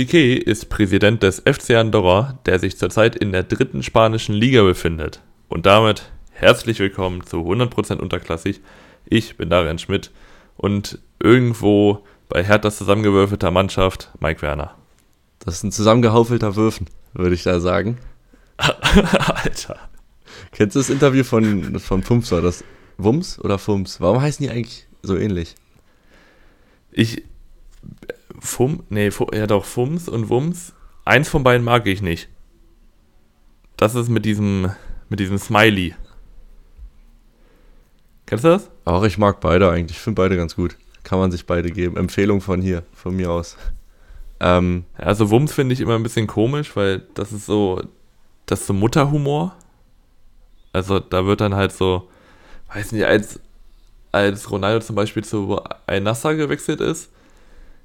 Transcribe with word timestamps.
Piquet 0.00 0.38
ist 0.38 0.70
Präsident 0.70 1.22
des 1.22 1.40
FC 1.40 1.72
Andorra, 1.72 2.38
der 2.46 2.58
sich 2.58 2.78
zurzeit 2.78 3.16
in 3.16 3.32
der 3.32 3.42
dritten 3.42 3.82
spanischen 3.82 4.34
Liga 4.34 4.62
befindet. 4.62 5.20
Und 5.50 5.66
damit 5.66 6.10
herzlich 6.30 6.78
willkommen 6.78 7.26
zu 7.26 7.40
100% 7.40 7.98
unterklassig. 7.98 8.62
Ich 9.04 9.36
bin 9.36 9.50
Darian 9.50 9.78
Schmidt 9.78 10.10
und 10.56 11.00
irgendwo 11.22 12.02
bei 12.30 12.42
Herthas 12.42 12.78
zusammengewürfelter 12.78 13.50
Mannschaft 13.50 14.10
Mike 14.20 14.40
Werner. 14.40 14.74
Das 15.38 15.56
ist 15.56 15.64
ein 15.64 15.72
zusammengehaufelter 15.72 16.56
Würfen, 16.56 16.86
würde 17.12 17.34
ich 17.34 17.42
da 17.42 17.60
sagen. 17.60 17.98
Alter. 18.56 19.76
Kennst 20.52 20.76
du 20.76 20.80
das 20.80 20.88
Interview 20.88 21.24
von, 21.24 21.78
von 21.78 22.00
Pumps? 22.00 22.32
War 22.32 22.40
das 22.40 22.64
Wums 22.96 23.38
oder 23.38 23.58
Fums? 23.58 24.00
Warum 24.00 24.22
heißen 24.22 24.42
die 24.42 24.50
eigentlich 24.50 24.86
so 25.02 25.18
ähnlich? 25.18 25.56
Ich. 26.90 27.22
Fum, 28.38 28.84
nee, 28.88 29.10
Fu, 29.10 29.26
ja 29.32 29.46
doch, 29.46 29.64
Fums 29.64 30.08
und 30.08 30.28
Wums. 30.28 30.72
Eins 31.04 31.28
von 31.28 31.42
beiden 31.42 31.64
mag 31.64 31.86
ich 31.86 32.02
nicht. 32.02 32.28
Das 33.76 33.94
ist 33.94 34.08
mit 34.08 34.24
diesem, 34.24 34.70
mit 35.08 35.20
diesem 35.20 35.38
Smiley. 35.38 35.94
Kennst 38.26 38.44
du 38.44 38.48
das? 38.48 38.70
Auch 38.84 39.02
ich 39.02 39.18
mag 39.18 39.40
beide 39.40 39.70
eigentlich. 39.70 39.96
Ich 39.96 40.02
finde 40.02 40.22
beide 40.22 40.36
ganz 40.36 40.54
gut. 40.54 40.76
Kann 41.02 41.18
man 41.18 41.32
sich 41.32 41.46
beide 41.46 41.70
geben. 41.70 41.96
Empfehlung 41.96 42.40
von 42.40 42.62
hier, 42.62 42.84
von 42.92 43.16
mir 43.16 43.30
aus. 43.30 43.56
Ähm, 44.38 44.84
also 44.96 45.30
Wums 45.30 45.52
finde 45.52 45.72
ich 45.72 45.80
immer 45.80 45.96
ein 45.96 46.02
bisschen 46.02 46.26
komisch, 46.26 46.76
weil 46.76 47.02
das 47.14 47.32
ist 47.32 47.46
so, 47.46 47.82
das 48.46 48.60
ist 48.60 48.66
so 48.66 48.72
Mutterhumor. 48.72 49.56
Also 50.72 51.00
da 51.00 51.26
wird 51.26 51.40
dann 51.40 51.54
halt 51.54 51.72
so, 51.72 52.08
weiß 52.72 52.92
nicht, 52.92 53.04
als, 53.04 53.40
als 54.12 54.50
Ronaldo 54.50 54.84
zum 54.84 54.96
Beispiel 54.96 55.24
zu 55.24 55.60
Al-Nassr 55.86 56.34
gewechselt 56.34 56.80
ist, 56.80 57.10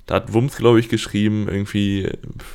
da 0.05 0.15
hat 0.15 0.33
Wums, 0.33 0.57
glaube 0.57 0.79
ich, 0.79 0.89
geschrieben, 0.89 1.47
irgendwie, 1.49 2.11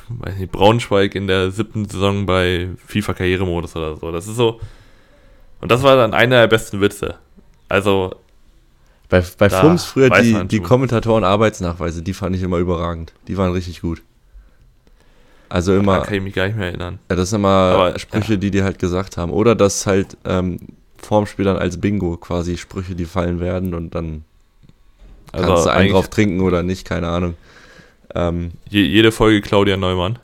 weiß 0.09 0.37
nicht, 0.37 0.51
Braunschweig 0.51 1.15
in 1.15 1.27
der 1.27 1.51
siebten 1.51 1.85
Saison 1.85 2.25
bei 2.25 2.69
FIFA 2.85 3.13
Karrieremodus 3.13 3.75
oder 3.75 3.97
so. 3.97 4.11
Das 4.11 4.27
ist 4.27 4.37
so. 4.37 4.61
Und 5.59 5.69
das 5.71 5.83
war 5.83 5.95
dann 5.95 6.13
einer 6.13 6.39
der 6.39 6.47
besten 6.47 6.79
Witze. 6.81 7.15
Also. 7.67 8.15
Bei, 9.09 9.21
bei 9.37 9.49
Fums 9.49 9.83
früher 9.83 10.09
die, 10.09 10.47
die 10.47 10.61
Kommentatoren-Arbeitsnachweise, 10.61 12.01
die 12.01 12.13
fand 12.13 12.33
ich 12.35 12.43
immer 12.43 12.57
überragend. 12.57 13.11
Die 13.27 13.37
waren 13.37 13.51
richtig 13.51 13.81
gut. 13.81 14.01
Also 15.49 15.75
immer. 15.75 15.97
Da 15.99 16.05
kann 16.05 16.13
ich 16.13 16.21
mich 16.21 16.33
gar 16.33 16.47
nicht 16.47 16.55
mehr 16.55 16.67
erinnern. 16.67 16.99
Ja, 17.09 17.17
das 17.17 17.29
sind 17.29 17.41
immer 17.41 17.49
Aber, 17.49 17.99
Sprüche, 17.99 18.33
ja. 18.33 18.37
die 18.37 18.51
die 18.51 18.63
halt 18.63 18.79
gesagt 18.79 19.17
haben. 19.17 19.33
Oder 19.33 19.53
dass 19.53 19.85
halt 19.85 20.15
ähm, 20.23 20.59
vorm 20.97 21.25
Spiel 21.25 21.43
dann 21.43 21.57
als 21.57 21.81
Bingo 21.81 22.15
quasi 22.15 22.55
Sprüche, 22.55 22.95
die 22.95 23.03
fallen 23.03 23.41
werden 23.41 23.73
und 23.73 23.93
dann 23.93 24.23
also 25.31 25.47
kannst 25.47 25.65
du 25.65 25.69
einen 25.71 25.91
drauf 25.91 26.09
trinken 26.09 26.41
oder 26.41 26.63
nicht, 26.63 26.85
keine 26.85 27.07
Ahnung. 27.07 27.35
Ähm, 28.13 28.51
je, 28.69 28.81
jede 28.81 29.11
Folge 29.11 29.41
Claudia 29.41 29.77
Neumann. 29.77 30.19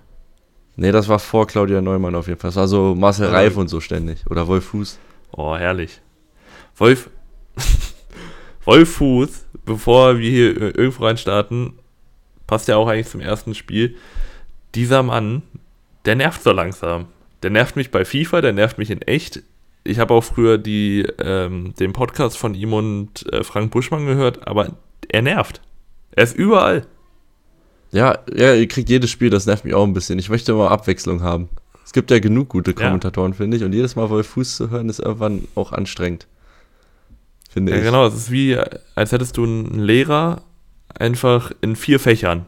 Nee, 0.75 0.91
das 0.91 1.07
war 1.07 1.19
vor 1.19 1.47
Claudia 1.47 1.81
Neumann 1.81 2.15
auf 2.15 2.27
jeden 2.27 2.39
Fall. 2.39 2.49
Das 2.49 2.55
war 2.55 2.67
so 2.67 2.93
Marcel 2.95 3.29
Reif 3.29 3.57
und 3.57 3.67
so 3.67 3.79
ständig. 3.79 4.19
Oder 4.29 4.47
Wolf 4.47 4.65
Fuß. 4.65 4.99
Oh, 5.31 5.55
herrlich. 5.55 6.01
Wolf. 6.75 7.09
Wolf 8.65 8.95
Fuß, 8.95 9.45
bevor 9.65 10.19
wir 10.19 10.29
hier 10.29 10.77
irgendwo 10.77 11.05
rein 11.05 11.17
starten, 11.17 11.79
passt 12.45 12.67
ja 12.67 12.75
auch 12.75 12.87
eigentlich 12.87 13.07
zum 13.07 13.21
ersten 13.21 13.55
Spiel 13.55 13.95
dieser 14.75 15.01
Mann, 15.01 15.41
der 16.05 16.15
nervt 16.15 16.43
so 16.43 16.51
langsam. 16.51 17.07
Der 17.43 17.49
nervt 17.49 17.75
mich 17.75 17.91
bei 17.91 18.05
FIFA, 18.05 18.41
der 18.41 18.53
nervt 18.53 18.77
mich 18.77 18.91
in 18.91 19.01
echt. 19.01 19.41
Ich 19.83 19.99
habe 19.99 20.13
auch 20.13 20.23
früher 20.23 20.57
die, 20.57 21.07
ähm, 21.19 21.73
den 21.79 21.93
Podcast 21.93 22.37
von 22.37 22.53
ihm 22.53 22.73
und 22.73 23.31
äh, 23.33 23.43
Frank 23.43 23.71
Buschmann 23.71 24.05
gehört, 24.05 24.47
aber 24.47 24.73
er 25.09 25.21
nervt. 25.21 25.61
Er 26.11 26.23
ist 26.23 26.35
überall. 26.35 26.85
Ja, 27.91 28.19
ja, 28.33 28.53
ihr 28.53 28.67
kriegt 28.67 28.89
jedes 28.89 29.09
Spiel, 29.09 29.29
das 29.29 29.45
nervt 29.45 29.65
mich 29.65 29.73
auch 29.73 29.85
ein 29.85 29.93
bisschen. 29.93 30.19
Ich 30.19 30.29
möchte 30.29 30.51
immer 30.51 30.71
Abwechslung 30.71 31.21
haben. 31.21 31.49
Es 31.85 31.93
gibt 31.93 32.11
ja 32.11 32.19
genug 32.19 32.49
gute 32.49 32.73
Kommentatoren, 32.73 33.31
ja. 33.31 33.37
finde 33.37 33.57
ich, 33.57 33.63
und 33.63 33.73
jedes 33.73 33.95
Mal 33.95 34.09
Wolf 34.09 34.27
Fuß 34.27 34.57
zu 34.57 34.69
hören, 34.69 34.89
ist 34.89 34.99
irgendwann 34.99 35.47
auch 35.55 35.71
anstrengend. 35.71 36.27
Finde 37.49 37.71
ja, 37.71 37.77
ich. 37.77 37.83
genau, 37.85 38.05
es 38.05 38.13
ist 38.13 38.31
wie, 38.31 38.57
als 38.95 39.13
hättest 39.13 39.37
du 39.37 39.45
einen 39.45 39.79
Lehrer 39.79 40.43
einfach 40.93 41.51
in 41.61 41.75
vier 41.75 41.99
Fächern. 41.99 42.45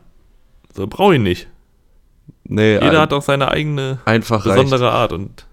So 0.75 0.87
brauche 0.87 1.15
ich 1.15 1.21
nicht. 1.21 1.47
Nee, 2.43 2.73
Jeder 2.73 2.91
ein, 2.91 2.97
hat 2.97 3.13
auch 3.13 3.21
seine 3.21 3.49
eigene 3.49 3.99
besondere 4.05 4.85
reicht. 4.85 4.93
Art 4.93 5.13
und 5.13 5.45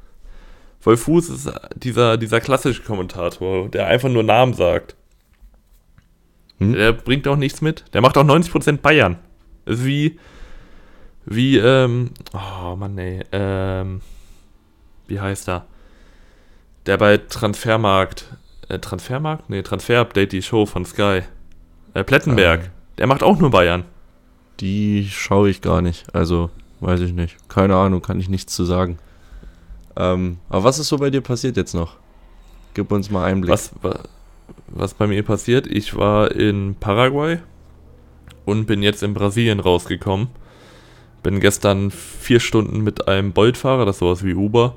Wolf 0.82 1.02
Fuß 1.02 1.28
ist 1.30 1.52
dieser, 1.74 2.16
dieser 2.16 2.40
klassische 2.40 2.82
Kommentator, 2.82 3.68
der 3.68 3.86
einfach 3.86 4.08
nur 4.08 4.22
Namen 4.22 4.54
sagt. 4.54 4.96
Hm? 6.58 6.72
Der 6.72 6.92
bringt 6.92 7.26
auch 7.28 7.36
nichts 7.36 7.60
mit. 7.60 7.84
Der 7.92 8.00
macht 8.00 8.16
auch 8.16 8.24
90% 8.24 8.78
Bayern. 8.78 9.18
ist 9.64 9.84
wie, 9.84 10.18
wie, 11.24 11.58
ähm, 11.58 12.10
oh 12.32 12.76
Mann, 12.76 12.96
ey, 12.98 13.22
ähm, 13.32 14.00
wie 15.06 15.20
heißt 15.20 15.48
er? 15.48 15.66
Der 16.86 16.96
bei 16.98 17.18
Transfermarkt, 17.18 18.26
äh, 18.68 18.78
Transfermarkt? 18.78 19.50
Nee, 19.50 19.62
Transfer-Update, 19.62 20.32
die 20.32 20.42
Show 20.42 20.66
von 20.66 20.84
Sky. 20.84 21.22
Äh, 21.94 22.04
Plettenberg. 22.04 22.60
Ah. 22.64 22.70
Der 22.98 23.06
macht 23.06 23.22
auch 23.22 23.38
nur 23.38 23.50
Bayern. 23.50 23.84
Die 24.60 25.08
schaue 25.10 25.50
ich 25.50 25.60
gar 25.60 25.82
nicht. 25.82 26.14
Also, 26.14 26.50
Weiß 26.80 27.00
ich 27.00 27.12
nicht. 27.12 27.36
Keine 27.48 27.74
Ahnung, 27.74 28.02
kann 28.02 28.20
ich 28.20 28.28
nichts 28.28 28.54
zu 28.54 28.64
sagen. 28.64 28.98
Ähm, 29.96 30.38
aber 30.48 30.64
was 30.64 30.78
ist 30.78 30.88
so 30.88 30.98
bei 30.98 31.10
dir 31.10 31.22
passiert 31.22 31.56
jetzt 31.56 31.74
noch? 31.74 31.96
Gib 32.74 32.92
uns 32.92 33.10
mal 33.10 33.24
Einblick. 33.24 33.50
Was, 33.50 33.70
was 33.80 34.00
bei 34.68 35.06
mir 35.06 35.22
passiert? 35.22 35.66
Ich 35.66 35.96
war 35.96 36.32
in 36.32 36.74
Paraguay 36.78 37.38
und 38.44 38.66
bin 38.66 38.82
jetzt 38.82 39.02
in 39.02 39.14
Brasilien 39.14 39.60
rausgekommen. 39.60 40.28
Bin 41.22 41.40
gestern 41.40 41.90
vier 41.90 42.40
Stunden 42.40 42.82
mit 42.82 43.08
einem 43.08 43.32
Boltfahrer, 43.32 43.84
das 43.84 43.96
ist 43.96 44.00
sowas 44.00 44.24
wie 44.24 44.34
Uber, 44.34 44.76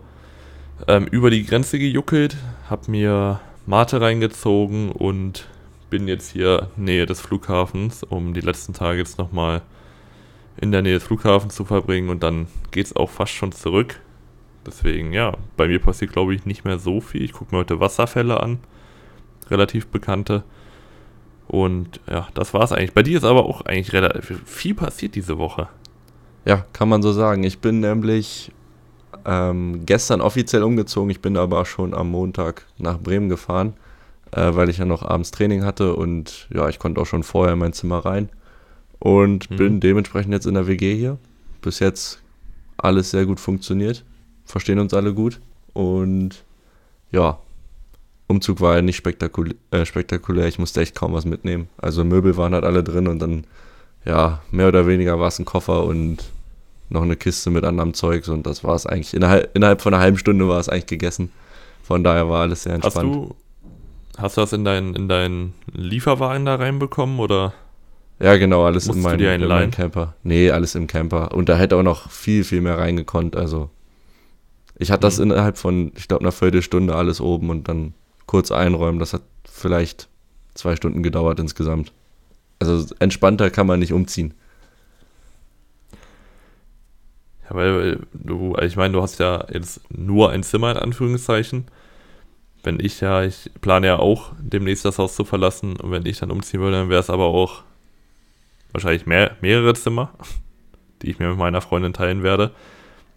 ähm, 0.87 1.05
über 1.05 1.29
die 1.29 1.45
Grenze 1.45 1.77
gejuckelt, 1.77 2.37
hab 2.69 2.87
mir 2.87 3.39
Mate 3.65 4.01
reingezogen 4.01 4.91
und 4.91 5.47
bin 5.89 6.07
jetzt 6.07 6.31
hier 6.31 6.69
Nähe 6.75 7.05
des 7.05 7.21
Flughafens, 7.21 8.03
um 8.03 8.33
die 8.33 8.41
letzten 8.41 8.73
Tage 8.73 8.99
jetzt 8.99 9.17
nochmal 9.17 9.61
in 10.59 10.71
der 10.71 10.81
Nähe 10.81 10.95
des 10.95 11.03
Flughafens 11.03 11.55
zu 11.55 11.65
verbringen 11.65 12.09
und 12.09 12.23
dann 12.23 12.47
geht 12.71 12.87
es 12.87 12.95
auch 12.95 13.09
fast 13.09 13.33
schon 13.33 13.51
zurück. 13.51 13.99
Deswegen, 14.65 15.13
ja, 15.13 15.37
bei 15.55 15.67
mir 15.67 15.79
passiert, 15.79 16.11
glaube 16.11 16.35
ich, 16.35 16.45
nicht 16.45 16.65
mehr 16.65 16.79
so 16.79 16.99
viel. 16.99 17.23
Ich 17.23 17.33
gucke 17.33 17.53
mir 17.53 17.59
heute 17.59 17.79
Wasserfälle 17.79 18.41
an, 18.41 18.59
relativ 19.51 19.87
bekannte. 19.87 20.43
Und 21.47 21.99
ja, 22.09 22.27
das 22.35 22.53
war 22.53 22.63
es 22.63 22.71
eigentlich. 22.71 22.93
Bei 22.93 23.03
dir 23.03 23.17
ist 23.17 23.23
aber 23.23 23.45
auch 23.45 23.61
eigentlich 23.61 23.93
relativ 23.93 24.41
viel 24.45 24.75
passiert 24.75 25.15
diese 25.15 25.37
Woche. 25.37 25.67
Ja, 26.45 26.65
kann 26.73 26.89
man 26.89 27.01
so 27.01 27.11
sagen. 27.11 27.43
Ich 27.43 27.59
bin 27.59 27.79
nämlich 27.79 28.51
ähm, 29.25 29.85
gestern 29.85 30.21
offiziell 30.21 30.63
umgezogen. 30.63 31.09
Ich 31.09 31.21
bin 31.21 31.37
aber 31.37 31.65
schon 31.65 31.93
am 31.93 32.11
Montag 32.11 32.65
nach 32.77 32.99
Bremen 32.99 33.29
gefahren, 33.29 33.73
äh, 34.31 34.53
weil 34.53 34.69
ich 34.69 34.77
ja 34.77 34.85
noch 34.85 35.03
abends 35.03 35.31
Training 35.31 35.63
hatte 35.63 35.95
und 35.95 36.47
ja, 36.53 36.69
ich 36.69 36.79
konnte 36.79 37.01
auch 37.01 37.05
schon 37.05 37.23
vorher 37.23 37.53
in 37.53 37.59
mein 37.59 37.73
Zimmer 37.73 38.05
rein 38.05 38.29
und 38.99 39.49
mhm. 39.49 39.55
bin 39.55 39.79
dementsprechend 39.79 40.33
jetzt 40.33 40.45
in 40.45 40.53
der 40.53 40.67
WG 40.67 40.95
hier. 40.95 41.17
Bis 41.61 41.79
jetzt 41.79 42.21
alles 42.77 43.11
sehr 43.11 43.25
gut 43.25 43.39
funktioniert, 43.39 44.05
verstehen 44.45 44.79
uns 44.79 44.93
alle 44.93 45.13
gut 45.13 45.41
und 45.73 46.43
ja, 47.11 47.39
Umzug 48.29 48.61
war 48.61 48.75
ja 48.75 48.81
nicht 48.83 48.95
spektakulär, 48.95 49.55
äh, 49.71 49.85
spektakulär, 49.85 50.47
ich 50.47 50.59
musste 50.59 50.81
echt 50.81 50.93
kaum 50.93 51.13
was 51.13 51.25
mitnehmen. 51.25 51.67
Also 51.77 52.03
Möbel 52.03 52.37
waren 52.37 52.53
halt 52.53 52.63
alle 52.63 52.83
drin 52.83 53.07
und 53.07 53.19
dann, 53.19 53.45
ja, 54.05 54.41
mehr 54.51 54.67
oder 54.67 54.85
weniger 54.85 55.19
war 55.19 55.29
es 55.29 55.39
ein 55.39 55.45
Koffer 55.45 55.83
und 55.83 56.17
noch 56.89 57.01
eine 57.01 57.15
Kiste 57.15 57.49
mit 57.49 57.63
anderem 57.65 57.95
Zeugs 57.95 58.29
und 58.29 58.45
das 58.45 58.63
war 58.63 58.75
es 58.75 58.85
eigentlich. 58.85 59.15
Innerhalb, 59.15 59.55
innerhalb 59.55 59.81
von 59.81 59.93
einer 59.93 60.03
halben 60.03 60.17
Stunde 60.19 60.47
war 60.47 60.59
es 60.59 60.69
eigentlich 60.69 60.85
gegessen. 60.85 61.31
Von 61.83 62.03
daher 62.03 62.29
war 62.29 62.41
alles 62.41 62.63
sehr 62.63 62.75
entspannt. 62.75 62.95
Hast 62.95 63.15
du, 63.15 63.35
hast 64.17 64.37
du 64.37 64.41
das 64.41 64.53
in 64.53 64.63
deinen 64.63 64.95
in 64.95 65.09
dein 65.09 65.53
Lieferwagen 65.73 66.45
da 66.45 66.55
reinbekommen 66.55 67.19
oder? 67.19 67.53
Ja, 68.19 68.37
genau, 68.37 68.63
alles 68.63 68.85
in, 68.87 69.01
mein, 69.01 69.19
in 69.19 69.47
meinem 69.47 69.71
Camper. 69.71 70.13
Nee, 70.21 70.51
alles 70.51 70.75
im 70.75 70.85
Camper. 70.85 71.33
Und 71.33 71.49
da 71.49 71.57
hätte 71.57 71.77
auch 71.77 71.83
noch 71.83 72.11
viel, 72.11 72.43
viel 72.43 72.61
mehr 72.61 72.77
reingekonnt. 72.77 73.35
Also, 73.35 73.71
ich 74.77 74.91
hatte 74.91 74.99
mhm. 74.99 75.07
das 75.07 75.19
innerhalb 75.19 75.57
von, 75.57 75.93
ich 75.95 76.07
glaube, 76.07 76.21
einer 76.21 76.31
Viertelstunde 76.31 76.95
alles 76.95 77.21
oben 77.21 77.49
und 77.49 77.67
dann 77.69 77.93
kurz 78.29 78.51
einräumen. 78.51 78.99
Das 78.99 79.13
hat 79.13 79.23
vielleicht 79.43 80.07
zwei 80.53 80.75
Stunden 80.75 81.01
gedauert 81.01 81.39
insgesamt. 81.39 81.91
Also, 82.59 82.93
entspannter 82.99 83.49
kann 83.49 83.65
man 83.65 83.79
nicht 83.79 83.91
umziehen. 83.91 84.35
Ja, 87.45 87.55
weil 87.55 88.01
du, 88.13 88.55
ich 88.61 88.75
meine, 88.75 88.93
du 88.93 89.01
hast 89.01 89.17
ja 89.17 89.45
jetzt 89.51 89.81
nur 89.89 90.29
ein 90.29 90.43
Zimmer 90.43 90.71
in 90.71 90.77
Anführungszeichen. 90.77 91.65
Wenn 92.61 92.79
ich 92.79 93.01
ja, 93.01 93.23
ich 93.23 93.49
plane 93.61 93.87
ja 93.87 93.97
auch 93.97 94.33
demnächst 94.39 94.85
das 94.85 94.99
Haus 94.99 95.15
zu 95.15 95.25
verlassen 95.25 95.77
und 95.77 95.89
wenn 95.89 96.05
ich 96.05 96.19
dann 96.19 96.29
umziehen 96.29 96.59
würde, 96.59 96.77
dann 96.77 96.89
wäre 96.89 96.99
es 96.99 97.09
aber 97.09 97.25
auch 97.25 97.63
wahrscheinlich 98.73 99.07
mehr, 99.07 99.37
mehrere 99.41 99.73
Zimmer, 99.73 100.11
die 101.01 101.09
ich 101.09 101.17
mir 101.17 101.29
mit 101.29 101.39
meiner 101.39 101.61
Freundin 101.61 101.93
teilen 101.93 102.21
werde. 102.21 102.51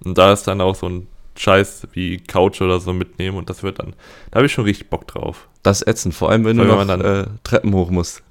Und 0.03 0.17
da 0.17 0.33
ist 0.33 0.45
dann 0.45 0.63
auch 0.63 0.75
so 0.75 0.89
ein 0.89 1.07
Scheiß 1.37 1.89
wie 1.93 2.19
Couch 2.19 2.61
oder 2.61 2.79
so 2.81 2.93
mitnehmen 2.93 3.37
und 3.39 3.49
das 3.49 3.63
wird 3.63 3.79
dann, 3.79 3.95
da 4.31 4.37
habe 4.37 4.47
ich 4.47 4.53
schon 4.53 4.65
richtig 4.65 4.91
Bock 4.91 5.07
drauf. 5.07 5.49
Das 5.63 5.83
ätzen, 5.83 6.13
vor 6.13 6.31
allem 6.31 6.45
wenn 6.45 6.59
Weil 6.59 6.67
du 6.67 6.73
noch 6.73 6.87
dann, 6.87 7.01
äh, 7.01 7.27
Treppen 7.45 7.73
hoch 7.75 7.91
musst. 7.91 8.23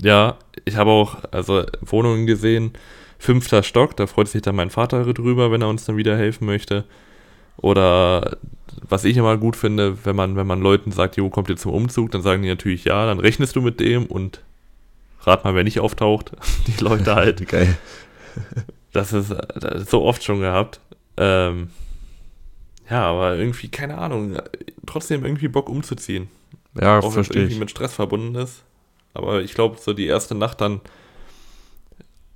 Ja, 0.00 0.36
ich 0.64 0.76
habe 0.76 0.90
auch 0.90 1.16
also 1.30 1.64
Wohnungen 1.80 2.26
gesehen 2.26 2.72
fünfter 3.18 3.62
Stock, 3.62 3.96
da 3.96 4.06
freut 4.06 4.28
sich 4.28 4.42
dann 4.42 4.56
mein 4.56 4.70
Vater 4.70 5.12
drüber, 5.12 5.50
wenn 5.50 5.60
er 5.60 5.68
uns 5.68 5.84
dann 5.84 5.96
wieder 5.96 6.16
helfen 6.16 6.46
möchte. 6.46 6.84
Oder 7.56 8.38
was 8.88 9.04
ich 9.04 9.16
immer 9.16 9.36
gut 9.36 9.56
finde, 9.56 10.04
wenn 10.04 10.14
man, 10.14 10.36
wenn 10.36 10.46
man 10.46 10.60
Leuten 10.60 10.92
sagt, 10.92 11.16
jo, 11.16 11.28
kommt 11.28 11.48
ihr 11.48 11.56
zum 11.56 11.72
Umzug, 11.72 12.12
dann 12.12 12.22
sagen 12.22 12.42
die 12.42 12.48
natürlich 12.48 12.84
ja, 12.84 13.06
dann 13.06 13.18
rechnest 13.18 13.56
du 13.56 13.60
mit 13.60 13.80
dem 13.80 14.06
und 14.06 14.40
rat 15.22 15.44
mal, 15.44 15.56
wer 15.56 15.64
nicht 15.64 15.80
auftaucht. 15.80 16.32
Die 16.68 16.82
Leute 16.82 17.14
halt. 17.14 17.48
Geil. 17.48 17.76
Das 18.92 19.12
ist, 19.12 19.30
das 19.30 19.82
ist 19.82 19.90
so 19.90 20.02
oft 20.02 20.22
schon 20.22 20.40
gehabt. 20.40 20.80
Ähm, 21.18 21.70
ja, 22.88 23.02
aber 23.10 23.36
irgendwie, 23.36 23.68
keine 23.68 23.98
Ahnung, 23.98 24.38
trotzdem 24.86 25.24
irgendwie 25.24 25.48
Bock 25.48 25.68
umzuziehen. 25.68 26.28
Ja, 26.80 26.98
Auch 26.98 27.02
wenn 27.02 27.08
es 27.08 27.14
verstehe 27.14 27.42
irgendwie 27.42 27.54
ich. 27.54 27.60
mit 27.60 27.70
Stress 27.70 27.92
verbunden 27.94 28.34
ist. 28.36 28.62
Aber 29.14 29.42
ich 29.42 29.54
glaube, 29.54 29.78
so 29.80 29.92
die 29.92 30.06
erste 30.06 30.34
Nacht 30.34 30.60
dann 30.60 30.80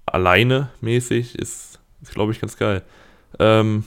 alleine 0.07 0.71
mäßig 0.81 1.37
ist, 1.39 1.79
ist 2.03 2.13
glaube 2.13 2.33
ich, 2.33 2.41
ganz 2.41 2.57
geil. 2.57 2.83
Ähm, 3.39 3.85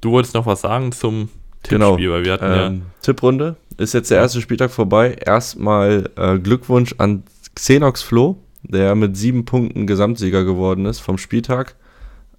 du 0.00 0.12
wolltest 0.12 0.34
noch 0.34 0.46
was 0.46 0.60
sagen 0.62 0.92
zum 0.92 1.28
Genau. 1.68 1.96
Tippspiel, 1.96 2.10
weil 2.12 2.24
wir 2.24 2.32
hatten 2.32 2.44
ja. 2.44 2.66
Ähm, 2.66 2.82
Tipprunde 3.02 3.56
ist 3.76 3.92
jetzt 3.94 4.10
der 4.10 4.18
erste 4.18 4.40
Spieltag 4.40 4.70
vorbei. 4.70 5.14
Erstmal 5.14 6.10
äh, 6.16 6.38
Glückwunsch 6.38 6.94
an 6.98 7.24
Xenox 7.54 8.02
Flo, 8.02 8.38
der 8.62 8.94
mit 8.94 9.16
sieben 9.16 9.44
Punkten 9.44 9.86
Gesamtsieger 9.86 10.44
geworden 10.44 10.86
ist 10.86 11.00
vom 11.00 11.18
Spieltag. 11.18 11.74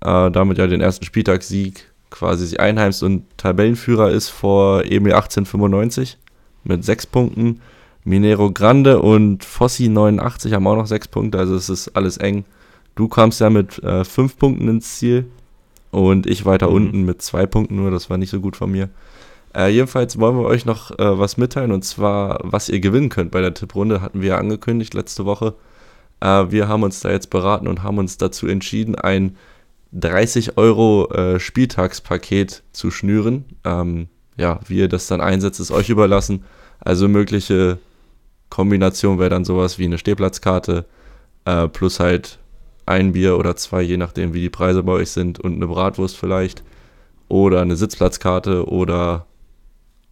Äh, 0.01 0.31
damit 0.31 0.57
ja 0.57 0.67
den 0.67 0.81
ersten 0.81 1.05
Spieltagssieg 1.05 1.85
quasi 2.09 2.45
sich 2.45 2.59
einheimst 2.59 3.03
und 3.03 3.25
Tabellenführer 3.38 4.11
ist 4.11 4.29
vor 4.29 4.83
Emil 4.85 5.13
1895 5.13 6.17
mit 6.63 6.83
sechs 6.85 7.05
Punkten. 7.05 7.61
Minero 8.03 8.51
Grande 8.51 9.01
und 9.01 9.44
Fossi 9.44 9.89
89 9.89 10.53
haben 10.53 10.65
auch 10.67 10.77
noch 10.77 10.88
sechs 10.88 11.07
Punkte, 11.07 11.39
also 11.39 11.55
es 11.55 11.69
ist 11.69 11.89
alles 11.89 12.17
eng. 12.17 12.45
Du 12.95 13.07
kamst 13.09 13.41
ja 13.41 13.49
mit 13.49 13.83
äh, 13.83 14.05
fünf 14.05 14.38
Punkten 14.38 14.69
ins 14.69 14.97
Ziel 14.97 15.25
und 15.91 16.25
ich 16.25 16.45
weiter 16.45 16.69
Mhm. 16.69 16.75
unten 16.75 17.03
mit 17.03 17.21
zwei 17.21 17.45
Punkten 17.45 17.75
nur, 17.75 17.91
das 17.91 18.09
war 18.09 18.17
nicht 18.17 18.29
so 18.29 18.39
gut 18.39 18.55
von 18.55 18.71
mir. 18.71 18.89
Äh, 19.55 19.69
jedenfalls 19.69 20.19
wollen 20.19 20.38
wir 20.38 20.45
euch 20.45 20.65
noch 20.65 20.91
äh, 20.91 21.19
was 21.19 21.38
mitteilen 21.38 21.71
und 21.71 21.83
zwar, 21.83 22.39
was 22.44 22.69
ihr 22.69 22.79
gewinnen 22.79 23.09
könnt 23.09 23.31
bei 23.31 23.41
der 23.41 23.53
Tipprunde, 23.53 24.01
hatten 24.01 24.21
wir 24.21 24.29
ja 24.29 24.38
angekündigt 24.38 24.94
letzte 24.94 25.25
Woche. 25.25 25.55
Äh, 26.21 26.45
wir 26.49 26.67
haben 26.67 26.83
uns 26.83 27.01
da 27.01 27.11
jetzt 27.11 27.29
beraten 27.29 27.67
und 27.67 27.83
haben 27.83 27.97
uns 27.97 28.17
dazu 28.17 28.47
entschieden, 28.47 28.95
ein 28.95 29.35
30 29.94 30.57
Euro 30.57 31.10
äh, 31.12 31.39
Spieltagspaket 31.39 32.63
zu 32.72 32.92
schnüren. 32.92 33.45
Ähm, 33.63 34.07
ja, 34.38 34.60
wie 34.68 34.78
ihr 34.78 34.88
das 34.88 35.07
dann 35.07 35.22
einsetzt, 35.22 35.60
ist 35.60 35.72
euch 35.72 35.89
überlassen. 35.89 36.44
Also 36.80 37.07
mögliche 37.07 37.80
Kombination 38.50 39.19
wäre 39.19 39.30
dann 39.30 39.45
sowas 39.45 39.80
wie 39.80 39.86
eine 39.86 39.98
Stehplatzkarte 39.98 40.86
äh, 41.45 41.68
plus 41.68 42.00
halt 42.00 42.39
ein 42.86 43.13
Bier 43.13 43.38
oder 43.38 43.56
zwei, 43.56 43.81
je 43.81 43.98
nachdem 43.98 44.34
wie 44.34 44.42
die 44.42 44.50
Preise 44.50 44.84
bei 44.84 44.94
euch 44.94 45.12
sind 45.12 45.39
und 45.39 45.56
eine 45.56 45.68
Bratwurst 45.68 46.16
vielleicht 46.16 46.63
oder 47.28 47.62
eine 47.62 47.75
Sitzplatzkarte 47.75 48.68
oder 48.69 49.25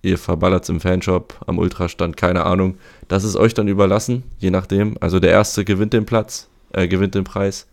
ihr 0.01 0.17
verballert 0.17 0.67
im 0.69 0.79
Fanshop 0.79 1.35
am 1.47 1.57
Ultrastand, 1.57 2.17
keine 2.17 2.45
Ahnung. 2.45 2.77
Das 3.07 3.23
ist 3.23 3.35
euch 3.35 3.53
dann 3.53 3.67
überlassen, 3.67 4.23
je 4.39 4.51
nachdem. 4.51 4.97
Also 4.99 5.19
der 5.19 5.31
Erste 5.31 5.65
gewinnt 5.65 5.93
den 5.93 6.05
Platz, 6.05 6.47
äh, 6.73 6.87
gewinnt 6.87 7.15
den 7.15 7.23
Preis. 7.23 7.67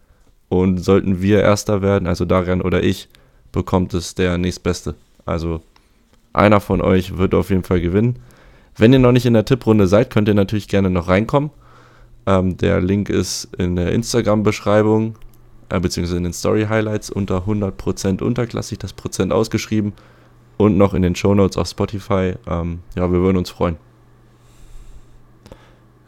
Und 0.52 0.84
sollten 0.84 1.22
wir 1.22 1.40
Erster 1.40 1.80
werden, 1.80 2.06
also 2.06 2.26
Darian 2.26 2.60
oder 2.60 2.82
ich, 2.82 3.08
bekommt 3.52 3.94
es 3.94 4.14
der 4.14 4.36
nächstbeste. 4.36 4.94
Also 5.24 5.62
einer 6.34 6.60
von 6.60 6.82
euch 6.82 7.16
wird 7.16 7.32
auf 7.32 7.48
jeden 7.48 7.62
Fall 7.62 7.80
gewinnen. 7.80 8.18
Wenn 8.76 8.92
ihr 8.92 8.98
noch 8.98 9.12
nicht 9.12 9.24
in 9.24 9.32
der 9.32 9.46
Tipprunde 9.46 9.86
seid, 9.86 10.10
könnt 10.10 10.28
ihr 10.28 10.34
natürlich 10.34 10.68
gerne 10.68 10.90
noch 10.90 11.08
reinkommen. 11.08 11.48
Ähm, 12.26 12.58
der 12.58 12.82
Link 12.82 13.08
ist 13.08 13.48
in 13.56 13.76
der 13.76 13.92
Instagram-Beschreibung, 13.92 15.14
äh, 15.70 15.80
beziehungsweise 15.80 16.18
in 16.18 16.24
den 16.24 16.34
Story-Highlights 16.34 17.08
unter 17.08 17.46
100% 17.46 18.22
unterklassig, 18.22 18.78
das 18.78 18.92
Prozent 18.92 19.32
ausgeschrieben. 19.32 19.94
Und 20.58 20.76
noch 20.76 20.92
in 20.92 21.00
den 21.00 21.16
Shownotes 21.16 21.56
auf 21.56 21.66
Spotify. 21.66 22.34
Ähm, 22.46 22.80
ja, 22.94 23.10
wir 23.10 23.20
würden 23.20 23.38
uns 23.38 23.48
freuen. 23.48 23.78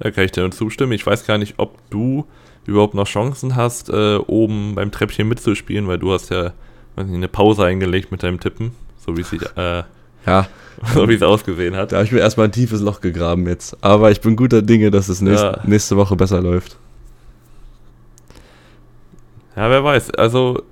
Da 0.01 0.11
kann 0.11 0.25
ich 0.25 0.33
dir 0.33 0.41
nur 0.43 0.51
zustimmen. 0.51 0.93
Ich 0.93 1.07
weiß 1.07 1.27
gar 1.27 1.39
nicht, 1.39 1.55
ob 1.59 1.79
du 1.91 2.27
überhaupt 2.67 2.95
noch 2.95 3.07
Chancen 3.07 3.57
hast, 3.57 3.89
äh, 3.91 4.17
oben 4.17 4.75
beim 4.75 4.91
Treppchen 4.91 5.29
mitzuspielen, 5.29 5.87
weil 5.87 5.99
du 5.99 6.13
hast 6.13 6.31
ja 6.31 6.53
weiß 6.97 7.07
nicht, 7.07 7.17
eine 7.17 7.29
Pause 7.29 7.65
eingelegt 7.65 8.11
mit 8.13 8.23
deinem 8.23 8.41
Tippen, 8.41 8.73
so 9.05 9.17
wie 9.17 9.23
es 9.23 9.31
sich, 9.31 9.43
äh, 9.57 9.83
Ja, 10.27 10.47
so 10.95 11.09
wie 11.09 11.15
es 11.15 11.23
ausgesehen 11.23 11.77
hat. 11.77 11.93
da 11.93 11.97
habe 11.97 12.07
ich 12.07 12.13
mir 12.13 12.21
erstmal 12.21 12.47
ein 12.49 12.53
tiefes 12.53 12.81
Loch 12.81 13.01
gegraben 13.01 13.47
jetzt. 13.47 13.77
Aber 13.83 14.11
ich 14.11 14.21
bin 14.21 14.37
guter 14.37 14.63
Dinge, 14.63 14.91
dass 14.91 15.09
es 15.09 15.21
nächst, 15.21 15.43
Ja. 15.45 15.61
nächste 15.65 15.97
Woche 15.97 16.17
besser 16.17 16.41
läuft. 16.41 16.77
Ja, 19.57 19.71
wer 19.71 19.85
weiß. 19.85 20.11
Also, 20.13 20.63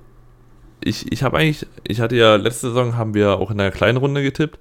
ich, 0.83 1.11
ich 1.13 1.23
habe 1.23 1.39
eigentlich, 1.39 1.67
ich 1.87 2.01
hatte 2.01 2.17
ja, 2.17 2.37
letzte 2.37 2.69
Saison 2.69 2.97
haben 2.97 3.15
wir 3.15 3.37
auch 3.39 3.51
in 3.51 3.61
einer 3.61 3.71
kleinen 3.71 3.99
Runde 3.99 4.23
getippt. 4.23 4.59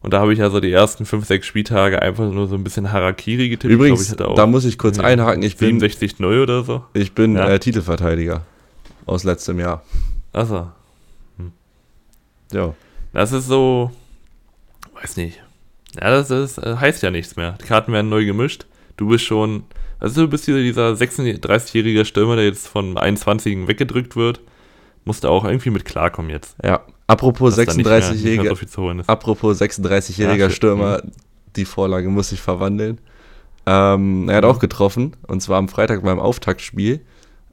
Und 0.00 0.12
da 0.12 0.20
habe 0.20 0.32
ich 0.32 0.38
ja 0.38 0.48
so 0.50 0.60
die 0.60 0.70
ersten 0.70 1.04
5, 1.06 1.26
6 1.26 1.46
Spieltage 1.46 2.00
einfach 2.00 2.30
nur 2.30 2.46
so 2.46 2.54
ein 2.54 2.62
bisschen 2.62 2.92
Harakiri 2.92 3.48
getippt. 3.48 3.72
Übrigens, 3.72 4.16
glaub, 4.16 4.36
da 4.36 4.46
muss 4.46 4.64
ich 4.64 4.78
kurz 4.78 4.98
einhaken. 5.00 5.42
Ich 5.42 5.56
bin, 5.56 5.80
67-0 5.80 6.42
oder 6.42 6.62
so. 6.62 6.84
ich 6.94 7.12
bin 7.14 7.34
Ja. 7.34 7.48
äh, 7.48 7.58
Titelverteidiger 7.58 8.44
aus 9.06 9.24
letztem 9.24 9.58
Jahr. 9.58 9.82
Achso. 10.32 10.68
Ja. 12.52 12.74
Das 13.12 13.32
ist 13.32 13.46
so, 13.46 13.90
weiß 15.00 15.16
nicht. 15.16 15.42
Ja, 16.00 16.10
das 16.10 16.30
ist, 16.30 16.58
äh, 16.58 16.76
heißt 16.76 17.02
ja 17.02 17.10
nichts 17.10 17.36
mehr. 17.36 17.52
Die 17.60 17.66
Karten 17.66 17.92
werden 17.92 18.08
neu 18.08 18.24
gemischt. 18.24 18.66
Du 18.96 19.08
bist 19.08 19.24
schon, 19.24 19.64
also 19.98 20.22
du 20.22 20.28
bist 20.28 20.46
dieser 20.46 20.92
36-jährige 20.92 22.04
Stürmer, 22.04 22.36
der 22.36 22.44
jetzt 22.44 22.68
von 22.68 22.96
21 22.98 23.66
weggedrückt 23.66 24.14
wird. 24.16 24.40
Musst 25.04 25.24
du 25.24 25.28
auch 25.28 25.44
irgendwie 25.44 25.70
mit 25.70 25.84
klarkommen 25.84 26.30
jetzt. 26.30 26.56
Ja. 26.62 26.82
Apropos 27.08 27.56
Dass 27.56 27.66
da 27.66 27.74
nicht 27.74 27.84
mehr- 27.86 27.98
nicht 27.98 28.24
mehr 28.24 28.42
36-jähriger 28.44 28.48
so 28.50 28.54
viel 28.54 28.68
zu 28.68 28.82
holen 28.82 28.98
ist. 29.00 29.08
Apropos 29.08 29.60
36-jähriger 29.60 30.36
Ja. 30.36 30.50
Stürmer, 30.50 31.02
die 31.56 31.64
Vorlage 31.64 32.08
muss 32.08 32.30
ich 32.32 32.40
verwandeln. 32.40 32.98
Ähm, 33.66 34.28
er 34.28 34.36
hat 34.36 34.44
Mhm. 34.44 34.50
auch 34.50 34.58
getroffen, 34.60 35.16
und 35.26 35.42
zwar 35.42 35.58
am 35.58 35.68
Freitag 35.68 36.02
beim 36.04 36.20
Auftaktspiel. 36.20 37.00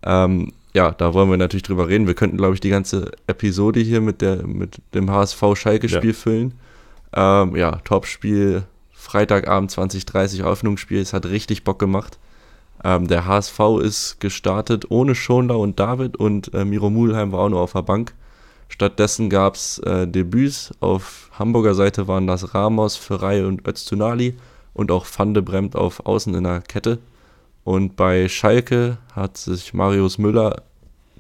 Ähm, 0.04 0.52
ja, 0.74 0.92
da 0.92 1.14
wollen 1.14 1.30
wir 1.30 1.38
natürlich 1.38 1.64
drüber 1.64 1.88
reden. 1.88 2.06
Wir 2.06 2.14
könnten, 2.14 2.38
glaube 2.38 2.54
ich, 2.54 2.60
die 2.60 2.70
ganze 2.70 3.12
Episode 3.28 3.80
hier 3.80 4.02
mit, 4.02 4.22
der, 4.22 4.46
mit 4.46 4.78
dem 4.94 5.10
HSV-Schalke-Spiel 5.10 6.12
Ja. 6.12 6.16
füllen. 6.16 6.54
Ähm, 7.14 7.56
ja, 7.56 7.78
Topspiel, 7.86 8.64
Freitagabend 8.92 9.72
2030, 9.72 10.42
Eröffnungsspiel. 10.42 11.00
Es 11.00 11.14
hat 11.14 11.26
richtig 11.26 11.64
Bock 11.64 11.80
gemacht. 11.80 12.18
Ähm, 12.84 13.08
der 13.08 13.26
HSV 13.26 13.80
ist 13.82 14.20
gestartet 14.20 14.86
ohne 14.92 15.16
Schonlau 15.16 15.62
und 15.62 15.80
David 15.80 16.18
und 16.18 16.54
äh, 16.54 16.66
Miro 16.66 16.90
Mulheim 16.90 17.32
war 17.32 17.40
auch 17.40 17.50
nur 17.50 17.62
auf 17.62 17.72
der 17.72 17.82
Bank. 17.84 18.14
Stattdessen 18.68 19.30
gab 19.30 19.56
es 19.56 19.80
äh, 19.80 20.08
Debüts. 20.08 20.74
Auf 20.80 21.30
Hamburger 21.38 21.76
Seite 21.76 22.08
waren 22.08 22.28
das 22.28 22.54
Ramos, 22.54 22.96
Ferrei 22.98 23.46
und 23.46 23.66
Öztunali 23.68 24.36
und 24.74 24.92
auch 24.92 25.06
Van 25.16 25.34
de 25.34 25.42
Bremt 25.44 25.76
auf 25.76 26.06
Außen 26.06 26.34
in 26.36 26.44
der 26.44 26.62
Kette. 26.62 27.00
Und 27.64 27.96
bei 27.96 28.28
Schalke 28.28 28.98
hat 29.14 29.38
sich 29.38 29.74
Marius 29.74 30.18
Müller 30.18 30.64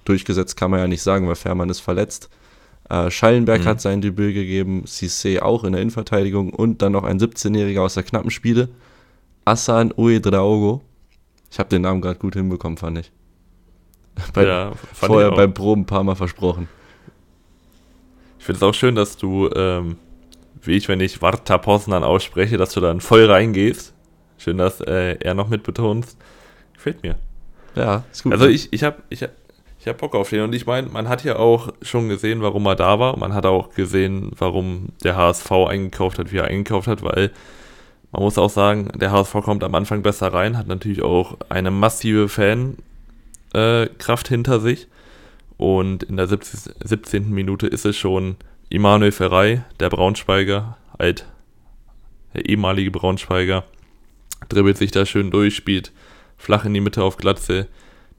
durchgesetzt, 0.04 0.58
kann 0.58 0.70
man 0.72 0.80
ja 0.82 0.88
nicht 0.88 1.02
sagen, 1.02 1.28
weil 1.28 1.36
Fährmann 1.36 1.70
ist 1.70 1.80
verletzt. 1.80 2.30
Äh, 2.90 3.10
Schallenberg 3.10 3.62
Mhm. 3.62 3.66
hat 3.66 3.82
sein 3.82 4.02
Debüt 4.02 4.34
gegeben, 4.36 4.84
Cissé 4.86 5.42
auch 5.42 5.64
in 5.64 5.72
der 5.74 5.82
Innenverteidigung 5.82 6.52
und 6.54 6.82
dann 6.82 6.92
noch 6.92 7.04
ein 7.04 7.20
17-Jähriger 7.20 7.82
aus 7.82 7.96
der 7.96 8.04
knappen 8.04 8.30
Spiele, 8.30 8.70
Hassan 9.46 9.92
Uedraogo. 9.96 10.82
Ich 11.52 11.58
habe 11.58 11.70
den 11.70 11.82
Namen 11.84 12.02
gerade 12.02 12.20
gut 12.20 12.36
hinbekommen, 12.36 12.78
fand 12.78 13.00
ich. 13.00 13.12
Bei, 14.34 14.46
ja, 14.46 14.72
fand 14.94 15.12
vorher 15.12 15.30
ich 15.30 15.36
beim 15.36 15.54
Proben 15.54 15.82
ein 15.82 15.86
paar 15.86 16.04
Mal 16.04 16.16
versprochen. 16.16 16.68
Ich 18.46 18.48
finde 18.48 18.58
es 18.58 18.64
auch 18.64 18.76
schön, 18.76 18.94
dass 18.94 19.18
du, 19.18 19.50
ähm, 19.56 19.98
wie 20.62 20.74
ich, 20.74 20.88
wenn 20.88 21.00
ich 21.00 21.20
Warta 21.20 21.58
Poznan 21.58 22.04
ausspreche, 22.04 22.58
dass 22.58 22.74
du 22.74 22.80
dann 22.80 23.02
voll 23.02 23.26
reingehst. 23.26 23.92
Schön, 24.38 24.60
dass 24.60 24.82
äh, 24.82 25.18
er 25.20 25.34
noch 25.34 25.50
mitbetonst. 25.50 26.16
Gefällt 26.76 27.02
mir. 27.02 27.16
Ja, 27.74 28.04
ist 28.12 28.22
gut. 28.22 28.34
Also 28.34 28.46
ich, 28.46 28.72
ich 28.72 28.84
habe 28.84 28.98
ich, 29.10 29.24
hab- 29.24 29.32
ich 29.80 29.88
hab 29.88 29.98
Bock 29.98 30.14
auf 30.14 30.30
den 30.30 30.44
und 30.44 30.54
ich 30.54 30.68
meine, 30.68 30.90
man 30.90 31.10
hat 31.10 31.24
ja 31.24 31.38
auch 31.38 31.74
schon 31.82 32.08
gesehen, 32.08 32.44
warum 32.44 32.68
er 32.68 32.76
da 32.76 33.00
war. 33.00 33.18
Man 33.18 33.34
hat 33.34 33.48
auch 33.48 33.72
gesehen, 33.72 34.32
warum 34.38 34.90
der 35.04 35.16
HSV 35.16 35.52
eingekauft 35.52 36.20
hat, 36.20 36.32
wie 36.32 36.38
er 36.38 36.46
eingekauft 36.46 36.86
hat, 36.88 37.02
weil 37.02 37.32
man 38.12 38.22
muss 38.22 38.38
auch 38.38 38.52
sagen, 38.52 38.90
der 38.94 39.10
HSV 39.12 39.34
kommt 39.42 39.64
am 39.64 39.74
Anfang 39.74 40.04
besser 40.04 40.32
rein, 40.32 40.56
hat 40.56 40.68
natürlich 40.68 41.02
auch 41.02 41.36
eine 41.50 41.72
massive 41.72 42.30
Fankraft 42.30 42.78
äh, 43.56 43.88
Kraft 43.98 44.28
hinter 44.28 44.60
sich. 44.60 44.88
Und 45.58 46.04
in 46.04 46.18
der 46.18 46.28
17. 46.28 46.74
17. 46.84 47.30
Minute 47.32 47.68
ist 47.68 47.86
es 47.86 47.96
schon 47.96 48.36
Immanuel 48.70 49.12
Ferrei, 49.12 49.64
der 49.80 49.90
Braunschweiger, 49.90 50.78
alt, 50.98 51.26
der 52.34 52.50
ehemalige 52.50 52.92
Braunschweiger, 52.92 53.64
dribbelt 54.50 54.78
sich 54.78 54.92
da 54.92 55.06
schön 55.06 55.32
durch, 55.32 55.56
spielt 55.56 55.92
flach 56.38 56.66
in 56.66 56.74
die 56.74 56.82
Mitte 56.82 57.04
auf 57.04 57.18
Glatze. 57.18 57.68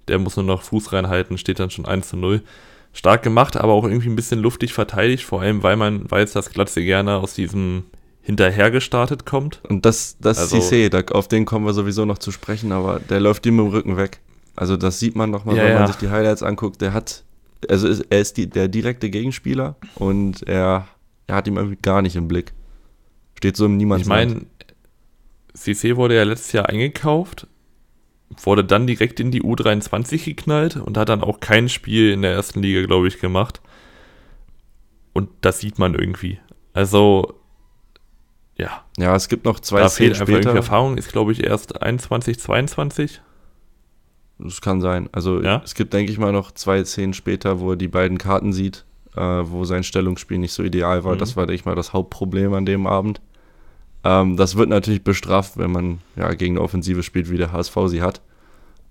Der 0.09 0.19
muss 0.19 0.37
nur 0.37 0.45
noch 0.45 0.63
Fuß 0.63 0.93
reinhalten, 0.93 1.37
steht 1.37 1.59
dann 1.59 1.71
schon 1.71 1.85
1 1.87 2.09
zu 2.09 2.17
0. 2.17 2.43
Stark 2.93 3.23
gemacht, 3.23 3.59
aber 3.59 3.73
auch 3.75 3.85
irgendwie 3.85 4.09
ein 4.09 4.17
bisschen 4.17 4.41
luftig 4.41 4.73
verteidigt, 4.73 5.25
vor 5.25 5.43
allem 5.43 5.63
weil 5.63 5.77
man 5.77 6.11
weiß, 6.11 6.33
dass 6.33 6.51
Glatze 6.51 6.83
gerne 6.83 7.17
aus 7.17 7.35
diesem 7.35 7.85
hinterher 8.23 8.71
gestartet 8.71 9.27
kommt. 9.27 9.61
und 9.69 9.85
das, 9.85 10.17
das 10.19 10.39
also- 10.39 10.57
Cissé, 10.57 10.89
da, 10.89 11.03
auf 11.15 11.29
den 11.29 11.45
kommen 11.45 11.67
wir 11.67 11.75
sowieso 11.75 12.07
noch 12.07 12.19
zu 12.19 12.33
sprechen, 12.33 12.73
aber 12.73 12.99
der 13.01 13.21
läuft 13.21 13.45
ihm 13.45 13.59
im 13.59 13.67
Rücken 13.69 13.97
weg. 13.99 14.21
Also 14.57 14.79
das 14.79 14.99
sieht 14.99 15.15
man 15.15 15.31
nochmal, 15.31 15.57
Ja, 15.57 15.65
wenn 15.65 15.73
ja. 15.73 15.79
man 15.81 15.87
sich 15.89 15.97
die 15.97 16.09
Highlights 16.09 16.43
anguckt. 16.43 16.81
Der 16.81 16.95
hat, 16.95 17.23
also 17.69 17.89
ist, 17.89 18.07
er 18.11 18.21
ist 18.21 18.37
die, 18.37 18.49
der 18.49 18.69
direkte 18.69 19.11
Gegenspieler 19.11 19.77
und 19.95 20.43
er, 20.49 20.89
er 21.27 21.35
hat 21.35 21.47
ihn 21.49 21.57
irgendwie 21.57 21.79
gar 21.81 22.03
nicht 22.03 22.17
im 22.17 22.29
Blick. 22.29 22.53
Steht 23.37 23.57
so 23.57 23.67
im 23.67 23.73
Ich 23.73 23.79
Niemandsland. 23.79 24.35
meine, 24.35 24.47
CC 25.55 25.97
wurde 25.97 26.17
ja 26.17 26.23
letztes 26.23 26.53
Jahr 26.53 26.69
eingekauft, 26.69 27.47
wurde 28.43 28.65
dann 28.65 28.87
direkt 28.87 29.21
in 29.21 29.31
die 29.31 29.43
U23 29.43 30.25
geknallt 30.25 30.77
und 30.77 30.97
hat 30.99 31.09
dann 31.09 31.23
auch 31.23 31.41
kein 31.41 31.69
Spiel 31.69 32.13
in 32.13 32.23
der 32.23 32.33
ersten 32.33 32.61
Liga, 32.63 32.85
glaube 32.87 33.09
ich, 33.09 33.21
gemacht. 33.21 33.61
Und 35.13 35.31
das 35.41 35.61
sieht 35.61 35.79
man 35.79 35.95
irgendwie. 35.95 36.39
Also, 36.73 37.41
ja, 38.59 38.85
ja, 38.99 39.15
es 39.15 39.29
gibt 39.29 39.45
noch 39.45 39.61
zwei 39.61 39.81
da 39.81 39.89
Szenen 39.89 40.15
fehlt 40.15 40.21
einfach 40.29 40.35
später. 40.43 40.57
Erfahrung. 40.57 40.99
Ist, 40.99 41.13
glaube 41.13 41.33
ich, 41.33 41.45
erst 41.45 41.81
21, 41.81 42.39
22. 42.39 43.23
Das 44.39 44.61
kann 44.61 44.81
sein. 44.81 45.09
Also 45.13 45.41
Ja? 45.41 45.63
es 45.65 45.75
gibt, 45.75 45.93
denke 45.93 46.13
ich 46.13 46.19
mal, 46.19 46.33
noch 46.33 46.53
zwei 46.53 46.85
Szenen 46.85 47.15
später, 47.15 47.61
wo 47.61 47.71
er 47.71 47.77
die 47.77 47.89
beiden 47.89 48.19
Karten 48.19 48.53
sieht, 48.53 48.85
äh, 49.17 49.21
wo 49.21 49.65
sein 49.65 49.83
Stellungsspiel 49.83 50.39
nicht 50.39 50.53
so 50.53 50.63
ideal 50.63 51.05
war. 51.05 51.15
Mhm. 51.15 51.19
Das 51.19 51.37
war, 51.37 51.47
denke 51.47 51.61
ich 51.61 51.65
mal, 51.65 51.75
das 51.75 51.93
Hauptproblem 51.93 52.53
an 52.53 52.67
dem 52.67 52.87
Abend. 52.87 53.21
Ähm, 54.05 54.37
das 54.37 54.57
wird 54.57 54.69
natürlich 54.69 55.03
bestraft, 55.05 55.57
wenn 55.57 55.73
man 55.73 55.99
ja 56.17 56.33
gegen 56.35 56.57
eine 56.57 56.65
Offensive 56.65 57.03
spielt, 57.03 57.31
wie 57.31 57.39
der 57.39 57.53
HSV 57.53 57.77
sie 57.87 58.03
hat. 58.03 58.21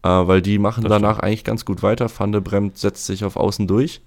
Äh, 0.04 0.10
weil 0.10 0.42
die 0.42 0.58
machen 0.58 0.84
Das 0.84 0.90
danach 0.90 1.20
eigentlich 1.20 1.44
ganz 1.44 1.64
gut 1.64 1.84
weiter. 1.84 2.10
Van 2.16 2.32
de 2.32 2.42
Bremt 2.42 2.78
setzt 2.78 3.06
sich 3.06 3.24
auf 3.24 3.36
Außen 3.38 3.68
durch. 3.68 4.02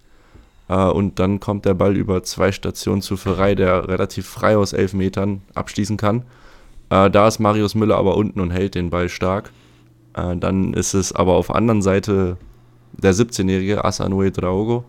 Äh, 0.69 0.75
und 0.75 1.19
dann 1.19 1.41
kommt 1.41 1.65
der 1.65 1.75
Ball 1.75 1.97
über 1.97 2.23
zwei 2.25 2.53
Stationen 2.53 3.01
zu 3.01 3.17
Ferrei, 3.17 3.55
der 3.55 3.89
relativ 3.89 4.27
frei 4.27 4.57
aus 4.57 4.73
elf 4.73 4.93
Metern 4.93 5.43
abschließen 5.55 5.97
kann. 5.97 6.23
Äh, 6.91 7.11
da 7.11 7.29
ist 7.29 7.39
Marius 7.39 7.75
Müller 7.75 7.97
aber 7.97 8.17
unten 8.17 8.41
und 8.41 8.51
hält 8.51 8.75
den 8.75 8.91
Ball 8.91 9.09
stark. 9.09 9.53
Äh, 10.15 10.37
dann 10.37 10.75
ist 10.75 10.95
es 10.95 11.13
aber 11.13 11.35
auf 11.35 11.49
der 11.49 11.57
anderen 11.57 11.83
Seite 11.83 12.37
der 12.93 13.15
17-jährige 13.15 13.85
Asanue 13.85 14.31
Draogo, 14.31 14.85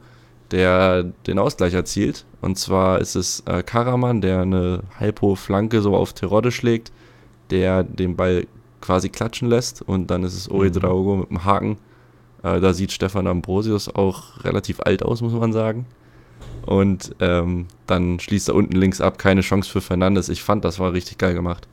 der 0.52 1.04
den 1.04 1.40
Ausgleich 1.40 1.74
erzielt. 1.74 2.26
Und 2.42 2.58
zwar 2.58 3.00
ist 3.00 3.16
es 3.16 3.44
äh, 3.46 3.62
Karaman, 3.64 4.22
der 4.22 4.42
eine 4.42 4.84
halbhohe 5.00 5.36
Flanke 5.36 5.82
so 5.82 5.96
auf 5.96 6.14
Terodde 6.14 6.52
schlägt, 6.52 6.92
der 7.52 7.84
den 7.84 8.16
Ball 8.16 8.48
quasi 8.82 9.10
klatschen 9.10 9.50
lässt. 9.50 9.82
Und 9.82 10.08
dann 10.08 10.24
ist 10.24 10.36
es 10.36 10.50
Oe 10.50 10.68
Mhm. 10.68 10.74
Draogo 10.74 11.16
mit 11.18 11.30
dem 11.30 11.46
Haken. 11.46 11.78
Äh, 12.44 12.60
da 12.60 12.74
sieht 12.74 12.92
Stefan 12.92 13.28
Ambrosius 13.28 13.94
auch 13.94 14.44
relativ 14.44 14.80
alt 14.82 15.04
aus, 15.04 15.22
muss 15.22 15.34
man 15.34 15.54
sagen. 15.54 15.86
Und 16.66 17.16
ähm, 17.20 17.68
dann 17.88 18.20
schließt 18.20 18.50
er 18.50 18.56
unten 18.56 18.76
links 18.76 19.02
ab, 19.02 19.18
keine 19.18 19.42
Chance 19.42 19.70
für 19.70 19.82
Fernandes. 19.82 20.30
Ich 20.30 20.44
fand, 20.44 20.64
das 20.66 20.80
war 20.80 20.94
richtig 20.94 21.18
geil 21.18 21.34
gemacht. 21.34 21.68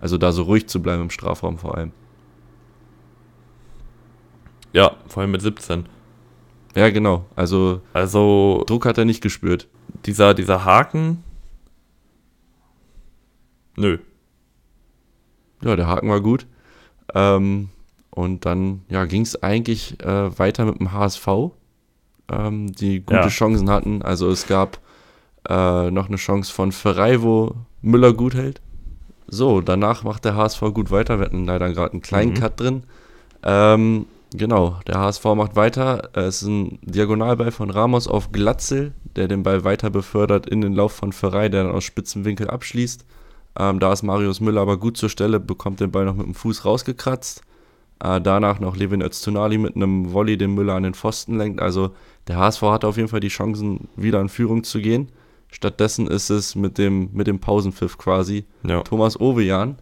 Also 0.00 0.16
da 0.18 0.32
so 0.32 0.42
ruhig 0.42 0.68
zu 0.68 0.80
bleiben 0.82 1.02
im 1.02 1.10
Strafraum 1.10 1.58
vor 1.58 1.76
allem. 1.76 1.92
Ja, 4.78 4.92
vor 5.08 5.22
allem 5.22 5.32
mit 5.32 5.42
17. 5.42 5.86
Ja, 6.76 6.88
genau. 6.90 7.24
Also 7.34 7.80
Also, 7.92 8.62
Druck 8.68 8.86
hat 8.86 8.96
er 8.98 9.04
nicht 9.04 9.20
gespürt. 9.22 9.66
dieser, 10.06 10.34
dieser 10.34 10.64
Haken. 10.64 11.24
Nö. 13.76 13.98
Ja, 15.62 15.74
der 15.74 15.86
Haken 15.88 16.08
war 16.08 16.20
gut. 16.20 16.46
Ähm, 17.14 17.70
und 18.10 18.44
dann 18.46 18.82
ja, 18.88 19.04
ging 19.06 19.22
es 19.22 19.42
eigentlich 19.42 19.98
äh, 20.04 20.38
weiter 20.38 20.64
mit 20.64 20.78
dem 20.78 20.92
HSV, 20.92 21.26
ähm, 22.30 22.72
die 22.72 23.00
gute 23.00 23.14
Ja. 23.20 23.28
Chancen 23.28 23.70
hatten. 23.70 24.02
Also 24.02 24.28
es 24.30 24.46
gab 24.46 24.78
äh, 25.48 25.90
noch 25.90 26.06
eine 26.08 26.16
Chance 26.16 26.52
von 26.52 26.70
Ferrei, 26.72 27.22
wo 27.22 27.54
Müller 27.82 28.12
gut 28.12 28.34
hält. 28.34 28.60
So, 29.26 29.60
danach 29.60 30.04
macht 30.04 30.24
der 30.24 30.36
HSV 30.36 30.60
gut 30.74 30.90
weiter. 30.92 31.18
Wir 31.18 31.26
hatten 31.26 31.44
leider 31.46 31.72
gerade 31.72 31.92
einen 31.92 32.02
kleinen 32.02 32.30
Mhm. 32.32 32.36
Cut 32.36 32.60
drin. 32.60 32.82
Ähm, 33.42 34.06
genau, 34.32 34.78
der 34.86 34.98
HSV 34.98 35.24
macht 35.36 35.56
weiter. 35.56 36.10
Äh, 36.14 36.20
Es 36.22 36.42
ist 36.42 36.48
ein 36.48 36.78
Diagonalball 36.82 37.50
von 37.50 37.70
Ramos 37.70 38.08
auf 38.08 38.32
Glatzel, 38.32 38.92
der 39.16 39.28
den 39.28 39.42
Ball 39.42 39.64
weiter 39.64 39.90
befördert 39.90 40.46
in 40.46 40.60
den 40.60 40.74
Lauf 40.74 40.92
von 40.92 41.12
Ferrei, 41.12 41.48
der 41.48 41.64
dann 41.64 41.72
aus 41.72 41.84
spitzen 41.84 42.24
Winkel 42.24 42.48
abschließt. 42.48 43.04
Ähm, 43.58 43.80
da 43.80 43.92
ist 43.92 44.02
Marius 44.02 44.40
Müller 44.40 44.60
aber 44.60 44.76
gut 44.78 44.96
zur 44.96 45.08
Stelle, 45.08 45.40
bekommt 45.40 45.80
den 45.80 45.90
Ball 45.90 46.04
noch 46.04 46.14
mit 46.14 46.26
dem 46.26 46.34
Fuß 46.34 46.64
rausgekratzt. 46.64 47.42
Äh, 48.00 48.20
danach 48.20 48.60
noch 48.60 48.76
Levin 48.76 49.02
Öztunali 49.02 49.58
mit 49.58 49.74
einem 49.74 50.12
Volley, 50.12 50.36
den 50.36 50.54
Müller 50.54 50.74
an 50.74 50.84
den 50.84 50.94
Pfosten 50.94 51.36
lenkt. 51.36 51.60
Also 51.60 51.90
der 52.28 52.36
HSV 52.36 52.62
hatte 52.62 52.86
auf 52.86 52.96
jeden 52.96 53.08
Fall 53.08 53.20
die 53.20 53.28
Chancen, 53.28 53.88
wieder 53.96 54.20
in 54.20 54.28
Führung 54.28 54.62
zu 54.62 54.80
gehen. 54.80 55.08
Stattdessen 55.50 56.06
ist 56.06 56.30
es 56.30 56.54
mit 56.54 56.78
dem, 56.78 57.08
mit 57.12 57.26
dem 57.26 57.40
Pausenpfiff 57.40 57.98
quasi 57.98 58.44
Ja. 58.62 58.82
Thomas 58.82 59.18
Ovejan, 59.18 59.78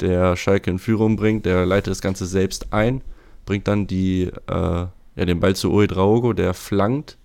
der 0.00 0.36
Schalke 0.36 0.70
in 0.70 0.78
Führung 0.78 1.16
bringt, 1.16 1.46
der 1.46 1.64
leitet 1.64 1.92
das 1.92 2.02
Ganze 2.02 2.26
selbst 2.26 2.72
ein, 2.72 3.00
bringt 3.46 3.66
dann 3.68 3.86
die, 3.86 4.24
äh, 4.24 4.30
ja, 4.50 5.24
den 5.24 5.40
Ball 5.40 5.56
zu 5.56 5.72
Oe 5.72 5.86
Draogo, 5.86 6.34
der 6.34 6.52
flankt. 6.52 7.16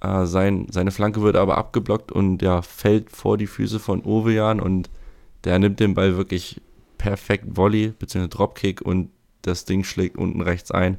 Äh, 0.00 0.26
sein, 0.26 0.66
seine 0.70 0.90
Flanke 0.90 1.22
wird 1.22 1.36
aber 1.36 1.56
abgeblockt 1.56 2.12
und 2.12 2.42
ja, 2.42 2.60
fällt 2.60 3.10
vor 3.10 3.38
die 3.38 3.46
Füße 3.46 3.78
von 3.78 4.02
Ovejan 4.02 4.60
und 4.60 4.90
der 5.44 5.58
nimmt 5.58 5.80
den 5.80 5.94
Ball 5.94 6.16
wirklich 6.16 6.60
perfekt 6.98 7.44
Volley 7.56 7.88
bzw. 7.98 8.28
Dropkick 8.28 8.82
und 8.82 9.10
das 9.42 9.64
Ding 9.64 9.84
schlägt 9.84 10.16
unten 10.18 10.42
rechts 10.42 10.70
ein. 10.70 10.98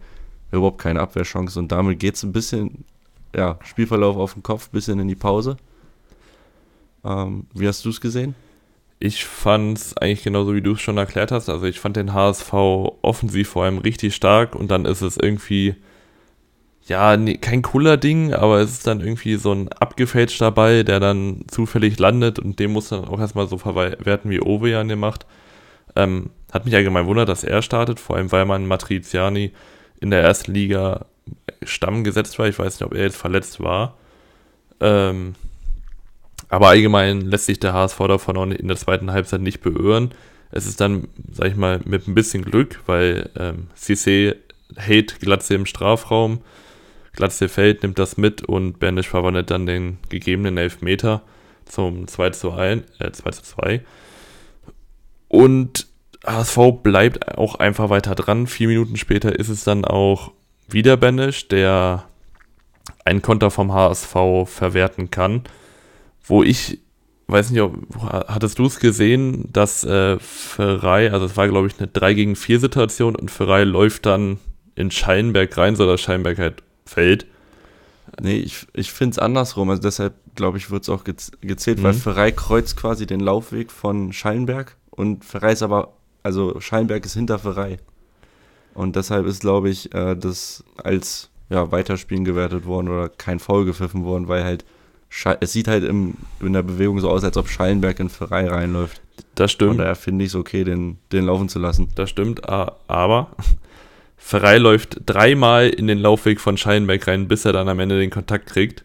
Überhaupt 0.52 0.82
keine 0.82 1.02
Abwehrchance 1.02 1.60
und 1.60 1.72
damit 1.72 2.00
geht 2.00 2.16
es 2.16 2.24
ein 2.24 2.32
bisschen, 2.32 2.86
ja, 3.36 3.60
Spielverlauf 3.64 4.18
auf 4.18 4.34
den 4.34 4.44
Kopf, 4.44 4.70
bisschen 4.70 5.00
in 5.00 5.08
die 5.08 5.16
Pause. 5.16 5.58
Ähm, 7.04 7.48
wie 7.54 7.68
hast 7.68 7.84
du 7.86 7.90
es 7.90 8.00
gesehen? 8.00 8.36
Ich 9.06 9.26
fand 9.26 9.78
es 9.78 9.98
eigentlich 9.98 10.24
genauso, 10.24 10.56
wie 10.56 10.62
du 10.62 10.76
es 10.76 10.82
schon 10.82 10.98
erklärt 10.98 11.34
hast. 11.34 11.50
Also 11.50 11.66
ich 11.66 11.78
fand 11.78 11.98
den 11.98 12.14
HSV 12.14 12.54
offensiv 12.54 13.50
vor 13.50 13.66
allem 13.66 13.80
richtig 13.80 14.16
stark 14.16 14.56
und 14.56 14.72
dann 14.72 14.86
ist 14.86 15.02
es 15.02 15.18
irgendwie, 15.18 15.76
ja, 16.88 17.18
nee, 17.18 17.36
kein 17.36 17.64
cooler 17.64 17.98
Ding, 17.98 18.34
aber 18.34 18.62
es 18.62 18.72
ist 18.72 18.88
dann 18.88 19.02
irgendwie 19.02 19.36
so 19.36 19.52
ein 19.52 19.68
abgefälschter 19.68 20.52
Ball, 20.52 20.86
der 20.86 21.02
dann 21.02 21.44
zufällig 21.50 22.00
landet 22.00 22.40
und 22.40 22.60
den 22.60 22.72
muss 22.72 22.88
dann 22.88 23.04
auch 23.04 23.20
erstmal 23.20 23.48
so 23.48 23.58
verwerten, 23.58 24.32
wie 24.32 24.40
Ovejan 24.40 24.88
den 24.88 25.00
macht. 25.00 25.26
Ähm, 25.98 26.30
hat 26.54 26.64
mich 26.64 26.74
allgemein 26.74 27.06
wundert, 27.06 27.28
dass 27.28 27.44
er 27.44 27.62
startet, 27.62 28.00
vor 28.00 28.16
allem 28.16 28.32
weil 28.32 28.46
man 28.46 28.68
Matriziani 28.68 29.52
in 30.00 30.12
der 30.12 30.24
ersten 30.24 30.54
Liga 30.54 31.08
Stamm 31.64 32.06
gesetzt 32.06 32.40
war. 32.40 32.48
Ich 32.48 32.58
weiß 32.58 32.80
nicht, 32.80 32.86
ob 32.86 32.94
er 32.94 33.04
jetzt 33.04 33.18
verletzt 33.18 33.60
war. 33.60 33.98
Ähm, 34.80 35.36
aber 36.54 36.68
allgemein 36.68 37.22
lässt 37.22 37.48
sich 37.48 37.60
der 37.60 37.74
HSV 37.74 37.98
davon 37.98 38.38
auch 38.38 38.46
in 38.46 38.68
der 38.68 38.78
zweiten 38.78 39.12
Halbzeit 39.12 39.42
nicht 39.42 39.62
beirren. 39.62 40.12
Es 40.52 40.68
ist 40.68 40.80
dann, 40.80 41.08
sag 41.32 41.48
ich 41.48 41.56
mal, 41.56 41.80
mit 41.84 42.08
ein 42.08 42.14
bisschen 42.14 42.46
Glück, 42.46 42.80
weil 42.86 43.32
ähm, 43.40 43.70
Cissé 43.76 44.36
hält 44.76 45.20
Glatze 45.20 45.56
im 45.56 45.66
Strafraum. 45.66 46.42
Glatze 47.14 47.50
fällt, 47.50 47.82
nimmt 47.82 47.98
das 47.98 48.18
mit 48.18 48.44
und 48.44 48.80
Bernisch 48.80 49.10
verwandelt 49.10 49.50
dann 49.50 49.66
den 49.66 49.98
gegebenen 50.10 50.60
Elfmeter 50.60 51.24
zum 51.66 52.08
2 52.08 52.30
zu 52.30 52.52
1, 52.52 52.84
äh, 53.00 53.12
2 53.12 53.32
zu 53.32 53.42
2. 53.42 53.82
Und 55.30 55.88
HSV 56.24 56.84
bleibt 56.84 57.36
auch 57.36 57.56
einfach 57.56 57.90
weiter 57.90 58.14
dran. 58.14 58.46
Vier 58.46 58.68
Minuten 58.68 58.98
später 58.98 59.40
ist 59.40 59.50
es 59.50 59.64
dann 59.64 59.86
auch 59.86 60.32
wieder 60.68 60.98
Benisch, 60.98 61.48
der 61.48 62.04
einen 63.06 63.24
Konter 63.24 63.50
vom 63.50 63.74
HSV 63.74 64.14
verwerten 64.46 65.10
kann. 65.10 65.46
Wo 66.24 66.44
ich, 66.44 66.80
weiß 67.28 67.52
nicht, 67.52 67.62
ob, 67.62 67.76
hattest 68.02 68.60
du 68.60 68.66
es 68.66 68.80
gesehen, 68.80 69.50
dass 69.52 69.84
äh, 69.84 70.18
Ferrei, 70.20 71.12
also 71.12 71.26
es 71.26 71.36
war 71.38 71.48
glaube 71.48 71.68
ich 71.68 71.78
eine 71.80 71.88
3 71.88 72.14
gegen 72.14 72.36
4 72.36 72.60
Situation 72.60 73.16
und 73.16 73.30
Ferrei 73.32 73.64
läuft 73.64 74.06
dann 74.06 74.40
in 74.76 74.90
Schallenberg 74.92 75.56
rein, 75.58 75.76
sodass 75.76 76.02
Schallenberg 76.02 76.38
halt 76.40 76.64
fällt. 76.86 77.26
Nee, 78.22 78.38
ich, 78.38 78.68
ich 78.74 78.92
finde 78.92 79.12
es 79.14 79.20
andersrum. 79.20 79.70
Also 79.70 79.82
deshalb, 79.82 80.14
glaube 80.36 80.58
ich, 80.58 80.70
wird 80.72 80.84
es 80.84 80.90
auch 80.90 81.04
gez 81.04 81.32
gezählt, 81.42 81.80
Mhm. 81.80 81.84
weil 81.84 81.94
Ferrei 81.94 82.32
kreuzt 82.32 82.78
quasi 82.78 83.06
den 83.06 83.20
Laufweg 83.20 83.72
von 83.72 84.14
Schallenberg 84.14 84.76
und 84.92 85.26
Ferrei 85.26 85.54
ist 85.54 85.64
aber, 85.64 85.94
also 86.22 86.60
Schallenberg 86.60 87.06
ist 87.06 87.14
hinter 87.14 87.40
Ferrei. 87.40 87.78
Und 88.74 88.96
deshalb 88.96 89.26
ist, 89.28 89.42
glaube 89.42 89.70
ich, 89.70 89.94
äh, 89.94 90.16
das 90.16 90.64
als 90.78 91.30
ja, 91.50 91.72
Weiterspielen 91.72 92.26
gewertet 92.26 92.66
worden 92.66 92.88
oder 92.90 93.10
kein 93.10 93.40
Foul 93.40 93.66
gepfiffen 93.66 94.04
worden, 94.04 94.28
weil 94.28 94.44
halt 94.44 94.66
es 95.40 95.54
sieht 95.54 95.68
halt 95.68 95.84
im, 95.84 96.16
in 96.42 96.54
der 96.54 96.64
Bewegung 96.64 97.00
so 97.00 97.10
aus, 97.10 97.24
als 97.24 97.38
ob 97.38 97.48
Schallenberg 97.50 98.00
in 98.00 98.10
Ferrei 98.10 98.48
reinläuft. 98.48 99.02
Das 99.36 99.52
Von 99.52 99.56
stimmt. 99.56 99.80
daher 99.80 99.96
finde 99.96 100.26
ich 100.26 100.32
es 100.32 100.36
okay, 100.36 100.64
den, 100.64 100.98
den 101.12 101.26
laufen 101.26 101.50
zu 101.50 101.60
lassen. 101.60 101.90
Das 101.96 102.10
stimmt, 102.10 102.48
aber 102.50 103.30
Ferrei 104.18 104.58
läuft 104.58 105.02
dreimal 105.06 105.70
in 105.70 105.88
den 105.88 106.00
Laufweg 106.00 106.40
von 106.40 106.58
Schallenberg 106.58 107.08
rein, 107.08 107.28
bis 107.28 107.46
er 107.46 107.54
dann 107.54 107.70
am 107.70 107.80
Ende 107.80 108.00
den 108.00 108.10
Kontakt 108.10 108.48
kriegt. 108.48 108.84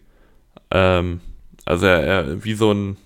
Ähm, 0.71 1.21
also 1.65 1.87
er, 1.87 2.03
er 2.03 2.45
wie 2.45 2.55
so 2.55 2.73
ein 2.73 2.97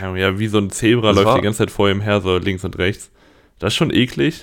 Ahnung, 0.00 0.16
ja, 0.16 0.38
wie 0.38 0.48
so 0.48 0.58
ein 0.58 0.70
Zebra 0.70 1.08
Das 1.08 1.16
läuft 1.16 1.26
war- 1.26 1.36
die 1.36 1.42
ganze 1.42 1.58
Zeit 1.58 1.70
vor 1.70 1.88
ihm 1.90 2.00
her, 2.00 2.20
so 2.20 2.38
links 2.38 2.64
und 2.64 2.76
rechts. 2.78 3.10
Das 3.58 3.72
ist 3.72 3.76
schon 3.76 3.90
eklig. 3.92 4.42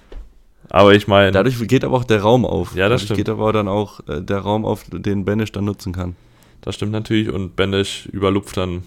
aber 0.70 0.94
ich 0.94 1.08
meine, 1.08 1.32
Dadurch 1.32 1.66
geht 1.68 1.84
aber 1.84 1.96
auch 1.96 2.04
der 2.04 2.22
Raum 2.22 2.44
auf. 2.44 2.74
Ja, 2.74 2.88
das 2.88 3.02
Dadurch 3.02 3.02
stimmt. 3.04 3.16
geht 3.18 3.28
aber 3.28 3.52
dann 3.52 3.68
auch 3.68 4.00
äh, 4.08 4.20
der 4.22 4.38
Raum 4.38 4.64
auf, 4.64 4.84
den 4.90 5.24
Benisch 5.24 5.52
dann 5.52 5.64
nutzen 5.64 5.92
kann. 5.92 6.16
Das 6.60 6.74
stimmt 6.74 6.92
natürlich. 6.92 7.30
Und 7.30 7.56
Benisch 7.56 8.06
überlupft 8.06 8.56
dann, 8.56 8.82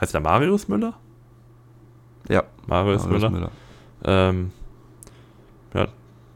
heißt 0.00 0.14
der 0.14 0.20
Marius 0.20 0.68
Müller? 0.68 0.94
Ja, 2.28 2.44
Marius 2.66 3.04
Marius 3.04 3.22
Müller. 3.22 3.30
Müller. 3.30 3.50
Ähm, 4.04 4.52
ja, 5.74 5.88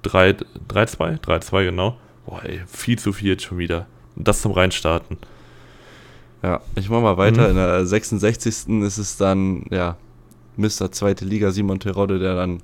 3-2, 0.05 1.21
3-2 1.21 1.65
genau. 1.65 1.97
Boah, 2.27 2.45
ey, 2.45 2.63
viel 2.67 2.99
zu 2.99 3.13
viel 3.13 3.31
jetzt 3.31 3.45
schon 3.45 3.59
wieder. 3.59 3.87
Und 4.17 4.29
das 4.29 4.43
zum 4.43 4.53
Reinstarten. 4.53 5.19
Ja, 6.43 6.61
ich 6.75 6.89
mach 6.89 7.03
mal 7.03 7.17
weiter. 7.17 7.45
Mhm. 7.45 7.51
In 7.51 7.57
der 7.57 7.87
66. 7.87 8.69
ist 8.83 8.99
es 8.99 9.17
dann, 9.17 9.67
ja, 9.71 9.97
Mr. 10.57 10.91
Zweite 10.91 11.25
Liga 11.25 11.51
Simon 11.51 11.81
Terodde, 11.81 12.19
der 12.19 12.35
dann 12.35 12.63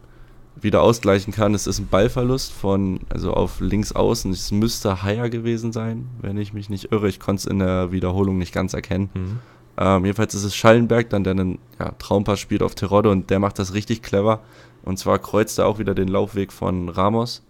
wieder 0.61 0.83
ausgleichen 0.83 1.33
kann. 1.33 1.55
Es 1.55 1.67
ist 1.67 1.79
ein 1.79 1.89
Ballverlust 1.89 2.53
von, 2.53 3.01
also 3.09 3.33
auf 3.33 3.61
links 3.61 3.93
außen. 3.93 4.33
Es 4.33 4.51
müsste 4.51 5.03
Haier 5.03 5.29
gewesen 5.29 5.73
sein, 5.73 6.09
wenn 6.21 6.39
ich 6.39 6.53
mich 6.53 6.71
nicht 6.71 6.93
irre. 6.93 7.09
Ich 7.09 7.21
konnte 7.21 7.41
es 7.41 7.47
in 7.47 7.59
der 7.59 7.93
Wiederholung 7.93 8.39
nicht 8.39 8.53
ganz 8.53 8.75
erkennen. 8.75 9.11
Mhm. 9.15 9.39
Ähm, 9.79 10.05
jedenfalls 10.05 10.35
ist 10.35 10.45
es 10.45 10.57
Schallenberg, 10.57 11.11
dann 11.11 11.25
der 11.25 11.33
einen 11.33 11.59
ja, 11.79 11.93
Traumpass 11.99 12.41
spielt 12.41 12.63
auf 12.63 12.75
Terodde 12.75 13.11
und 13.11 13.31
der 13.31 13.39
macht 13.39 13.59
das 13.59 13.75
richtig 13.75 14.03
clever. 14.03 14.41
Und 14.83 14.99
zwar 14.99 15.19
kreuzt 15.19 15.59
er 15.59 15.67
auch 15.67 15.79
wieder 15.79 15.95
den 15.95 16.09
Laufweg 16.09 16.53
von 16.53 16.89
Ramos 16.89 17.43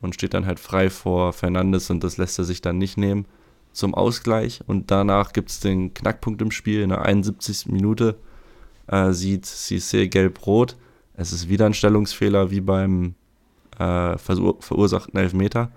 und 0.00 0.14
steht 0.14 0.32
dann 0.32 0.46
halt 0.46 0.60
frei 0.60 0.90
vor 0.90 1.32
Fernandes 1.32 1.90
und 1.90 2.02
das 2.02 2.16
lässt 2.16 2.38
er 2.38 2.44
sich 2.44 2.62
dann 2.62 2.78
nicht 2.78 2.96
nehmen 2.96 3.26
zum 3.72 3.94
Ausgleich. 3.94 4.60
Und 4.66 4.90
danach 4.90 5.32
gibt 5.32 5.50
es 5.50 5.60
den 5.60 5.92
Knackpunkt 5.92 6.40
im 6.40 6.50
Spiel. 6.50 6.80
In 6.80 6.90
der 6.90 7.02
71. 7.02 7.66
Minute 7.66 8.16
äh, 8.86 9.12
sieht 9.12 9.44
Cissé 9.44 10.08
gelb-rot. 10.08 10.76
Es 11.16 11.32
ist 11.32 11.48
wieder 11.48 11.66
ein 11.66 11.74
Stellungsfehler 11.74 12.50
wie 12.50 12.60
beim 12.60 13.14
äh, 13.78 14.18
verursachten 14.18 15.18
Elfmeter. 15.18 15.70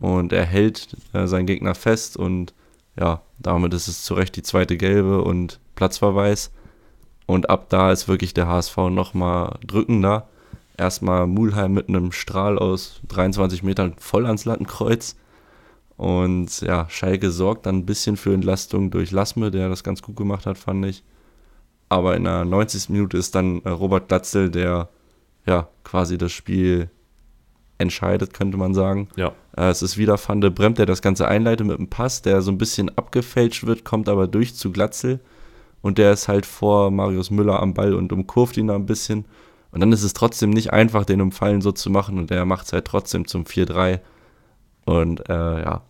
Und 0.00 0.32
er 0.32 0.44
hält 0.44 0.96
äh, 1.12 1.26
seinen 1.26 1.46
Gegner 1.46 1.74
fest 1.74 2.16
und 2.16 2.52
ja, 2.98 3.22
damit 3.38 3.74
ist 3.74 3.88
es 3.88 4.02
zu 4.02 4.14
Recht 4.14 4.36
die 4.36 4.42
zweite 4.42 4.76
gelbe 4.76 5.22
und 5.22 5.60
Platzverweis. 5.74 6.52
Und 7.26 7.50
ab 7.50 7.66
da 7.70 7.90
ist 7.90 8.06
wirklich 8.06 8.34
der 8.34 8.46
HSV 8.46 8.76
nochmal 8.90 9.58
drückender. 9.66 10.28
Erstmal 10.76 11.26
Mulheim 11.26 11.72
mit 11.72 11.88
einem 11.88 12.12
Strahl 12.12 12.58
aus 12.58 13.00
23 13.08 13.62
Metern 13.62 13.94
voll 13.98 14.26
ans 14.26 14.44
Lattenkreuz. 14.44 15.16
Und 15.96 16.60
ja, 16.60 16.86
Schalke 16.90 17.30
sorgt 17.30 17.66
dann 17.66 17.78
ein 17.78 17.86
bisschen 17.86 18.16
für 18.16 18.34
Entlastung 18.34 18.90
durch 18.90 19.10
Lassme, 19.10 19.50
der 19.50 19.68
das 19.68 19.84
ganz 19.84 20.02
gut 20.02 20.16
gemacht 20.16 20.46
hat, 20.46 20.58
fand 20.58 20.84
ich. 20.86 21.04
Aber 21.94 22.16
in 22.16 22.24
der 22.24 22.44
90. 22.44 22.88
Minute 22.88 23.16
ist 23.16 23.36
dann 23.36 23.62
äh, 23.62 23.68
Robert 23.68 24.08
Glatzel, 24.08 24.50
der 24.50 24.88
ja 25.46 25.68
quasi 25.84 26.18
das 26.18 26.32
Spiel 26.32 26.90
entscheidet, 27.78 28.34
könnte 28.34 28.56
man 28.56 28.74
sagen. 28.74 29.06
Ja. 29.14 29.30
Äh, 29.56 29.68
es 29.68 29.80
ist 29.80 29.96
wieder 29.96 30.18
Van 30.18 30.40
de 30.40 30.50
Bremt, 30.50 30.78
der 30.78 30.86
das 30.86 31.02
Ganze 31.02 31.28
einleitet 31.28 31.64
mit 31.64 31.78
einem 31.78 31.86
Pass, 31.86 32.20
der 32.20 32.42
so 32.42 32.50
ein 32.50 32.58
bisschen 32.58 32.90
abgefälscht 32.98 33.64
wird, 33.64 33.84
kommt 33.84 34.08
aber 34.08 34.26
durch 34.26 34.56
zu 34.56 34.72
Glatzel. 34.72 35.20
Und 35.82 35.98
der 35.98 36.12
ist 36.12 36.26
halt 36.26 36.46
vor 36.46 36.90
Marius 36.90 37.30
Müller 37.30 37.62
am 37.62 37.74
Ball 37.74 37.94
und 37.94 38.12
umkurvt 38.12 38.56
ihn 38.56 38.66
da 38.66 38.74
ein 38.74 38.86
bisschen. 38.86 39.26
Und 39.70 39.78
dann 39.78 39.92
ist 39.92 40.02
es 40.02 40.14
trotzdem 40.14 40.50
nicht 40.50 40.72
einfach, 40.72 41.04
den 41.04 41.20
Umfallen 41.20 41.60
so 41.60 41.70
zu 41.70 41.90
machen. 41.90 42.18
Und 42.18 42.30
der 42.30 42.44
macht 42.44 42.66
es 42.66 42.72
halt 42.72 42.86
trotzdem 42.86 43.28
zum 43.28 43.44
4-3. 43.44 44.00
Und 44.84 45.28
äh, 45.28 45.62
ja, 45.62 45.82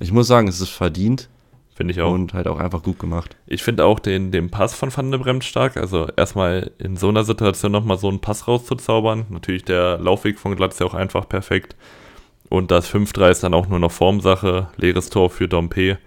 ich 0.00 0.10
muss 0.10 0.26
sagen, 0.26 0.48
es 0.48 0.60
ist 0.60 0.70
verdient. 0.70 1.28
Finde 1.74 1.92
ich 1.92 2.00
auch. 2.02 2.12
Und 2.12 2.34
halt 2.34 2.46
auch 2.48 2.58
einfach 2.58 2.82
gut 2.82 2.98
gemacht. 2.98 3.36
Ich 3.46 3.62
finde 3.62 3.84
auch 3.86 3.98
den, 3.98 4.30
den 4.30 4.50
Pass 4.50 4.74
von 4.74 4.94
Van 4.94 5.10
der 5.10 5.18
Bremt 5.18 5.42
stark. 5.42 5.76
Also 5.76 6.08
erstmal 6.16 6.70
in 6.78 6.96
so 6.96 7.08
einer 7.08 7.24
Situation 7.24 7.72
nochmal 7.72 7.96
so 7.96 8.08
einen 8.08 8.20
Pass 8.20 8.46
rauszuzaubern. 8.46 9.26
Natürlich 9.30 9.64
der 9.64 9.98
Laufweg 9.98 10.38
von 10.38 10.54
Glatz 10.54 10.78
ja 10.78 10.86
auch 10.86 10.94
einfach 10.94 11.28
perfekt. 11.28 11.74
Und 12.50 12.70
das 12.70 12.92
5-3 12.92 13.30
ist 13.30 13.42
dann 13.42 13.54
auch 13.54 13.68
nur 13.68 13.78
noch 13.78 13.92
Formsache. 13.92 14.68
Leeres 14.76 15.08
Tor 15.08 15.30
für 15.30 15.48
Dompe. 15.48 15.98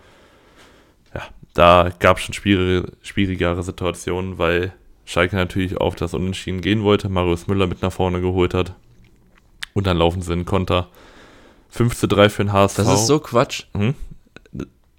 Ja, 1.16 1.22
da 1.56 1.90
gab 2.00 2.18
es 2.18 2.24
schon 2.24 2.34
schwierige, 2.34 2.92
schwierigere 3.02 3.64
Situationen, 3.64 4.38
weil 4.38 4.72
Schalke 5.06 5.36
natürlich 5.36 5.78
auf 5.78 5.96
das 5.96 6.14
Unentschieden 6.14 6.62
gehen 6.62 6.84
wollte. 6.84 7.10
Marius 7.10 7.48
Müller 7.48 7.66
mit 7.66 7.82
nach 7.82 7.92
vorne 7.92 8.22
geholt 8.22 8.54
hat. 8.54 8.76
Und 9.74 9.88
dann 9.88 9.98
laufen 9.98 10.22
sie 10.22 10.34
in 10.34 10.46
Konter. 10.46 10.90
5 11.70 11.96
zu 11.96 12.08
3 12.08 12.30
für 12.30 12.44
den 12.44 12.54
HSV. 12.54 12.78
Das 12.78 12.94
ist 12.94 13.08
so 13.08 13.20
Quatsch. 13.20 13.66
Hm? 13.74 13.96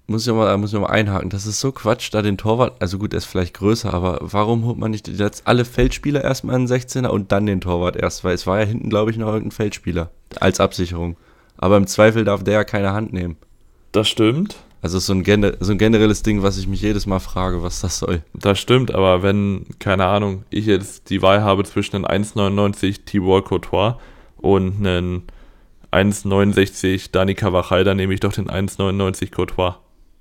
Muss 0.09 0.25
ich, 0.25 0.33
mal, 0.33 0.57
muss 0.57 0.73
ich 0.73 0.79
mal 0.79 0.87
einhaken. 0.87 1.29
Das 1.29 1.45
ist 1.45 1.59
so 1.59 1.73
Quatsch, 1.73 2.13
da 2.13 2.21
den 2.21 2.37
Torwart, 2.37 2.81
also 2.81 2.97
gut, 2.97 3.13
er 3.13 3.17
ist 3.17 3.25
vielleicht 3.25 3.53
größer, 3.55 3.93
aber 3.93 4.19
warum 4.21 4.63
holt 4.63 4.77
man 4.77 4.91
nicht 4.91 5.09
jetzt 5.09 5.45
alle 5.45 5.65
Feldspieler 5.65 6.23
erstmal 6.23 6.55
in 6.55 6.65
16er 6.65 7.07
und 7.07 7.33
dann 7.33 7.45
den 7.45 7.59
Torwart 7.59 7.97
erst? 7.97 8.23
Weil 8.23 8.33
es 8.33 8.47
war 8.47 8.59
ja 8.59 8.65
hinten, 8.65 8.89
glaube 8.89 9.11
ich, 9.11 9.17
noch 9.17 9.27
irgendein 9.27 9.51
Feldspieler 9.51 10.09
als 10.39 10.61
Absicherung. 10.61 11.17
Aber 11.57 11.75
im 11.75 11.87
Zweifel 11.87 12.23
darf 12.23 12.43
der 12.43 12.53
ja 12.53 12.63
keine 12.63 12.93
Hand 12.93 13.11
nehmen. 13.11 13.35
Das 13.91 14.07
stimmt. 14.07 14.55
Also 14.81 14.99
so 14.99 15.11
ein, 15.11 15.25
so 15.59 15.71
ein 15.71 15.77
generelles 15.77 16.23
Ding, 16.23 16.43
was 16.43 16.57
ich 16.57 16.67
mich 16.67 16.81
jedes 16.81 17.05
Mal 17.05 17.19
frage, 17.19 17.61
was 17.61 17.81
das 17.81 17.99
soll. 17.99 18.21
Das 18.33 18.59
stimmt, 18.59 18.93
aber 18.93 19.23
wenn, 19.23 19.65
keine 19.79 20.05
Ahnung, 20.05 20.43
ich 20.51 20.67
jetzt 20.67 21.09
die 21.09 21.21
Wahl 21.21 21.43
habe 21.43 21.65
zwischen 21.65 22.05
einem 22.05 22.23
1,99 22.23 23.03
Tibor 23.05 23.43
Courtois 23.43 23.97
und 24.37 24.77
einem 24.85 25.23
1,69 25.91 27.11
Dani 27.11 27.33
Cavachal, 27.33 27.83
dann 27.83 27.97
nehme 27.97 28.13
ich 28.13 28.19
doch 28.19 28.33
den 28.33 28.49
1,99 28.49 29.31
Courtois. 29.31 29.75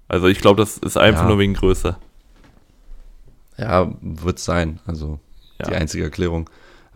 Also 0.09 0.29
ich 0.29 0.38
glaube, 0.38 0.61
das 0.61 0.79
ist 0.79 0.97
einfach 0.97 1.23
ja. 1.23 1.29
nur 1.29 1.38
wegen 1.38 1.55
Größe. 1.55 1.97
Ja, 3.59 3.90
wird 4.01 4.38
sein. 4.38 4.81
Also 4.87 5.19
ja. 5.59 5.66
die 5.69 5.75
einzige 5.75 6.05
Erklärung. 6.05 6.51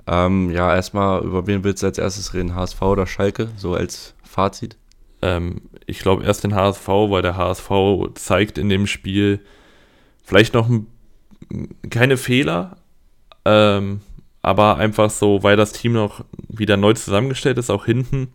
Ähm, 0.06 0.50
ja, 0.50 0.74
erstmal, 0.74 1.22
über 1.22 1.46
wen 1.46 1.64
willst 1.64 1.82
du 1.82 1.86
als 1.86 1.98
erstes 1.98 2.34
reden? 2.34 2.54
HSV 2.54 2.82
oder 2.82 3.06
Schalke? 3.06 3.48
So 3.56 3.74
als 3.74 4.14
Fazit? 4.22 4.76
Ähm, 5.22 5.62
ich 5.86 6.00
glaube 6.00 6.24
erst 6.24 6.44
den 6.44 6.54
HSV, 6.54 6.88
weil 6.88 7.22
der 7.22 7.36
HSV 7.36 7.70
zeigt 8.14 8.58
in 8.58 8.68
dem 8.68 8.86
Spiel 8.86 9.40
vielleicht 10.22 10.54
noch 10.54 10.70
keine 11.90 12.16
Fehler, 12.16 12.76
ähm, 13.44 14.00
aber 14.42 14.76
einfach 14.76 15.10
so, 15.10 15.42
weil 15.42 15.56
das 15.56 15.72
Team 15.72 15.92
noch 15.92 16.24
wieder 16.48 16.76
neu 16.76 16.94
zusammengestellt 16.94 17.58
ist, 17.58 17.70
auch 17.70 17.84
hinten 17.84 18.28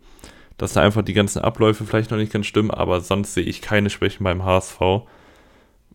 dass 0.56 0.72
da 0.72 0.82
einfach 0.82 1.02
die 1.02 1.12
ganzen 1.12 1.42
Abläufe 1.42 1.84
vielleicht 1.84 2.10
noch 2.10 2.18
nicht 2.18 2.32
ganz 2.32 2.46
stimmen, 2.46 2.70
aber 2.70 3.00
sonst 3.00 3.34
sehe 3.34 3.44
ich 3.44 3.60
keine 3.60 3.90
Schwächen 3.90 4.24
beim 4.24 4.44
HSV. 4.44 4.78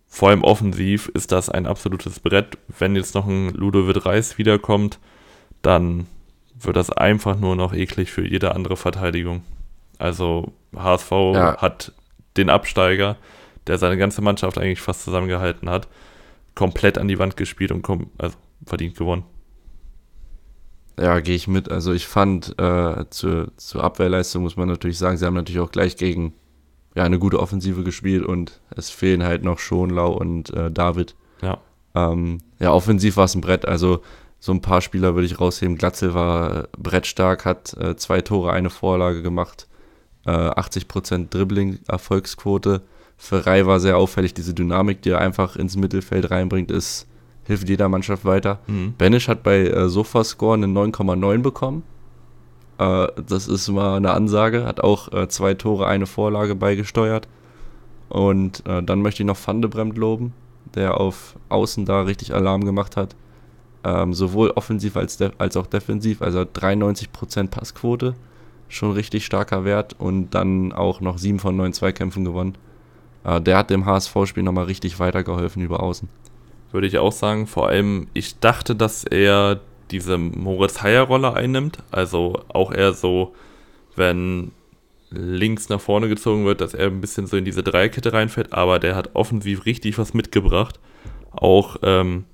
Vor 0.08 0.30
allem 0.30 0.43
offensiv 0.43 1.08
ist 1.13 1.32
das 1.32 1.50
ein 1.50 1.65
absolutes 1.65 2.19
Brett. 2.19 2.58
Wenn 2.67 2.95
jetzt 2.95 3.15
noch 3.15 3.26
ein 3.26 3.50
Ludovic 3.54 4.06
Reis 4.06 4.38
wiederkommt, 4.38 5.00
dann 5.62 6.08
wird 6.60 6.76
das 6.76 6.91
einfach 6.91 7.38
nur 7.38 7.56
noch 7.56 7.74
eklig 7.74 8.12
für 8.12 8.28
jede 8.28 8.54
andere 8.54 8.78
Verteidigung. 8.78 9.43
Also 9.97 10.52
HSV 10.76 11.12
ja. 11.12 11.58
hat 11.58 11.93
den 12.38 12.50
Absteiger, 12.50 13.17
der 13.67 13.78
seine 13.78 13.97
ganze 13.97 14.21
Mannschaft 14.21 14.58
eigentlich 14.58 14.82
fast 14.82 15.04
zusammengehalten 15.04 15.69
hat, 15.69 15.88
komplett 16.56 16.97
an 16.97 17.08
die 17.08 17.19
Wand 17.19 17.38
gespielt 17.38 17.71
und 17.71 17.88
also 18.17 18.36
verdient 18.65 18.97
gewonnen. 18.97 19.24
Ja, 21.02 21.20
gehe 21.20 21.36
ich 21.36 21.48
mit. 21.48 21.72
Also 21.72 21.94
ich 21.94 22.06
fand, 22.06 22.60
äh, 22.60 23.06
zur, 23.10 23.52
zur 23.58 23.84
Abwehrleistung 23.84 24.44
muss 24.44 24.56
man 24.56 24.68
natürlich 24.68 25.00
sagen, 25.00 25.18
sie 25.18 25.26
haben 25.26 25.34
natürlich 25.34 25.60
auch 25.60 25.72
gleich 25.72 25.98
gegen 25.98 26.34
ja, 26.94 27.04
eine 27.04 27.18
gute 27.18 27.40
Offensive 27.40 27.84
gespielt 27.84 28.24
und 28.24 28.62
es 28.70 28.92
fehlen 28.92 29.24
halt 29.24 29.44
noch 29.44 29.58
Schonlau 29.58 30.12
und 30.12 30.52
äh, 30.54 30.70
David. 30.70 31.16
Ja. 31.42 31.58
Ähm, 31.96 32.38
ja, 32.60 32.72
offensiv 32.72 33.18
war 33.18 33.26
es 33.26 33.34
ein 33.34 33.42
Brett. 33.42 33.68
Also 33.68 34.04
so 34.40 34.52
ein 34.52 34.62
paar 34.62 34.82
Spieler 34.82 35.16
würde 35.16 35.26
ich 35.26 35.40
rausheben. 35.40 35.76
Glatzel 35.76 36.14
war 36.14 36.56
äh, 36.56 36.68
brettstark, 36.78 37.46
hat 37.46 37.74
äh, 37.78 37.96
zwei 37.96 38.22
Tore, 38.22 38.52
eine 38.52 38.70
Vorlage 38.70 39.24
gemacht, 39.24 39.68
äh, 40.28 40.32
80% 40.32 41.30
Dribbling-Erfolgsquote. 41.30 42.84
Ferrei 43.18 43.66
war 43.66 43.80
sehr 43.80 43.98
auffällig. 43.98 44.36
Diese 44.36 44.54
Dynamik, 44.54 45.02
die 45.02 45.10
er 45.10 45.20
einfach 45.20 45.56
ins 45.56 45.76
Mittelfeld 45.76 46.30
reinbringt, 46.30 46.70
ist 46.70 47.08
hilft 47.46 47.70
jeder 47.70 47.90
Mannschaft 47.90 48.26
weiter. 48.26 48.60
Mhm. 48.68 48.94
Benisch 48.98 49.28
hat 49.28 49.44
bei 49.44 49.68
äh, 49.68 49.90
Sofascore 49.90 50.56
eine 50.56 50.68
9,9 50.68 51.40
bekommen. 51.40 51.84
Äh, 52.78 53.08
das 53.28 53.48
ist 53.48 53.68
mal 53.70 53.98
eine 53.98 54.12
Ansage. 54.12 54.66
Hat 54.66 54.82
auch 54.82 55.12
äh, 55.12 55.28
zwei 55.28 55.54
Tore, 55.54 55.88
eine 55.88 56.06
Vorlage 56.06 56.56
beigesteuert. 56.56 57.28
Und 58.10 58.66
äh, 58.68 58.84
dann 58.84 59.02
möchte 59.02 59.24
ich 59.24 59.28
noch 59.28 59.38
Van 59.46 59.62
de 59.62 59.70
Bremt 59.70 59.98
loben, 59.98 60.34
der 60.76 61.00
auf 61.00 61.36
Außen 61.50 61.86
da 61.86 62.02
richtig 62.02 62.34
Alarm 62.34 62.66
gemacht 62.66 62.98
hat. 62.98 63.16
Ähm, 63.84 64.14
sowohl 64.14 64.52
offensiv 64.52 64.96
als, 64.96 65.18
als 65.38 65.58
auch 65.58 65.66
defensiv. 65.66 66.22
Also 66.22 66.42
93% 66.42 67.48
Passquote. 67.48 68.16
Schon 68.68 68.92
richtig 68.92 69.26
starker 69.26 69.66
Wert. 69.66 69.96
Und 69.98 70.32
dann 70.32 70.72
auch 70.74 71.02
noch 71.02 71.18
7 71.18 71.40
von 71.40 71.58
9 71.58 71.74
Zweikämpfen 71.74 72.24
gewonnen. 72.24 72.56
Äh, 73.24 73.42
der 73.42 73.58
hat 73.58 73.70
dem 73.72 73.86
HSV-Spiel 73.86 74.44
nochmal 74.44 74.66
richtig 74.66 75.00
weitergeholfen 75.00 75.64
über 75.64 75.82
Außen 75.82 76.08
würde 76.74 76.88
ich 76.88 76.98
auch 76.98 77.12
sagen. 77.12 77.48
Vor 77.48 77.68
allem, 77.68 78.08
ich 78.14 78.40
dachte, 78.40 78.76
dass 78.76 79.04
er 79.04 79.62
diese 79.92 80.18
Moritz 80.18 80.82
Heyer-Rolle 80.82 81.34
einnimmt. 81.34 81.80
Also 81.92 82.42
auch 82.48 82.72
eher 82.72 82.94
so, 82.94 83.36
wenn 83.96 84.52
links 85.10 85.68
nach 85.70 85.82
vorne 85.82 86.08
gezogen 86.08 86.46
wird, 86.46 86.62
dass 86.62 86.74
er 86.74 86.88
ein 86.88 87.02
bisschen 87.02 87.28
so 87.28 87.36
in 87.38 87.46
diese 87.46 87.64
Dreierkette 87.64 88.14
reinfällt. 88.14 88.54
Aber 88.54 88.80
der 88.80 88.96
hat 88.96 89.16
offensiv 89.16 89.66
richtig 89.66 89.98
was 89.98 90.14
mitgebracht. 90.14 90.80
Auch 91.32 91.78
ähm, 91.84 92.26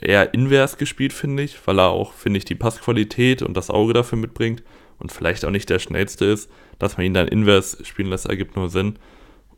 eher 0.00 0.32
invers 0.34 0.78
gespielt, 0.78 1.12
finde 1.12 1.42
ich, 1.42 1.58
weil 1.66 1.80
er 1.80 1.88
auch, 1.88 2.12
finde 2.12 2.38
ich, 2.38 2.44
die 2.44 2.54
Passqualität 2.54 3.42
und 3.42 3.56
das 3.56 3.70
Auge 3.70 3.92
dafür 3.92 4.18
mitbringt 4.18 4.62
und 4.98 5.10
vielleicht 5.10 5.44
auch 5.44 5.50
nicht 5.50 5.68
der 5.68 5.80
schnellste 5.80 6.26
ist. 6.26 6.50
Dass 6.78 6.96
man 6.96 7.06
ihn 7.06 7.14
dann 7.14 7.28
invers 7.28 7.78
spielen 7.82 8.10
lässt, 8.10 8.26
ergibt 8.26 8.56
nur 8.56 8.68
Sinn. 8.68 8.98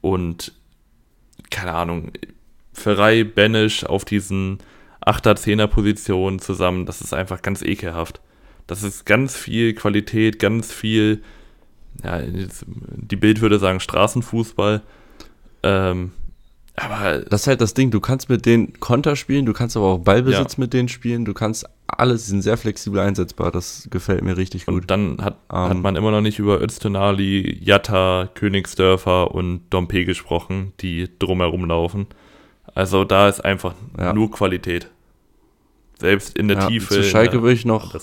Und 0.00 0.52
keine 1.50 1.72
Ahnung, 1.72 2.12
Ferrei, 2.74 3.24
Benisch 3.24 3.84
auf 3.84 4.04
diesen 4.04 4.58
8er, 5.04 5.36
10er 5.36 5.66
Positionen 5.66 6.38
zusammen, 6.38 6.86
das 6.86 7.00
ist 7.00 7.14
einfach 7.14 7.42
ganz 7.42 7.62
ekelhaft. 7.62 8.20
Das 8.66 8.82
ist 8.82 9.04
ganz 9.06 9.36
viel 9.36 9.74
Qualität, 9.74 10.38
ganz 10.38 10.72
viel 10.72 11.22
ja, 12.02 12.20
die 12.22 13.16
Bild 13.16 13.40
würde 13.40 13.58
sagen 13.58 13.80
Straßenfußball. 13.80 14.82
Ähm, 15.62 16.12
aber 16.76 17.20
das 17.20 17.42
ist 17.42 17.46
halt 17.46 17.60
das 17.60 17.74
Ding, 17.74 17.92
du 17.92 18.00
kannst 18.00 18.28
mit 18.28 18.46
denen 18.46 18.80
Konter 18.80 19.14
spielen, 19.14 19.46
du 19.46 19.52
kannst 19.52 19.76
aber 19.76 19.86
auch 19.86 19.98
Ballbesitz 19.98 20.54
ja. 20.54 20.60
mit 20.60 20.72
denen 20.72 20.88
spielen, 20.88 21.24
du 21.24 21.32
kannst 21.32 21.66
alles, 21.86 22.26
sind 22.26 22.42
sehr 22.42 22.56
flexibel 22.56 22.98
einsetzbar, 22.98 23.52
das 23.52 23.86
gefällt 23.90 24.24
mir 24.24 24.36
richtig 24.36 24.66
gut. 24.66 24.82
Und 24.82 24.90
dann 24.90 25.18
hat, 25.22 25.38
um, 25.48 25.58
hat 25.58 25.70
ähm, 25.70 25.82
man 25.82 25.94
immer 25.94 26.10
noch 26.10 26.20
nicht 26.20 26.40
über 26.40 26.60
Öztunali, 26.60 27.58
Jatta, 27.62 28.28
Königsdörfer 28.34 29.32
und 29.32 29.62
Dompe 29.70 30.04
gesprochen, 30.04 30.72
die 30.80 31.08
drumherum 31.18 31.66
laufen. 31.66 32.08
Also 32.74 33.04
da 33.04 33.28
ist 33.28 33.44
einfach 33.44 33.74
ja. 33.98 34.12
nur 34.12 34.30
Qualität. 34.30 34.90
Selbst 35.98 36.36
in 36.36 36.48
der 36.48 36.58
ja, 36.58 36.66
Tiefe. 36.66 36.94
Zu 36.94 37.02
Schalke 37.04 37.42
würde 37.42 37.54
ich 37.54 37.64
noch. 37.64 37.94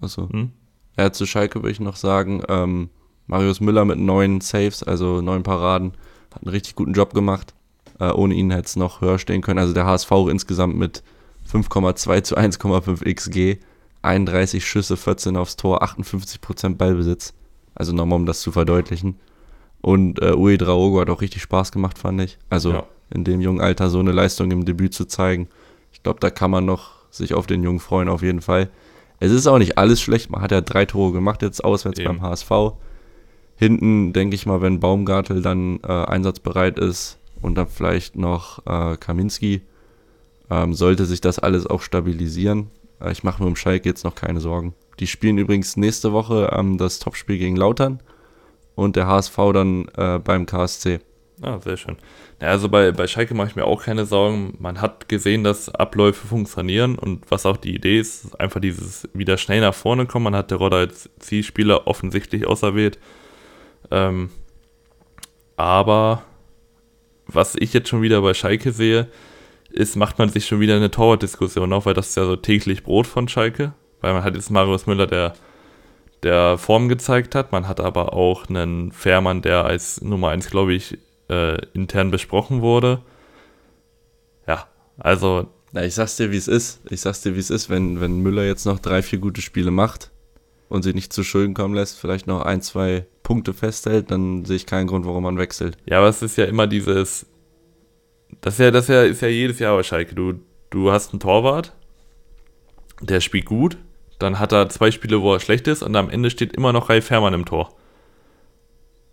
Achso. 0.00 0.28
Hm? 0.30 0.50
Ja, 0.96 1.12
zu 1.12 1.26
Schalke 1.26 1.62
würde 1.62 1.70
ich 1.70 1.80
noch 1.80 1.96
sagen, 1.96 2.42
ähm, 2.48 2.90
Marius 3.28 3.60
Müller 3.60 3.84
mit 3.84 3.98
neun 3.98 4.40
Saves, 4.40 4.82
also 4.82 5.20
neun 5.20 5.42
Paraden, 5.42 5.92
hat 6.34 6.42
einen 6.42 6.50
richtig 6.50 6.74
guten 6.74 6.92
Job 6.92 7.14
gemacht. 7.14 7.54
Äh, 8.00 8.10
ohne 8.10 8.34
ihn 8.34 8.50
hätte 8.50 8.66
es 8.66 8.76
noch 8.76 9.00
höher 9.00 9.18
stehen 9.18 9.42
können. 9.42 9.58
Also 9.58 9.74
der 9.74 9.86
HSV 9.86 10.10
insgesamt 10.30 10.76
mit 10.76 11.02
5,2 11.50 12.22
zu 12.22 12.36
1,5 12.36 13.04
XG, 13.14 13.58
31 14.02 14.66
Schüsse, 14.66 14.96
14 14.96 15.36
aufs 15.36 15.56
Tor, 15.56 15.82
58% 15.82 16.76
Ballbesitz. 16.76 17.34
Also 17.74 17.92
nochmal, 17.92 18.16
um 18.18 18.26
das 18.26 18.40
zu 18.40 18.50
verdeutlichen. 18.50 19.18
Und 19.80 20.20
äh, 20.20 20.34
Ue 20.34 20.58
Draogo 20.58 21.00
hat 21.00 21.10
auch 21.10 21.20
richtig 21.20 21.42
Spaß 21.42 21.70
gemacht, 21.70 21.98
fand 21.98 22.20
ich. 22.20 22.38
Also 22.50 22.72
ja. 22.72 22.84
In 23.12 23.24
dem 23.24 23.40
jungen 23.40 23.60
Alter 23.60 23.90
so 23.90 23.98
eine 23.98 24.12
Leistung 24.12 24.50
im 24.50 24.64
Debüt 24.64 24.94
zu 24.94 25.06
zeigen. 25.06 25.48
Ich 25.92 26.02
glaube, 26.02 26.20
da 26.20 26.30
kann 26.30 26.50
man 26.50 26.64
noch 26.64 26.98
sich 27.10 27.34
auf 27.34 27.46
den 27.46 27.62
Jungen 27.62 27.80
freuen, 27.80 28.08
auf 28.08 28.22
jeden 28.22 28.42
Fall. 28.42 28.68
Es 29.20 29.32
ist 29.32 29.46
auch 29.46 29.58
nicht 29.58 29.78
alles 29.78 30.00
schlecht. 30.00 30.30
Man 30.30 30.42
hat 30.42 30.52
ja 30.52 30.60
drei 30.60 30.84
Tore 30.84 31.12
gemacht 31.12 31.42
jetzt 31.42 31.64
auswärts 31.64 31.98
Eben. 31.98 32.18
beim 32.18 32.22
HSV. 32.22 32.50
Hinten 33.56 34.12
denke 34.12 34.36
ich 34.36 34.46
mal, 34.46 34.60
wenn 34.60 34.78
Baumgartel 34.78 35.42
dann 35.42 35.80
äh, 35.82 35.88
einsatzbereit 35.88 36.78
ist 36.78 37.18
und 37.42 37.56
dann 37.56 37.66
vielleicht 37.66 38.16
noch 38.16 38.64
äh, 38.66 38.96
Kaminski, 38.96 39.62
ähm, 40.50 40.74
sollte 40.74 41.06
sich 41.06 41.20
das 41.20 41.38
alles 41.38 41.66
auch 41.66 41.82
stabilisieren. 41.82 42.70
Äh, 43.00 43.10
ich 43.10 43.24
mache 43.24 43.42
mir 43.42 43.48
um 43.48 43.56
Schalke 43.56 43.88
jetzt 43.88 44.04
noch 44.04 44.14
keine 44.14 44.40
Sorgen. 44.40 44.74
Die 45.00 45.06
spielen 45.06 45.38
übrigens 45.38 45.76
nächste 45.76 46.12
Woche 46.12 46.50
ähm, 46.52 46.78
das 46.78 47.00
Topspiel 47.00 47.38
gegen 47.38 47.56
Lautern 47.56 48.00
und 48.76 48.94
der 48.94 49.08
HSV 49.08 49.36
dann 49.52 49.88
äh, 49.96 50.20
beim 50.22 50.46
KSC. 50.46 51.00
Ah, 51.40 51.60
sehr 51.60 51.76
schön. 51.76 51.96
Ja, 52.40 52.48
also 52.48 52.68
bei, 52.68 52.90
bei 52.90 53.06
Schalke 53.06 53.34
mache 53.34 53.48
ich 53.48 53.56
mir 53.56 53.64
auch 53.64 53.84
keine 53.84 54.06
Sorgen. 54.06 54.56
Man 54.58 54.80
hat 54.80 55.08
gesehen, 55.08 55.44
dass 55.44 55.68
Abläufe 55.68 56.26
funktionieren 56.26 56.98
und 56.98 57.30
was 57.30 57.46
auch 57.46 57.56
die 57.56 57.74
Idee 57.74 58.00
ist, 58.00 58.38
einfach 58.40 58.60
dieses 58.60 59.08
wieder 59.14 59.38
schnell 59.38 59.60
nach 59.60 59.74
vorne 59.74 60.06
kommen. 60.06 60.24
Man 60.24 60.36
hat 60.36 60.50
der 60.50 60.58
Rodder 60.58 60.78
als 60.78 61.08
Zielspieler 61.20 61.86
offensichtlich 61.86 62.46
auserwählt. 62.46 62.98
Ähm, 63.90 64.30
aber 65.56 66.24
was 67.26 67.54
ich 67.54 67.72
jetzt 67.72 67.88
schon 67.88 68.02
wieder 68.02 68.20
bei 68.22 68.34
Schalke 68.34 68.72
sehe, 68.72 69.08
ist, 69.70 69.96
macht 69.96 70.18
man 70.18 70.28
sich 70.28 70.46
schon 70.46 70.60
wieder 70.60 70.76
eine 70.76 70.90
Torwart-Diskussion 70.90 71.72
auf, 71.72 71.86
weil 71.86 71.94
das 71.94 72.08
ist 72.08 72.16
ja 72.16 72.24
so 72.24 72.36
täglich 72.36 72.82
Brot 72.82 73.06
von 73.06 73.28
Schalke. 73.28 73.74
Weil 74.00 74.12
man 74.12 74.24
hat 74.24 74.34
jetzt 74.34 74.50
Marius 74.50 74.86
Müller, 74.86 75.06
der, 75.06 75.34
der 76.22 76.58
Form 76.58 76.88
gezeigt 76.88 77.34
hat. 77.34 77.52
Man 77.52 77.68
hat 77.68 77.80
aber 77.80 78.12
auch 78.12 78.48
einen 78.48 78.92
Fährmann, 78.92 79.42
der 79.42 79.64
als 79.64 80.00
Nummer 80.00 80.30
1, 80.30 80.50
glaube 80.50 80.74
ich, 80.74 80.98
äh, 81.28 81.56
intern 81.74 82.10
besprochen 82.10 82.62
wurde. 82.62 83.02
Ja, 84.46 84.66
also. 84.98 85.48
Na, 85.72 85.84
ich 85.84 85.94
sag's 85.94 86.16
dir, 86.16 86.32
wie 86.32 86.36
es 86.36 86.48
ist. 86.48 86.80
Ich 86.88 87.02
sag's 87.02 87.20
dir, 87.20 87.34
wie 87.34 87.40
es 87.40 87.50
ist, 87.50 87.68
wenn, 87.68 88.00
wenn 88.00 88.20
Müller 88.20 88.44
jetzt 88.44 88.64
noch 88.64 88.78
drei, 88.78 89.02
vier 89.02 89.18
gute 89.18 89.42
Spiele 89.42 89.70
macht 89.70 90.10
und 90.68 90.82
sie 90.82 90.94
nicht 90.94 91.12
zu 91.12 91.22
Schulden 91.22 91.54
kommen 91.54 91.74
lässt, 91.74 91.98
vielleicht 91.98 92.26
noch 92.26 92.42
ein, 92.42 92.62
zwei 92.62 93.06
Punkte 93.22 93.52
festhält, 93.52 94.10
dann 94.10 94.46
sehe 94.46 94.56
ich 94.56 94.66
keinen 94.66 94.86
Grund, 94.86 95.04
warum 95.04 95.24
man 95.24 95.36
wechselt. 95.36 95.76
Ja, 95.84 95.98
aber 95.98 96.08
es 96.08 96.22
ist 96.22 96.38
ja 96.38 96.46
immer 96.46 96.66
dieses. 96.66 97.26
Das 98.40 98.54
ist 98.54 98.60
ja, 98.60 98.70
das 98.70 98.84
ist 98.84 98.88
ja, 98.88 99.02
ist 99.02 99.22
ja 99.22 99.28
jedes 99.28 99.58
Jahr 99.58 99.76
bei 99.76 99.82
Schalke. 99.82 100.14
Du, 100.14 100.40
du 100.70 100.90
hast 100.90 101.12
einen 101.12 101.20
Torwart, 101.20 101.74
der 103.00 103.20
spielt 103.20 103.44
gut, 103.44 103.76
dann 104.18 104.38
hat 104.38 104.52
er 104.52 104.68
zwei 104.68 104.90
Spiele, 104.90 105.20
wo 105.20 105.34
er 105.34 105.40
schlecht 105.40 105.68
ist 105.68 105.82
und 105.82 105.94
am 105.96 106.10
Ende 106.10 106.30
steht 106.30 106.54
immer 106.54 106.72
noch 106.72 106.88
Rai 106.88 107.02
Fährmann 107.02 107.34
im 107.34 107.44
Tor. 107.44 107.74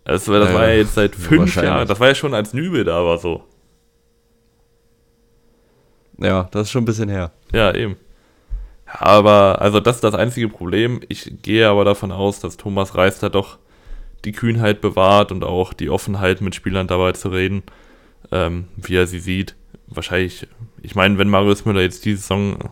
Das, 0.06 0.24
das 0.24 0.48
ja, 0.48 0.54
war 0.54 0.68
ja 0.68 0.74
jetzt 0.74 0.94
seit 0.94 1.16
fünf 1.16 1.56
Jahren. 1.56 1.88
Das 1.88 1.98
war 1.98 2.06
ja 2.06 2.14
schon 2.14 2.32
als 2.32 2.54
Nübel 2.54 2.84
da, 2.84 3.00
aber 3.00 3.18
so. 3.18 3.42
Ja, 6.18 6.48
das 6.52 6.62
ist 6.62 6.70
schon 6.70 6.82
ein 6.82 6.86
bisschen 6.86 7.08
her. 7.08 7.32
Ja, 7.52 7.74
eben. 7.74 7.96
Aber, 8.86 9.60
also 9.60 9.80
das 9.80 9.96
ist 9.96 10.04
das 10.04 10.14
einzige 10.14 10.48
Problem. 10.48 11.00
Ich 11.08 11.42
gehe 11.42 11.68
aber 11.68 11.84
davon 11.84 12.12
aus, 12.12 12.38
dass 12.38 12.56
Thomas 12.56 12.94
Reis 12.94 13.18
da 13.18 13.28
doch 13.28 13.58
die 14.24 14.30
Kühnheit 14.30 14.80
bewahrt 14.80 15.32
und 15.32 15.42
auch 15.42 15.72
die 15.72 15.90
Offenheit, 15.90 16.40
mit 16.40 16.54
Spielern 16.54 16.86
dabei 16.86 17.10
zu 17.12 17.28
reden, 17.28 17.64
ähm, 18.30 18.68
wie 18.76 18.94
er 18.94 19.08
sie 19.08 19.18
sieht. 19.18 19.56
Wahrscheinlich, 19.88 20.46
ich 20.82 20.94
meine, 20.94 21.18
wenn 21.18 21.28
Marius 21.28 21.64
Müller 21.64 21.82
jetzt 21.82 22.04
diese 22.04 22.18
Saison 22.18 22.70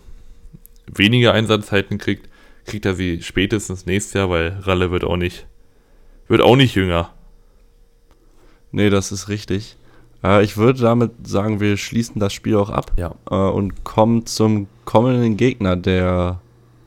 weniger 0.87 1.33
Einsatzzeiten 1.33 1.99
kriegt, 1.99 2.29
kriegt 2.65 2.87
er 2.87 2.95
sie 2.95 3.23
spätestens 3.23 3.87
nächstes 3.87 4.15
Jahr, 4.15 4.31
weil 4.31 4.57
Ralle 4.63 4.93
wird 4.93 5.03
auch 5.03 5.17
nicht, 5.17 5.47
wird 6.29 6.41
auch 6.41 6.57
nicht 6.57 6.77
jünger. 6.77 7.11
Nee, 8.75 8.91
das 8.91 9.13
ist 9.13 9.29
richtig. 9.29 9.77
Äh, 10.25 10.43
ich 10.43 10.57
würde 10.57 10.81
damit 10.81 11.13
sagen, 11.29 11.61
wir 11.61 11.77
schließen 11.77 12.19
das 12.19 12.33
Spiel 12.33 12.57
auch 12.57 12.71
ab 12.71 12.91
ja. 12.97 13.15
äh, 13.31 13.35
und 13.37 13.85
kommen 13.85 14.27
zum 14.27 14.67
kommenden 14.85 15.37
Gegner 15.37 15.77
der, 15.77 16.41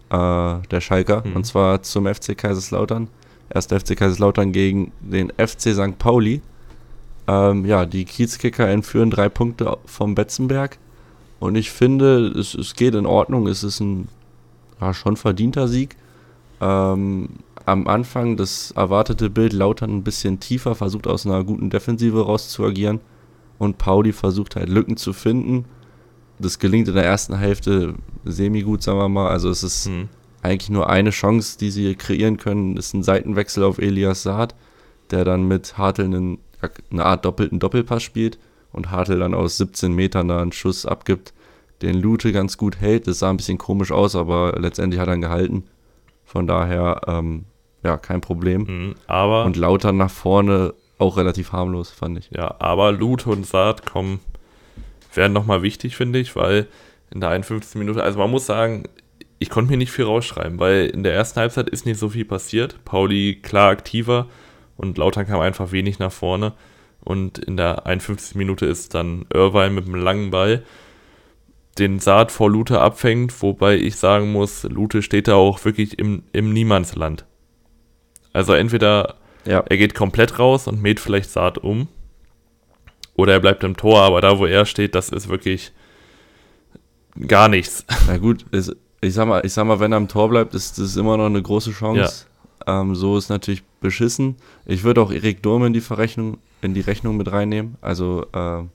äh, 0.10 0.68
der 0.70 0.82
Schalker, 0.82 1.24
mhm. 1.26 1.38
und 1.38 1.46
zwar 1.46 1.82
zum 1.84 2.06
FC 2.06 2.38
Kaiserslautern. 2.38 3.08
Erst 3.50 3.74
FC 3.74 3.96
Kaiserslautern 3.96 4.52
gegen 4.52 4.92
den 5.00 5.32
FC 5.38 5.74
St. 5.74 5.98
Pauli. 5.98 6.42
Ähm, 7.26 7.64
ja, 7.64 7.86
die 7.86 8.04
Kiezkicker 8.04 8.68
entführen 8.68 9.10
drei 9.10 9.30
Punkte 9.30 9.78
vom 9.86 10.14
Betzenberg. 10.14 10.78
Und 11.40 11.56
ich 11.56 11.72
finde, 11.72 12.28
es, 12.38 12.54
es 12.54 12.76
geht 12.76 12.96
in 12.96 13.06
Ordnung. 13.06 13.48
Es 13.48 13.64
ist 13.64 13.80
ein 13.80 14.10
ja, 14.82 14.94
schon 14.94 15.16
verdienter 15.16 15.70
Sieg. 15.70 15.96
Ähm, 16.60 17.30
am 17.68 17.86
Anfang 17.88 18.38
das 18.38 18.72
erwartete 18.72 19.30
Bild 19.30 19.52
Lautern 19.52 19.98
ein 19.98 20.04
bisschen 20.04 20.40
tiefer, 20.40 20.74
versucht 20.74 21.06
aus 21.06 21.26
einer 21.26 21.44
guten 21.44 21.70
Defensive 21.70 22.26
rauszuagieren 22.26 23.02
und 23.60 23.78
Pauli 23.78 24.14
versucht 24.14 24.56
halt 24.56 24.70
Lücken 24.70 24.96
zu 24.96 25.12
finden. 25.12 25.66
Das 26.40 26.60
gelingt 26.60 26.88
in 26.88 26.94
der 26.94 27.04
ersten 27.04 27.38
Hälfte 27.38 27.96
semi-gut, 28.24 28.84
sagen 28.84 29.00
wir 29.00 29.10
mal. 29.10 29.30
Also 29.30 29.50
es 29.50 29.64
ist 29.64 29.88
hm. 29.88 30.08
eigentlich 30.42 30.70
nur 30.70 30.90
eine 30.90 31.10
Chance, 31.10 31.58
die 31.58 31.70
sie 31.70 31.94
kreieren 31.96 32.38
können, 32.38 32.76
das 32.76 32.88
ist 32.88 32.94
ein 32.94 33.04
Seitenwechsel 33.04 33.64
auf 33.66 33.80
Elias 33.80 34.24
Saad, 34.24 34.56
der 35.12 35.26
dann 35.26 35.46
mit 35.46 35.78
Hartl 35.78 36.04
einen, 36.04 36.38
eine 36.90 37.04
Art 37.04 37.26
doppelten 37.26 37.60
Doppelpass 37.60 38.02
spielt 38.02 38.40
und 38.72 38.92
Hartl 38.92 39.20
dann 39.20 39.34
aus 39.34 39.58
17 39.58 39.92
Metern 39.92 40.30
da 40.30 40.42
einen 40.42 40.54
Schuss 40.54 40.86
abgibt, 40.86 41.34
den 41.82 42.02
Lute 42.02 42.32
ganz 42.32 42.58
gut 42.58 42.80
hält. 42.80 43.08
Das 43.08 43.20
sah 43.20 43.30
ein 43.30 43.38
bisschen 43.38 43.58
komisch 43.58 43.92
aus, 43.92 44.16
aber 44.16 44.56
letztendlich 44.58 45.02
hat 45.02 45.10
er 45.10 45.16
ihn 45.16 45.22
gehalten. 45.22 45.64
Von 46.24 46.48
daher 46.48 47.02
ähm, 47.08 47.44
ja, 47.84 47.98
kein 47.98 48.22
Problem. 48.22 48.62
Mhm, 48.64 48.96
aber 49.08 49.46
und 49.46 49.56
lauter 49.56 49.92
nach 49.92 50.12
vorne 50.12 50.74
auch 50.98 51.18
relativ 51.18 51.52
harmlos, 51.52 51.92
fand 51.92 52.18
ich. 52.18 52.30
Ja, 52.32 52.56
aber 52.60 52.92
Lute 52.92 53.30
und 53.30 53.46
Saat 53.46 53.86
kommen, 53.86 54.20
werden 55.14 55.34
nochmal 55.34 55.62
wichtig, 55.62 55.96
finde 55.96 56.20
ich, 56.20 56.36
weil 56.36 56.68
in 57.12 57.22
der 57.22 57.30
51. 57.30 57.76
Minute, 57.76 58.04
also 58.04 58.20
man 58.20 58.32
muss 58.32 58.46
sagen, 58.46 58.84
ich 59.40 59.50
konnte 59.50 59.72
mir 59.72 59.78
nicht 59.78 59.92
viel 59.92 60.06
rausschreiben, 60.06 60.60
weil 60.60 60.88
in 60.88 61.04
der 61.04 61.14
ersten 61.14 61.40
Halbzeit 61.40 61.70
ist 61.70 61.86
nicht 61.86 62.00
so 62.00 62.10
viel 62.10 62.26
passiert. 62.26 62.84
Pauli 62.86 63.40
klar 63.42 63.70
aktiver 63.70 64.28
und 64.78 64.98
Lautern 64.98 65.28
kam 65.28 65.40
einfach 65.40 65.72
wenig 65.72 66.00
nach 66.00 66.12
vorne. 66.12 66.54
Und 67.02 67.38
in 67.38 67.56
der 67.56 67.86
51. 67.86 68.36
Minute 68.36 68.66
ist 68.66 68.94
dann 68.94 69.26
Irvine 69.34 69.70
mit 69.70 69.86
einem 69.86 69.96
langen 69.96 70.32
Ball 70.32 70.64
den 71.78 72.00
Saat 72.00 72.32
vor 72.32 72.50
Lute 72.50 72.82
abfängt, 72.82 73.42
wobei 73.42 73.78
ich 73.78 73.98
sagen 73.98 74.32
muss, 74.32 74.64
Lute 74.64 75.04
steht 75.04 75.28
da 75.28 75.36
auch 75.36 75.64
wirklich 75.64 76.00
im, 76.00 76.24
im 76.34 76.52
Niemandsland. 76.52 77.26
Also 78.38 78.54
entweder 78.54 79.16
ja. 79.46 79.64
er 79.68 79.78
geht 79.78 79.96
komplett 79.96 80.38
raus 80.38 80.68
und 80.68 80.80
mäht 80.80 81.00
vielleicht 81.00 81.32
Saat 81.32 81.58
um. 81.58 81.88
Oder 83.16 83.34
er 83.34 83.40
bleibt 83.40 83.64
im 83.64 83.76
Tor, 83.76 84.00
aber 84.02 84.22
da, 84.22 84.38
wo 84.38 84.46
er 84.46 84.68
steht, 84.68 84.94
das 84.94 85.10
ist 85.10 85.28
wirklich 85.28 85.72
gar 87.28 87.50
nichts. 87.50 87.84
Na 88.08 88.20
gut, 88.20 88.46
ich 88.52 89.14
sag 89.16 89.28
mal, 89.28 89.44
ich 89.44 89.54
sag 89.54 89.66
mal, 89.66 89.80
wenn 89.80 89.92
er 89.92 89.98
im 89.98 90.08
Tor 90.08 90.30
bleibt, 90.30 90.54
ist 90.54 90.78
das 90.78 90.98
immer 90.98 91.18
noch 91.18 91.26
eine 91.26 91.42
große 91.42 91.72
Chance. 91.72 92.28
Ja. 92.68 92.82
Ähm, 92.82 92.94
so 92.94 93.18
ist 93.18 93.30
natürlich 93.30 93.64
beschissen. 93.82 94.36
Ich 94.68 94.84
würde 94.84 95.02
auch 95.02 95.12
Erik 95.12 95.42
Durm 95.42 95.66
in 95.66 95.74
die 95.74 95.82
Verrechnung, 95.82 96.38
in 96.62 96.76
die 96.76 96.82
Rechnung 96.82 97.18
mit 97.18 97.32
reinnehmen. 97.32 97.78
Also 97.82 98.28
äh, 98.34 98.66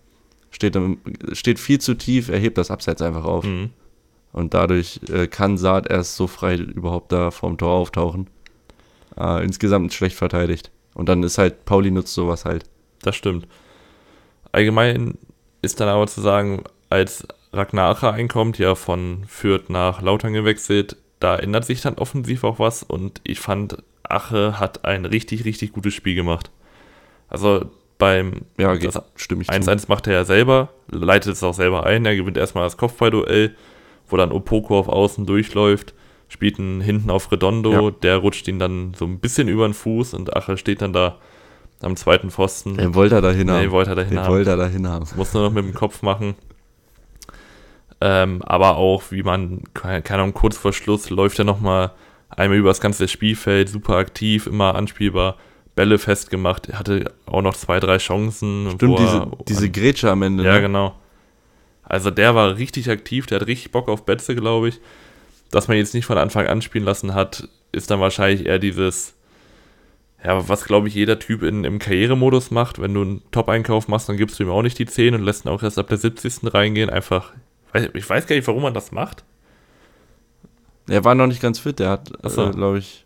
steht, 0.51 0.77
steht 1.35 1.61
viel 1.61 1.81
zu 1.81 1.95
tief, 1.95 2.31
er 2.31 2.41
hebt 2.41 2.59
das 2.59 2.73
Abseits 2.73 3.01
einfach 3.01 3.25
auf. 3.25 3.45
Mhm. 3.45 3.71
Und 4.33 4.55
dadurch 4.55 4.99
äh, 5.09 5.29
kann 5.29 5.57
Saat 5.57 5.89
erst 5.89 6.17
so 6.17 6.27
frei 6.27 6.57
überhaupt 6.57 7.13
da 7.13 7.31
vorm 7.31 7.59
Tor 7.59 7.71
auftauchen 7.75 8.27
äh, 9.19 9.45
insgesamt 9.45 9.93
schlecht 9.93 10.17
verteidigt. 10.17 10.71
Und 10.95 11.09
dann 11.09 11.23
ist 11.23 11.39
halt, 11.39 11.65
Pauli 11.65 11.91
nutzt 11.91 12.15
sowas 12.15 12.45
halt. 12.45 12.65
Das 13.03 13.17
stimmt. 13.17 13.47
Allgemein 14.53 15.17
ist 15.63 15.81
dann 15.81 15.89
aber 15.89 16.07
zu 16.07 16.21
sagen, 16.21 16.65
als 16.91 17.27
Ragnar 17.53 17.97
Acher 17.97 18.13
einkommt, 18.13 18.59
ja 18.59 18.75
von 18.75 19.25
Fürth 19.27 19.69
nach 19.69 20.03
Lautern 20.03 20.33
gewechselt, 20.33 20.97
da 21.21 21.37
ändert 21.37 21.65
sich 21.65 21.81
dann 21.81 21.95
offensiv 21.95 22.45
auch 22.45 22.59
was 22.59 22.83
und 22.83 23.21
ich 23.25 23.41
fand 23.41 23.79
Ache 24.03 24.59
hat 24.59 24.85
ein 24.85 25.05
richtig, 25.05 25.45
richtig 25.45 25.73
gutes 25.73 25.95
Spiel 25.95 26.15
gemacht. 26.15 26.51
Also 27.29 27.71
beim 27.99 28.43
Ja, 28.59 28.75
das 28.75 29.01
stimme 29.17 29.43
ich 29.43 29.49
zu. 29.49 29.55
1-1 29.55 29.85
macht 29.89 30.07
er 30.07 30.13
ja 30.13 30.25
selber, 30.25 30.71
leitet 30.91 31.35
es 31.35 31.43
auch 31.43 31.55
selber 31.55 31.87
ein. 31.87 32.05
Er 32.05 32.17
gewinnt 32.17 32.37
erstmal 32.37 32.65
das 32.65 32.77
Kopfballduell, 32.77 33.55
wo 34.09 34.17
dann 34.17 34.33
Opoko 34.33 34.79
auf 34.79 34.89
Außen 34.89 35.25
durchläuft, 35.25 35.95
spielt 36.33 36.59
ihn 36.59 36.81
hinten 36.81 37.11
auf 37.11 37.31
Redondo, 37.31 37.71
Ja. 37.73 37.91
der 37.91 38.17
rutscht 38.17 38.49
ihn 38.49 38.59
dann 38.59 38.95
so 38.95 39.05
ein 39.05 39.19
bisschen 39.21 39.49
über 39.49 39.69
den 39.69 39.75
Fuß 39.75 40.15
und 40.15 40.35
Ache 40.35 40.57
steht 40.57 40.83
dann 40.83 40.93
da 40.93 41.19
am 41.83 41.95
zweiten 41.97 42.31
Pfosten. 42.31 42.77
Den 42.77 42.95
wollte 42.95 43.17
er 43.17 43.21
dahin 43.21 43.47
Nee, 43.49 43.53
haben. 43.65 43.71
wollte 43.71 43.91
er 43.91 43.97
dahin 43.97 44.11
Den 44.11 44.21
haben. 44.21 44.33
wollte 44.33 44.51
er 44.51 44.57
dahin 44.57 44.89
haben. 44.89 45.07
Muss 45.17 45.35
nur 45.35 45.43
noch 45.45 45.53
mit 45.53 45.65
dem 45.65 45.75
Kopf 45.75 46.03
machen. 46.03 46.35
Ähm, 48.01 48.43
aber 48.43 48.77
auch, 48.77 49.05
wie 49.11 49.23
man, 49.23 49.63
keine 49.75 50.03
Ahnung, 50.11 50.33
kurz 50.35 50.57
vor 50.57 50.73
Schluss 50.73 51.11
läuft 51.11 51.39
er 51.39 51.45
nochmal 51.45 51.93
einmal 52.31 52.59
über 52.59 52.71
das 52.71 52.81
ganze 52.81 53.07
Spielfeld, 53.07 53.69
super 53.69 53.97
aktiv, 53.97 54.47
immer 54.47 54.75
anspielbar, 54.75 55.37
Bälle 55.77 55.99
festgemacht, 55.99 56.69
er 56.69 56.79
hatte 56.79 57.13
auch 57.27 57.43
noch 57.43 57.55
zwei, 57.55 57.79
drei 57.79 57.99
Chancen. 57.99 58.71
Stimmt, 58.75 58.99
diese, 58.99 59.29
diese 59.49 59.71
Grätsche 59.71 60.11
am 60.11 60.23
Ende. 60.23 60.45
ja, 60.45 60.55
ne? 60.55 60.61
genau. 60.63 60.95
Also 61.85 62.11
der 62.11 62.35
war 62.35 62.57
richtig 62.57 62.91
aktiv, 62.91 63.27
der 63.27 63.41
hat 63.41 63.47
richtig 63.47 63.71
Bock 63.71 63.89
auf 63.89 64.05
Betze, 64.05 64.35
glaube 64.35 64.69
ich. 64.71 64.81
Dass 65.53 65.69
man 65.69 65.77
jetzt 65.77 65.95
nicht 65.95 66.07
von 66.07 66.19
Anfang 66.19 66.47
an 66.49 66.63
spielen 66.63 66.85
lassen 66.85 67.15
hat, 67.15 67.49
ist 67.71 67.91
dann 67.91 68.01
wahrscheinlich 68.01 68.47
eher 68.47 68.59
dieses, 68.59 69.15
ja, 70.25 70.49
was 70.49 70.65
glaube 70.65 70.89
ich 70.89 70.95
jeder 70.95 71.19
Typ 71.19 71.43
in, 71.43 71.65
im 71.65 71.79
Karrieremodus 71.79 72.51
macht. 72.51 72.81
Wenn 72.81 72.95
du 72.95 73.03
einen 73.03 73.23
Top-Einkauf 73.31 73.87
machst, 73.87 74.09
dann 74.09 74.17
gibst 74.17 74.39
du 74.39 74.45
ihm 74.45 74.51
auch 74.51 74.63
nicht 74.63 74.79
die 74.79 74.87
10 74.87 75.15
und 75.15 75.23
lässt 75.23 75.45
ihn 75.45 75.51
auch 75.51 75.63
erst 75.63 75.79
ab 75.79 75.89
der 75.89 75.99
70. 75.99 76.53
reingehen. 76.53 76.91
Einfach, 76.91 77.33
ich 77.95 78.09
weiß 78.09 78.27
gar 78.27 78.35
nicht, 78.35 78.49
warum 78.49 78.63
man 78.63 78.75
das 78.75 78.91
macht. 78.91 79.25
Er 80.89 81.05
war 81.05 81.15
noch 81.15 81.27
nicht 81.27 81.43
ganz 81.43 81.59
fit. 81.59 81.79
Der 81.79 81.91
hat, 81.91 82.11
so. 82.25 82.47
äh, 82.47 82.51
glaube 82.51 82.79
ich, 82.79 83.05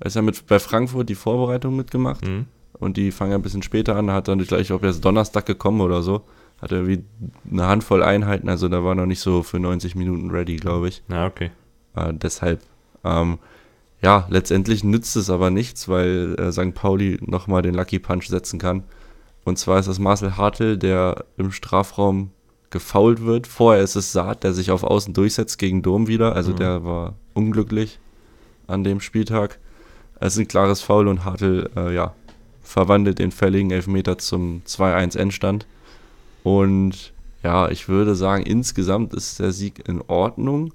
er 0.00 0.06
ist 0.06 0.16
ja 0.16 0.22
mit 0.22 0.46
bei 0.46 0.58
Frankfurt 0.58 1.08
die 1.08 1.14
Vorbereitung 1.14 1.76
mitgemacht. 1.76 2.26
Mhm. 2.26 2.46
Und 2.72 2.96
die 2.96 3.10
fangen 3.10 3.32
ja 3.32 3.38
ein 3.38 3.42
bisschen 3.42 3.62
später 3.62 3.96
an. 3.96 4.10
Hat 4.10 4.28
dann 4.28 4.38
gleich, 4.38 4.72
ob 4.72 4.82
er 4.82 4.90
ist 4.90 5.04
Donnerstag 5.04 5.46
gekommen 5.46 5.80
oder 5.80 6.02
so. 6.02 6.22
Hat 6.62 6.72
er 6.72 6.78
irgendwie 6.78 7.04
eine 7.50 7.66
Handvoll 7.66 8.02
Einheiten. 8.02 8.48
Also 8.48 8.68
da 8.68 8.84
war 8.84 8.94
noch 8.94 9.06
nicht 9.06 9.20
so 9.20 9.42
für 9.42 9.58
90 9.58 9.94
Minuten 9.94 10.30
ready, 10.30 10.56
glaube 10.56 10.88
ich. 10.88 11.02
Ja, 11.08 11.26
okay. 11.26 11.50
Äh, 11.98 12.14
deshalb, 12.14 12.60
ähm, 13.04 13.38
ja, 14.00 14.26
letztendlich 14.30 14.84
nützt 14.84 15.16
es 15.16 15.30
aber 15.30 15.50
nichts, 15.50 15.88
weil 15.88 16.36
äh, 16.38 16.52
St. 16.52 16.74
Pauli 16.74 17.18
nochmal 17.20 17.62
den 17.62 17.74
Lucky 17.74 17.98
Punch 17.98 18.28
setzen 18.28 18.58
kann. 18.58 18.84
Und 19.44 19.58
zwar 19.58 19.78
ist 19.78 19.88
das 19.88 19.98
Marcel 19.98 20.36
Hartl, 20.36 20.76
der 20.76 21.24
im 21.36 21.50
Strafraum 21.52 22.30
gefoult 22.70 23.24
wird. 23.24 23.46
Vorher 23.46 23.82
ist 23.82 23.96
es 23.96 24.12
Saad, 24.12 24.44
der 24.44 24.52
sich 24.52 24.70
auf 24.70 24.84
Außen 24.84 25.14
durchsetzt 25.14 25.58
gegen 25.58 25.82
Dom 25.82 26.06
wieder. 26.06 26.36
Also 26.36 26.52
Mhm. 26.52 26.56
der 26.56 26.84
war 26.84 27.14
unglücklich 27.34 27.98
an 28.66 28.84
dem 28.84 29.00
Spieltag. 29.00 29.58
Es 30.20 30.34
ist 30.34 30.40
ein 30.40 30.48
klares 30.48 30.82
Foul 30.82 31.08
und 31.08 31.24
Hartl, 31.24 31.70
äh, 31.76 31.94
ja, 31.94 32.14
verwandelt 32.62 33.18
den 33.18 33.30
fälligen 33.32 33.70
Elfmeter 33.70 34.18
zum 34.18 34.62
2-1 34.66 35.16
Endstand. 35.16 35.66
Und 36.42 37.12
ja, 37.42 37.70
ich 37.70 37.88
würde 37.88 38.14
sagen, 38.14 38.42
insgesamt 38.44 39.14
ist 39.14 39.38
der 39.40 39.52
Sieg 39.52 39.88
in 39.88 40.02
Ordnung. 40.06 40.72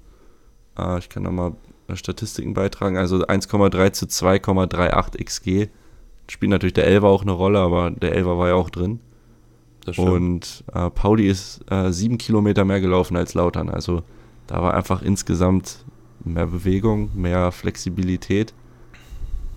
Äh, 0.78 0.98
ich 0.98 1.08
kann 1.08 1.22
nochmal 1.22 1.52
Statistiken 1.94 2.54
beitragen. 2.54 2.96
Also 2.96 3.18
1,3 3.18 3.92
zu 3.92 4.06
2,38 4.06 5.24
XG. 5.24 5.68
Spielt 6.30 6.50
natürlich 6.50 6.74
der 6.74 6.86
Elfer 6.86 7.06
auch 7.06 7.22
eine 7.22 7.32
Rolle, 7.32 7.58
aber 7.60 7.90
der 7.90 8.14
Elfer 8.14 8.38
war 8.38 8.48
ja 8.48 8.54
auch 8.54 8.70
drin. 8.70 9.00
Das. 9.84 9.98
Und 9.98 10.64
äh, 10.72 10.88
Pauli 10.88 11.28
ist 11.28 11.60
äh, 11.70 11.92
sieben 11.92 12.16
Kilometer 12.16 12.64
mehr 12.64 12.80
gelaufen 12.80 13.16
als 13.16 13.34
Lautern. 13.34 13.68
Also 13.68 14.02
da 14.46 14.62
war 14.62 14.74
einfach 14.74 15.02
insgesamt 15.02 15.84
mehr 16.24 16.46
Bewegung, 16.46 17.10
mehr 17.14 17.52
Flexibilität. 17.52 18.54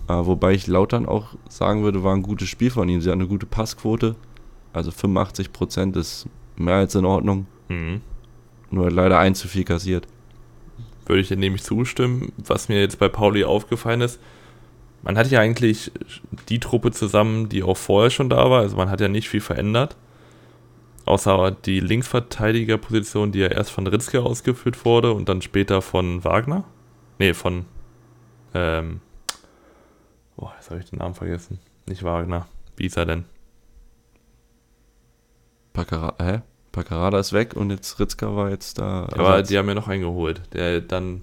Äh, 0.08 0.12
wobei 0.12 0.52
ich 0.52 0.66
Lautern 0.66 1.06
auch 1.06 1.28
sagen 1.48 1.82
würde, 1.82 2.04
war 2.04 2.14
ein 2.14 2.22
gutes 2.22 2.48
Spiel 2.48 2.70
von 2.70 2.88
ihm. 2.90 3.00
Sie 3.00 3.08
hat 3.08 3.14
eine 3.14 3.26
gute 3.26 3.46
Passquote. 3.46 4.16
Also 4.74 4.90
85 4.90 5.52
Prozent 5.52 5.96
ist 5.96 6.28
mehr 6.56 6.76
als 6.76 6.94
in 6.94 7.06
Ordnung. 7.06 7.46
Mhm. 7.68 8.02
Nur 8.70 8.90
leider 8.90 9.18
ein 9.18 9.34
zu 9.34 9.48
viel 9.48 9.64
kassiert. 9.64 10.06
Würde 11.08 11.22
ich 11.22 11.28
dir 11.28 11.36
nämlich 11.36 11.62
zustimmen. 11.62 12.32
Was 12.36 12.68
mir 12.68 12.80
jetzt 12.80 12.98
bei 12.98 13.08
Pauli 13.08 13.44
aufgefallen 13.44 14.02
ist, 14.02 14.20
man 15.02 15.16
hat 15.16 15.30
ja 15.30 15.40
eigentlich 15.40 15.90
die 16.48 16.60
Truppe 16.60 16.90
zusammen, 16.90 17.48
die 17.48 17.62
auch 17.62 17.76
vorher 17.76 18.10
schon 18.10 18.28
da 18.28 18.50
war. 18.50 18.60
Also 18.60 18.76
man 18.76 18.90
hat 18.90 19.00
ja 19.00 19.08
nicht 19.08 19.28
viel 19.28 19.40
verändert. 19.40 19.96
Außer 21.06 21.52
die 21.64 21.80
Linksverteidigerposition, 21.80 23.32
die 23.32 23.38
ja 23.38 23.48
erst 23.48 23.70
von 23.70 23.86
Ritzke 23.86 24.22
ausgeführt 24.22 24.84
wurde 24.84 25.12
und 25.12 25.28
dann 25.30 25.40
später 25.40 25.80
von 25.80 26.22
Wagner. 26.24 26.64
Nee, 27.18 27.32
von. 27.32 27.64
Ähm, 28.52 29.00
boah, 30.36 30.52
jetzt 30.56 30.70
habe 30.70 30.80
ich 30.80 30.90
den 30.90 30.98
Namen 30.98 31.14
vergessen. 31.14 31.58
Nicht 31.86 32.02
Wagner. 32.02 32.46
Wie 32.76 32.86
ist 32.86 32.98
er 32.98 33.06
denn? 33.06 33.24
Paccara 35.72 36.14
hä? 36.20 36.40
Paccarada 36.72 37.18
ist 37.18 37.32
weg 37.32 37.54
und 37.54 37.70
jetzt 37.70 37.98
Ritzka 37.98 38.34
war 38.36 38.50
jetzt 38.50 38.78
da. 38.78 39.04
Aber 39.12 39.30
Ersatz. 39.30 39.48
die 39.48 39.58
haben 39.58 39.68
ja 39.68 39.74
noch 39.74 39.88
einen 39.88 40.02
geholt, 40.02 40.42
der 40.52 40.80
dann 40.80 41.22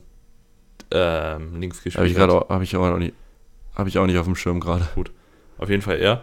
ähm, 0.91 1.60
links 1.60 1.84
gespielt 1.84 1.97
Habe 1.97 2.08
ich 2.08 2.13
hat. 2.13 2.27
gerade 2.27 2.34
auch, 2.34 2.49
hab 2.49 2.62
ich 2.62 2.75
auch 2.75 2.97
nicht, 2.97 3.13
habe 3.75 3.89
ich 3.89 3.97
auch 3.97 4.05
nicht 4.05 4.17
auf 4.17 4.25
dem 4.25 4.36
Schirm 4.36 4.60
gerade. 4.60 4.88
Auf 5.58 5.69
jeden 5.69 5.81
Fall 5.81 5.99
er. 5.99 6.21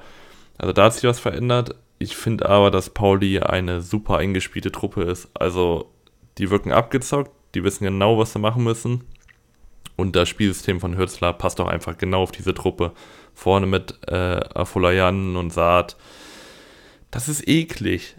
Also 0.58 0.72
da 0.72 0.84
hat 0.84 0.94
sich 0.94 1.04
was 1.04 1.18
verändert. 1.18 1.74
Ich 1.98 2.16
finde 2.16 2.48
aber, 2.48 2.70
dass 2.70 2.90
Pauli 2.90 3.40
eine 3.40 3.80
super 3.80 4.18
eingespielte 4.18 4.72
Truppe 4.72 5.02
ist. 5.02 5.28
Also 5.34 5.90
die 6.38 6.50
wirken 6.50 6.72
abgezockt, 6.72 7.30
die 7.54 7.64
wissen 7.64 7.84
genau, 7.84 8.18
was 8.18 8.32
sie 8.32 8.38
machen 8.38 8.64
müssen. 8.64 9.04
Und 9.96 10.16
das 10.16 10.28
Spielsystem 10.28 10.80
von 10.80 10.96
Hürzler 10.96 11.32
passt 11.32 11.60
auch 11.60 11.68
einfach 11.68 11.96
genau 11.96 12.22
auf 12.22 12.32
diese 12.32 12.54
Truppe. 12.54 12.92
Vorne 13.34 13.66
mit 13.66 13.98
äh, 14.08 14.40
Afolayan 14.54 15.36
und 15.36 15.52
Saad. 15.52 15.96
Das 17.10 17.28
ist 17.28 17.46
eklig. 17.46 18.16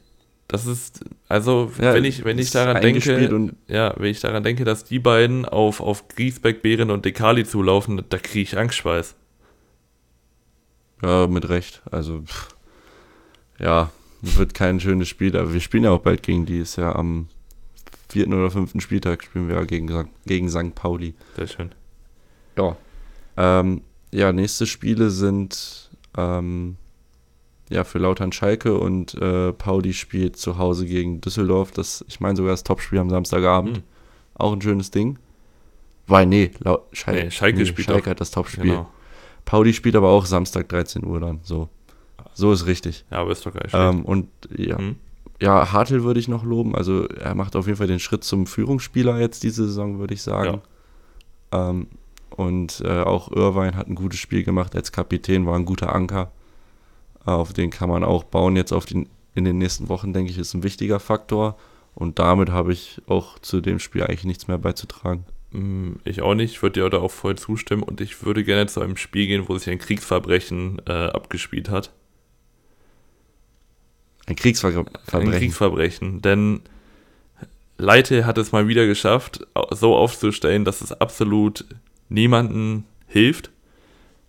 Das 0.54 0.68
ist, 0.68 1.04
also, 1.30 1.72
Ja, 1.82 1.96
wenn 1.96 2.06
ich, 2.06 2.26
wenn 2.26 2.38
ich 2.38 2.52
daran 2.52 2.80
denke, 2.80 3.56
ja, 3.68 3.92
wenn 3.98 4.12
ich 4.12 4.20
daran 4.20 4.44
denke, 4.44 4.64
dass 4.66 4.84
die 4.84 5.00
beiden 5.00 5.46
auf, 5.46 5.82
auf 5.82 6.08
Griesbeck, 6.10 6.62
Behren 6.62 6.92
und 6.92 7.06
Dekali 7.06 7.44
zulaufen, 7.44 8.04
da 8.08 8.20
kriege 8.20 8.42
ich 8.44 8.56
Angstschweiß. 8.56 9.16
Ja, 11.02 11.26
mit 11.26 11.50
Recht. 11.50 11.82
Also, 11.90 12.22
pff, 12.22 12.50
ja, 13.58 13.90
wird 14.22 14.54
kein 14.54 14.80
schönes 14.80 15.08
Spiel. 15.10 15.36
Aber 15.36 15.52
wir 15.54 15.60
spielen 15.60 15.86
ja 15.86 15.90
auch 15.90 16.02
bald 16.02 16.22
gegen 16.22 16.46
die. 16.46 16.60
Ist 16.60 16.76
ja 16.76 16.94
am 16.94 17.30
vierten 18.08 18.36
oder 18.36 18.52
fünften 18.52 18.80
Spieltag 18.80 19.24
spielen 19.24 19.48
wir 19.50 19.56
ja 19.56 19.64
gegen, 19.64 19.90
St- 19.90 20.08
gegen 20.28 20.50
St. 20.52 20.76
Pauli. 20.76 21.16
Sehr 21.36 21.48
schön. 21.48 21.72
Ja. 22.60 22.78
Ähm, 23.38 23.82
ja, 24.12 24.32
nächste 24.32 24.68
Spiele 24.68 25.10
sind 25.10 25.90
ähm, 26.16 26.78
ja 27.74 27.84
für 27.84 28.00
Lautern 28.00 28.32
Schalke 28.32 28.78
und 28.78 29.14
äh, 29.16 29.52
Pauli 29.54 29.94
spielt 29.94 30.38
zu 30.38 30.58
Hause 30.58 30.86
gegen 30.86 31.22
Düsseldorf. 31.22 31.72
Das, 31.72 32.04
ich 32.08 32.20
meine 32.20 32.36
sogar 32.36 32.52
das 32.52 32.64
Topspiel 32.64 33.00
am 33.00 33.10
Samstagabend. 33.10 33.78
Hm. 33.78 33.84
Auch 34.36 34.54
ein 34.54 34.62
schönes 34.62 34.92
Ding. 34.92 35.20
Weil, 36.08 36.26
nee, 36.26 36.52
Lau 36.60 36.84
Schalke, 36.92 37.26
Nee, 37.26 37.32
Schalke 37.32 37.66
spielt 37.66 37.88
Schalke 37.88 38.10
hat 38.10 38.22
das 38.22 38.32
Topspiel. 38.32 38.64
Genau. 38.64 38.90
Pauli 39.46 39.74
spielt 39.74 39.96
aber 39.96 40.10
auch 40.10 40.26
Samstag 40.26 40.70
13 40.70 41.06
Uhr 41.06 41.20
dann. 41.20 41.40
So. 41.44 41.70
So 42.34 42.52
ist 42.52 42.66
richtig. 42.66 43.06
Ja, 43.12 43.20
aber 43.20 43.32
ist 43.32 43.46
doch 43.46 43.54
geil. 43.54 43.70
Ähm, 43.74 44.04
und 44.06 44.28
ja, 44.56 44.78
Hm? 44.78 44.96
ja, 45.42 45.72
Hartl 45.72 46.04
würde 46.04 46.20
ich 46.20 46.28
noch 46.28 46.44
loben. 46.44 46.76
Also 46.76 47.06
er 47.08 47.36
macht 47.36 47.56
auf 47.56 47.66
jeden 47.68 47.78
Fall 47.78 47.88
den 47.88 48.00
Schritt 48.00 48.24
zum 48.24 48.48
Führungsspieler 48.48 49.20
jetzt 49.20 49.44
diese 49.44 49.66
Saison, 49.66 50.00
würde 50.00 50.14
ich 50.14 50.22
sagen. 50.22 50.62
Ähm, 51.52 51.88
und 52.32 52.82
äh, 52.84 53.02
auch 53.02 53.32
Irvine 53.32 53.76
hat 53.76 53.88
ein 53.88 53.96
gutes 53.96 54.20
Spiel 54.20 54.44
gemacht 54.44 54.76
als 54.76 54.92
Kapitän, 54.92 55.46
war 55.46 55.56
ein 55.56 55.66
guter 55.66 55.94
Anker. 55.94 56.32
Äh, 57.26 57.32
auf 57.32 57.54
den 57.54 57.70
kann 57.70 57.90
man 57.90 58.04
auch 58.04 58.24
bauen. 58.24 58.56
Jetzt 58.56 58.72
auf 58.72 58.86
den, 58.86 59.10
in 59.36 59.46
den 59.46 59.58
nächsten 59.58 59.90
Wochen, 59.90 60.14
denke 60.14 60.32
ich, 60.32 60.38
ist 60.38 60.54
ein 60.54 60.64
wichtiger 60.64 61.00
Faktor. 61.00 61.58
Und 61.96 62.20
damit 62.20 62.50
habe 62.50 62.74
ich 62.74 63.02
auch 63.08 63.40
zu 63.40 63.62
dem 63.62 63.80
Spiel 63.80 64.04
eigentlich 64.04 64.26
nichts 64.26 64.48
mehr 64.48 64.58
beizutragen. 64.58 65.26
Mm, 65.52 65.94
Ich 66.06 66.22
auch 66.22 66.34
nicht, 66.34 66.54
ich 66.54 66.62
würde 66.62 66.82
dir 66.82 66.90
da 66.90 66.98
auch 66.98 67.12
voll 67.12 67.38
zustimmen 67.38 67.84
und 67.84 68.02
ich 68.02 68.26
würde 68.26 68.44
gerne 68.44 68.68
zu 68.68 68.82
einem 68.82 68.98
Spiel 68.98 69.28
gehen, 69.28 69.48
wo 69.48 69.58
sich 69.58 69.70
ein 69.70 69.80
Kriegsverbrechen 69.80 70.82
äh, 70.88 70.92
abgespielt 70.92 71.70
hat. 71.70 71.92
Ein 74.26 74.36
Kriegsverbrechen. 74.36 74.90
Ein 75.12 75.32
Kriegsverbrechen, 75.32 76.22
denn 76.22 76.62
Leite 77.78 78.26
hat 78.26 78.38
es 78.38 78.52
mal 78.52 78.68
wieder 78.68 78.88
geschafft, 78.88 79.46
so 79.72 79.96
aufzustellen, 79.96 80.64
dass 80.64 80.82
es 80.82 80.92
absolut 80.94 81.66
niemanden 82.10 82.86
hilft. 83.08 83.52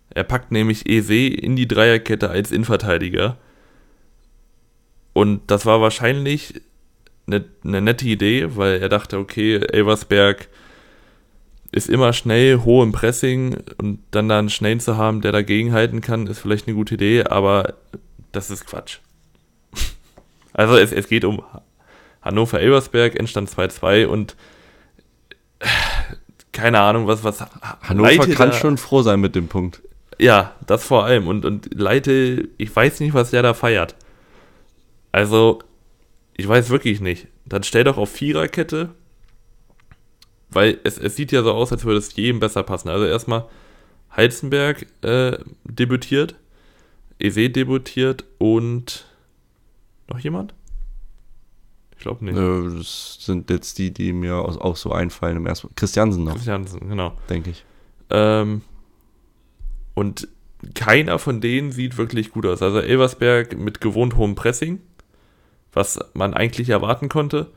Er 0.09 0.23
packt 0.23 0.51
nämlich 0.51 0.87
Eze 0.87 1.27
in 1.27 1.55
die 1.55 1.67
Dreierkette 1.67 2.29
als 2.29 2.51
Innenverteidiger. 2.51 3.37
Und 5.13 5.41
das 5.47 5.65
war 5.65 5.81
wahrscheinlich 5.81 6.61
eine, 7.27 7.45
eine 7.63 7.81
nette 7.81 8.05
Idee, 8.05 8.55
weil 8.55 8.81
er 8.81 8.89
dachte, 8.89 9.17
okay, 9.17 9.57
Elversberg 9.57 10.47
ist 11.71 11.89
immer 11.89 12.13
schnell, 12.13 12.59
hoch 12.59 12.83
im 12.83 12.91
Pressing 12.91 13.57
und 13.77 13.99
dann 14.11 14.29
da 14.29 14.39
einen 14.39 14.49
Schnellen 14.49 14.79
zu 14.79 14.97
haben, 14.97 15.21
der 15.21 15.31
dagegen 15.31 15.73
halten 15.73 16.01
kann, 16.01 16.27
ist 16.27 16.39
vielleicht 16.39 16.67
eine 16.67 16.75
gute 16.75 16.93
Idee, 16.93 17.23
aber 17.23 17.73
das 18.31 18.49
ist 18.49 18.65
Quatsch. 18.65 18.99
Also 20.57 20.77
es, 20.77 20.93
es 20.93 21.09
geht 21.09 21.25
um 21.25 21.43
Hannover-Elversberg, 22.21 23.19
Endstand 23.19 23.49
2-2 23.49 24.05
und 24.05 24.37
keine 26.53 26.79
Ahnung, 26.79 27.07
was, 27.07 27.25
was 27.25 27.43
Hannover 27.81 28.25
kann 28.27 28.53
schon 28.53 28.77
froh 28.77 29.01
sein 29.01 29.19
mit 29.19 29.35
dem 29.35 29.49
Punkt. 29.49 29.81
Ja, 30.19 30.55
das 30.65 30.85
vor 30.85 31.05
allem. 31.05 31.27
Und, 31.27 31.45
und 31.45 31.73
Leite, 31.73 32.47
ich 32.57 32.73
weiß 32.73 32.99
nicht, 32.99 33.13
was 33.13 33.31
der 33.31 33.41
da 33.41 33.53
feiert. 33.53 33.95
Also, 35.11 35.59
ich 36.35 36.47
weiß 36.47 36.69
wirklich 36.69 37.01
nicht. 37.01 37.27
Dann 37.45 37.63
stell 37.63 37.83
doch 37.83 37.97
auf 37.97 38.11
Viererkette, 38.11 38.89
weil 40.49 40.79
es, 40.83 40.97
es 40.97 41.15
sieht 41.15 41.31
ja 41.31 41.43
so 41.43 41.51
aus, 41.53 41.71
als 41.71 41.85
würde 41.85 41.99
es 41.99 42.15
jedem 42.15 42.39
besser 42.39 42.63
passen. 42.63 42.89
Also 42.89 43.05
erstmal 43.05 43.45
Heizenberg 44.15 44.87
äh, 45.03 45.37
debütiert, 45.63 46.35
Eze 47.19 47.49
debütiert 47.49 48.25
und 48.37 49.05
noch 50.07 50.19
jemand? 50.19 50.53
Ich 51.91 51.99
glaube 51.99 52.25
nicht. 52.25 52.37
Äh, 52.37 52.77
das 52.77 53.17
sind 53.21 53.49
jetzt 53.49 53.77
die, 53.77 53.91
die 53.91 54.13
mir 54.13 54.35
auch 54.35 54.75
so 54.75 54.91
einfallen 54.91 55.37
im 55.37 55.45
ersten. 55.45 55.73
Christiansen 55.75 56.23
noch. 56.23 56.33
Christiansen, 56.33 56.89
genau. 56.89 57.13
Denke 57.29 57.51
ich. 57.51 57.65
Ähm, 58.09 58.61
und 59.95 60.27
keiner 60.75 61.17
von 61.19 61.41
denen 61.41 61.71
sieht 61.71 61.97
wirklich 61.97 62.31
gut 62.31 62.45
aus. 62.45 62.61
Also 62.61 62.79
Elversberg 62.79 63.57
mit 63.57 63.81
gewohnt 63.81 64.15
hohem 64.15 64.35
Pressing, 64.35 64.79
was 65.73 65.99
man 66.13 66.33
eigentlich 66.33 66.69
erwarten 66.69 67.09
konnte. 67.09 67.47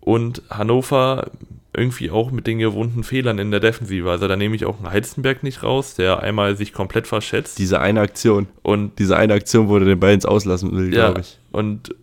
Und 0.00 0.42
Hannover 0.50 1.30
irgendwie 1.76 2.10
auch 2.10 2.30
mit 2.30 2.46
den 2.46 2.58
gewohnten 2.58 3.02
Fehlern 3.02 3.38
in 3.38 3.50
der 3.50 3.60
Defensive. 3.60 4.10
Also 4.10 4.28
da 4.28 4.36
nehme 4.36 4.54
ich 4.54 4.64
auch 4.64 4.78
einen 4.78 4.90
Heizenberg 4.90 5.42
nicht 5.42 5.62
raus, 5.62 5.94
der 5.94 6.20
einmal 6.20 6.56
sich 6.56 6.72
komplett 6.72 7.06
verschätzt. 7.06 7.58
Diese 7.58 7.80
eine 7.80 8.00
Aktion. 8.00 8.46
Und 8.62 8.98
diese 8.98 9.16
eine 9.16 9.34
Aktion, 9.34 9.68
wo 9.68 9.76
er 9.78 9.84
den 9.84 9.98
Ball 9.98 10.14
ins 10.14 10.26
Auslassen 10.26 10.76
will, 10.76 10.94
ja, 10.94 11.06
glaube 11.06 11.22
ich. 11.22 11.38
Und 11.52 11.94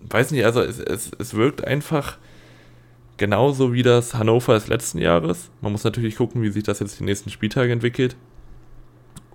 weiß 0.00 0.30
nicht, 0.30 0.44
also 0.44 0.62
es, 0.62 0.78
es, 0.78 1.10
es 1.18 1.34
wirkt 1.34 1.64
einfach 1.64 2.18
genauso 3.18 3.72
wie 3.72 3.82
das 3.82 4.14
Hannover 4.14 4.54
des 4.54 4.68
letzten 4.68 4.98
Jahres. 4.98 5.50
Man 5.60 5.72
muss 5.72 5.84
natürlich 5.84 6.16
gucken, 6.16 6.42
wie 6.42 6.50
sich 6.50 6.62
das 6.62 6.80
jetzt 6.80 6.98
die 6.98 7.04
nächsten 7.04 7.30
Spieltage 7.30 7.72
entwickelt. 7.72 8.16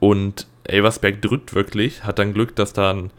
Und 0.03 0.47
Elversberg 0.65 1.21
drückt 1.21 1.55
wirklich, 1.55 2.03
hat 2.03 2.19
dann 2.19 2.33
Glück, 2.33 2.57
dass 2.57 2.73
da 2.73 2.91
ein 2.91 3.11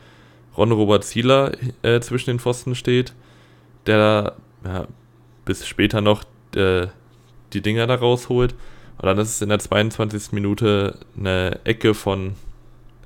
Ron 0.54 0.70
Robert 0.70 1.02
Zieler 1.02 1.52
äh, 1.80 1.98
zwischen 2.00 2.28
den 2.28 2.38
Pfosten 2.38 2.74
steht, 2.74 3.14
der 3.86 4.36
ja, 4.66 4.86
bis 5.46 5.66
später 5.66 6.02
noch 6.02 6.24
äh, 6.54 6.88
die 7.54 7.62
Dinger 7.62 7.86
da 7.86 7.94
rausholt. 7.94 8.54
Und 8.98 9.06
dann 9.06 9.16
ist 9.16 9.30
es 9.30 9.40
in 9.40 9.48
der 9.48 9.60
22. 9.60 10.32
Minute 10.32 10.98
eine 11.18 11.58
Ecke 11.64 11.94
von 11.94 12.34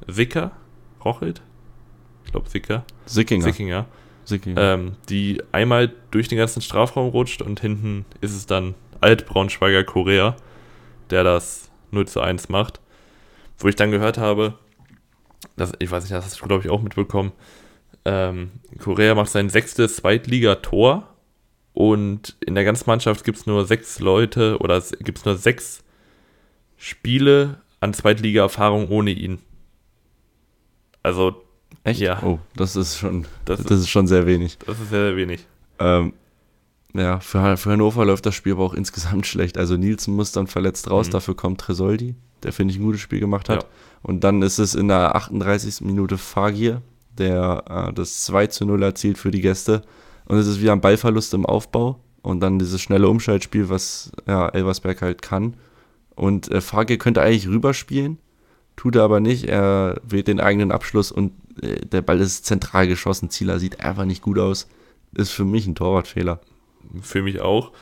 Sicker, 0.08 0.50
Rochelt? 1.04 1.40
Ich 2.24 2.32
glaube 2.32 2.48
Sicker. 2.48 2.84
Sickinger. 3.06 3.44
Sickinger. 3.44 3.86
Sickinger. 4.24 4.60
Ähm, 4.60 4.96
die 5.08 5.40
einmal 5.52 5.92
durch 6.10 6.26
den 6.26 6.38
ganzen 6.38 6.62
Strafraum 6.62 7.10
rutscht 7.10 7.42
und 7.42 7.60
hinten 7.60 8.06
ist 8.22 8.34
es 8.34 8.44
dann 8.44 8.74
Alt-Braunschweiger 9.00 9.84
Korea, 9.84 10.34
der 11.10 11.22
das 11.22 11.70
0 11.92 12.08
zu 12.08 12.20
1 12.20 12.48
macht. 12.48 12.80
Wo 13.58 13.68
ich 13.68 13.76
dann 13.76 13.90
gehört 13.90 14.18
habe, 14.18 14.54
das, 15.56 15.72
ich 15.78 15.90
weiß 15.90 16.04
nicht, 16.04 16.12
das 16.12 16.24
hast 16.24 16.40
du 16.40 16.46
glaube 16.46 16.64
ich 16.64 16.70
auch 16.70 16.82
mitbekommen, 16.82 17.32
ähm, 18.04 18.50
Korea 18.78 19.14
macht 19.14 19.30
sein 19.30 19.50
sechstes 19.50 19.96
Zweitligator 19.96 21.08
und 21.74 22.36
in 22.40 22.54
der 22.54 22.64
ganzen 22.64 22.88
Mannschaft 22.88 23.24
gibt 23.24 23.38
es 23.38 23.46
nur 23.46 23.64
sechs 23.66 24.00
Leute 24.00 24.58
oder 24.58 24.76
es 24.76 24.92
gibt 24.98 25.24
nur 25.24 25.36
sechs 25.36 25.84
Spiele 26.76 27.60
an 27.80 27.92
Zweitliga-Erfahrung 27.92 28.88
ohne 28.88 29.10
ihn. 29.10 29.38
Also, 31.02 31.42
echt? 31.84 32.00
Ja. 32.00 32.22
Oh, 32.22 32.38
das 32.56 32.76
ist 32.76 32.98
schon, 32.98 33.26
das, 33.44 33.62
das 33.62 33.80
ist, 33.80 33.90
schon 33.90 34.06
sehr 34.06 34.26
wenig. 34.26 34.58
Das 34.66 34.80
ist 34.80 34.90
sehr, 34.90 35.08
sehr 35.08 35.16
wenig. 35.16 35.46
Ähm, 35.78 36.14
ja, 36.94 37.20
für, 37.20 37.56
für 37.56 37.70
Hannover 37.70 38.04
läuft 38.04 38.26
das 38.26 38.34
Spiel 38.34 38.52
aber 38.52 38.64
auch 38.64 38.74
insgesamt 38.74 39.26
schlecht. 39.26 39.58
Also 39.58 39.76
Nielsen 39.76 40.14
muss 40.14 40.32
dann 40.32 40.46
verletzt 40.46 40.90
raus, 40.90 41.08
mhm. 41.08 41.12
dafür 41.12 41.36
kommt 41.36 41.60
Tresoldi, 41.60 42.16
der 42.42 42.52
finde 42.52 42.72
ich 42.72 42.80
ein 42.80 42.84
gutes 42.84 43.00
Spiel 43.00 43.20
gemacht 43.20 43.48
hat. 43.48 43.62
Ja. 43.62 43.68
Und 44.02 44.24
dann 44.24 44.42
ist 44.42 44.58
es 44.58 44.74
in 44.74 44.88
der 44.88 45.16
38. 45.16 45.80
Minute 45.82 46.18
Fagir, 46.18 46.82
der 47.16 47.64
äh, 47.68 47.92
das 47.92 48.24
2 48.24 48.46
zu 48.48 48.64
0 48.64 48.82
erzielt 48.82 49.18
für 49.18 49.30
die 49.30 49.40
Gäste. 49.40 49.82
Und 50.26 50.38
es 50.38 50.46
ist 50.46 50.60
wieder 50.60 50.72
ein 50.72 50.80
Ballverlust 50.80 51.34
im 51.34 51.46
Aufbau 51.46 52.00
und 52.22 52.40
dann 52.40 52.58
dieses 52.58 52.80
schnelle 52.80 53.08
Umschaltspiel, 53.08 53.68
was 53.68 54.12
ja, 54.26 54.48
Elversberg 54.48 55.02
halt 55.02 55.22
kann. 55.22 55.54
Und 56.14 56.50
äh, 56.50 56.60
Fagir 56.60 56.98
könnte 56.98 57.22
eigentlich 57.22 57.48
rüberspielen, 57.48 58.18
tut 58.76 58.96
er 58.96 59.02
aber 59.02 59.20
nicht. 59.20 59.44
Er 59.44 60.00
wählt 60.02 60.28
den 60.28 60.40
eigenen 60.40 60.72
Abschluss 60.72 61.12
und 61.12 61.32
äh, 61.62 61.86
der 61.86 62.02
Ball 62.02 62.20
ist 62.20 62.44
zentral 62.44 62.86
geschossen. 62.86 63.30
Zieler 63.30 63.58
sieht 63.58 63.80
einfach 63.80 64.04
nicht 64.04 64.22
gut 64.22 64.38
aus. 64.38 64.68
Ist 65.14 65.30
für 65.30 65.44
mich 65.44 65.66
ein 65.66 65.74
Torwartfehler. 65.74 66.40
Für 67.00 67.22
mich 67.22 67.40
auch. 67.40 67.72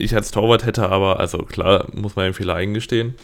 Ich 0.00 0.14
als 0.14 0.30
Torwart 0.30 0.64
hätte 0.64 0.88
aber, 0.88 1.20
also 1.20 1.38
klar, 1.38 1.86
muss 1.92 2.16
man 2.16 2.26
den 2.26 2.34
Fehler 2.34 2.54
eingestehen. 2.54 3.14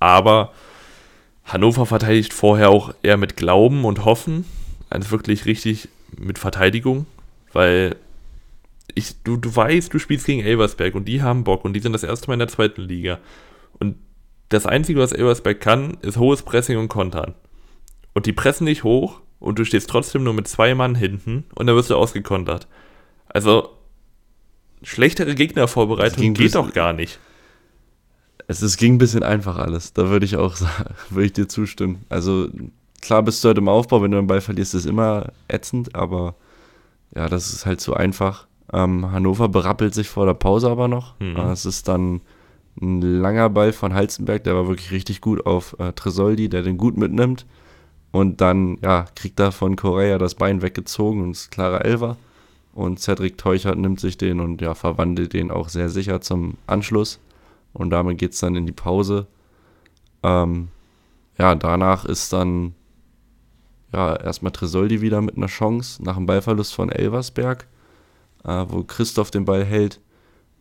Aber 0.00 0.52
Hannover 1.44 1.86
verteidigt 1.86 2.32
vorher 2.32 2.70
auch 2.70 2.92
eher 3.02 3.16
mit 3.16 3.36
Glauben 3.36 3.84
und 3.84 4.04
Hoffen, 4.04 4.44
als 4.90 5.10
wirklich 5.10 5.46
richtig 5.46 5.88
mit 6.16 6.38
Verteidigung, 6.38 7.06
weil 7.52 7.96
ich, 8.94 9.22
du, 9.22 9.36
du 9.36 9.54
weißt, 9.54 9.92
du 9.92 9.98
spielst 9.98 10.26
gegen 10.26 10.42
Elversberg 10.42 10.94
und 10.94 11.06
die 11.06 11.22
haben 11.22 11.44
Bock 11.44 11.64
und 11.64 11.74
die 11.74 11.80
sind 11.80 11.92
das 11.92 12.02
erste 12.02 12.28
Mal 12.28 12.34
in 12.34 12.40
der 12.40 12.48
zweiten 12.48 12.82
Liga. 12.82 13.18
Und 13.78 13.96
das 14.48 14.66
Einzige, 14.66 15.00
was 15.00 15.12
Elversberg 15.12 15.60
kann, 15.60 15.96
ist 16.02 16.18
hohes 16.18 16.42
Pressing 16.42 16.78
und 16.78 16.88
Kontern. 16.88 17.34
Und 18.14 18.26
die 18.26 18.32
pressen 18.32 18.66
dich 18.66 18.84
hoch 18.84 19.20
und 19.38 19.58
du 19.58 19.64
stehst 19.64 19.90
trotzdem 19.90 20.24
nur 20.24 20.34
mit 20.34 20.48
zwei 20.48 20.74
Mann 20.74 20.94
hinten 20.94 21.44
und 21.54 21.66
dann 21.66 21.76
wirst 21.76 21.90
du 21.90 21.96
ausgekontert. 21.96 22.68
Also, 23.28 23.70
schlechtere 24.84 25.34
Gegnervorbereitung 25.34 26.34
geht 26.34 26.54
doch 26.54 26.72
gar 26.72 26.92
nicht. 26.92 27.18
Es, 28.46 28.62
es 28.62 28.76
ging 28.76 28.94
ein 28.94 28.98
bisschen 28.98 29.22
einfach 29.22 29.56
alles. 29.56 29.92
Da 29.92 30.10
würde 30.10 30.26
ich 30.26 30.36
auch 30.36 30.56
sagen, 30.56 30.94
würde 31.10 31.26
ich 31.26 31.32
dir 31.32 31.48
zustimmen. 31.48 32.04
Also, 32.08 32.48
klar 33.00 33.22
bist 33.22 33.42
du 33.42 33.48
halt 33.48 33.58
im 33.58 33.68
Aufbau, 33.68 34.02
wenn 34.02 34.10
du 34.10 34.18
den 34.18 34.26
Ball 34.26 34.40
verlierst, 34.40 34.74
ist 34.74 34.86
immer 34.86 35.32
ätzend, 35.48 35.94
aber 35.94 36.34
ja, 37.14 37.28
das 37.28 37.52
ist 37.52 37.66
halt 37.66 37.80
so 37.80 37.94
einfach. 37.94 38.46
Ähm, 38.72 39.10
Hannover 39.10 39.48
berappelt 39.48 39.94
sich 39.94 40.08
vor 40.08 40.26
der 40.26 40.34
Pause 40.34 40.68
aber 40.68 40.88
noch. 40.88 41.18
Mhm. 41.20 41.36
Äh, 41.36 41.52
es 41.52 41.64
ist 41.64 41.88
dann 41.88 42.20
ein 42.80 43.00
langer 43.00 43.50
Ball 43.50 43.72
von 43.72 43.94
Halzenberg, 43.94 44.42
der 44.44 44.56
war 44.56 44.66
wirklich 44.66 44.90
richtig 44.90 45.20
gut 45.20 45.46
auf 45.46 45.76
äh, 45.78 45.92
Tresoldi, 45.92 46.48
der 46.48 46.62
den 46.62 46.76
gut 46.76 46.96
mitnimmt. 46.96 47.46
Und 48.10 48.40
dann, 48.40 48.78
ja, 48.82 49.06
kriegt 49.16 49.40
er 49.40 49.52
von 49.52 49.76
Correa 49.76 50.18
das 50.18 50.36
Bein 50.36 50.62
weggezogen 50.62 51.22
und 51.22 51.32
ist 51.32 51.50
klarer 51.50 51.84
Elfer. 51.84 52.16
Und 52.74 52.98
Cedric 52.98 53.38
Teuchert 53.38 53.78
nimmt 53.78 54.00
sich 54.00 54.18
den 54.18 54.40
und 54.40 54.60
ja, 54.60 54.74
verwandelt 54.74 55.32
den 55.32 55.50
auch 55.50 55.68
sehr 55.68 55.88
sicher 55.88 56.20
zum 56.20 56.54
Anschluss. 56.66 57.20
Und 57.72 57.90
damit 57.90 58.18
geht 58.18 58.32
es 58.32 58.40
dann 58.40 58.56
in 58.56 58.66
die 58.66 58.72
Pause. 58.72 59.26
Ähm, 60.24 60.68
ja, 61.38 61.54
danach 61.54 62.04
ist 62.04 62.32
dann 62.32 62.74
ja, 63.92 64.16
erstmal 64.16 64.52
Tresoldi 64.52 65.00
wieder 65.00 65.20
mit 65.20 65.36
einer 65.36 65.46
Chance 65.46 66.02
nach 66.02 66.16
dem 66.16 66.26
Ballverlust 66.26 66.74
von 66.74 66.90
Elversberg, 66.90 67.66
äh, 68.44 68.64
wo 68.68 68.82
Christoph 68.82 69.30
den 69.30 69.44
Ball 69.44 69.64
hält. 69.64 70.00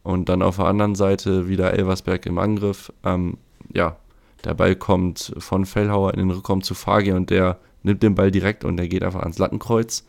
Und 0.04 0.30
dann 0.30 0.44
auf 0.44 0.58
der 0.58 0.66
anderen 0.66 0.96
Seite 0.96 1.48
wieder 1.48 1.74
Elversberg 1.74 2.26
im 2.28 2.38
Angriff. 2.38 2.94
Ähm, 3.04 3.38
ja, 3.74 3.98
der 4.44 4.54
Ball 4.54 4.76
kommt 4.76 5.34
von 5.38 5.66
Fellhauer 5.66 6.14
in 6.14 6.20
den 6.20 6.32
Rückraum 6.32 6.62
zu 6.62 6.76
Fagi 6.76 7.14
und 7.14 7.30
der 7.30 7.58
nimmt 7.82 8.04
den 8.04 8.14
Ball 8.14 8.30
direkt 8.30 8.66
und 8.66 8.78
der 8.78 8.88
geht 8.88 9.04
einfach 9.04 9.22
ans 9.22 9.40
Lattenkreuz. 9.40 10.06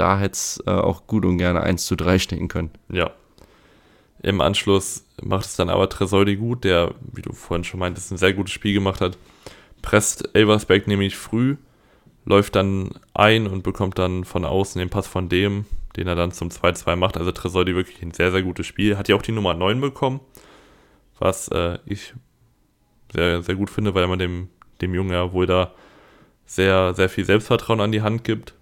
Da 0.00 0.18
hätte 0.18 0.32
es 0.32 0.62
äh, 0.66 0.70
auch 0.70 1.06
gut 1.06 1.26
und 1.26 1.36
gerne 1.36 1.60
1 1.60 1.84
zu 1.84 1.94
3 1.94 2.18
stehen 2.18 2.48
können. 2.48 2.70
Ja. 2.90 3.10
Im 4.22 4.40
Anschluss 4.40 5.04
macht 5.22 5.44
es 5.44 5.56
dann 5.56 5.68
aber 5.68 5.90
Tresoldi 5.90 6.36
gut, 6.36 6.64
der, 6.64 6.94
wie 7.12 7.20
du 7.20 7.34
vorhin 7.34 7.64
schon 7.64 7.80
meintest, 7.80 8.10
ein 8.10 8.16
sehr 8.16 8.32
gutes 8.32 8.54
Spiel 8.54 8.72
gemacht 8.72 9.02
hat. 9.02 9.18
Presst 9.82 10.30
Elversberg 10.34 10.86
nämlich 10.86 11.16
früh 11.16 11.56
läuft 12.24 12.56
dann 12.56 12.92
ein 13.12 13.46
und 13.46 13.62
bekommt 13.62 13.98
dann 13.98 14.24
von 14.24 14.46
außen 14.46 14.78
den 14.78 14.88
Pass 14.88 15.06
von 15.06 15.28
dem, 15.28 15.66
den 15.96 16.06
er 16.06 16.14
dann 16.14 16.32
zum 16.32 16.48
2-2 16.48 16.96
macht. 16.96 17.18
Also 17.18 17.30
Tresoldi 17.30 17.74
wirklich 17.74 18.00
ein 18.00 18.12
sehr, 18.12 18.30
sehr 18.30 18.42
gutes 18.42 18.66
Spiel. 18.66 18.96
Hat 18.96 19.08
ja 19.08 19.16
auch 19.16 19.22
die 19.22 19.32
Nummer 19.32 19.52
9 19.52 19.82
bekommen, 19.82 20.20
was 21.18 21.48
äh, 21.48 21.78
ich 21.84 22.14
sehr, 23.12 23.42
sehr 23.42 23.54
gut 23.54 23.68
finde, 23.68 23.94
weil 23.94 24.06
man 24.06 24.18
dem, 24.18 24.48
dem 24.80 24.94
Jungen 24.94 25.12
ja 25.12 25.32
wohl 25.32 25.46
da 25.46 25.74
sehr, 26.46 26.94
sehr 26.94 27.10
viel 27.10 27.26
Selbstvertrauen 27.26 27.80
an 27.82 27.92
die 27.92 28.00
Hand 28.00 28.24
gibt. 28.24 28.54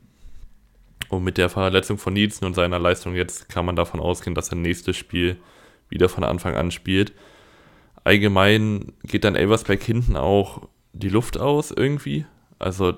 Und 1.08 1.24
mit 1.24 1.38
der 1.38 1.48
Verletzung 1.48 1.98
von 1.98 2.12
Nielsen 2.12 2.44
und 2.44 2.54
seiner 2.54 2.78
Leistung 2.78 3.14
jetzt 3.14 3.48
kann 3.48 3.64
man 3.64 3.76
davon 3.76 4.00
ausgehen, 4.00 4.34
dass 4.34 4.50
er 4.50 4.56
nächstes 4.56 4.96
Spiel 4.96 5.38
wieder 5.88 6.08
von 6.08 6.24
Anfang 6.24 6.54
an 6.54 6.70
spielt. 6.70 7.12
Allgemein 8.04 8.92
geht 9.04 9.24
dann 9.24 9.34
Elversberg 9.34 9.82
hinten 9.82 10.16
auch 10.16 10.68
die 10.92 11.08
Luft 11.08 11.38
aus 11.38 11.70
irgendwie. 11.70 12.26
Also 12.58 12.94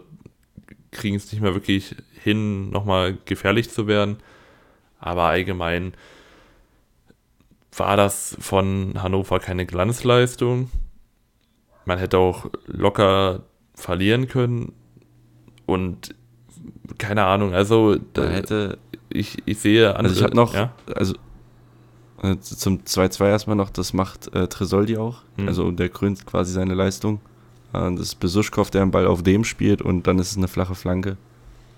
kriegen 0.91 1.17
es 1.17 1.31
nicht 1.31 1.41
mehr 1.41 1.55
wirklich 1.55 1.95
hin, 2.23 2.71
nochmal 2.71 3.17
gefährlich 3.25 3.71
zu 3.71 3.87
werden. 3.87 4.19
Aber 4.99 5.25
allgemein 5.25 5.95
war 7.77 7.97
das 7.97 8.37
von 8.41 9.01
Hannover 9.03 9.39
keine 9.39 9.67
Glanzleistung. 9.67 10.71
Man 11.85 11.99
hätte 11.99 12.19
auch 12.19 12.51
locker 12.67 13.45
verlieren 13.75 14.29
können. 14.29 14.73
Und 15.67 16.15
keine 16.99 17.24
Ahnung, 17.24 17.55
also 17.55 17.97
da 18.12 18.28
hätte 18.28 18.78
ich, 19.09 19.38
ich 19.45 19.59
sehe 19.59 19.88
andere, 19.97 20.05
Also 20.05 20.20
ich 20.20 20.24
habe 20.24 20.36
noch, 20.36 20.55
ja? 20.55 20.72
also 20.95 21.14
Äh, 22.22 22.38
zum 22.41 22.80
2-2 22.84 23.28
erstmal 23.28 23.57
noch, 23.57 23.70
das 23.70 23.93
macht 23.93 24.34
äh, 24.34 24.47
Tresoldi 24.47 24.99
auch. 24.99 25.22
Hm. 25.36 25.49
Also 25.49 25.70
der 25.70 25.88
krönt 25.88 26.26
quasi 26.26 26.53
seine 26.53 26.74
Leistung. 26.74 27.20
Äh, 27.72 27.91
das 27.93 28.01
ist 28.01 28.20
Besuschkow, 28.20 28.70
der 28.70 28.84
den 28.84 28.91
Ball 28.91 29.07
auf 29.07 29.22
dem 29.22 29.45
spielt 29.45 29.80
und 29.80 30.07
dann 30.07 30.18
ist 30.18 30.32
es 30.32 30.36
eine 30.36 30.49
flache 30.49 30.74
Flanke 30.74 31.16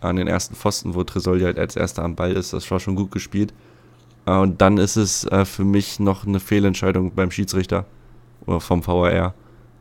an 0.00 0.16
den 0.16 0.26
ersten 0.26 0.56
Pfosten, 0.56 0.94
wo 0.94 1.04
Tresoldi 1.04 1.44
halt 1.44 1.58
als 1.58 1.76
erster 1.76 2.02
am 2.02 2.16
Ball 2.16 2.32
ist. 2.32 2.52
Das 2.52 2.68
war 2.70 2.80
schon 2.80 2.96
gut 2.96 3.12
gespielt. 3.12 3.54
Äh, 4.26 4.36
und 4.36 4.60
dann 4.60 4.78
ist 4.78 4.96
es 4.96 5.24
äh, 5.26 5.44
für 5.44 5.64
mich 5.64 6.00
noch 6.00 6.26
eine 6.26 6.40
Fehlentscheidung 6.40 7.12
beim 7.14 7.30
Schiedsrichter 7.30 7.86
oder 8.46 8.60
vom 8.60 8.84
VAR. 8.84 9.34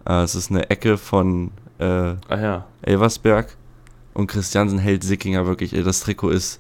Es 0.04 0.34
ist 0.34 0.50
eine 0.50 0.68
Ecke 0.72 0.98
von 0.98 1.52
äh, 1.80 2.16
ja. 2.30 2.66
Elversberg 2.82 3.56
und 4.14 4.28
Christiansen 4.28 4.80
hält 4.80 5.04
Sickinger 5.04 5.46
wirklich. 5.46 5.72
Das 5.72 6.02
Trikot 6.02 6.30
ist. 6.32 6.60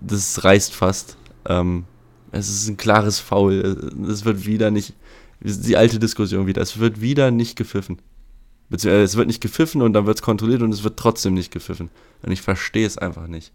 Das 0.00 0.44
reißt 0.44 0.74
fast. 0.74 1.16
Ähm, 1.46 1.84
es 2.32 2.48
ist 2.48 2.68
ein 2.68 2.76
klares 2.76 3.18
Foul. 3.18 3.92
Es 4.08 4.24
wird 4.24 4.46
wieder 4.46 4.70
nicht. 4.70 4.94
Die 5.40 5.76
alte 5.76 5.98
Diskussion 5.98 6.46
wieder. 6.46 6.62
Es 6.62 6.78
wird 6.78 7.00
wieder 7.00 7.30
nicht 7.30 7.56
gepfiffen. 7.56 7.98
Beziehungsweise 8.68 9.04
es 9.04 9.16
wird 9.16 9.26
nicht 9.26 9.40
gepfiffen 9.40 9.82
und 9.82 9.92
dann 9.94 10.06
wird 10.06 10.18
es 10.18 10.22
kontrolliert 10.22 10.62
und 10.62 10.72
es 10.72 10.84
wird 10.84 10.98
trotzdem 10.98 11.34
nicht 11.34 11.50
gepfiffen. 11.50 11.90
Und 12.22 12.30
ich 12.30 12.42
verstehe 12.42 12.86
es 12.86 12.98
einfach 12.98 13.26
nicht. 13.26 13.52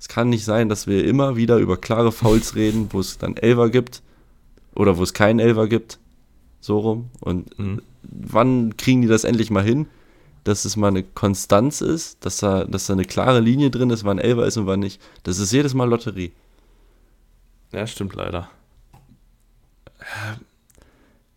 Es 0.00 0.08
kann 0.08 0.28
nicht 0.28 0.44
sein, 0.44 0.68
dass 0.68 0.86
wir 0.86 1.04
immer 1.04 1.36
wieder 1.36 1.58
über 1.58 1.76
klare 1.76 2.10
Fouls 2.10 2.54
reden, 2.56 2.88
wo 2.90 3.00
es 3.00 3.18
dann 3.18 3.36
Elver 3.36 3.70
gibt 3.70 4.02
oder 4.74 4.96
wo 4.98 5.02
es 5.02 5.14
keinen 5.14 5.38
Elver 5.38 5.68
gibt. 5.68 5.98
So 6.60 6.78
rum. 6.80 7.10
Und 7.20 7.56
Mhm. 7.58 7.82
wann 8.02 8.76
kriegen 8.76 9.02
die 9.02 9.08
das 9.08 9.24
endlich 9.24 9.50
mal 9.50 9.62
hin, 9.62 9.86
dass 10.44 10.64
es 10.64 10.76
mal 10.76 10.88
eine 10.88 11.02
Konstanz 11.02 11.80
ist, 11.80 12.24
dass 12.24 12.38
da, 12.38 12.64
dass 12.64 12.86
da 12.86 12.92
eine 12.92 13.04
klare 13.04 13.40
Linie 13.40 13.70
drin 13.70 13.90
ist, 13.90 14.04
wann 14.04 14.18
Elver 14.18 14.46
ist 14.46 14.56
und 14.56 14.66
wann 14.66 14.80
nicht. 14.80 15.00
Das 15.22 15.38
ist 15.38 15.52
jedes 15.52 15.74
Mal 15.74 15.88
Lotterie. 15.88 16.32
Ja, 17.72 17.86
stimmt 17.86 18.14
leider. 18.14 18.50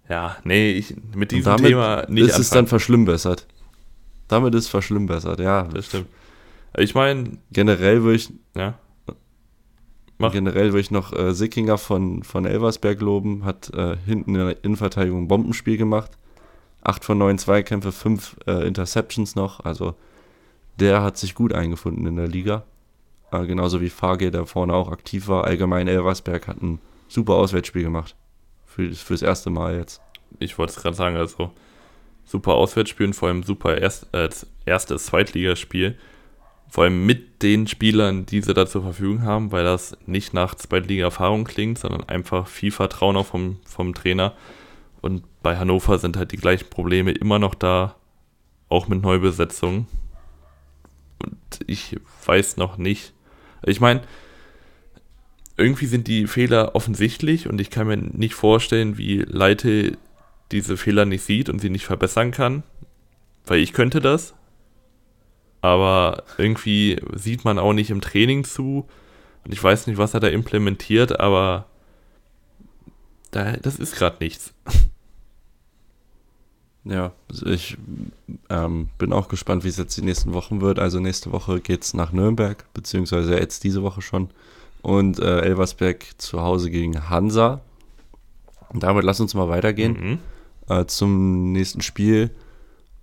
Ja, 0.09 0.37
nee, 0.43 0.71
ich, 0.71 0.95
mit 1.15 1.31
diesem 1.31 1.45
damit 1.45 1.69
Thema 1.69 2.05
nicht 2.07 2.27
ist 2.27 2.37
es 2.37 2.49
dann 2.49 2.67
verschlimmbessert. 2.67 3.47
Damit 4.27 4.53
ist 4.55 4.65
es 4.65 4.69
verschlimmbessert, 4.69 5.39
ja. 5.39 5.63
Das 5.63 5.85
stimmt. 5.87 6.07
Ich 6.77 6.93
meine, 6.93 7.37
Generell 7.51 8.03
würde 8.03 8.17
ich, 8.17 8.31
ja. 8.55 8.77
Mach. 10.19 10.31
generell 10.31 10.67
würde 10.67 10.79
ich 10.79 10.91
noch 10.91 11.13
äh, 11.13 11.33
Sickinger 11.33 11.77
von, 11.77 12.23
von 12.23 12.45
Elversberg 12.45 12.99
loben, 13.01 13.45
hat 13.45 13.71
äh, 13.73 13.97
hinten 14.05 14.35
in 14.35 14.47
der 14.47 14.63
Innenverteidigung 14.63 15.23
ein 15.23 15.27
Bombenspiel 15.27 15.77
gemacht. 15.77 16.17
Acht 16.87 17.03
von 17.03 17.17
neun 17.17 17.37
Zweikämpfe, 17.37 17.91
fünf 17.91 18.37
äh, 18.47 18.65
Interceptions 18.65 19.35
noch. 19.35 19.59
Also 19.65 19.93
der 20.79 21.01
hat 21.03 21.17
sich 21.17 21.35
gut 21.35 21.51
eingefunden 21.51 22.07
in 22.07 22.15
der 22.15 22.29
Liga. 22.29 22.63
Äh, 23.29 23.45
genauso 23.45 23.81
wie 23.81 23.89
Fage, 23.89 24.31
der 24.31 24.45
vorne 24.45 24.73
auch 24.73 24.89
aktiv 24.89 25.27
war. 25.27 25.43
Allgemein 25.43 25.89
Elversberg 25.89 26.47
hat 26.47 26.61
ein 26.61 26.79
super 27.09 27.33
Auswärtsspiel 27.33 27.83
gemacht. 27.83 28.15
Für, 28.65 28.89
fürs 28.93 29.21
erste 29.21 29.49
Mal 29.49 29.75
jetzt. 29.75 29.99
Ich 30.39 30.57
wollte 30.57 30.75
es 30.77 30.81
gerade 30.81 30.95
sagen, 30.95 31.17
also 31.17 31.51
super 32.23 32.53
Auswärtsspiel 32.53 33.07
und 33.07 33.13
vor 33.15 33.27
allem 33.27 33.43
super 33.43 33.77
erst, 33.77 34.07
äh, 34.13 34.29
erstes 34.65 35.07
Zweitligaspiel. 35.07 35.97
Vor 36.69 36.85
allem 36.85 37.05
mit 37.05 37.43
den 37.43 37.67
Spielern, 37.67 38.25
die 38.25 38.39
sie 38.39 38.53
da 38.53 38.65
zur 38.65 38.83
Verfügung 38.83 39.23
haben, 39.23 39.51
weil 39.51 39.65
das 39.65 39.97
nicht 40.05 40.33
nach 40.33 40.55
Zweitliga-Erfahrung 40.55 41.43
klingt, 41.43 41.79
sondern 41.79 42.07
einfach 42.07 42.47
viel 42.47 42.71
Vertrauen 42.71 43.17
auch 43.17 43.25
vom, 43.25 43.59
vom 43.65 43.93
Trainer. 43.93 44.35
Und 45.01 45.23
bei 45.41 45.57
Hannover 45.57 45.99
sind 45.99 46.17
halt 46.17 46.31
die 46.31 46.37
gleichen 46.37 46.69
Probleme 46.69 47.11
immer 47.11 47.39
noch 47.39 47.55
da, 47.55 47.95
auch 48.69 48.87
mit 48.87 49.01
Neubesetzung. 49.01 49.87
Und 51.23 51.59
ich 51.65 51.97
weiß 52.25 52.57
noch 52.57 52.77
nicht. 52.77 53.13
Ich 53.63 53.79
meine, 53.79 54.01
irgendwie 55.55 55.87
sind 55.87 56.07
die 56.07 56.27
Fehler 56.27 56.75
offensichtlich 56.75 57.47
und 57.47 57.59
ich 57.59 57.69
kann 57.69 57.87
mir 57.87 57.97
nicht 57.97 58.35
vorstellen, 58.35 58.97
wie 58.97 59.19
Leite 59.19 59.97
diese 60.51 60.77
Fehler 60.77 61.05
nicht 61.05 61.23
sieht 61.23 61.49
und 61.49 61.59
sie 61.59 61.69
nicht 61.69 61.85
verbessern 61.85 62.31
kann. 62.31 62.63
Weil 63.45 63.59
ich 63.59 63.73
könnte 63.73 63.99
das. 63.99 64.35
Aber 65.61 66.23
irgendwie 66.37 67.01
sieht 67.13 67.43
man 67.43 67.59
auch 67.59 67.73
nicht 67.73 67.89
im 67.89 68.01
Training 68.01 68.43
zu. 68.43 68.87
Und 69.43 69.53
ich 69.53 69.63
weiß 69.63 69.87
nicht, 69.87 69.97
was 69.97 70.13
er 70.13 70.19
da 70.19 70.27
implementiert, 70.27 71.19
aber 71.19 71.65
da, 73.37 73.53
das 73.57 73.77
ist 73.77 73.95
gerade 73.95 74.17
nichts. 74.19 74.53
Ja, 76.89 77.11
also 77.29 77.47
ich 77.47 77.75
ähm, 78.49 78.87
bin 78.97 79.11
auch 79.11 79.27
gespannt, 79.27 79.65
wie 79.65 79.67
es 79.67 79.75
jetzt 79.75 79.97
die 79.97 80.01
nächsten 80.03 80.33
Wochen 80.33 80.61
wird. 80.61 80.79
Also 80.79 81.01
nächste 81.01 81.33
Woche 81.33 81.59
geht 81.59 81.83
es 81.83 81.93
nach 81.93 82.13
Nürnberg, 82.13 82.63
beziehungsweise 82.73 83.37
jetzt 83.37 83.65
diese 83.65 83.83
Woche 83.83 84.01
schon. 84.01 84.29
Und 84.83 85.19
äh, 85.19 85.41
Elversberg 85.41 86.05
zu 86.17 86.39
Hause 86.41 86.69
gegen 86.71 87.09
Hansa. 87.09 87.59
Und 88.69 88.83
damit 88.83 89.03
lass 89.03 89.19
uns 89.19 89.33
mal 89.33 89.49
weitergehen 89.49 90.19
Mhm. 90.69 90.73
äh, 90.73 90.85
zum 90.85 91.51
nächsten 91.51 91.81
Spiel. 91.81 92.29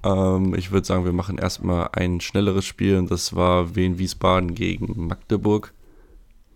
Ähm, 0.03 0.55
ich 0.55 0.71
würde 0.71 0.87
sagen, 0.87 1.05
wir 1.05 1.13
machen 1.13 1.37
erstmal 1.37 1.91
ein 1.93 2.23
schnelleres 2.23 2.65
Spiel 2.65 2.97
und 2.97 3.11
das 3.11 3.37
war 3.37 3.77
Wien 3.77 3.99
Wiesbaden 3.99 4.55
gegen 4.55 5.09
Magdeburg, 5.09 5.75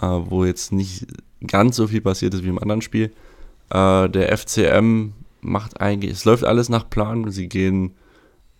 äh, 0.00 0.06
wo 0.06 0.46
jetzt 0.46 0.72
nicht 0.72 1.06
ganz 1.46 1.76
so 1.76 1.88
viel 1.88 2.00
passiert 2.00 2.32
ist 2.32 2.42
wie 2.42 2.48
im 2.48 2.58
anderen 2.58 2.80
Spiel. 2.80 3.12
Äh, 3.70 4.08
der 4.08 4.36
FCM 4.36 5.12
macht 5.40 5.80
eigentlich, 5.80 6.12
es 6.12 6.24
läuft 6.24 6.44
alles 6.44 6.68
nach 6.68 6.88
Plan. 6.88 7.30
Sie 7.30 7.48
gehen 7.48 7.94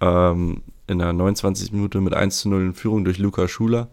ähm, 0.00 0.62
in 0.86 0.98
der 0.98 1.12
29. 1.12 1.72
Minute 1.72 2.00
mit 2.00 2.14
1 2.14 2.40
zu 2.40 2.48
0 2.48 2.62
in 2.62 2.74
Führung 2.74 3.04
durch 3.04 3.18
Luca 3.18 3.48
Schuler. 3.48 3.88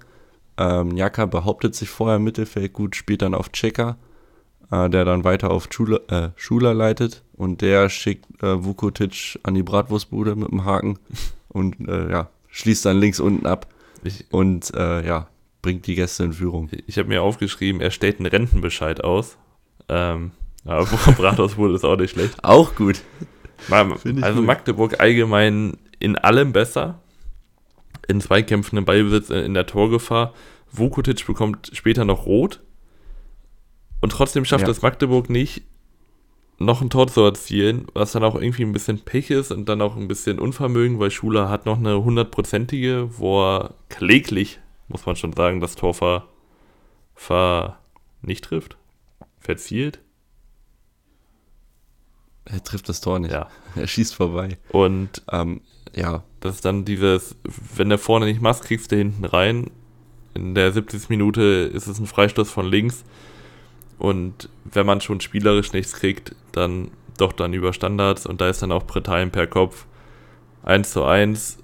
Ähm, 0.58 0.96
Jaka 0.96 1.26
behauptet 1.26 1.76
sich 1.76 1.90
vorher 1.90 2.18
im 2.18 2.24
Mittelfeld 2.24 2.74
gut, 2.74 2.96
spielt 2.96 3.22
dann 3.22 3.34
auf 3.34 3.52
Checker, 3.52 3.98
äh, 4.72 4.90
der 4.90 5.04
dann 5.04 5.24
weiter 5.24 5.52
auf 5.52 5.68
Schuler, 5.70 6.00
äh, 6.10 6.30
Schuler 6.38 6.74
leitet 6.74 7.24
und 7.34 7.62
der 7.62 7.90
schickt 7.90 8.42
äh, 8.42 8.64
Vukotic 8.64 9.40
an 9.44 9.56
die 9.56 9.64
Bratwurstbude 9.64 10.36
mit 10.36 10.50
dem 10.50 10.64
Haken 10.64 10.98
und 11.50 11.88
äh, 11.90 12.10
ja, 12.10 12.30
schließt 12.48 12.86
dann 12.86 13.00
links 13.00 13.20
unten 13.20 13.46
ab 13.46 13.68
Ich, 14.04 14.26
und 14.32 14.74
äh, 14.74 15.06
ja, 15.06 15.28
bringt 15.62 15.88
die 15.88 15.96
Gäste 15.96 16.24
in 16.24 16.34
Führung. 16.34 16.70
ich 16.88 16.98
habe 16.98 17.10
mir 17.10 17.22
aufgeschrieben, 17.22 17.82
er 17.82 17.92
stellt 17.92 18.20
einen 18.20 18.28
Rentenbescheid 18.28 19.04
aus. 19.04 19.38
Ähm, 19.90 20.32
aber 20.66 20.86
vom 20.86 21.14
Rathaus 21.26 21.58
wurde 21.58 21.76
es 21.76 21.84
auch 21.84 21.96
nicht 21.96 22.12
schlecht. 22.12 22.44
Auch 22.44 22.76
gut. 22.76 23.02
Also 23.70 24.40
gut. 24.40 24.46
Magdeburg 24.46 25.00
allgemein 25.00 25.78
in 26.00 26.18
allem 26.18 26.52
besser. 26.52 27.00
In 28.08 28.22
Zweikämpfen 28.22 28.78
im 28.78 28.86
Ballbesitz, 28.86 29.30
in 29.30 29.38
in 29.38 29.54
der 29.54 29.66
Torgefahr. 29.66 30.34
Vukotic 30.72 31.26
bekommt 31.26 31.72
später 31.74 32.06
noch 32.06 32.26
rot. 32.26 32.62
Und 34.02 34.12
trotzdem 34.12 34.46
schafft 34.46 34.66
Ja. 34.66 34.70
es 34.72 34.82
Magdeburg 34.82 35.30
nicht, 35.30 35.64
noch 36.58 36.82
ein 36.82 36.90
Tor 36.90 37.08
zu 37.08 37.22
erzielen, 37.22 37.88
was 37.94 38.12
dann 38.12 38.24
auch 38.24 38.36
irgendwie 38.36 38.64
ein 38.64 38.72
bisschen 38.74 39.00
Pech 39.00 39.30
ist 39.32 39.52
und 39.52 39.68
dann 39.68 39.82
auch 39.82 39.96
ein 39.96 40.08
bisschen 40.08 40.40
Unvermögen, 40.40 41.00
weil 41.00 41.12
Schuler 41.12 41.50
hat 41.50 41.66
noch 41.66 41.78
eine 41.78 42.04
hundertprozentige, 42.04 43.10
wo 43.18 43.42
er 43.44 43.74
kläglich, 43.90 44.60
muss 44.88 45.06
man 45.06 45.16
schon 45.16 45.34
sagen, 45.34 45.60
das 45.60 45.76
Tor 45.76 45.94
ver, 45.94 46.28
ver 47.16 47.80
nicht 48.22 48.44
trifft. 48.46 48.78
Verzielt. 49.40 50.00
Er 52.46 52.64
trifft 52.64 52.90
das 52.90 53.02
Tor 53.02 53.20
nicht. 53.20 53.32
Ja. 53.32 53.50
Er 53.76 53.88
schießt 53.88 54.16
vorbei. 54.16 54.58
Und 54.70 55.24
Ähm, 55.32 55.62
ja, 55.96 56.24
Das 56.40 56.56
ist 56.56 56.66
dann 56.66 56.86
dieses, 56.86 57.36
wenn 57.76 57.90
du 57.90 57.98
vorne 57.98 58.26
nicht 58.26 58.42
machst, 58.42 58.64
kriegst 58.64 58.92
du 58.92 58.98
hinten 58.98 59.26
rein. 59.26 59.72
In 60.34 60.54
der 60.54 60.72
70. 60.72 61.10
Minute 61.10 61.42
ist 61.42 61.88
es 61.88 62.00
ein 62.00 62.08
Freistoß 62.08 62.50
von 62.50 62.66
links. 62.66 63.04
Und 63.98 64.50
wenn 64.66 64.86
man 64.86 65.02
schon 65.02 65.22
spielerisch 65.22 65.72
nichts 65.72 65.94
kriegt, 65.94 66.36
dann 66.52 66.92
doch 67.18 67.32
dann 67.32 67.54
über 67.54 67.72
Standards. 67.74 68.26
Und 68.26 68.42
da 68.42 68.50
ist 68.50 68.62
dann 68.62 68.72
auch 68.72 68.84
Bretalen 68.84 69.32
per 69.32 69.48
Kopf 69.48 69.86
1 70.64 70.92
zu 70.92 71.04
1. 71.04 71.58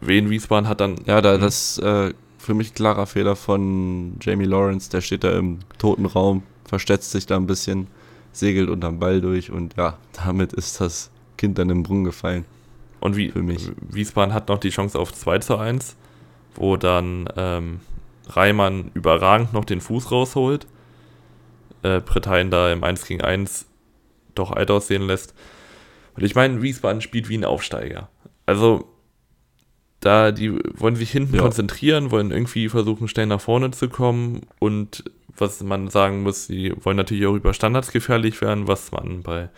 Wien 0.00 0.30
Wiesbaden 0.30 0.68
hat 0.68 0.80
dann. 0.80 0.96
ja, 1.06 1.20
da 1.20 1.38
das 1.38 1.78
äh, 1.78 2.12
für 2.38 2.54
mich 2.54 2.74
klarer 2.74 3.06
Fehler 3.06 3.36
von 3.36 4.16
Jamie 4.20 4.44
Lawrence, 4.44 4.90
der 4.90 5.00
steht 5.00 5.24
da 5.24 5.32
im 5.38 5.60
toten 5.78 6.06
Raum, 6.06 6.42
versteckt 6.66 7.04
sich 7.04 7.26
da 7.26 7.36
ein 7.36 7.46
bisschen, 7.46 7.86
segelt 8.34 8.68
unterm 8.68 8.98
Ball 8.98 9.20
durch 9.20 9.50
und 9.50 9.76
ja, 9.76 9.96
damit 10.12 10.52
ist 10.52 10.80
das 10.80 11.10
Kind 11.38 11.58
dann 11.58 11.70
im 11.70 11.82
Brunnen 11.82 12.04
gefallen. 12.04 12.44
Und 13.00 13.16
wie, 13.16 13.30
für 13.30 13.42
mich. 13.42 13.70
Wiesbaden 13.90 14.32
hat 14.34 14.48
noch 14.48 14.58
die 14.58 14.70
Chance 14.70 14.98
auf 14.98 15.12
2 15.12 15.38
zu 15.40 15.56
1, 15.56 15.96
wo 16.54 16.76
dann 16.76 17.28
ähm, 17.36 17.80
Reimann 18.28 18.90
überragend 18.94 19.52
noch 19.52 19.64
den 19.64 19.80
Fuß 19.80 20.10
rausholt. 20.10 20.66
Äh, 21.82 22.00
Bretalen 22.00 22.50
da 22.50 22.72
im 22.72 22.82
1 22.82 23.04
gegen 23.06 23.20
1 23.22 23.66
doch 24.34 24.52
alt 24.52 24.70
aussehen 24.70 25.02
lässt. 25.02 25.34
Und 26.16 26.22
ich 26.24 26.34
meine, 26.34 26.62
Wiesbaden 26.62 27.02
spielt 27.02 27.28
wie 27.28 27.36
ein 27.36 27.44
Aufsteiger. 27.44 28.08
Also, 28.46 28.88
da 30.00 30.32
die 30.32 30.58
wollen 30.74 30.96
sich 30.96 31.10
hinten 31.10 31.34
Ja. 31.36 31.42
konzentrieren, 31.42 32.10
wollen 32.10 32.30
irgendwie 32.30 32.68
versuchen, 32.68 33.08
schnell 33.08 33.26
nach 33.26 33.40
vorne 33.40 33.70
zu 33.72 33.88
kommen. 33.88 34.42
Und 34.60 35.04
was 35.36 35.62
man 35.62 35.88
sagen 35.88 36.22
muss, 36.22 36.46
sie 36.46 36.72
wollen 36.80 36.96
natürlich 36.96 37.26
auch 37.26 37.34
über 37.34 37.54
Standards 37.54 37.90
gefährlich 37.90 38.40
werden, 38.40 38.68
was 38.68 38.92
man 38.92 39.22
bei 39.22 39.48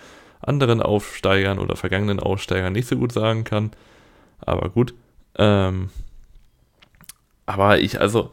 anderen 0.40 0.80
Aufsteigern 0.80 1.58
oder 1.58 1.76
vergangenen 1.76 2.20
Aufsteigern 2.20 2.72
nicht 2.72 2.88
so 2.88 2.96
gut 2.96 3.12
sagen 3.12 3.44
kann. 3.44 3.72
Aber 4.40 4.68
gut. 4.68 4.94
Ähm, 5.36 5.90
aber 7.46 7.78
ich, 7.78 8.00
also, 8.00 8.32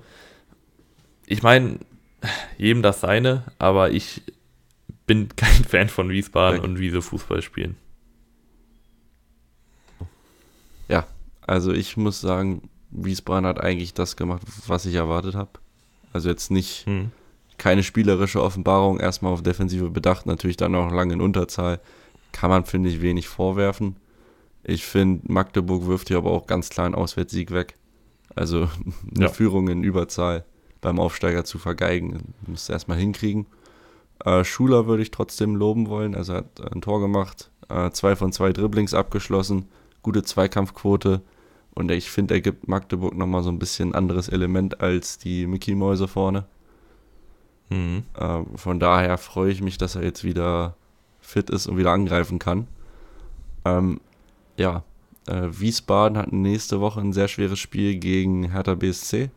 ich 1.26 1.44
meine, 1.44 1.80
jedem 2.58 2.82
das 2.82 3.02
seine, 3.02 3.44
aber 3.60 3.92
ich 3.92 4.22
bin 5.06 5.30
kein 5.36 5.64
Fan 5.64 5.90
von 5.90 6.10
Wiesbaden 6.10 6.58
Weg. 6.58 6.64
und 6.64 6.80
wie 6.80 6.90
sie 6.90 7.02
Fußball 7.02 7.42
spielen. 7.42 7.78
Ja, 10.88 11.08
also 11.42 11.72
ich 11.72 11.98
muss 11.98 12.22
sagen, 12.22 12.70
Wiesbaden 12.92 13.46
hat 13.46 13.60
eigentlich 13.60 13.94
das 13.94 14.16
gemacht, 14.16 14.44
was 14.68 14.86
ich 14.86 14.96
erwartet 14.96 15.36
habe. 15.36 15.52
Also 16.12 16.30
jetzt 16.30 16.52
nicht 16.52 16.86
hm. 16.86 17.12
Keine 17.64 17.82
spielerische 17.82 18.44
Offenbarung, 18.44 19.00
erstmal 19.00 19.32
auf 19.32 19.42
Defensive 19.42 19.90
bedacht, 19.90 20.26
natürlich 20.26 20.58
dann 20.58 20.76
auch 20.76 20.92
lange 20.92 21.14
in 21.14 21.22
Unterzahl. 21.22 21.80
Kann 22.34 22.50
man, 22.50 22.66
finde 22.66 22.90
ich, 22.90 23.02
wenig 23.02 23.30
vorwerfen. 23.30 23.96
Ich 24.66 24.84
finde, 24.86 25.32
Magdeburg 25.32 25.88
wirft 25.88 26.10
hier 26.10 26.18
aber 26.18 26.32
auch 26.32 26.46
ganz 26.46 26.68
klar 26.68 26.88
einen 26.88 26.96
Auswärtssieg 26.96 27.52
weg. 27.52 27.76
Also 28.36 28.68
eine 29.16 29.28
ja. 29.28 29.30
Führung 29.30 29.70
in 29.70 29.82
Überzahl 29.82 30.44
beim 30.82 31.00
Aufsteiger 31.00 31.46
zu 31.46 31.58
vergeigen, 31.58 32.34
müsst 32.46 32.70
ihr 32.70 32.74
erstmal 32.74 32.98
hinkriegen. 32.98 33.46
Äh, 34.26 34.44
Schuler 34.44 34.86
würde 34.88 35.04
ich 35.04 35.12
trotzdem 35.12 35.56
loben 35.56 35.88
wollen. 35.88 36.16
Also 36.16 36.34
er 36.34 36.40
hat 36.40 36.74
ein 36.74 36.82
Tor 36.82 37.00
gemacht, 37.00 37.50
äh, 37.70 37.92
zwei 37.92 38.18
von 38.18 38.34
zwei 38.34 38.52
Dribblings 38.52 38.94
abgeschlossen, 38.94 39.70
gute 40.02 40.24
Zweikampfquote. 40.24 41.22
Und 41.76 41.92
ich 41.92 42.12
finde, 42.12 42.34
er 42.34 42.42
gibt 42.42 42.68
Magdeburg 42.68 43.16
nochmal 43.16 43.42
so 43.42 43.50
ein 43.52 43.60
bisschen 43.60 43.96
anderes 43.96 44.28
Element 44.28 44.82
als 44.82 45.18
die 45.18 45.48
Mickey-Mäuse 45.48 46.10
vorne. 46.10 46.44
Mhm. 47.70 48.04
Äh, 48.18 48.42
von 48.56 48.80
daher 48.80 49.18
freue 49.18 49.52
ich 49.52 49.62
mich, 49.62 49.78
dass 49.78 49.96
er 49.96 50.04
jetzt 50.04 50.24
wieder 50.24 50.76
fit 51.22 51.50
ist 51.50 51.68
und 51.68 51.78
wieder 51.78 51.92
angreifen 51.92 52.40
kann. 52.40 52.68
Ähm, 53.66 54.02
ja, 54.58 54.84
äh, 55.28 55.48
Wiesbaden 55.50 56.18
hat 56.18 56.32
nächste 56.32 56.82
Woche 56.82 57.00
ein 57.00 57.14
sehr 57.14 57.28
schweres 57.28 57.60
Spiel 57.60 57.96
gegen 57.96 58.52
Hertha 58.52 58.76
BSC. 58.76 59.30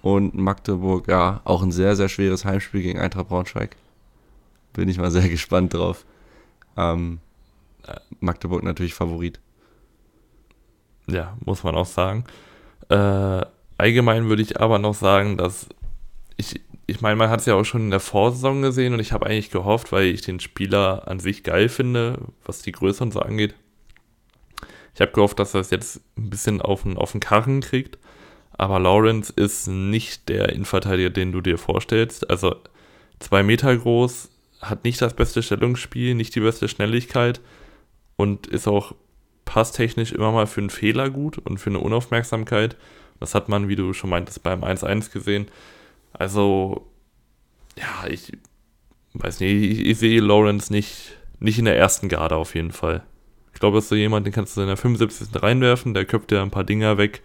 Und 0.00 0.34
Magdeburg, 0.34 1.08
ja, 1.08 1.40
auch 1.44 1.62
ein 1.62 1.72
sehr, 1.72 1.96
sehr 1.96 2.08
schweres 2.08 2.44
Heimspiel 2.44 2.82
gegen 2.82 3.00
Eintracht 3.00 3.28
Braunschweig. 3.28 3.76
Bin 4.72 4.88
ich 4.88 4.98
mal 4.98 5.10
sehr 5.10 5.28
gespannt 5.28 5.74
drauf. 5.74 6.04
Ähm, 6.76 7.18
äh, 7.86 7.96
Magdeburg 8.20 8.62
natürlich 8.62 8.94
Favorit. 8.94 9.40
Ja, 11.08 11.36
muss 11.44 11.64
man 11.64 11.74
auch 11.74 11.86
sagen. 11.86 12.24
Äh, 12.88 13.44
allgemein 13.76 14.28
würde 14.28 14.42
ich 14.42 14.60
aber 14.60 14.78
noch 14.78 14.94
sagen, 14.94 15.36
dass 15.36 15.68
ich, 16.36 16.60
ich 16.88 17.02
meine, 17.02 17.16
man 17.16 17.28
hat 17.28 17.40
es 17.40 17.46
ja 17.46 17.54
auch 17.54 17.64
schon 17.64 17.82
in 17.82 17.90
der 17.90 18.00
Vorsaison 18.00 18.62
gesehen 18.62 18.94
und 18.94 19.00
ich 19.00 19.12
habe 19.12 19.26
eigentlich 19.26 19.50
gehofft, 19.50 19.92
weil 19.92 20.06
ich 20.06 20.22
den 20.22 20.40
Spieler 20.40 21.06
an 21.06 21.20
sich 21.20 21.42
geil 21.42 21.68
finde, 21.68 22.18
was 22.46 22.62
die 22.62 22.72
Größe 22.72 23.04
und 23.04 23.12
so 23.12 23.20
angeht. 23.20 23.54
Ich 24.94 25.02
habe 25.02 25.12
gehofft, 25.12 25.38
dass 25.38 25.52
er 25.52 25.60
es 25.60 25.70
jetzt 25.70 26.00
ein 26.16 26.30
bisschen 26.30 26.62
auf 26.62 26.84
den, 26.84 26.96
auf 26.96 27.12
den 27.12 27.20
Karren 27.20 27.60
kriegt. 27.60 27.98
Aber 28.52 28.80
Lawrence 28.80 29.30
ist 29.36 29.68
nicht 29.68 30.30
der 30.30 30.48
Innenverteidiger, 30.48 31.10
den 31.10 31.30
du 31.30 31.42
dir 31.42 31.58
vorstellst. 31.58 32.30
Also 32.30 32.56
zwei 33.18 33.42
Meter 33.42 33.76
groß, 33.76 34.30
hat 34.62 34.84
nicht 34.84 35.02
das 35.02 35.14
beste 35.14 35.42
Stellungsspiel, 35.42 36.14
nicht 36.14 36.34
die 36.34 36.40
beste 36.40 36.68
Schnelligkeit 36.68 37.42
und 38.16 38.46
ist 38.46 38.66
auch 38.66 38.94
passtechnisch 39.44 40.12
immer 40.12 40.32
mal 40.32 40.46
für 40.46 40.62
einen 40.62 40.70
Fehler 40.70 41.10
gut 41.10 41.36
und 41.36 41.58
für 41.58 41.68
eine 41.68 41.80
Unaufmerksamkeit. 41.80 42.76
Das 43.20 43.34
hat 43.34 43.50
man, 43.50 43.68
wie 43.68 43.76
du 43.76 43.92
schon 43.92 44.10
meintest, 44.10 44.42
beim 44.42 44.64
1-1 44.64 45.12
gesehen. 45.12 45.48
Also, 46.12 46.86
ja, 47.76 48.08
ich 48.08 48.32
weiß 49.14 49.40
nicht, 49.40 49.52
ich, 49.52 49.86
ich 49.86 49.98
sehe 49.98 50.20
Lawrence 50.20 50.72
nicht, 50.72 51.16
nicht 51.38 51.58
in 51.58 51.64
der 51.64 51.76
ersten 51.78 52.08
Garde 52.08 52.36
auf 52.36 52.54
jeden 52.54 52.72
Fall. 52.72 53.04
Ich 53.52 53.60
glaube, 53.60 53.76
das 53.76 53.84
ist 53.84 53.90
so 53.90 53.96
jemand, 53.96 54.26
den 54.26 54.32
kannst 54.32 54.56
du 54.56 54.60
in 54.60 54.68
der 54.68 54.76
75. 54.76 55.42
reinwerfen, 55.42 55.94
der 55.94 56.04
köpft 56.04 56.30
dir 56.30 56.42
ein 56.42 56.50
paar 56.50 56.64
Dinger 56.64 56.98
weg 56.98 57.22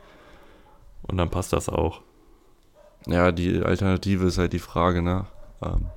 und 1.04 1.18
dann 1.18 1.30
passt 1.30 1.54
das 1.54 1.70
auch. 1.70 2.02
Ja, 3.06 3.32
die 3.32 3.62
Alternative 3.62 4.26
ist 4.26 4.38
halt 4.38 4.54
die 4.54 4.60
Frage, 4.60 5.02
ne? 5.02 5.28
Ähm, 5.62 5.88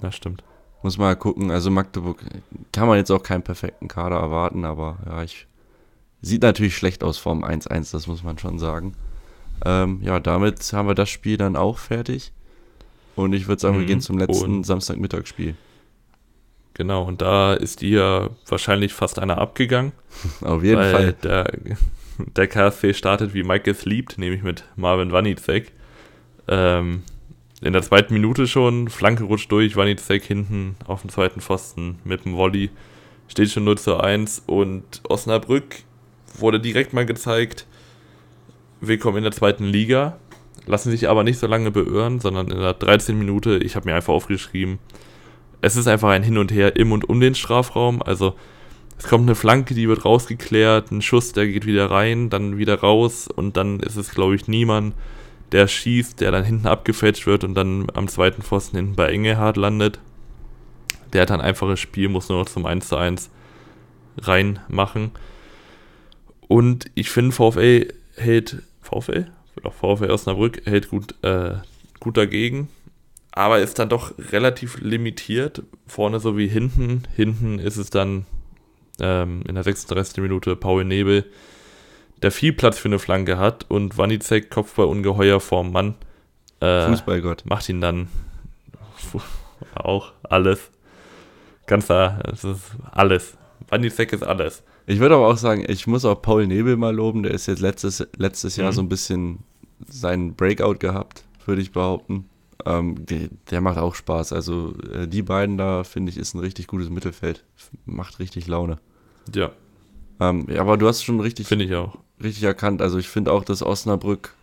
das 0.00 0.16
stimmt. 0.16 0.42
Muss 0.82 0.96
mal 0.96 1.14
gucken. 1.14 1.50
Also 1.50 1.70
Magdeburg 1.70 2.24
kann 2.72 2.88
man 2.88 2.96
jetzt 2.96 3.10
auch 3.10 3.22
keinen 3.22 3.42
perfekten 3.42 3.88
Kader 3.88 4.16
erwarten, 4.16 4.64
aber 4.64 4.98
ja, 5.06 5.22
ich 5.22 5.46
sieht 6.22 6.42
natürlich 6.42 6.76
schlecht 6.76 7.04
aus 7.04 7.18
vom 7.18 7.44
1-1, 7.44 7.92
das 7.92 8.06
muss 8.06 8.22
man 8.22 8.38
schon 8.38 8.58
sagen. 8.58 8.94
Ähm, 9.64 10.00
ja, 10.02 10.20
damit 10.20 10.72
haben 10.72 10.88
wir 10.88 10.94
das 10.94 11.10
Spiel 11.10 11.36
dann 11.36 11.56
auch 11.56 11.78
fertig. 11.78 12.32
Und 13.16 13.32
ich 13.32 13.48
würde 13.48 13.60
sagen, 13.60 13.76
mhm. 13.76 13.80
wir 13.80 13.86
gehen 13.86 14.00
zum 14.00 14.18
letzten 14.18 14.64
Samstagmittagsspiel. 14.64 15.54
Genau, 16.74 17.02
und 17.02 17.20
da 17.20 17.52
ist 17.52 17.82
dir 17.82 18.30
wahrscheinlich 18.48 18.94
fast 18.94 19.18
einer 19.18 19.38
abgegangen. 19.38 19.92
Auf 20.40 20.62
jeden 20.62 20.80
Fall. 20.80 21.12
Der, 21.22 21.52
der 22.18 22.46
KSC 22.46 22.94
startet, 22.94 23.34
wie 23.34 23.42
Mike 23.42 23.70
es 23.70 23.84
liebt, 23.84 24.18
nämlich 24.18 24.42
mit 24.42 24.64
Marvin 24.76 25.12
Wanizek. 25.12 25.72
Ähm, 26.48 27.02
in 27.60 27.74
der 27.74 27.82
zweiten 27.82 28.14
Minute 28.14 28.46
schon, 28.46 28.88
Flanke 28.88 29.24
rutscht 29.24 29.52
durch, 29.52 29.76
Wanizek 29.76 30.24
hinten 30.24 30.76
auf 30.86 31.02
dem 31.02 31.10
zweiten 31.10 31.40
Pfosten 31.40 31.98
mit 32.04 32.24
dem 32.24 32.34
Volley. 32.36 32.70
Steht 33.28 33.50
schon 33.50 33.64
0 33.64 33.78
zu 33.78 33.98
1 33.98 34.44
und 34.46 35.02
Osnabrück 35.08 35.82
wurde 36.38 36.60
direkt 36.60 36.94
mal 36.94 37.04
gezeigt, 37.04 37.66
willkommen 38.82 39.18
in 39.18 39.24
der 39.24 39.32
zweiten 39.32 39.64
Liga. 39.64 40.18
Lassen 40.66 40.90
sich 40.90 41.08
aber 41.08 41.22
nicht 41.22 41.38
so 41.38 41.46
lange 41.46 41.70
beirren, 41.70 42.18
sondern 42.18 42.50
in 42.50 42.58
der 42.58 42.72
13. 42.72 43.18
Minute, 43.18 43.58
ich 43.58 43.76
habe 43.76 43.88
mir 43.88 43.94
einfach 43.94 44.14
aufgeschrieben, 44.14 44.78
es 45.60 45.76
ist 45.76 45.86
einfach 45.86 46.08
ein 46.08 46.22
Hin 46.22 46.38
und 46.38 46.50
Her 46.50 46.76
im 46.76 46.92
und 46.92 47.06
um 47.06 47.20
den 47.20 47.34
Strafraum. 47.34 48.02
Also 48.02 48.36
es 48.96 49.06
kommt 49.06 49.24
eine 49.24 49.34
Flanke, 49.34 49.74
die 49.74 49.88
wird 49.88 50.06
rausgeklärt, 50.06 50.90
ein 50.90 51.02
Schuss, 51.02 51.32
der 51.32 51.46
geht 51.46 51.66
wieder 51.66 51.90
rein, 51.90 52.30
dann 52.30 52.56
wieder 52.56 52.80
raus 52.80 53.28
und 53.28 53.58
dann 53.58 53.80
ist 53.80 53.96
es, 53.96 54.12
glaube 54.12 54.34
ich, 54.34 54.48
niemand, 54.48 54.94
der 55.52 55.68
schießt, 55.68 56.20
der 56.20 56.30
dann 56.30 56.44
hinten 56.44 56.66
abgefälscht 56.66 57.26
wird 57.26 57.44
und 57.44 57.54
dann 57.54 57.88
am 57.92 58.08
zweiten 58.08 58.40
Pfosten 58.40 58.76
hinten 58.76 58.96
bei 58.96 59.12
Engelhardt 59.12 59.58
landet. 59.58 60.00
Der 61.12 61.22
hat 61.22 61.30
ein 61.30 61.40
einfaches 61.42 61.80
Spiel, 61.80 62.08
muss 62.08 62.30
nur 62.30 62.38
noch 62.38 62.48
zum 62.48 62.64
1 62.64 62.88
zu 62.88 62.96
1 62.96 63.30
reinmachen. 64.22 65.10
Und 66.48 66.90
ich 66.94 67.10
finde, 67.10 67.32
VfL 67.32 67.92
hält, 68.16 68.62
VfL? 68.90 69.30
Doch, 69.62 69.74
VfL 69.74 70.10
Osnabrück 70.10 70.62
hält 70.66 70.88
gut, 70.88 71.14
äh, 71.22 71.54
gut 71.98 72.16
dagegen, 72.16 72.68
aber 73.32 73.60
ist 73.60 73.78
dann 73.78 73.88
doch 73.88 74.12
relativ 74.32 74.80
limitiert, 74.80 75.62
vorne 75.86 76.20
sowie 76.20 76.48
hinten. 76.48 77.02
Hinten 77.14 77.58
ist 77.58 77.76
es 77.76 77.90
dann 77.90 78.26
ähm, 79.00 79.42
in 79.48 79.54
der 79.54 79.64
36. 79.64 80.18
Minute 80.18 80.56
Paul 80.56 80.84
Nebel, 80.84 81.24
der 82.22 82.32
viel 82.32 82.52
Platz 82.52 82.78
für 82.78 82.88
eine 82.88 82.98
Flanke 82.98 83.38
hat 83.38 83.66
und 83.68 83.96
Wanizek 83.98 84.50
Kopfball 84.50 84.86
ungeheuer 84.86 85.40
vorm 85.40 85.72
Mann. 85.72 85.94
Äh, 86.60 86.86
Fußballgott. 86.86 87.44
Macht 87.46 87.68
ihn 87.68 87.80
dann 87.80 88.08
auch 89.74 90.12
alles. 90.22 90.70
Ganz 91.66 91.86
da, 91.86 92.20
es 92.32 92.44
ist 92.44 92.72
alles. 92.90 93.36
Wanizek 93.68 94.12
ist 94.12 94.22
alles. 94.22 94.62
Ich 94.86 94.98
würde 94.98 95.14
aber 95.14 95.28
auch 95.28 95.36
sagen, 95.36 95.64
ich 95.68 95.86
muss 95.86 96.04
auch 96.04 96.20
Paul 96.20 96.46
Nebel 96.46 96.76
mal 96.76 96.94
loben, 96.94 97.22
der 97.22 97.32
ist 97.32 97.46
jetzt 97.46 97.60
letztes, 97.60 98.06
letztes 98.16 98.56
Jahr 98.56 98.70
mhm. 98.70 98.74
so 98.74 98.82
ein 98.82 98.88
bisschen 98.88 99.38
seinen 99.88 100.34
Breakout 100.34 100.78
gehabt, 100.78 101.24
würde 101.46 101.62
ich 101.62 101.72
behaupten. 101.72 102.28
Ähm, 102.66 103.06
der, 103.06 103.28
der, 103.50 103.60
macht 103.60 103.78
auch 103.78 103.94
Spaß. 103.94 104.32
Also 104.32 104.74
äh, 104.92 105.08
die 105.08 105.22
beiden 105.22 105.56
da, 105.56 105.84
finde 105.84 106.10
ich, 106.10 106.18
ist 106.18 106.34
ein 106.34 106.40
richtig 106.40 106.66
gutes 106.66 106.90
Mittelfeld. 106.90 107.44
Macht 107.86 108.18
richtig 108.18 108.46
Laune. 108.46 108.78
Ja. 109.34 109.52
Ähm, 110.20 110.46
ja, 110.50 110.60
aber 110.60 110.76
du 110.76 110.86
hast 110.86 111.02
schon 111.02 111.20
richtig, 111.20 111.46
finde 111.46 111.64
ich 111.64 111.74
auch. 111.74 111.96
richtig 112.22 112.42
erkannt. 112.42 112.82
Also 112.82 112.98
ich 112.98 113.08
finde 113.08 113.32
auch, 113.32 113.44
dass 113.44 113.62
Osnabrück 113.62 114.34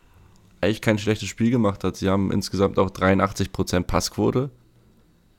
eigentlich 0.62 0.82
kein 0.82 0.98
schlechtes 0.98 1.30
Spiel 1.30 1.52
gemacht 1.52 1.84
hat. 1.84 1.96
Sie 1.96 2.10
haben 2.10 2.32
insgesamt 2.32 2.80
auch 2.80 2.90
83% 2.90 3.84
Passquote. 3.84 4.50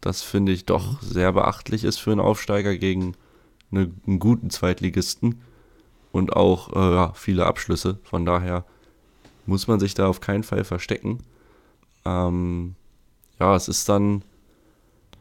Das 0.00 0.22
finde 0.22 0.52
ich 0.52 0.64
doch 0.64 1.02
mhm. 1.02 1.06
sehr 1.06 1.32
beachtlich 1.32 1.84
ist 1.84 1.98
für 1.98 2.12
einen 2.12 2.20
Aufsteiger 2.20 2.76
gegen 2.76 3.14
eine, 3.70 3.90
einen 4.06 4.18
guten 4.18 4.50
Zweitligisten. 4.50 5.42
Und 6.10 6.34
auch 6.34 6.72
äh, 6.74 6.94
ja, 6.94 7.12
viele 7.14 7.46
Abschlüsse. 7.46 7.98
Von 8.02 8.24
daher 8.24 8.64
muss 9.46 9.68
man 9.68 9.78
sich 9.78 9.94
da 9.94 10.08
auf 10.08 10.20
keinen 10.20 10.42
Fall 10.42 10.64
verstecken. 10.64 11.18
Ähm, 12.04 12.74
ja, 13.38 13.54
es 13.54 13.68
ist 13.68 13.88
dann 13.88 14.22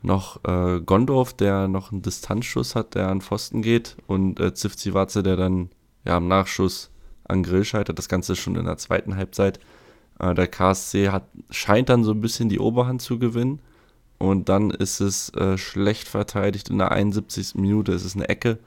noch 0.01 0.43
äh, 0.45 0.79
Gondorf, 0.79 1.33
der 1.33 1.67
noch 1.67 1.91
einen 1.91 2.01
Distanzschuss 2.01 2.75
hat, 2.75 2.95
der 2.95 3.09
an 3.09 3.21
Pfosten 3.21 3.61
geht 3.61 3.97
und 4.07 4.39
äh, 4.39 4.53
Zivzivatze, 4.53 5.23
der 5.23 5.35
dann 5.35 5.69
ja 6.05 6.17
am 6.17 6.27
Nachschuss 6.27 6.89
an 7.25 7.43
Grill 7.43 7.65
scheitert. 7.65 7.99
Das 7.99 8.09
Ganze 8.09 8.35
schon 8.35 8.55
in 8.55 8.65
der 8.65 8.77
zweiten 8.77 9.15
Halbzeit. 9.15 9.59
Äh, 10.19 10.33
der 10.33 10.47
KSC 10.47 11.09
hat, 11.09 11.27
scheint 11.49 11.89
dann 11.89 12.03
so 12.03 12.11
ein 12.11 12.21
bisschen 12.21 12.49
die 12.49 12.59
Oberhand 12.59 13.01
zu 13.01 13.19
gewinnen 13.19 13.59
und 14.18 14.49
dann 14.49 14.72
ist 14.72 14.99
es 14.99 15.30
äh, 15.36 15.57
schlecht 15.57 16.07
verteidigt 16.07 16.70
in 16.70 16.78
der 16.78 16.91
71. 16.91 17.55
Minute. 17.55 17.93
Es 17.93 18.03
ist 18.03 18.15
eine 18.15 18.30
Ecke, 18.30 18.57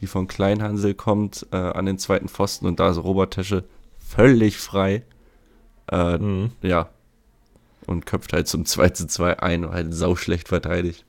die 0.00 0.06
von 0.06 0.28
Kleinhansel 0.28 0.94
kommt 0.94 1.46
äh, 1.52 1.56
an 1.56 1.86
den 1.86 1.98
zweiten 1.98 2.28
Pfosten 2.28 2.66
und 2.66 2.80
da 2.80 2.90
ist 2.90 2.98
Robert 2.98 3.34
Tesche 3.34 3.64
völlig 3.98 4.58
frei. 4.58 5.04
Äh, 5.90 6.18
mhm. 6.18 6.52
Ja, 6.62 6.90
und 7.86 8.06
köpft 8.06 8.32
halt 8.32 8.48
zum 8.48 8.64
2 8.64 8.90
zu 8.90 9.06
2 9.06 9.40
ein, 9.40 9.68
halt 9.70 9.94
sau 9.94 10.16
schlecht 10.16 10.48
verteidigt. 10.48 11.04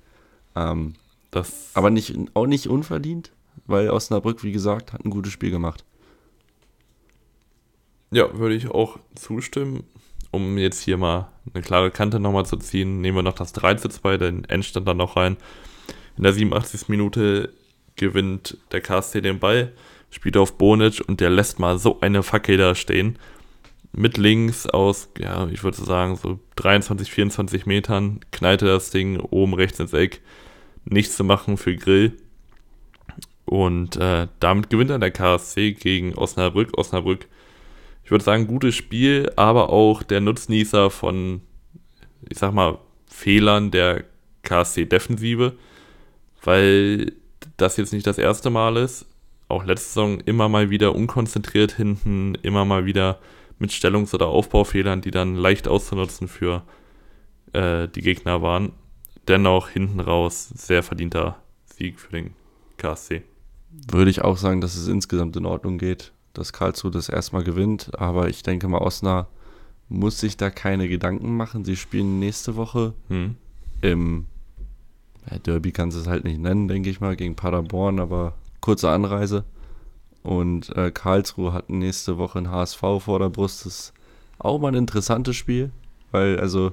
Ähm, 0.55 0.95
das 1.31 1.71
aber 1.73 1.89
nicht, 1.89 2.15
auch 2.33 2.45
nicht 2.45 2.67
unverdient, 2.67 3.31
weil 3.65 3.89
Osnabrück, 3.89 4.43
wie 4.43 4.51
gesagt, 4.51 4.93
hat 4.93 5.03
ein 5.03 5.09
gutes 5.09 5.33
Spiel 5.33 5.51
gemacht. 5.51 5.83
Ja, 8.11 8.37
würde 8.37 8.55
ich 8.55 8.69
auch 8.69 8.99
zustimmen. 9.15 9.83
Um 10.33 10.57
jetzt 10.57 10.81
hier 10.81 10.97
mal 10.97 11.29
eine 11.53 11.63
klare 11.63 11.91
Kante 11.91 12.19
nochmal 12.19 12.45
zu 12.45 12.57
ziehen, 12.57 13.01
nehmen 13.01 13.17
wir 13.17 13.23
noch 13.23 13.35
das 13.35 13.53
3 13.53 13.75
zu 13.75 13.87
2, 13.87 14.17
den 14.17 14.45
Endstand 14.45 14.87
dann 14.87 14.97
noch 14.97 15.15
rein. 15.15 15.37
In 16.17 16.23
der 16.23 16.33
87. 16.33 16.89
Minute 16.89 17.53
gewinnt 17.95 18.57
der 18.71 18.81
KSC 18.81 19.21
den 19.21 19.39
Ball, 19.39 19.73
spielt 20.09 20.35
auf 20.37 20.57
Bonic 20.57 21.03
und 21.07 21.19
der 21.19 21.29
lässt 21.29 21.59
mal 21.59 21.77
so 21.77 21.99
eine 22.01 22.23
Fackel 22.23 22.57
da 22.57 22.73
stehen. 22.73 23.19
Mit 23.91 24.17
links 24.17 24.65
aus, 24.65 25.09
ja, 25.19 25.47
ich 25.49 25.63
würde 25.63 25.77
sagen, 25.77 26.15
so 26.15 26.39
23, 26.55 27.11
24 27.11 27.67
Metern, 27.67 28.19
knallte 28.31 28.65
das 28.65 28.89
Ding 28.89 29.19
oben 29.19 29.53
rechts 29.53 29.79
ins 29.79 29.93
Eck. 29.93 30.21
Nichts 30.83 31.15
zu 31.15 31.23
machen 31.23 31.57
für 31.57 31.75
Grill. 31.75 32.17
Und 33.45 33.97
äh, 33.97 34.27
damit 34.39 34.71
gewinnt 34.71 34.89
dann 34.89 35.01
der 35.01 35.11
KSC 35.11 35.73
gegen 35.73 36.15
Osnabrück. 36.15 36.75
Osnabrück, 36.75 37.27
ich 38.03 38.11
würde 38.11 38.23
sagen, 38.23 38.47
gutes 38.47 38.75
Spiel, 38.75 39.31
aber 39.35 39.69
auch 39.69 40.03
der 40.03 40.21
Nutznießer 40.21 40.89
von, 40.89 41.41
ich 42.29 42.37
sag 42.37 42.53
mal, 42.53 42.79
Fehlern 43.07 43.71
der 43.71 44.03
KSC-Defensive, 44.43 45.53
weil 46.43 47.13
das 47.57 47.77
jetzt 47.77 47.93
nicht 47.93 48.07
das 48.07 48.17
erste 48.17 48.49
Mal 48.49 48.77
ist. 48.77 49.05
Auch 49.47 49.65
letzte 49.65 49.87
Saison 49.87 50.19
immer 50.21 50.49
mal 50.49 50.69
wieder 50.69 50.95
unkonzentriert 50.95 51.73
hinten, 51.73 52.35
immer 52.41 52.65
mal 52.65 52.85
wieder 52.85 53.19
mit 53.59 53.71
Stellungs- 53.71 54.13
oder 54.13 54.27
Aufbaufehlern, 54.27 55.01
die 55.01 55.11
dann 55.11 55.35
leicht 55.35 55.67
auszunutzen 55.67 56.27
für 56.27 56.63
äh, 57.53 57.87
die 57.87 58.01
Gegner 58.01 58.41
waren. 58.41 58.73
Dennoch 59.27 59.69
hinten 59.69 59.99
raus 59.99 60.49
sehr 60.49 60.83
verdienter 60.83 61.37
Sieg 61.65 61.99
für 61.99 62.11
den 62.11 62.33
KSC. 62.77 63.23
Würde 63.91 64.11
ich 64.11 64.21
auch 64.21 64.37
sagen, 64.37 64.59
dass 64.59 64.75
es 64.75 64.87
insgesamt 64.87 65.35
in 65.37 65.45
Ordnung 65.45 65.77
geht, 65.77 66.11
dass 66.33 66.53
Karlsruhe 66.53 66.91
das 66.91 67.09
erstmal 67.09 67.43
gewinnt. 67.43 67.91
Aber 67.99 68.29
ich 68.29 68.43
denke 68.43 68.67
mal, 68.67 68.79
Osnabrück 68.79 69.27
muss 69.89 70.19
sich 70.19 70.37
da 70.37 70.49
keine 70.49 70.87
Gedanken 70.87 71.35
machen. 71.37 71.63
Sie 71.65 71.75
spielen 71.75 72.19
nächste 72.19 72.55
Woche 72.55 72.93
hm. 73.09 73.35
im 73.81 74.25
ja, 75.29 75.37
Derby 75.39 75.71
kannst 75.71 75.95
du 75.95 76.01
es 76.01 76.07
halt 76.07 76.25
nicht 76.25 76.39
nennen, 76.39 76.67
denke 76.67 76.89
ich 76.89 76.99
mal, 76.99 77.15
gegen 77.15 77.35
Paderborn, 77.35 77.99
aber 77.99 78.33
kurze 78.59 78.89
Anreise. 78.89 79.45
Und 80.21 80.75
äh, 80.75 80.91
Karlsruhe 80.91 81.53
hat 81.53 81.69
nächste 81.69 82.17
Woche 82.17 82.39
ein 82.39 82.49
HSV 82.51 82.79
vor 82.79 83.19
der 83.19 83.29
Brust. 83.29 83.65
Das 83.65 83.73
ist 83.73 83.93
auch 84.39 84.59
mal 84.59 84.69
ein 84.69 84.75
interessantes 84.75 85.35
Spiel, 85.35 85.71
weil 86.11 86.39
also 86.39 86.71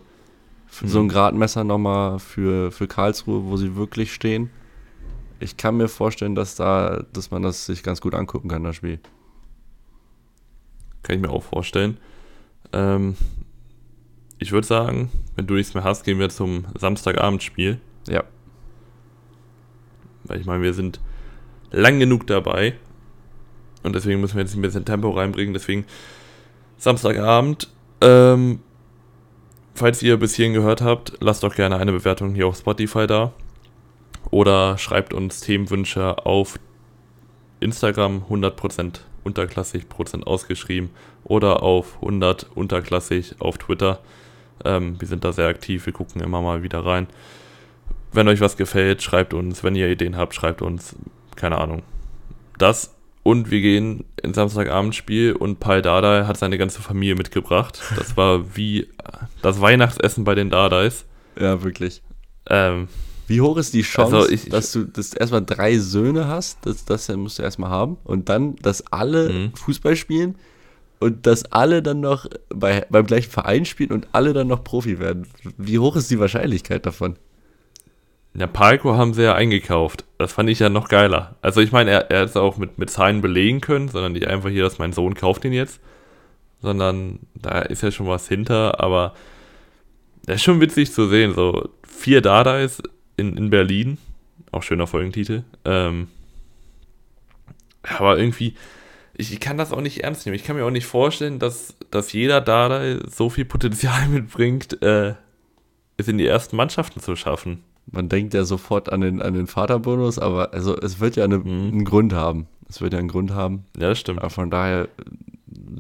mhm. 0.81 0.89
so 0.89 1.01
ein 1.01 1.09
Gradmesser 1.09 1.63
nochmal 1.63 2.19
für, 2.19 2.73
für 2.73 2.89
Karlsruhe, 2.89 3.45
wo 3.45 3.57
sie 3.57 3.77
wirklich 3.77 4.13
stehen. 4.13 4.51
Ich 5.41 5.57
kann 5.57 5.77
mir 5.77 5.89
vorstellen, 5.89 6.35
dass 6.35 6.55
da, 6.55 7.05
dass 7.13 7.31
man 7.31 7.43
das 7.43 7.67
sich 7.67 7.83
ganz 7.83 8.01
gut 8.01 8.15
angucken 8.15 8.49
kann, 8.49 8.65
das 8.65 8.77
Spiel. 8.77 9.01
Kann 11.03 11.17
ich 11.17 11.23
mir 11.23 11.31
auch 11.31 11.43
vorstellen. 11.43 11.99
Ähm, 12.73 13.17
ich 14.39 14.53
würde 14.53 14.67
sagen, 14.67 15.11
wenn 15.37 15.47
du 15.47 15.55
nichts 15.55 15.75
mehr 15.75 15.85
hast, 15.85 16.05
gehen 16.05 16.19
wir 16.19 16.31
zum 16.31 16.65
Samstagabendspiel. 16.79 17.79
Ja. 18.09 18.25
Weil 20.25 20.41
ich 20.41 20.47
meine, 20.47 20.63
wir 20.63 20.75
sind 20.75 21.01
lang 21.71 21.99
genug 21.99 22.27
dabei. 22.27 22.75
Und 23.83 23.95
deswegen 23.95 24.21
müssen 24.21 24.37
wir 24.37 24.43
jetzt 24.43 24.55
ein 24.55 24.63
bisschen 24.63 24.85
Tempo 24.85 25.11
reinbringen. 25.11 25.55
Deswegen 25.55 25.85
Samstagabend. 26.77 27.69
Ähm, 28.01 28.61
falls 29.75 30.03
ihr 30.03 30.17
bis 30.17 30.35
hierhin 30.35 30.55
gehört 30.55 30.81
habt, 30.81 31.13
lasst 31.21 31.43
doch 31.43 31.55
gerne 31.55 31.77
eine 31.77 31.93
Bewertung 31.93 32.35
hier 32.35 32.47
auf 32.47 32.57
Spotify 32.57 33.07
da. 33.07 33.33
Oder 34.31 34.79
schreibt 34.79 35.13
uns 35.13 35.41
Themenwünsche 35.41 36.25
auf 36.25 36.59
Instagram 37.61 38.25
100% 38.31 39.01
unterklassig, 39.25 39.89
Prozent 39.89 40.27
ausgeschrieben. 40.27 40.91
Oder 41.25 41.63
auf 41.63 41.97
100 41.97 42.49
unterklassig 42.55 43.37
auf 43.39 43.59
Twitter. 43.59 44.01
Ähm, 44.65 45.01
wir 45.01 45.09
sind 45.09 45.25
da 45.25 45.33
sehr 45.33 45.49
aktiv, 45.49 45.87
wir 45.87 45.93
gucken 45.93 46.23
immer 46.23 46.43
mal 46.43 46.63
wieder 46.63 46.85
rein. 46.85 47.07
Wenn 48.13 48.29
euch 48.29 48.41
was 48.41 48.57
gefällt, 48.57 49.03
schreibt 49.03 49.35
uns. 49.35 49.63
Wenn 49.63 49.75
ihr 49.75 49.89
Ideen 49.89 50.17
habt, 50.17 50.35
schreibt 50.35 50.63
uns. 50.63 50.97
Keine 51.37 51.59
Ahnung. 51.59 51.83
Das 52.59 52.95
und 53.23 53.51
wir 53.51 53.61
gehen 53.61 54.05
ins 54.23 54.37
Samstagabendspiel 54.37 55.33
und 55.33 55.61
Pai 55.61 55.83
Dardai 55.83 56.25
hat 56.25 56.39
seine 56.39 56.57
ganze 56.57 56.81
Familie 56.81 57.17
mitgebracht. 57.17 57.81
Das 57.97 58.17
war 58.17 58.57
wie 58.57 58.89
das 59.43 59.61
Weihnachtsessen 59.61 60.25
bei 60.25 60.35
den 60.35 60.51
Dardais. 60.51 61.05
Ja, 61.39 61.63
wirklich. 61.63 62.03
Ähm, 62.49 62.89
wie 63.31 63.41
hoch 63.41 63.59
ist 63.59 63.75
die 63.75 63.83
Chance, 63.83 64.17
also 64.17 64.29
ich, 64.29 64.49
dass 64.49 64.73
du 64.73 64.83
das 64.83 65.15
erstmal 65.15 65.45
drei 65.45 65.79
Söhne 65.79 66.27
hast? 66.27 66.59
Das, 66.67 66.85
das 66.85 67.09
musst 67.11 67.39
du 67.39 67.45
erstmal 67.45 67.71
haben. 67.71 67.97
Und 68.03 68.29
dann, 68.29 68.57
dass 68.57 68.85
alle 68.91 69.31
mhm. 69.31 69.53
Fußball 69.55 69.95
spielen 69.95 70.35
und 70.99 71.29
dass 71.29 71.45
alle 71.53 71.81
dann 71.81 72.01
noch 72.01 72.27
bei, 72.49 72.85
beim 72.91 73.07
gleichen 73.07 73.31
Verein 73.31 73.67
spielen 73.67 73.93
und 73.93 74.09
alle 74.11 74.33
dann 74.33 74.49
noch 74.49 74.65
Profi 74.65 74.99
werden. 74.99 75.29
Wie 75.57 75.79
hoch 75.79 75.95
ist 75.95 76.11
die 76.11 76.19
Wahrscheinlichkeit 76.19 76.85
davon? 76.87 77.15
Ja, 78.35 78.49
Palco 78.49 78.97
haben 78.97 79.15
sie 79.15 79.23
ja 79.23 79.37
eingekauft. 79.37 80.05
Das 80.19 80.33
fand 80.33 80.51
ich 80.51 80.59
ja 80.59 80.69
noch 80.69 80.89
geiler. 80.89 81.37
Also 81.41 81.61
ich 81.61 81.71
meine, 81.71 81.93
er, 81.93 82.11
er 82.11 82.23
hat 82.23 82.31
es 82.31 82.37
auch 82.37 82.57
mit, 82.57 82.79
mit 82.79 82.91
Zahlen 82.91 83.21
belegen 83.21 83.61
können, 83.61 83.87
sondern 83.87 84.11
nicht 84.11 84.27
einfach 84.27 84.49
hier, 84.49 84.65
dass 84.65 84.81
mein 84.81 84.93
Sohn 84.93 85.15
kauft 85.15 85.45
ihn 85.45 85.53
jetzt. 85.53 85.79
Sondern 86.63 87.21
da 87.37 87.61
ist 87.61 87.85
ja 87.85 87.93
schon 87.93 88.09
was 88.09 88.27
hinter, 88.27 88.81
aber 88.81 89.15
das 90.27 90.37
ist 90.37 90.43
schon 90.43 90.61
witzig 90.61 90.93
zu 90.93 91.07
sehen. 91.07 91.33
So 91.33 91.69
vier 91.87 92.23
Dadais 92.23 92.83
in, 93.21 93.37
in 93.37 93.51
Berlin. 93.51 93.99
Auch 94.53 94.63
schöner 94.63 94.87
Folgentitel. 94.87 95.45
Ähm, 95.65 96.09
aber 97.83 98.19
irgendwie, 98.19 98.55
ich, 99.15 99.33
ich, 99.33 99.41
kann 99.41 99.59
das 99.59 99.73
auch 99.73 99.81
nicht 99.81 100.03
ernst 100.03 100.27
nehmen. 100.27 100.37
Ich 100.37 100.45
kann 100.45 100.57
mir 100.57 100.65
auch 100.65 100.71
nicht 100.71 100.87
vorstellen, 100.87 101.39
dass, 101.39 101.77
dass 101.91 102.13
jeder 102.13 102.41
Dardai 102.41 102.99
so 103.09 103.31
viel 103.31 103.45
Potenzial 103.45 104.09
mitbringt, 104.13 104.83
äh, 104.83 105.15
es 105.97 106.09
in 106.09 106.19
die 106.19 106.27
ersten 106.27 106.57
Mannschaften 106.57 107.01
zu 107.01 107.15
schaffen 107.15 107.63
man 107.93 108.09
denkt 108.09 108.35
ja 108.35 108.45
sofort 108.45 108.93
an 108.93 109.01
den, 109.01 109.23
an 109.23 109.35
den 109.35 109.47
Vaterbonus, 109.47 110.19
aber 110.19 110.53
also 110.53 110.77
es 110.77 111.01
wird 111.01 111.17
ja 111.17 111.25
eine, 111.25 111.39
mhm. 111.39 111.73
einen 111.73 111.85
Grund 111.85 112.13
haben. 112.13 112.47
Es 112.69 112.81
wird 112.81 112.93
ja 112.93 112.99
einen 112.99 113.09
Grund 113.09 113.33
haben. 113.33 113.65
Ja, 113.77 113.89
das 113.89 113.99
stimmt. 113.99 114.21
Aber 114.21 114.31
von 114.31 114.51
daher, 114.51 114.89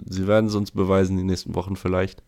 sie 0.08 0.26
werden 0.26 0.46
es 0.46 0.54
uns 0.54 0.72
beweisen 0.72 1.16
die 1.16 1.22
nächsten 1.22 1.54
Wochen 1.54 1.76
vielleicht. 1.76 2.22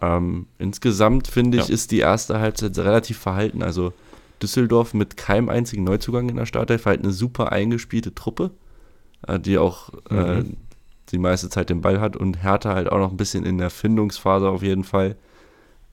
Ähm, 0.00 0.46
insgesamt 0.58 1.28
finde 1.28 1.58
ich, 1.58 1.68
ja. 1.68 1.74
ist 1.74 1.90
die 1.92 2.00
erste 2.00 2.40
Halbzeit 2.40 2.76
relativ 2.78 3.18
verhalten. 3.18 3.62
Also 3.62 3.92
Düsseldorf 4.42 4.94
mit 4.94 5.16
keinem 5.16 5.48
einzigen 5.48 5.84
Neuzugang 5.84 6.28
in 6.28 6.36
der 6.36 6.46
Startelf, 6.46 6.86
halt 6.86 7.02
eine 7.02 7.12
super 7.12 7.52
eingespielte 7.52 8.14
Truppe, 8.14 8.50
äh, 9.26 9.38
die 9.38 9.58
auch 9.58 9.90
äh, 10.10 10.14
mhm. 10.14 10.40
äh, 10.40 10.44
die 11.10 11.18
meiste 11.18 11.48
Zeit 11.48 11.70
den 11.70 11.80
Ball 11.80 12.00
hat 12.00 12.16
und 12.16 12.42
Hertha 12.42 12.74
halt 12.74 12.90
auch 12.90 12.98
noch 12.98 13.10
ein 13.10 13.16
bisschen 13.16 13.44
in 13.44 13.58
der 13.58 13.70
Findungsphase 13.70 14.48
auf 14.48 14.62
jeden 14.62 14.84
Fall. 14.84 15.16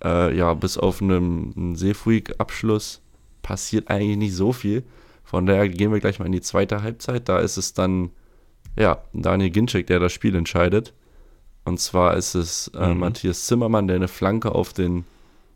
Äh, 0.03 0.35
ja, 0.35 0.53
bis 0.53 0.77
auf 0.77 1.01
einen, 1.01 1.53
einen 1.55 1.75
Seefuig-Abschluss 1.75 3.01
passiert 3.41 3.89
eigentlich 3.89 4.17
nicht 4.17 4.35
so 4.35 4.51
viel. 4.51 4.83
Von 5.23 5.45
daher 5.45 5.69
gehen 5.69 5.91
wir 5.91 5.99
gleich 5.99 6.19
mal 6.19 6.25
in 6.25 6.31
die 6.31 6.41
zweite 6.41 6.83
Halbzeit. 6.83 7.29
Da 7.29 7.39
ist 7.39 7.57
es 7.57 7.73
dann, 7.73 8.11
ja, 8.77 8.99
Daniel 9.13 9.49
Ginczek, 9.49 9.87
der 9.87 9.99
das 9.99 10.13
Spiel 10.13 10.35
entscheidet. 10.35 10.93
Und 11.63 11.79
zwar 11.79 12.15
ist 12.15 12.35
es 12.35 12.67
äh, 12.75 12.93
mhm. 12.93 12.99
Matthias 12.99 13.45
Zimmermann, 13.45 13.87
der 13.87 13.95
eine 13.95 14.07
Flanke 14.07 14.53
auf 14.53 14.71
den, 14.71 15.05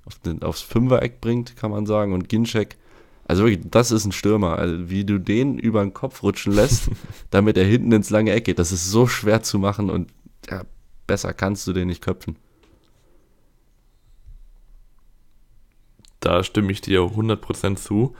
auf 0.06 0.18
den, 0.20 0.42
aufs 0.42 0.62
Fünfereck 0.62 1.22
bringt, 1.22 1.56
kann 1.56 1.70
man 1.70 1.86
sagen. 1.86 2.14
Und 2.14 2.30
Ginczek, 2.30 2.78
also 3.30 3.44
wirklich, 3.44 3.70
das 3.70 3.92
ist 3.92 4.06
ein 4.06 4.12
Stürmer. 4.12 4.58
Also 4.58 4.90
wie 4.90 5.06
du 5.06 5.20
den 5.20 5.60
über 5.60 5.84
den 5.84 5.94
Kopf 5.94 6.24
rutschen 6.24 6.52
lässt, 6.52 6.90
damit 7.30 7.58
er 7.58 7.64
hinten 7.64 7.92
ins 7.92 8.10
lange 8.10 8.32
Eck 8.32 8.46
geht, 8.46 8.58
das 8.58 8.72
ist 8.72 8.90
so 8.90 9.06
schwer 9.06 9.44
zu 9.44 9.60
machen 9.60 9.92
und 9.92 10.12
ja, 10.50 10.64
besser 11.06 11.32
kannst 11.32 11.68
du 11.68 11.74
den 11.74 11.90
nicht 11.90 12.02
köpfen. 12.02 12.38
Da 16.22 16.44
stimme 16.44 16.72
ich 16.72 16.82
dir 16.82 17.02
100% 17.02 17.76
zu. 17.76 18.16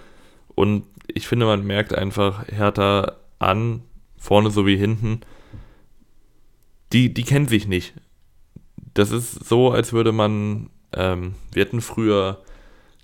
Und 0.53 0.86
ich 1.07 1.28
finde, 1.28 1.47
man 1.47 1.66
merkt 1.66 1.95
einfach 1.95 2.47
Hertha 2.47 3.16
an, 3.39 3.82
vorne 4.16 4.51
sowie 4.51 4.78
hinten, 4.78 5.22
die, 6.93 7.12
die 7.12 7.24
kennen 7.24 7.47
sich 7.47 7.68
nicht. 7.68 7.95
Das 8.93 9.10
ist 9.10 9.43
so, 9.43 9.72
als 9.72 9.91
würde 9.91 10.12
man, 10.12 10.70
ähm, 10.93 11.34
wir 11.51 11.66
hatten 11.66 11.82
früher, 11.82 12.43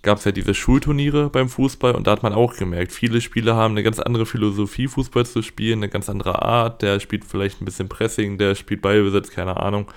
gab 0.06 0.20
es 0.20 0.24
ja 0.24 0.32
diese 0.32 0.54
Schulturniere 0.54 1.30
beim 1.30 1.50
Fußball 1.50 1.94
und 1.96 2.08
da 2.08 2.12
hat 2.12 2.24
man 2.24 2.32
auch 2.32 2.56
gemerkt, 2.56 2.94
viele 2.94 3.20
Spieler 3.20 3.56
haben 3.56 3.74
eine 3.74 3.84
ganz 3.84 4.00
andere 4.00 4.26
Philosophie, 4.26 4.88
Fußball 4.88 5.26
zu 5.26 5.42
spielen, 5.42 5.80
eine 5.80 5.90
ganz 5.90 6.10
andere 6.10 6.44
Art, 6.44 6.84
der 6.84 7.00
spielt 7.00 7.26
vielleicht 7.26 7.60
ein 7.60 7.66
bisschen 7.66 7.90
Pressing, 7.90 8.38
der 8.38 8.56
spielt 8.56 8.82
Ballbesitz, 8.82 9.32
keine 9.32 9.58
Ahnung. 9.58 9.92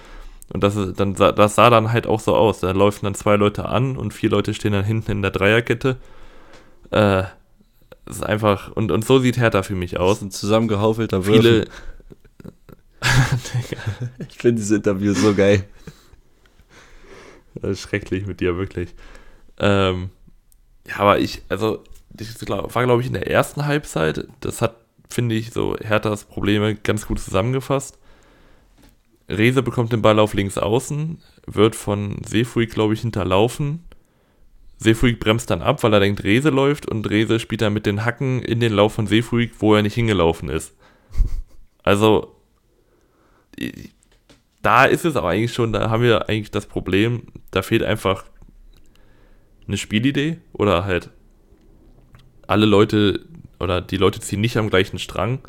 Und 0.51 0.65
das, 0.65 0.77
ist, 0.77 0.99
dann, 0.99 1.15
das 1.15 1.55
sah 1.55 1.69
dann 1.69 1.93
halt 1.93 2.07
auch 2.07 2.21
so 2.21 2.35
aus. 2.35 2.61
Da 2.61 2.71
laufen 2.71 3.05
dann 3.05 3.15
zwei 3.15 3.37
Leute 3.37 3.67
an 3.67 3.99
und 3.99 4.15
vier 4.15 4.31
Leute 4.31 4.55
stehen 4.55 4.73
dann 4.73 4.85
hinten 4.85 5.11
in 5.11 5.23
der 5.23 5.31
Dreierkette. 5.31 5.99
Äh, 6.91 7.25
das 8.07 8.17
ist 8.17 8.23
einfach, 8.23 8.73
und, 8.73 8.91
und 8.91 9.05
so 9.05 9.19
sieht 9.19 9.37
Hertha 9.37 9.63
für 9.63 9.75
mich 9.75 10.01
aus. 10.01 10.21
Das 10.21 10.23
ist 10.23 10.25
ein 10.25 10.31
zusammengehaufelter 10.31 11.27
Würfel. 11.27 11.43
Viele. 11.43 11.69
ich 14.31 14.39
finde 14.39 14.63
dieses 14.63 14.75
Interview 14.75 15.13
so 15.13 15.35
geil. 15.35 15.65
Das 17.57 17.73
ist 17.73 17.81
schrecklich 17.83 18.27
mit 18.27 18.41
dir, 18.41 18.57
wirklich. 18.57 18.95
Ähm, 19.59 20.11
ja, 20.87 20.99
aber 20.99 21.19
ich, 21.19 21.43
also, 21.49 21.85
das 22.11 22.49
war, 22.49 22.85
glaube 22.85 23.01
ich, 23.03 23.09
in 23.09 23.15
der 23.15 23.31
ersten 23.31 23.67
Halbzeit. 23.67 24.27
Das 24.41 24.63
hat, 24.63 24.77
finde 25.09 25.35
ich, 25.35 25.51
so 25.51 25.77
Herthas 25.77 26.25
Probleme 26.25 26.75
ganz 26.75 27.07
gut 27.07 27.19
zusammengefasst 27.21 27.99
Rese 29.29 29.63
bekommt 29.63 29.93
den 29.93 30.03
Ball 30.03 30.19
auf 30.19 30.35
links 30.35 30.57
außen, 30.57 31.19
wird 31.47 31.77
von 31.77 32.17
Seefuig, 32.27 32.71
glaube 32.71 32.95
ich, 32.95 33.03
hinterlaufen. 33.03 33.85
Seefuig 34.79 35.19
bremst 35.19 35.51
dann 35.51 35.61
ab, 35.61 35.83
weil 35.83 35.93
er 35.93 36.01
denkt, 36.01 36.25
Rese 36.25 36.51
läuft 36.51 36.87
und 36.87 37.09
Rese 37.11 37.39
spielt 37.39 37.61
dann 37.61 37.75
mit 37.75 37.85
den 37.85 38.05
Hacken 38.05 38.43
in 38.43 38.61
den 38.61 38.73
Lauf 38.73 38.95
von 38.95 39.07
Seefuig, 39.07 39.53
wo 39.59 39.75
er 39.75 39.83
nicht 39.83 39.95
hingelaufen 39.95 40.49
ist. 40.49 40.75
Also, 41.83 42.37
da 44.63 44.85
ist 44.85 45.05
es 45.05 45.17
aber 45.17 45.31
eigentlich 45.31 45.53
schon, 45.53 45.73
da 45.73 45.91
haben 45.91 46.03
wir 46.03 46.29
eigentlich 46.29 46.51
das 46.51 46.67
Problem, 46.67 47.23
da 47.51 47.63
fehlt 47.63 47.83
einfach 47.83 48.25
eine 49.69 49.77
Spielidee 49.77 50.39
oder 50.53 50.85
halt 50.85 51.11
alle 52.47 52.67
Leute 52.67 53.27
oder 53.61 53.81
die 53.81 53.97
Leute 53.97 54.21
ziehen 54.21 54.41
nicht 54.41 54.57
am 54.57 54.71
gleichen 54.71 54.99
Strang. 54.99 55.41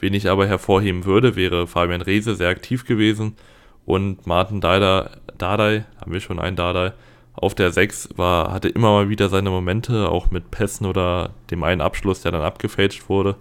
Wen 0.00 0.14
ich 0.14 0.28
aber 0.28 0.46
hervorheben 0.46 1.04
würde, 1.04 1.34
wäre 1.34 1.66
Fabian 1.66 2.02
Reese 2.02 2.36
sehr 2.36 2.48
aktiv 2.48 2.84
gewesen 2.84 3.36
und 3.84 4.26
Martin 4.26 4.60
Dardai, 4.60 5.10
Dardai 5.38 5.86
haben 6.00 6.12
wir 6.12 6.20
schon 6.20 6.38
einen 6.38 6.56
Dardai, 6.56 6.92
auf 7.32 7.54
der 7.54 7.70
6 7.70 8.10
war, 8.16 8.52
hatte 8.52 8.68
immer 8.68 8.90
mal 8.90 9.08
wieder 9.08 9.28
seine 9.28 9.50
Momente, 9.50 10.08
auch 10.08 10.30
mit 10.30 10.50
Pässen 10.50 10.86
oder 10.86 11.30
dem 11.50 11.62
einen 11.62 11.80
Abschluss, 11.80 12.20
der 12.22 12.32
dann 12.32 12.42
abgefälscht 12.42 13.08
wurde. 13.08 13.36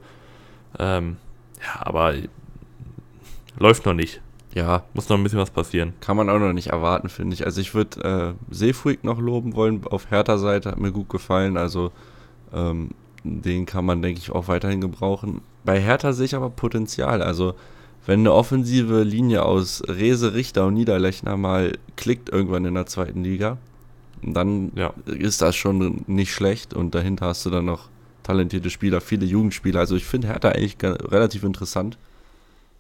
Ähm, 0.78 1.18
ja, 1.60 1.86
aber 1.86 2.14
läuft 3.58 3.86
noch 3.86 3.94
nicht. 3.94 4.22
Ja. 4.58 4.84
Muss 4.96 5.08
noch 5.08 5.18
ein 5.18 5.24
bisschen 5.24 5.38
was 5.38 5.52
passieren. 5.52 5.94
Kann 6.02 6.18
man 6.18 6.32
auch 6.32 6.40
noch 6.40 6.52
nicht 6.52 6.70
erwarten, 6.70 7.10
finde 7.10 7.36
ich. 7.36 7.46
Also 7.46 7.62
ich 7.62 7.76
würde 7.76 8.36
äh, 8.50 8.54
Seefuig 8.54 9.04
noch 9.04 9.20
loben 9.20 9.56
wollen 9.56 9.86
auf 9.86 10.10
Hertha-Seite, 10.10 10.72
hat 10.72 10.80
mir 10.80 10.92
gut 10.92 11.10
gefallen. 11.10 11.58
Also 11.58 11.92
ähm, 12.52 12.90
den 13.24 13.68
kann 13.68 13.86
man, 13.86 14.02
denke 14.02 14.20
ich, 14.20 14.32
auch 14.32 14.48
weiterhin 14.48 14.82
gebrauchen. 14.82 15.42
Bei 15.64 15.80
Hertha 15.80 16.12
sehe 16.12 16.26
ich 16.26 16.36
aber 16.36 16.50
Potenzial. 16.50 17.22
Also 17.22 17.54
wenn 18.08 18.22
eine 18.22 18.34
offensive 18.34 19.04
Linie 19.04 19.44
aus 19.44 19.84
Rese, 19.88 20.34
Richter 20.34 20.66
und 20.66 20.74
Niederlechner 20.74 21.38
mal 21.38 21.78
klickt 21.96 22.30
irgendwann 22.30 22.66
in 22.66 22.74
der 22.74 22.88
zweiten 22.88 23.24
Liga, 23.24 23.60
dann 24.24 24.72
ja. 24.76 24.92
ist 25.06 25.44
das 25.44 25.56
schon 25.56 26.04
nicht 26.08 26.34
schlecht 26.34 26.74
und 26.74 26.96
dahinter 26.96 27.28
hast 27.28 27.46
du 27.46 27.52
dann 27.52 27.66
noch 27.66 27.90
talentierte 28.24 28.72
Spieler, 28.72 29.02
viele 29.02 29.28
Jugendspieler. 29.28 29.82
Also 29.82 29.96
ich 29.96 30.06
finde 30.06 30.30
Hertha 30.30 30.50
eigentlich 30.50 30.78
relativ 30.82 31.44
interessant. 31.44 32.00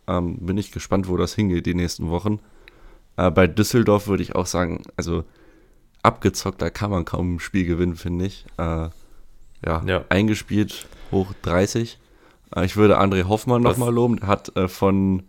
Ähm, 0.07 0.37
bin 0.37 0.57
ich 0.57 0.71
gespannt, 0.71 1.07
wo 1.07 1.17
das 1.17 1.33
hingeht 1.35 1.65
die 1.65 1.75
nächsten 1.75 2.09
Wochen. 2.09 2.39
Äh, 3.17 3.31
bei 3.31 3.47
Düsseldorf 3.47 4.07
würde 4.07 4.23
ich 4.23 4.35
auch 4.35 4.45
sagen, 4.45 4.83
also 4.95 5.23
abgezockt, 6.03 6.61
da 6.61 6.69
kann 6.69 6.91
man 6.91 7.05
kaum 7.05 7.35
ein 7.35 7.39
Spiel 7.39 7.65
gewinnen, 7.65 7.95
finde 7.95 8.25
ich. 8.25 8.45
Äh, 8.57 8.89
ja, 9.65 9.83
ja, 9.85 10.05
eingespielt 10.09 10.87
hoch 11.11 11.33
30. 11.41 11.99
Äh, 12.55 12.65
ich 12.65 12.77
würde 12.77 12.99
André 12.99 13.27
Hoffmann 13.27 13.61
nochmal 13.61 13.93
loben. 13.93 14.17
Der 14.17 14.27
hat 14.27 14.55
äh, 14.55 14.67
von 14.67 15.23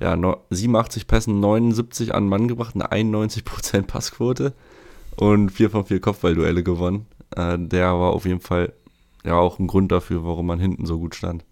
ja, 0.00 0.16
87 0.50 1.06
Pässen 1.06 1.40
79 1.40 2.14
an 2.14 2.28
Mann 2.28 2.48
gebracht, 2.48 2.74
eine 2.74 2.90
91% 2.90 3.82
Passquote 3.82 4.52
und 5.16 5.50
4 5.50 5.70
von 5.70 5.84
4 5.84 6.00
Kopfballduelle 6.00 6.62
gewonnen. 6.62 7.06
Äh, 7.36 7.58
der 7.58 7.92
war 7.92 8.12
auf 8.12 8.26
jeden 8.26 8.40
Fall 8.40 8.72
ja 9.24 9.34
auch 9.34 9.58
ein 9.58 9.66
Grund 9.66 9.92
dafür, 9.92 10.24
warum 10.24 10.46
man 10.46 10.60
hinten 10.60 10.86
so 10.86 10.98
gut 10.98 11.14
stand. 11.14 11.44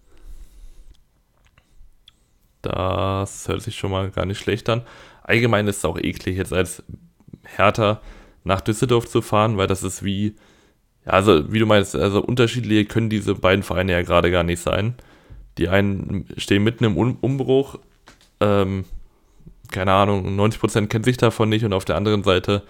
Das 2.63 3.49
hört 3.49 3.63
sich 3.63 3.77
schon 3.77 3.91
mal 3.91 4.11
gar 4.11 4.25
nicht 4.25 4.39
schlecht 4.39 4.69
an. 4.69 4.83
Allgemein 5.23 5.67
ist 5.67 5.79
es 5.79 5.85
auch 5.85 5.99
eklig, 5.99 6.37
jetzt 6.37 6.53
als 6.53 6.83
Hertha 7.45 8.01
nach 8.45 8.61
Düsseldorf 8.61 9.07
zu 9.07 9.23
fahren, 9.23 9.57
weil 9.57 9.67
das 9.67 9.83
ist 9.83 10.05
wie, 10.05 10.35
also 11.05 11.53
wie 11.53 11.59
du 11.59 11.67
meinst, 11.67 11.95
also 11.95 12.23
unterschiedliche 12.23 12.85
können 12.85 13.11
diese 13.11 13.35
beiden 13.35 13.63
Vereine 13.63 13.93
ja 13.93 14.03
gerade 14.03 14.31
gar 14.31 14.43
nicht 14.43 14.61
sein. 14.61 14.95
Die 15.59 15.69
einen 15.69 16.27
stehen 16.37 16.65
mitten 16.65 16.85
im 16.85 16.97
Umbruch, 16.97 17.79
ähm, 18.41 18.85
keine 19.71 19.93
Ahnung, 19.93 20.39
90% 20.39 20.89
kennen 20.89 21.05
sich 21.05 21.17
davon 21.17 21.49
nicht 21.49 21.65
und 21.65 21.73
auf 21.73 21.85
der 21.85 21.97
anderen 21.97 22.23
Seite 22.23 22.63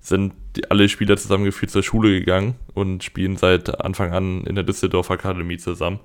sind 0.00 0.34
die, 0.56 0.70
alle 0.70 0.88
Spieler 0.88 1.16
zusammengeführt 1.16 1.70
zur 1.70 1.82
Schule 1.82 2.18
gegangen 2.18 2.56
und 2.74 3.04
spielen 3.04 3.36
seit 3.36 3.80
Anfang 3.80 4.12
an 4.12 4.42
in 4.42 4.54
der 4.54 4.64
Düsseldorf 4.64 5.10
Akademie 5.10 5.58
zusammen. 5.58 6.00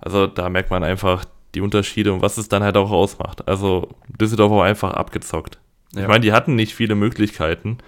Also 0.00 0.26
da 0.26 0.48
merkt 0.48 0.70
man 0.70 0.82
einfach 0.82 1.24
die 1.54 1.60
Unterschiede 1.60 2.12
und 2.12 2.22
was 2.22 2.38
es 2.38 2.48
dann 2.48 2.62
halt 2.62 2.76
auch 2.76 2.90
ausmacht. 2.90 3.46
Also 3.48 3.88
Düsseldorf 4.20 4.52
war 4.52 4.64
einfach 4.64 4.92
abgezockt. 4.92 5.58
Ja. 5.94 6.02
Ich 6.02 6.08
meine, 6.08 6.20
die 6.20 6.32
hatten 6.32 6.54
nicht 6.54 6.74
viele 6.74 6.94
Möglichkeiten 6.94 7.78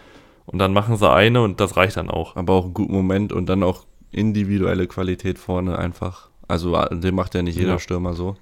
und 0.46 0.58
dann 0.58 0.72
machen 0.72 0.96
sie 0.96 1.10
eine 1.10 1.42
und 1.42 1.60
das 1.60 1.76
reicht 1.76 1.96
dann 1.96 2.10
auch. 2.10 2.36
Aber 2.36 2.54
auch 2.54 2.64
einen 2.64 2.74
guten 2.74 2.92
Moment 2.92 3.32
und 3.32 3.46
dann 3.46 3.62
auch 3.62 3.84
individuelle 4.10 4.86
Qualität 4.86 5.38
vorne 5.38 5.78
einfach. 5.78 6.28
Also 6.48 6.76
den 6.90 7.14
macht 7.14 7.34
ja 7.34 7.42
nicht 7.42 7.56
jeder 7.56 7.72
ja. 7.72 7.78
Stürmer 7.78 8.14
so. 8.14 8.36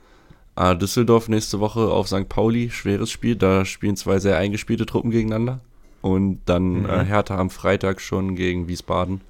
Ah, 0.54 0.74
Düsseldorf 0.74 1.28
nächste 1.28 1.60
Woche 1.60 1.80
auf 1.80 2.08
St. 2.08 2.28
Pauli, 2.28 2.70
schweres 2.70 3.10
Spiel. 3.10 3.36
Da 3.36 3.64
spielen 3.64 3.96
zwei 3.96 4.18
sehr 4.18 4.38
eingespielte 4.38 4.86
Truppen 4.86 5.10
gegeneinander. 5.10 5.60
Und 6.00 6.40
dann 6.46 6.80
mhm. 6.80 6.86
äh, 6.86 7.04
Hertha 7.04 7.38
am 7.38 7.50
Freitag 7.50 8.00
schon 8.00 8.34
gegen 8.34 8.68
Wiesbaden. 8.68 9.20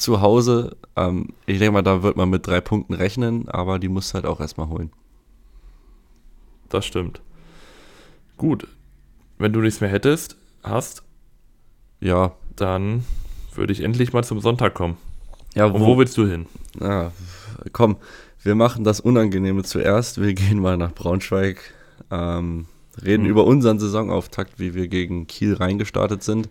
Zu 0.00 0.22
Hause, 0.22 0.78
ähm, 0.96 1.34
ich 1.44 1.58
denke 1.58 1.72
mal, 1.72 1.82
da 1.82 2.02
wird 2.02 2.16
man 2.16 2.30
mit 2.30 2.46
drei 2.46 2.62
Punkten 2.62 2.94
rechnen, 2.94 3.50
aber 3.50 3.78
die 3.78 3.88
muss 3.88 4.14
halt 4.14 4.24
auch 4.24 4.40
erstmal 4.40 4.68
holen. 4.68 4.90
Das 6.70 6.86
stimmt. 6.86 7.20
Gut. 8.38 8.66
Wenn 9.36 9.52
du 9.52 9.60
nichts 9.60 9.82
mehr 9.82 9.90
hättest, 9.90 10.36
hast, 10.62 11.02
ja, 12.00 12.32
dann 12.56 13.04
würde 13.54 13.74
ich 13.74 13.82
endlich 13.82 14.14
mal 14.14 14.24
zum 14.24 14.40
Sonntag 14.40 14.72
kommen. 14.72 14.96
Ja, 15.54 15.70
wo, 15.70 15.80
wo 15.80 15.98
willst 15.98 16.16
du 16.16 16.26
hin? 16.26 16.46
Ja, 16.80 17.12
komm, 17.72 17.96
wir 18.42 18.54
machen 18.54 18.84
das 18.84 19.00
Unangenehme 19.00 19.64
zuerst. 19.64 20.18
Wir 20.18 20.32
gehen 20.34 20.60
mal 20.60 20.78
nach 20.78 20.94
Braunschweig. 20.94 21.74
Ähm, 22.10 22.64
reden 23.04 23.24
mhm. 23.24 23.28
über 23.30 23.44
unseren 23.44 23.78
Saisonauftakt, 23.78 24.58
wie 24.58 24.74
wir 24.74 24.88
gegen 24.88 25.26
Kiel 25.26 25.54
reingestartet 25.54 26.22
sind. 26.22 26.48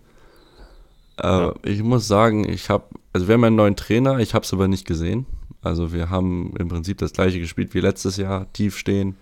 Äh, 1.20 1.28
ja. 1.28 1.54
Ich 1.64 1.84
muss 1.84 2.08
sagen, 2.08 2.48
ich 2.48 2.70
habe, 2.70 2.86
also 3.14 3.28
wir 3.28 3.34
haben 3.34 3.44
einen 3.44 3.56
neuen 3.56 3.76
Trainer, 3.76 4.20
ich 4.20 4.34
habe 4.34 4.46
es 4.46 4.54
aber 4.54 4.68
nicht 4.68 4.86
gesehen. 4.86 5.26
Also 5.62 5.92
wir 5.92 6.10
haben 6.10 6.54
im 6.58 6.70
Prinzip 6.70 6.98
das 7.00 7.14
gleiche 7.14 7.40
gespielt 7.40 7.74
wie 7.74 7.82
letztes 7.82 8.18
Jahr, 8.18 8.52
tief 8.54 8.78
stehen 8.78 9.18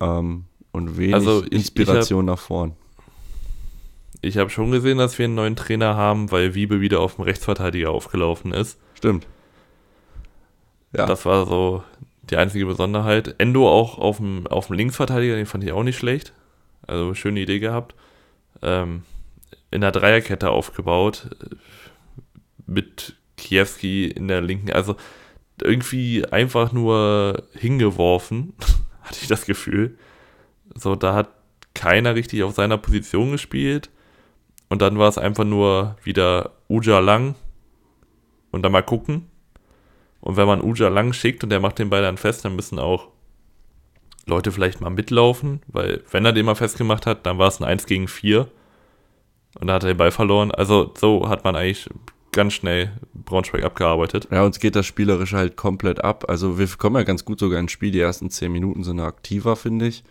ähm, 0.00 0.44
und 0.72 0.96
wenig 0.98 1.14
also 1.14 1.44
ich, 1.44 1.52
Inspiration 1.52 2.24
ich 2.24 2.30
hab, 2.30 2.36
nach 2.36 2.42
vorn. 2.42 2.72
Ich 4.22 4.38
habe 4.38 4.50
schon 4.50 4.70
gesehen, 4.70 4.98
dass 4.98 5.18
wir 5.18 5.24
einen 5.24 5.36
neuen 5.36 5.56
Trainer 5.56 5.96
haben, 5.96 6.30
weil 6.30 6.54
Wiebe 6.54 6.80
wieder 6.80 7.00
auf 7.00 7.16
dem 7.16 7.24
Rechtsverteidiger 7.24 7.90
aufgelaufen 7.90 8.52
ist. 8.52 8.78
Stimmt. 8.94 9.26
Ja. 10.96 11.06
Das 11.06 11.24
war 11.24 11.46
so 11.46 11.82
die 12.30 12.36
einzige 12.36 12.66
Besonderheit. 12.66 13.36
Endo 13.38 13.68
auch 13.68 13.98
auf 13.98 14.18
dem, 14.18 14.46
auf 14.46 14.66
dem 14.66 14.76
Linksverteidiger, 14.76 15.36
den 15.36 15.46
fand 15.46 15.64
ich 15.64 15.72
auch 15.72 15.82
nicht 15.82 15.98
schlecht. 15.98 16.32
Also 16.86 17.14
schöne 17.14 17.40
Idee 17.40 17.58
gehabt. 17.58 17.94
Ähm, 18.62 19.02
in 19.72 19.80
der 19.80 19.92
Dreierkette 19.92 20.50
aufgebaut. 20.50 21.30
Mit 22.66 23.16
Kiewski 23.36 24.06
in 24.06 24.28
der 24.28 24.40
linken. 24.40 24.70
Also 24.70 24.96
irgendwie 25.60 26.24
einfach 26.26 26.72
nur 26.72 27.42
hingeworfen, 27.52 28.54
hatte 29.02 29.18
ich 29.20 29.28
das 29.28 29.46
Gefühl. 29.46 29.98
So, 30.74 30.94
da 30.94 31.14
hat 31.14 31.30
keiner 31.74 32.14
richtig 32.14 32.42
auf 32.42 32.54
seiner 32.54 32.78
Position 32.78 33.32
gespielt. 33.32 33.90
Und 34.68 34.80
dann 34.80 34.98
war 34.98 35.08
es 35.08 35.18
einfach 35.18 35.44
nur 35.44 35.96
wieder 36.02 36.52
Uja 36.68 36.98
lang 37.00 37.34
und 38.50 38.62
dann 38.62 38.72
mal 38.72 38.82
gucken. 38.82 39.28
Und 40.20 40.36
wenn 40.36 40.46
man 40.46 40.62
Uja 40.62 40.88
lang 40.88 41.12
schickt 41.12 41.42
und 41.44 41.50
der 41.50 41.60
macht 41.60 41.78
den 41.78 41.90
Ball 41.90 42.02
dann 42.02 42.16
fest, 42.16 42.44
dann 42.44 42.56
müssen 42.56 42.78
auch 42.78 43.08
Leute 44.24 44.52
vielleicht 44.52 44.80
mal 44.80 44.90
mitlaufen, 44.90 45.60
weil 45.66 46.02
wenn 46.10 46.24
er 46.24 46.32
den 46.32 46.46
mal 46.46 46.54
festgemacht 46.54 47.06
hat, 47.06 47.26
dann 47.26 47.38
war 47.38 47.48
es 47.48 47.60
ein 47.60 47.64
1 47.64 47.86
gegen 47.86 48.06
4 48.06 48.48
und 49.60 49.66
da 49.66 49.74
hat 49.74 49.84
er 49.84 49.92
den 49.92 49.98
Ball 49.98 50.10
verloren. 50.10 50.50
Also 50.50 50.92
so 50.98 51.28
hat 51.28 51.44
man 51.44 51.56
eigentlich 51.56 51.88
ganz 52.32 52.54
schnell 52.54 52.92
Braunschweig 53.14 53.62
abgearbeitet. 53.62 54.28
Ja, 54.30 54.44
uns 54.44 54.58
geht 54.58 54.74
das 54.74 54.86
spielerisch 54.86 55.34
halt 55.34 55.56
komplett 55.56 56.02
ab. 56.02 56.24
Also 56.28 56.58
wir 56.58 56.66
kommen 56.78 56.96
ja 56.96 57.02
ganz 57.02 57.24
gut 57.24 57.38
sogar 57.38 57.60
ins 57.60 57.72
Spiel. 57.72 57.90
Die 57.90 58.00
ersten 58.00 58.30
10 58.30 58.50
Minuten 58.50 58.84
sind 58.84 59.00
aktiver, 59.00 59.54
finde 59.56 59.88
ich. 59.88 60.02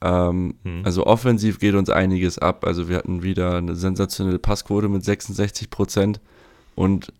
Ähm, 0.00 0.54
hm. 0.64 0.82
Also 0.84 1.06
offensiv 1.06 1.58
geht 1.58 1.74
uns 1.74 1.90
einiges 1.90 2.38
ab. 2.38 2.64
Also 2.64 2.88
wir 2.88 2.96
hatten 2.96 3.22
wieder 3.22 3.56
eine 3.56 3.76
sensationelle 3.76 4.38
Passquote 4.38 4.88
mit 4.88 5.04
66 5.04 5.70
Prozent 5.70 6.20
und 6.74 7.12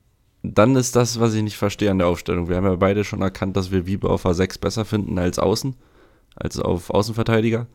dann 0.43 0.77
ist 0.77 0.95
das, 0.95 1.19
was 1.19 1.35
ich 1.35 1.43
nicht 1.43 1.57
verstehe 1.57 1.91
an 1.91 1.99
der 1.99 2.07
Aufstellung. 2.07 2.49
Wir 2.49 2.57
haben 2.57 2.65
ja 2.65 2.77
beide 2.77 3.05
schon 3.05 3.23
erkannt, 3.23 3.57
dass 3.57 3.73
wir 3.73 3.87
Wiebe 3.87 4.09
auf 4.09 4.25
A6 4.25 4.61
besser 4.61 4.85
finden 4.85 5.19
als 5.19 5.39
außen, 5.39 5.75
als 6.37 6.59
auf 6.61 6.91
Außenverteidiger. 6.91 7.67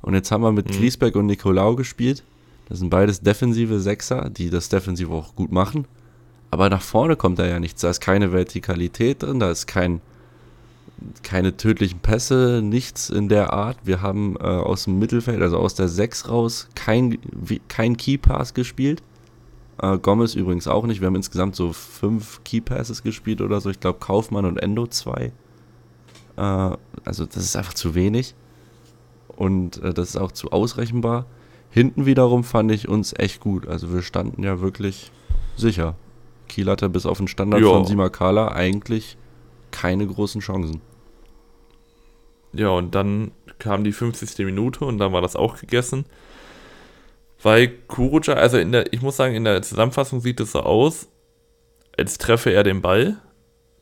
Und 0.00 0.14
jetzt 0.14 0.30
haben 0.32 0.42
wir 0.42 0.52
mit 0.52 0.68
mhm. 0.68 0.78
Griesbeck 0.78 1.14
und 1.14 1.26
Nicolau 1.26 1.76
gespielt. 1.76 2.24
Das 2.68 2.78
sind 2.78 2.90
beides 2.90 3.20
defensive 3.20 3.80
Sechser, 3.80 4.28
die 4.30 4.50
das 4.50 4.68
defensiv 4.68 5.10
auch 5.10 5.34
gut 5.34 5.52
machen. 5.52 5.86
Aber 6.50 6.68
nach 6.68 6.82
vorne 6.82 7.16
kommt 7.16 7.38
da 7.38 7.46
ja 7.46 7.58
nichts. 7.60 7.80
Da 7.80 7.90
ist 7.90 8.00
keine 8.00 8.32
Vertikalität 8.32 9.22
drin, 9.22 9.40
da 9.40 9.50
ist 9.50 9.66
kein, 9.66 10.00
keine 11.22 11.56
tödlichen 11.56 12.00
Pässe, 12.00 12.60
nichts 12.62 13.10
in 13.10 13.28
der 13.28 13.52
Art. 13.52 13.78
Wir 13.84 14.02
haben 14.02 14.36
äh, 14.36 14.42
aus 14.42 14.84
dem 14.84 14.98
Mittelfeld, 14.98 15.42
also 15.42 15.58
aus 15.58 15.74
der 15.74 15.88
6 15.88 16.28
raus, 16.28 16.68
kein, 16.74 17.18
kein 17.68 17.96
Key 17.96 18.18
Pass 18.18 18.54
gespielt. 18.54 19.02
Äh, 19.80 19.98
Gomez 19.98 20.34
übrigens 20.34 20.66
auch 20.66 20.86
nicht. 20.86 21.00
Wir 21.00 21.06
haben 21.06 21.16
insgesamt 21.16 21.56
so 21.56 21.72
fünf 21.72 22.42
Key 22.44 22.60
Passes 22.60 23.02
gespielt 23.02 23.40
oder 23.40 23.60
so. 23.60 23.70
Ich 23.70 23.80
glaube 23.80 23.98
Kaufmann 24.00 24.44
und 24.44 24.58
Endo 24.58 24.86
zwei. 24.86 25.32
Äh, 26.36 26.40
also 27.04 27.26
das 27.26 27.44
ist 27.44 27.56
einfach 27.56 27.74
zu 27.74 27.94
wenig. 27.94 28.34
und 29.36 29.82
äh, 29.82 29.92
das 29.92 30.10
ist 30.10 30.16
auch 30.16 30.32
zu 30.32 30.50
ausrechenbar. 30.50 31.26
Hinten 31.76 32.06
wiederum 32.06 32.42
fand 32.42 32.72
ich 32.72 32.88
uns 32.88 33.12
echt 33.18 33.40
gut. 33.40 33.68
Also 33.68 33.92
wir 33.92 34.00
standen 34.00 34.42
ja 34.42 34.62
wirklich 34.62 35.10
sicher. 35.58 35.94
Kiel 36.48 36.70
hatte 36.70 36.88
bis 36.88 37.04
auf 37.04 37.18
den 37.18 37.28
Standard 37.28 37.60
Ja. 37.60 37.68
von 37.68 37.84
Simakala 37.84 38.48
eigentlich 38.48 39.18
keine 39.72 40.06
großen 40.06 40.40
Chancen. 40.40 40.80
Ja, 42.54 42.70
und 42.70 42.94
dann 42.94 43.32
kam 43.58 43.84
die 43.84 43.92
50. 43.92 44.38
Minute 44.46 44.86
und 44.86 44.96
dann 44.96 45.12
war 45.12 45.20
das 45.20 45.36
auch 45.36 45.58
gegessen. 45.60 46.06
Weil 47.42 47.68
Kuruca, 47.68 48.32
also 48.32 48.56
in 48.56 48.72
der, 48.72 48.90
ich 48.94 49.02
muss 49.02 49.18
sagen, 49.18 49.34
in 49.34 49.44
der 49.44 49.60
Zusammenfassung 49.60 50.20
sieht 50.22 50.40
es 50.40 50.52
so 50.52 50.60
aus, 50.60 51.08
als 51.98 52.16
treffe 52.16 52.52
er 52.54 52.62
den 52.62 52.80
Ball 52.80 53.18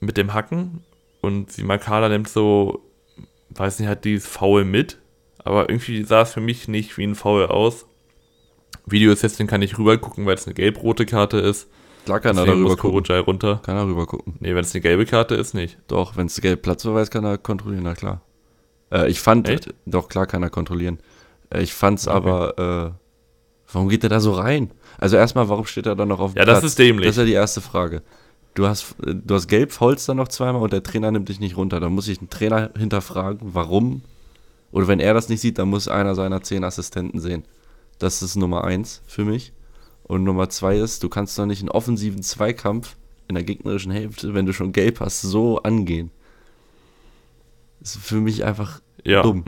mit 0.00 0.16
dem 0.16 0.34
Hacken 0.34 0.82
und 1.20 1.52
Simakala 1.52 2.08
nimmt 2.08 2.28
so, 2.28 2.80
weiß 3.50 3.78
nicht, 3.78 3.88
hat 3.88 4.04
dieses 4.04 4.26
Foul 4.26 4.64
mit, 4.64 4.98
aber 5.44 5.68
irgendwie 5.68 6.02
sah 6.04 6.22
es 6.22 6.32
für 6.32 6.40
mich 6.40 6.68
nicht 6.68 6.96
wie 6.98 7.04
ein 7.04 7.14
Foul 7.14 7.46
aus. 7.46 7.86
Videoassistent 8.86 9.48
kann 9.48 9.62
ich 9.62 9.78
rübergucken, 9.78 10.26
weil 10.26 10.34
es 10.34 10.46
eine 10.46 10.54
gelb-rote 10.54 11.06
Karte 11.06 11.38
ist. 11.38 11.68
Klar 12.04 12.20
kann 12.20 12.36
er 12.36 12.44
darüber 12.44 12.76
gucken. 12.76 13.20
Runter. 13.20 13.60
Kann 13.64 13.76
er 13.76 13.86
rüber 13.86 14.06
gucken. 14.06 14.34
Nee, 14.40 14.54
wenn 14.54 14.62
es 14.62 14.74
eine 14.74 14.82
gelbe 14.82 15.06
Karte 15.06 15.34
ist, 15.36 15.54
nicht. 15.54 15.78
Doch, 15.88 16.16
wenn 16.16 16.26
es 16.26 16.38
gelb 16.40 16.62
Platzverweis 16.62 17.10
kann 17.10 17.24
er 17.24 17.38
kontrollieren, 17.38 17.84
na 17.84 17.94
klar. 17.94 18.20
Äh, 18.92 19.08
ich 19.08 19.20
fand, 19.20 19.48
Echt? 19.48 19.72
doch 19.86 20.08
klar 20.08 20.26
kann 20.26 20.42
er 20.42 20.50
kontrollieren. 20.50 20.98
Äh, 21.50 21.62
ich 21.62 21.72
fand's 21.72 22.06
Okay. 22.06 22.16
aber, 22.16 22.58
äh, 22.58 23.72
warum 23.72 23.88
geht 23.88 24.02
er 24.04 24.10
da 24.10 24.20
so 24.20 24.32
rein? 24.32 24.70
Also 24.98 25.16
erstmal, 25.16 25.48
warum 25.48 25.64
steht 25.64 25.86
er 25.86 25.96
dann 25.96 26.08
noch 26.08 26.20
auf 26.20 26.34
dem 26.34 26.38
Ja, 26.38 26.44
das 26.44 26.62
ist 26.62 26.78
dämlich. 26.78 27.06
Das 27.06 27.16
ist 27.16 27.20
ja 27.20 27.26
die 27.26 27.32
erste 27.32 27.62
Frage. 27.62 28.02
Du 28.54 28.66
hast, 28.66 28.96
äh, 29.06 29.14
du 29.14 29.34
hast 29.34 29.48
gelb, 29.48 29.72
faulst 29.72 30.06
dann 30.06 30.18
noch 30.18 30.28
zweimal 30.28 30.60
und 30.60 30.74
der 30.74 30.82
Trainer 30.82 31.10
nimmt 31.10 31.30
dich 31.30 31.40
nicht 31.40 31.56
runter. 31.56 31.80
Da 31.80 31.88
muss 31.88 32.06
ich 32.08 32.18
den 32.18 32.28
Trainer 32.28 32.70
hinterfragen, 32.76 33.54
warum. 33.54 34.02
Oder 34.74 34.88
wenn 34.88 34.98
er 34.98 35.14
das 35.14 35.28
nicht 35.28 35.40
sieht, 35.40 35.58
dann 35.58 35.70
muss 35.70 35.86
einer 35.86 36.16
seiner 36.16 36.42
zehn 36.42 36.64
Assistenten 36.64 37.20
sehen. 37.20 37.44
Das 38.00 38.22
ist 38.22 38.34
Nummer 38.34 38.64
eins 38.64 39.02
für 39.06 39.24
mich. 39.24 39.52
Und 40.02 40.24
Nummer 40.24 40.48
zwei 40.48 40.76
ist, 40.78 41.04
du 41.04 41.08
kannst 41.08 41.38
doch 41.38 41.46
nicht 41.46 41.60
einen 41.60 41.68
offensiven 41.68 42.24
Zweikampf 42.24 42.96
in 43.28 43.36
der 43.36 43.44
gegnerischen 43.44 43.92
Hälfte, 43.92 44.34
wenn 44.34 44.46
du 44.46 44.52
schon 44.52 44.72
gelb 44.72 44.98
hast, 44.98 45.22
so 45.22 45.62
angehen. 45.62 46.10
Das 47.78 47.94
ist 47.94 48.04
für 48.04 48.16
mich 48.20 48.44
einfach 48.44 48.80
Ja. 49.04 49.22
dumm. 49.22 49.44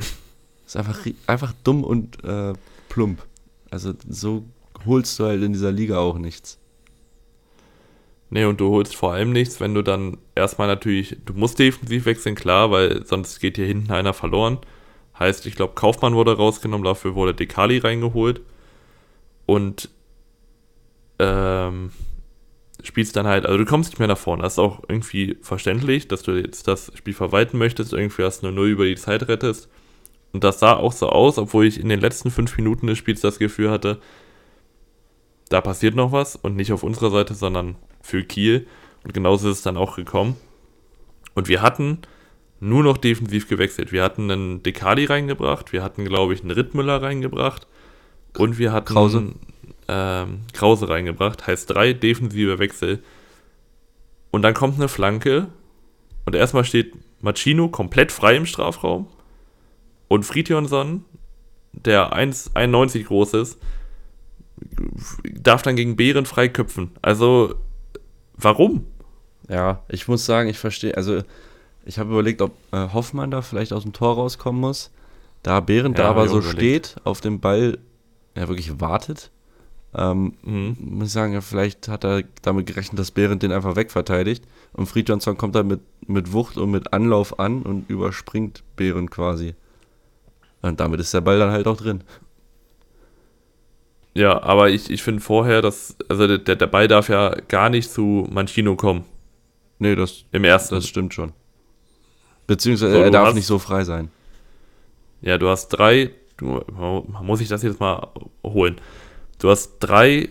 ist 0.65 0.77
einfach, 0.77 0.97
einfach 1.27 1.53
dumm 1.65 1.83
und 1.83 2.23
äh, 2.23 2.53
plump. 2.89 3.21
Also 3.69 3.95
so 4.09 4.45
holst 4.87 5.19
du 5.19 5.25
halt 5.25 5.43
in 5.43 5.53
dieser 5.53 5.73
Liga 5.73 5.99
auch 5.99 6.19
nichts. 6.19 6.57
Nee, 8.31 8.45
und 8.45 8.61
du 8.61 8.71
holst 8.71 8.95
vor 8.95 9.13
allem 9.13 9.33
nichts, 9.33 9.59
wenn 9.59 9.75
du 9.75 9.83
dann 9.83 10.19
erstmal 10.37 10.69
natürlich, 10.69 11.17
du 11.25 11.33
musst 11.35 11.59
defensiv 11.59 12.05
wechseln, 12.07 12.37
klar, 12.37 12.71
weil 12.71 13.05
sonst 13.05 13.41
geht 13.41 13.57
hier 13.57 13.67
hinten 13.67 13.91
einer 13.91 14.15
verloren. 14.15 14.59
Heißt, 15.19 15.47
ich 15.47 15.57
glaube, 15.57 15.75
Kaufmann 15.75 16.15
wurde 16.15 16.37
rausgenommen, 16.37 16.85
dafür 16.85 17.15
wurde 17.15 17.35
Dekali 17.35 17.79
reingeholt. 17.79 18.41
Und 19.47 19.91
ähm, 21.19 21.93
spielst 22.83 23.17
dann 23.17 23.27
halt, 23.27 23.47
also 23.47 23.59
du 23.59 23.65
kommst 23.65 23.91
nicht 23.91 23.99
mehr 23.99 24.09
nach 24.09 24.19
vorne. 24.19 24.43
Das 24.43 24.55
ist 24.55 24.59
auch 24.59 24.83
irgendwie 24.89 25.39
verständlich, 25.41 26.09
dass 26.09 26.23
du 26.23 26.33
jetzt 26.33 26.69
das 26.69 26.93
Spiel 26.95 27.15
verwalten 27.15 27.59
möchtest, 27.59 27.93
irgendwie 27.93 28.23
erst 28.23 28.43
nur 28.43 28.53
0 28.53 28.69
über 28.69 28.85
die 28.85 28.97
Zeit 28.97 29.29
rettest. 29.29 29.69
Und 30.33 30.45
das 30.45 30.59
sah 30.59 30.75
auch 30.75 30.93
so 30.93 31.09
aus, 31.09 31.39
obwohl 31.39 31.67
ich 31.67 31.81
in 31.81 31.89
den 31.89 32.01
letzten 32.01 32.31
fünf 32.31 32.57
Minuten 32.57 32.87
des 32.87 32.99
Spiels 32.99 33.21
das 33.21 33.39
Gefühl 33.39 33.71
hatte, 33.71 34.01
da 35.49 35.61
passiert 35.61 35.95
noch 35.95 36.13
was 36.13 36.37
und 36.37 36.57
nicht 36.57 36.73
auf 36.73 36.83
unserer 36.83 37.11
Seite, 37.11 37.35
sondern 37.35 37.77
für 38.03 38.25
Kiel. 38.25 38.67
Und 39.05 39.15
genauso 39.15 39.49
ist 39.49 39.59
es 39.59 39.63
dann 39.63 39.77
auch 39.77 39.97
gekommen. 39.97 40.37
Und 41.35 41.49
wir 41.49 41.63
hatten 41.63 41.99
nur 42.61 42.83
noch 42.83 42.97
defensiv 42.97 43.49
gewechselt. 43.49 43.93
Wir 43.93 44.03
hatten 44.03 44.31
einen 44.31 44.63
Dekali 44.63 45.05
reingebracht, 45.05 45.73
wir 45.73 45.83
hatten, 45.83 46.05
glaube 46.05 46.35
ich, 46.35 46.41
einen 46.41 46.51
Rittmüller 46.51 47.03
reingebracht 47.03 47.67
und 48.37 48.59
wir 48.59 48.73
hatten 48.73 48.87
Krause. 48.87 49.33
Ähm, 49.89 50.41
Krause 50.53 50.89
reingebracht. 50.89 51.47
Heißt 51.47 51.71
drei 51.71 51.93
defensive 51.93 52.59
Wechsel. 52.59 53.03
Und 54.31 54.43
dann 54.43 54.55
kommt 54.55 54.77
eine 54.77 54.89
Flanke 54.89 55.49
und 56.25 56.35
erstmal 56.35 56.65
steht 56.65 56.95
Machino 57.21 57.69
komplett 57.69 58.13
frei 58.13 58.37
im 58.37 58.47
Strafraum 58.47 59.07
und 60.09 60.25
Fritjonsson, 60.25 61.05
der 61.73 62.13
1,91 62.13 63.05
groß 63.05 63.35
ist, 63.35 63.59
darf 65.25 65.63
dann 65.63 65.77
gegen 65.77 65.97
Bären 65.97 66.27
freiköpfen. 66.27 66.93
Also, 67.03 67.55
warum? 68.35 68.87
Ja, 69.49 69.83
ich 69.89 70.09
muss 70.09 70.27
sagen, 70.27 70.49
ich 70.49 70.59
verstehe, 70.59 70.97
also 70.97 71.23
ich 71.87 71.99
habe 71.99 72.11
überlegt, 72.11 72.43
ob 72.43 72.53
äh, 72.73 72.89
Hoffmann 72.93 73.31
da 73.31 73.43
vielleicht 73.43 73.73
aus 73.73 73.83
dem 73.85 73.93
Tor 73.93 74.15
rauskommen 74.15 74.61
muss. 74.61 74.91
Da 75.43 75.61
Behrend 75.61 75.97
Ja, 75.99 76.05
da 76.05 76.11
aber 76.11 76.29
so 76.29 76.39
überlegt. 76.39 76.59
steht, 76.89 76.97
auf 77.05 77.21
dem 77.21 77.41
Ball, 77.41 77.79
ja 78.37 78.49
wirklich 78.49 78.81
wartet, 78.81 79.31
ähm, 79.95 80.35
Mhm. 80.43 80.77
muss 80.81 81.07
ich 81.09 81.13
sagen, 81.13 81.33
ja, 81.33 81.41
vielleicht 81.41 81.89
hat 81.89 82.05
er 82.05 82.23
damit 82.43 82.67
gerechnet, 82.67 82.99
dass 82.99 83.11
Behrend 83.13 83.43
den 83.43 83.53
einfach 83.53 83.77
wegverteidigt 83.77 84.45
und 84.75 84.87
Friedjonsson 84.87 85.39
kommt 85.39 85.55
da 85.55 85.63
mit, 85.63 85.81
mit 86.07 86.33
Wucht 86.33 86.57
und 86.59 86.71
mit 86.71 86.93
Anlauf 86.93 87.39
an 87.39 87.63
und 87.63 87.89
überspringt 87.89 88.63
Behrend 88.77 89.11
quasi. 89.11 89.55
Und 90.63 90.81
damit 90.81 91.01
ist 91.01 91.15
der 91.15 91.21
Ball 91.21 91.39
dann 91.39 91.51
halt 91.53 91.67
auch 91.69 91.77
drin. 91.77 92.03
Ja, 94.15 94.43
aber 94.43 94.71
ich, 94.71 94.91
ich 94.91 95.03
finde 95.03 95.21
vorher, 95.21 95.61
dass, 95.63 95.95
also 96.09 96.39
der, 96.39 96.57
der 96.57 96.67
Ball 96.67 96.89
darf 96.89 97.09
ja 97.09 97.35
gar 97.49 97.69
nicht 97.69 97.91
zu 97.91 98.27
Mancino 98.31 98.75
kommen. 98.75 99.05
Nee, 99.79 99.95
das, 99.95 100.25
Im 100.33 100.45
ersten. 100.45 100.75
das 100.75 100.89
stimmt 100.89 101.13
schon. 101.13 101.33
Beziehungsweise 102.47 102.93
So, 102.93 103.01
er 103.03 103.11
darf 103.11 103.29
hast- 103.29 103.35
nicht 103.35 103.47
so 103.47 103.59
frei 103.59 103.85
sein. 103.85 104.11
Ja, 105.21 105.39
du 105.39 105.49
hast 105.49 105.69
drei, 105.69 106.11
du, 106.37 106.63
muss 107.23 107.41
ich 107.41 107.49
das 107.49 107.63
jetzt 107.63 107.81
mal 107.81 108.09
holen. 108.45 108.77
Du 109.39 109.51
hast 109.51 109.79
drei 109.81 110.29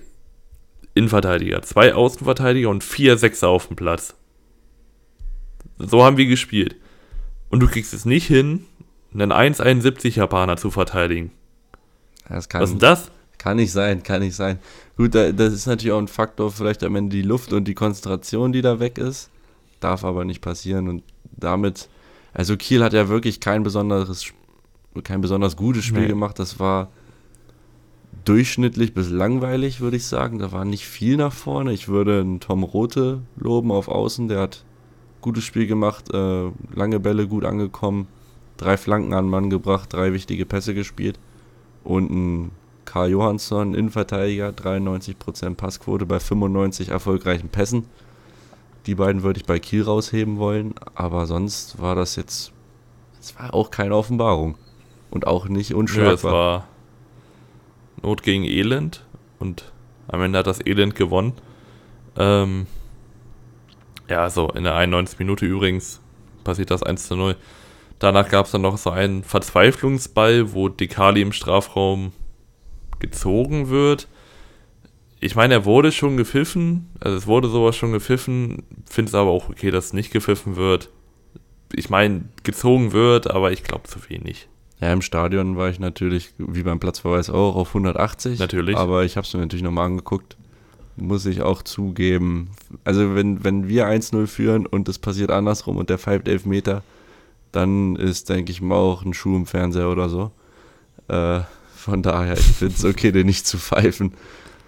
Innenverteidiger, 0.94 1.62
zwei 1.64 1.94
Außenverteidiger 1.94 2.70
und 2.70 2.84
vier 2.84 3.18
Sechser 3.18 3.50
auf 3.50 3.68
dem 3.68 3.76
Platz. 3.76 4.16
So 5.78 6.04
haben 6.04 6.18
wir 6.18 6.26
gespielt. 6.26 6.76
Und 7.50 7.60
du 7.60 7.68
kriegst 7.68 7.94
es 7.94 8.06
nicht 8.06 8.28
hin, 8.28 8.66
einen 9.14 9.32
1,71 9.32 10.16
Japaner 10.18 10.58
zu 10.58 10.72
verteidigen. 10.72 11.32
Das 12.30 12.50
kann, 12.50 12.62
Was 12.62 12.70
ist 12.70 12.74
denn 12.74 12.80
das? 12.80 13.12
Kann 13.38 13.58
nicht 13.58 13.72
sein, 13.72 14.02
kann 14.02 14.22
nicht 14.22 14.36
sein. 14.36 14.60
Gut, 14.98 15.14
da, 15.14 15.32
das 15.32 15.54
ist 15.54 15.68
natürlich 15.68 15.92
auch 15.92 16.00
ein 16.00 16.08
Faktor, 16.08 16.52
vielleicht 16.52 16.84
am 16.84 16.96
Ende 16.96 17.16
die 17.16 17.22
Luft 17.22 17.54
und 17.54 17.66
die 17.66 17.76
Konzentration, 17.76 18.52
die 18.54 18.62
da 18.62 18.80
weg 18.80 18.98
ist. 18.98 19.30
Darf 19.82 20.04
aber 20.06 20.24
nicht 20.26 20.42
passieren 20.42 20.88
und 20.88 21.04
damit, 21.38 21.90
also 22.36 22.56
Kiel 22.58 22.84
hat 22.84 22.94
ja 22.94 23.08
wirklich 23.10 23.40
kein 23.40 23.64
besonderes, 23.64 24.26
kein 25.04 25.22
besonders 25.22 25.56
gutes 25.56 25.84
Spiel 25.86 26.02
Nee. 26.04 26.08
gemacht. 26.10 26.38
Das 26.38 26.60
war 26.60 26.90
durchschnittlich 28.26 28.94
bis 28.94 29.10
langweilig, 29.10 29.82
würde 29.82 29.98
ich 29.98 30.06
sagen. 30.06 30.40
Da 30.40 30.52
war 30.52 30.66
nicht 30.66 30.86
viel 30.86 31.18
nach 31.18 31.34
vorne. 31.34 31.74
Ich 31.74 31.88
würde 31.88 32.22
einen 32.22 32.40
Tom 32.40 32.64
Rote 32.64 33.22
loben 33.38 33.72
auf 33.72 33.88
Außen, 33.88 34.28
der 34.28 34.40
hat 34.40 34.64
gutes 35.22 35.44
Spiel 35.44 35.66
gemacht, 35.68 36.14
äh, 36.14 36.50
lange 36.74 37.00
Bälle 37.00 37.28
gut 37.28 37.46
angekommen, 37.46 38.08
drei 38.58 38.78
Flanken 38.78 39.14
an 39.14 39.26
den 39.26 39.32
Mann 39.32 39.50
gebracht, 39.50 39.92
drei 39.94 40.14
wichtige 40.14 40.46
Pässe 40.46 40.74
gespielt 40.74 41.20
und 41.84 42.12
ein 42.12 42.52
Karl 42.86 43.10
Johansson, 43.10 43.74
Innenverteidiger, 43.74 44.50
93% 44.52 45.56
Passquote 45.56 46.06
bei 46.06 46.20
95 46.20 46.90
erfolgreichen 46.90 47.50
Pässen. 47.50 47.86
Die 48.86 48.96
beiden 48.96 49.24
würde 49.24 49.40
ich 49.40 49.46
bei 49.46 49.60
Kiel 49.60 49.84
rausheben 49.84 50.38
wollen, 50.38 50.76
aber 50.94 51.26
sonst 51.26 51.82
war 51.82 51.96
das 51.96 52.16
jetzt, 52.16 52.52
es 53.20 53.38
war 53.38 53.54
auch 53.54 53.72
keine 53.72 53.96
Offenbarung 53.96 54.58
und 55.10 55.28
auch 55.28 55.48
nicht 55.48 55.72
Nö, 55.72 56.14
es 56.14 56.24
war 56.24 56.68
Not 58.02 58.22
gegen 58.22 58.44
Elend 58.44 59.04
und 59.40 59.72
am 60.08 60.22
Ende 60.22 60.40
hat 60.40 60.48
das 60.48 60.64
Elend 60.64 60.96
gewonnen. 60.96 61.34
Ähm, 62.18 62.68
ja, 64.08 64.30
so 64.30 64.50
in 64.50 64.64
der 64.64 64.76
91 64.76 65.18
Minute 65.20 65.46
übrigens 65.46 66.00
passiert 66.44 66.70
das 66.70 66.84
1 66.84 67.08
zu 67.08 67.16
0. 67.16 67.36
Danach 67.98 68.30
gab 68.30 68.46
es 68.46 68.52
dann 68.52 68.62
noch 68.62 68.78
so 68.78 68.92
einen 68.92 69.24
Verzweiflungsball, 69.24 70.54
wo 70.54 70.70
Dekali 70.70 71.22
im 71.22 71.32
Strafraum 71.32 72.12
gezogen 73.00 73.70
wird. 73.70 74.08
Ich 75.26 75.36
meine, 75.36 75.56
er 75.56 75.66
wurde 75.66 75.92
schon 75.92 76.18
gepfiffen, 76.18 76.88
also 77.00 77.18
es 77.18 77.26
wurde 77.26 77.48
sowas 77.48 77.76
schon 77.76 77.92
gepfiffen, 77.92 78.62
finde 78.88 79.10
es 79.10 79.16
aber 79.16 79.32
auch 79.32 79.50
okay, 79.50 79.72
dass 79.72 79.86
es 79.86 79.94
nicht 79.94 80.12
gepfiffen 80.12 80.56
wird. 80.56 80.92
Ich 81.74 81.90
meine, 81.90 82.26
gezogen 82.44 82.92
wird, 82.92 83.32
aber 83.32 83.52
ich 83.52 83.64
glaube 83.64 83.88
zu 83.88 84.08
wenig. 84.08 84.48
Ja, 84.82 84.94
im 84.94 85.02
Stadion 85.02 85.58
war 85.58 85.70
ich 85.70 85.80
natürlich, 85.80 86.36
wie 86.38 86.62
beim 86.62 86.80
Platzverweis 86.80 87.32
auch, 87.32 87.56
auf 87.56 87.70
180. 87.70 88.38
Natürlich. 88.38 88.78
Aber 88.78 89.04
ich 89.04 89.18
habe 89.18 89.26
es 89.26 89.34
mir 89.34 89.40
natürlich 89.40 89.64
nochmal 89.64 89.88
angeguckt. 89.88 90.38
Muss 90.96 91.26
ich 91.26 91.42
auch 91.42 91.64
zugeben. 91.64 92.52
Also 92.84 93.16
wenn, 93.16 93.44
wenn 93.44 93.68
wir 93.68 93.88
1-0 93.88 94.28
führen 94.28 94.68
und 94.68 94.88
es 94.90 95.00
passiert 95.00 95.32
andersrum 95.32 95.78
und 95.78 95.90
der 95.90 95.98
pfeift 95.98 96.28
11 96.28 96.46
Meter, 96.46 96.84
dann 97.52 97.96
ist, 97.96 98.30
denke 98.30 98.52
ich 98.52 98.62
mal, 98.62 98.76
auch 98.76 99.04
ein 99.04 99.16
Schuh 99.16 99.36
im 99.36 99.48
Fernseher 99.48 99.90
oder 99.90 100.08
so. 100.08 100.32
Äh, 101.08 101.40
von 101.76 102.04
daher, 102.04 102.38
ich 102.38 102.46
finde 102.46 102.76
es 102.76 102.86
okay, 102.86 103.12
den 103.12 103.26
nicht 103.26 103.48
zu 103.48 103.58
pfeifen. 103.58 104.14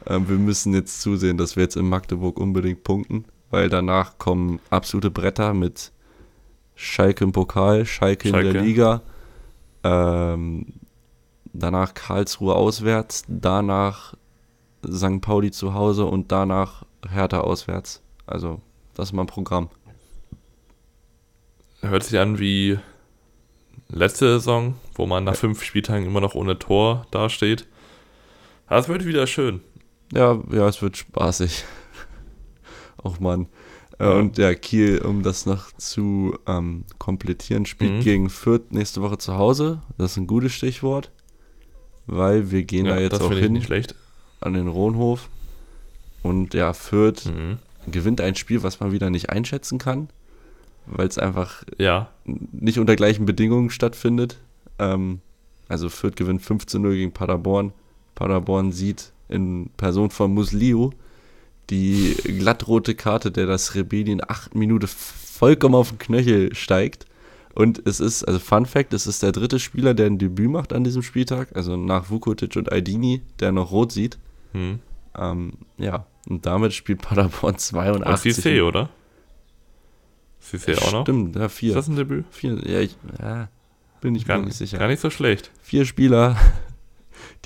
Ähm, 0.08 0.30
wir 0.30 0.38
müssen 0.38 0.74
jetzt 0.74 1.02
zusehen, 1.02 1.38
dass 1.38 1.56
wir 1.56 1.64
jetzt 1.64 1.76
in 1.76 1.88
Magdeburg 1.88 2.40
unbedingt 2.40 2.84
punkten, 2.84 3.26
weil 3.50 3.70
danach 3.70 4.18
kommen 4.18 4.60
absolute 4.70 5.12
Bretter 5.12 5.54
mit 5.54 5.92
Schalke 6.76 7.24
im 7.24 7.32
Pokal, 7.32 7.86
Schalke, 7.86 8.30
in 8.30 8.34
der 8.34 8.42
Schalke. 8.44 8.60
Liga. 8.60 9.02
Ähm, 9.84 10.74
danach 11.54 11.94
Karlsruhe 11.94 12.56
auswärts, 12.56 13.24
danach 13.28 14.14
St. 14.90 15.22
Pauli 15.22 15.52
zu 15.52 15.74
Hause 15.74 16.06
und 16.06 16.32
danach 16.32 16.86
Hertha 17.10 17.42
auswärts. 17.42 18.02
Also, 18.26 18.62
das 18.94 19.10
ist 19.10 19.14
mein 19.14 19.28
Programm. 19.28 19.70
Hört 21.82 22.04
sich 22.04 22.20
an 22.20 22.40
wie 22.40 22.80
letzte 23.90 24.34
Saison, 24.34 24.76
wo 24.96 25.06
man 25.06 25.24
nach 25.24 25.36
fünf 25.36 25.64
Spieltagen 25.64 26.06
immer 26.06 26.22
noch 26.22 26.36
ohne 26.36 26.60
Tor 26.60 27.06
dasteht. 27.12 27.68
Das 28.70 28.90
wird 28.90 29.06
wieder 29.06 29.28
schön. 29.28 29.62
Ja, 30.14 30.42
ja, 30.52 30.68
es 30.68 30.82
wird 30.82 30.98
spaßig. 30.98 31.66
Och 33.04 33.20
man. 33.20 33.48
Ja. 34.00 34.12
Und 34.12 34.38
ja, 34.38 34.54
Kiel, 34.54 35.00
um 35.00 35.24
das 35.24 35.46
noch 35.46 35.72
zu 35.74 36.38
ähm, 36.46 36.86
komplettieren, 37.00 37.66
spielt 37.66 37.94
mhm. 37.94 38.02
gegen 38.02 38.30
Fürth 38.30 38.72
nächste 38.72 39.02
Woche 39.02 39.18
zu 39.18 39.38
Hause. 39.38 39.82
Das 39.98 40.12
ist 40.12 40.18
ein 40.18 40.28
gutes 40.28 40.54
Stichwort, 40.54 41.12
weil 42.06 42.52
wir 42.52 42.64
gehen 42.64 42.86
ja, 42.86 42.96
da 42.96 43.02
jetzt 43.02 43.22
auch 43.22 43.32
hin 43.32 43.60
an 44.40 44.54
den 44.54 44.68
Rohnhof. 44.68 45.30
Und 46.22 46.54
ja, 46.54 46.74
Fürth 46.74 47.26
mhm. 47.26 47.58
gewinnt 47.90 48.22
ein 48.22 48.36
Spiel, 48.36 48.62
was 48.62 48.80
man 48.80 48.92
wieder 48.92 49.10
nicht 49.10 49.32
einschätzen 49.32 49.80
kann, 49.80 50.10
weil 50.86 51.08
es 51.08 51.18
einfach 51.18 51.64
ja. 51.78 52.10
nicht 52.26 52.78
unter 52.78 52.96
gleichen 52.96 53.26
Bedingungen 53.26 53.72
stattfindet. 53.72 54.38
Ähm, 54.78 55.22
also 55.70 55.90
Fürth 55.90 56.16
gewinnt 56.16 56.44
15-0 56.44 56.92
gegen 56.92 57.12
Paderborn. 57.14 57.74
Paderborn 58.14 58.72
sieht 58.72 59.12
in 59.30 59.70
Person 59.78 60.10
von 60.10 60.34
Musliu 60.34 60.92
die 61.70 62.16
glattrote 62.24 62.96
Karte, 62.96 63.32
der 63.32 63.46
das 63.46 63.76
Rebelli 63.76 64.12
in 64.12 64.22
8 64.28 64.56
Minuten 64.56 64.88
vollkommen 64.88 65.76
auf 65.76 65.90
den 65.90 66.00
Knöchel 66.00 66.56
steigt. 66.56 67.06
Und 67.54 67.82
es 67.86 68.00
ist, 68.00 68.24
also 68.24 68.40
Fun 68.40 68.66
Fact, 68.66 68.94
es 68.94 69.08
ist 69.08 69.24
der 69.24 69.32
dritte 69.32 69.60
Spieler, 69.60 69.94
der 69.94 70.06
ein 70.06 70.20
Debüt 70.20 70.50
macht 70.50 70.74
an 70.74 70.84
diesem 70.84 71.02
Spieltag, 71.02 71.56
also 71.56 71.76
nach 71.76 72.10
Vukotic 72.10 72.56
und 72.56 72.72
Aidini, 72.72 73.22
der 73.40 73.52
noch 73.52 73.72
rot 73.72 73.92
sieht. 73.92 74.18
Hm. 74.54 74.80
Ähm, 75.18 75.54
ja, 75.78 76.06
und 76.30 76.46
damit 76.46 76.74
spielt 76.74 77.02
Paderborn 77.02 77.58
82. 77.58 78.38
Und 78.38 78.46
Cissé, 78.46 78.64
oder? 78.64 78.90
Cissé 80.42 80.78
auch 80.78 80.92
noch? 80.92 81.02
Stimmt, 81.02 81.36
ja, 81.36 81.50
vier. 81.50 81.70
Ist 81.70 81.76
das 81.76 81.88
ein 81.88 81.96
Debüt? 81.96 82.26
Vier, 82.30 82.60
ja, 82.64 82.80
ich, 82.80 82.96
ja, 83.20 83.50
bin 84.02 84.14
ich 84.14 84.26
gar, 84.26 84.38
mir 84.38 84.46
nicht 84.46 84.58
sicher. 84.58 84.78
Gar 84.78 84.88
nicht 84.88 85.02
so 85.02 85.10
schlecht. 85.10 85.52
Vier 85.62 85.86
Spieler, 85.86 86.38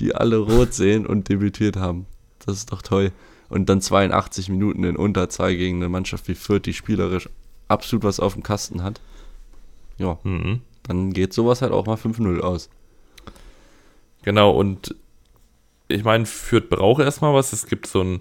die 0.02 0.14
alle 0.14 0.36
rot 0.36 0.74
sehen 0.74 1.06
und 1.06 1.28
debütiert 1.28 1.76
haben. 1.76 2.06
Das 2.44 2.56
ist 2.56 2.72
doch 2.72 2.82
toll. 2.82 3.12
Und 3.48 3.68
dann 3.68 3.80
82 3.80 4.48
Minuten 4.48 4.82
in 4.84 4.96
Unterzahl 4.96 5.56
gegen 5.56 5.76
eine 5.76 5.88
Mannschaft 5.88 6.26
wie 6.26 6.34
Fürth, 6.34 6.66
die 6.66 6.74
spielerisch 6.74 7.28
absolut 7.68 8.04
was 8.04 8.18
auf 8.18 8.34
dem 8.34 8.42
Kasten 8.42 8.82
hat. 8.82 9.00
Ja, 9.98 10.18
mhm. 10.24 10.60
dann 10.82 11.12
geht 11.12 11.32
sowas 11.32 11.62
halt 11.62 11.72
auch 11.72 11.86
mal 11.86 11.96
5-0 11.96 12.40
aus. 12.40 12.68
Genau, 14.24 14.50
und 14.50 14.94
ich 15.88 16.02
meine, 16.02 16.26
Fürth 16.26 16.68
braucht 16.68 17.02
erstmal 17.02 17.34
was. 17.34 17.52
Es 17.52 17.66
gibt 17.66 17.86
so 17.86 18.00
einen 18.00 18.20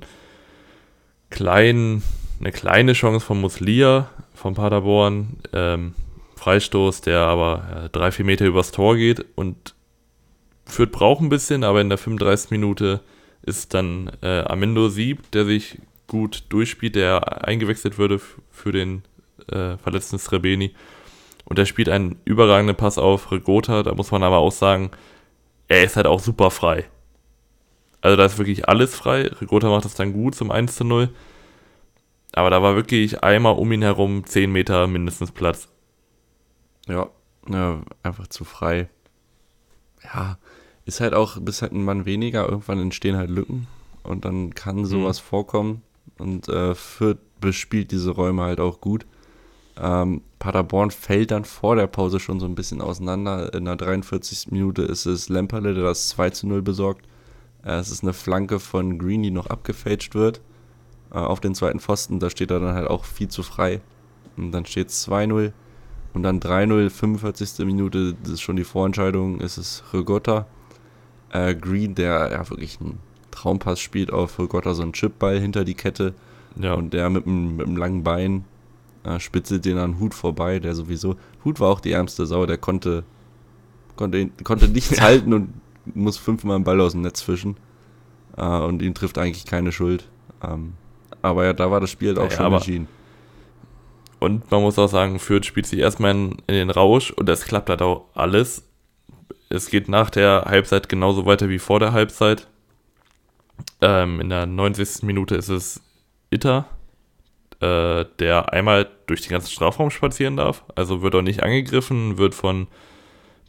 kleinen, 1.30 2.04
eine 2.40 2.52
kleine 2.52 2.94
Chance 2.94 3.26
von 3.26 3.42
Muslia, 3.42 4.10
von 4.36 4.54
Paderborn. 4.54 5.38
Ähm, 5.54 5.96
Freistoß, 6.36 7.02
der 7.02 7.20
aber 7.20 7.68
ja, 7.72 7.88
drei, 7.90 8.12
vier 8.12 8.26
Meter 8.26 8.46
übers 8.46 8.72
Tor 8.72 8.98
geht. 8.98 9.26
Und 9.36 9.76
Fürth 10.72 10.92
braucht 10.92 11.22
ein 11.22 11.30
bisschen, 11.30 11.64
aber 11.64 11.82
in 11.82 11.90
der 11.90 11.98
35. 11.98 12.52
Minute 12.52 13.02
ist 13.44 13.74
dann 13.74 14.12
äh, 14.22 14.42
Amendo 14.42 14.90
Sieb, 14.90 15.32
der 15.32 15.46
sich 15.46 15.80
gut 16.08 16.44
durchspielt, 16.50 16.96
der 16.96 17.48
eingewechselt 17.48 17.98
würde 17.98 18.20
für 18.50 18.72
den 18.72 19.04
äh, 19.48 19.78
verletzten 19.78 20.18
Srebeni. 20.18 20.74
Und 21.46 21.60
er 21.60 21.66
spielt 21.66 21.90
einen 21.90 22.20
überragenden 22.26 22.76
Pass 22.76 22.98
auf 22.98 23.32
Regota. 23.32 23.84
Da 23.84 23.94
muss 23.94 24.12
man 24.12 24.24
aber 24.24 24.38
auch 24.38 24.52
sagen, 24.52 24.92
er 25.68 25.84
ist 25.84 25.96
halt 25.96 26.08
auch 26.08 26.20
super 26.20 26.52
frei. 26.52 26.86
Also 28.02 28.18
da 28.18 28.26
ist 28.26 28.38
wirklich 28.38 28.68
alles 28.68 28.96
frei. 28.96 29.28
Regota 29.28 29.70
macht 29.70 29.86
das 29.86 29.96
dann 29.96 30.14
gut 30.14 30.36
zum 30.36 30.52
1 30.52 30.76
zu 30.76 30.84
0. 30.84 31.10
Aber 32.34 32.50
da 32.50 32.62
war 32.62 32.76
wirklich 32.76 33.24
einmal 33.24 33.56
um 33.56 33.72
ihn 33.72 33.82
herum 33.82 34.26
10 34.26 34.52
Meter 34.52 34.88
mindestens 34.88 35.32
Platz. 35.32 35.68
Ja, 36.88 37.10
ja 37.50 37.82
einfach 38.04 38.28
zu 38.28 38.44
frei. 38.44 38.90
Ja, 40.04 40.38
ist 40.86 41.00
halt 41.00 41.14
auch, 41.14 41.40
bist 41.40 41.62
halt 41.62 41.74
ein 41.74 41.84
Mann 41.84 42.06
weniger, 42.06 42.48
irgendwann 42.48 42.80
entstehen 42.80 43.18
halt 43.18 43.30
Lücken 43.30 43.68
und 44.04 44.26
dann 44.26 44.56
kann 44.56 44.78
mhm. 44.78 44.86
sowas 44.86 45.22
mhm. 45.22 45.26
vorkommen 45.26 45.82
und 46.18 46.48
äh, 46.50 46.76
Fürth 46.76 47.20
bespielt 47.40 47.92
diese 47.92 48.12
Räume 48.12 48.44
halt 48.44 48.60
auch 48.60 48.82
gut. 48.82 49.06
Ähm, 49.78 50.22
Paderborn 50.40 50.92
fällt 50.92 51.32
dann 51.32 51.46
vor 51.46 51.76
der 51.76 51.88
Pause 51.88 52.20
schon 52.20 52.40
so 52.40 52.46
ein 52.46 52.56
bisschen 52.56 52.82
auseinander. 52.82 53.54
In 53.54 53.66
der 53.66 53.76
43. 53.76 54.52
Minute 54.52 54.84
ist 54.84 55.06
es 55.06 55.30
Lemperle, 55.30 55.74
der 55.74 55.84
das 55.84 56.10
2 56.10 56.30
zu 56.32 56.48
0 56.48 56.62
besorgt. 56.62 57.08
Äh, 57.64 57.78
es 57.78 57.90
ist 57.90 58.04
eine 58.04 58.14
Flanke 58.14 58.60
von 58.60 59.00
Green, 59.00 59.24
die 59.24 59.32
noch 59.32 59.48
abgefälscht 59.48 60.14
wird 60.14 60.42
äh, 61.12 61.18
auf 61.18 61.40
den 61.40 61.56
zweiten 61.56 61.80
Pfosten. 61.80 62.20
Da 62.20 62.30
steht 62.30 62.52
er 62.52 62.60
dann 62.60 62.76
halt 62.76 62.88
auch 62.88 63.06
viel 63.06 63.28
zu 63.28 63.44
frei. 63.44 63.82
Und 64.38 64.52
dann 64.52 64.66
steht 64.66 64.90
es 64.90 65.08
2-0 65.08 65.52
und 66.14 66.24
dann 66.24 66.40
3-0, 66.40 66.90
45. 66.90 67.66
Minute, 67.66 68.16
das 68.22 68.34
ist 68.34 68.42
schon 68.42 68.56
die 68.56 68.64
Vorentscheidung, 68.64 69.40
ist 69.40 69.58
es 69.58 69.84
Rigotta. 69.94 70.48
Äh, 71.32 71.56
Green, 71.56 71.96
der 71.96 72.30
ja 72.32 72.50
wirklich 72.50 72.80
einen 72.80 73.00
Traumpass 73.32 73.80
spielt 73.80 74.12
auf 74.12 74.38
Rigotta, 74.40 74.74
so 74.74 74.82
einen 74.82 74.94
Chipball 74.94 75.40
hinter 75.40 75.64
die 75.64 75.74
Kette. 75.74 76.14
Ja. 76.58 76.74
Und 76.74 76.94
der 76.94 77.10
mit 77.10 77.26
einem, 77.26 77.56
mit 77.56 77.68
einem 77.68 77.78
langen 77.78 78.04
Bein 78.04 78.46
äh, 79.04 79.20
spitzelt 79.20 79.66
den 79.66 79.78
an 79.78 80.00
Hut 80.00 80.14
vorbei, 80.14 80.60
der 80.60 80.76
sowieso. 80.76 81.16
Hut 81.46 81.60
war 81.60 81.70
auch 81.70 81.80
die 81.80 81.92
ärmste 81.92 82.26
Sau, 82.26 82.46
der 82.46 82.58
konnte, 82.58 83.04
konnte, 83.96 84.30
konnte 84.44 84.68
nichts 84.68 84.98
ja. 84.98 85.04
halten 85.04 85.34
und 85.34 85.54
muss 85.96 86.18
fünfmal 86.18 86.56
einen 86.56 86.66
Ball 86.66 86.80
aus 86.82 86.92
dem 86.92 87.02
Netz 87.02 87.22
fischen. 87.22 87.56
Äh, 88.38 88.44
und 88.44 88.82
ihm 88.82 88.94
trifft 88.94 89.18
eigentlich 89.18 89.46
keine 89.46 89.72
Schuld. 89.72 90.10
Ähm, 90.44 90.74
aber 91.22 91.46
ja, 91.46 91.54
da 91.54 91.72
war 91.72 91.80
das 91.80 91.90
Spiel 91.90 92.10
halt 92.10 92.20
auch 92.20 92.30
ja, 92.30 92.38
schon 92.38 92.54
entschieden. 92.54 92.88
Und 94.20 94.52
man 94.52 94.62
muss 94.62 94.78
auch 94.78 94.88
sagen, 94.88 95.18
Fürth 95.18 95.46
spielt 95.46 95.66
sich 95.66 95.80
erstmal 95.80 96.12
in, 96.12 96.32
in 96.48 96.56
den 96.56 96.70
Rausch 96.70 97.12
und 97.12 97.28
das 97.28 97.46
klappt 97.46 97.70
halt 97.70 97.82
auch 97.82 98.06
alles. 98.14 98.64
Es 99.52 99.70
geht 99.70 99.90
nach 99.90 100.10
der 100.10 100.46
Halbzeit 100.46 100.90
genauso 100.90 101.26
weiter 101.26 101.50
wie 101.50 101.60
vor 101.60 101.80
der 101.80 101.94
Halbzeit. 101.94 102.48
Ähm, 103.82 104.20
in 104.20 104.30
der 104.30 104.46
90. 104.46 105.04
Minute 105.04 105.36
ist 105.36 105.50
es 105.50 105.82
Itter, 106.30 106.66
äh, 107.60 108.06
der 108.20 108.54
einmal 108.54 108.90
durch 109.08 109.22
den 109.22 109.32
ganzen 109.32 109.52
Strafraum 109.52 109.92
spazieren 109.92 110.38
darf. 110.38 110.64
Also 110.76 111.02
wird 111.02 111.16
auch 111.16 111.22
nicht 111.22 111.44
angegriffen, 111.44 112.18
wird 112.18 112.34
von 112.34 112.68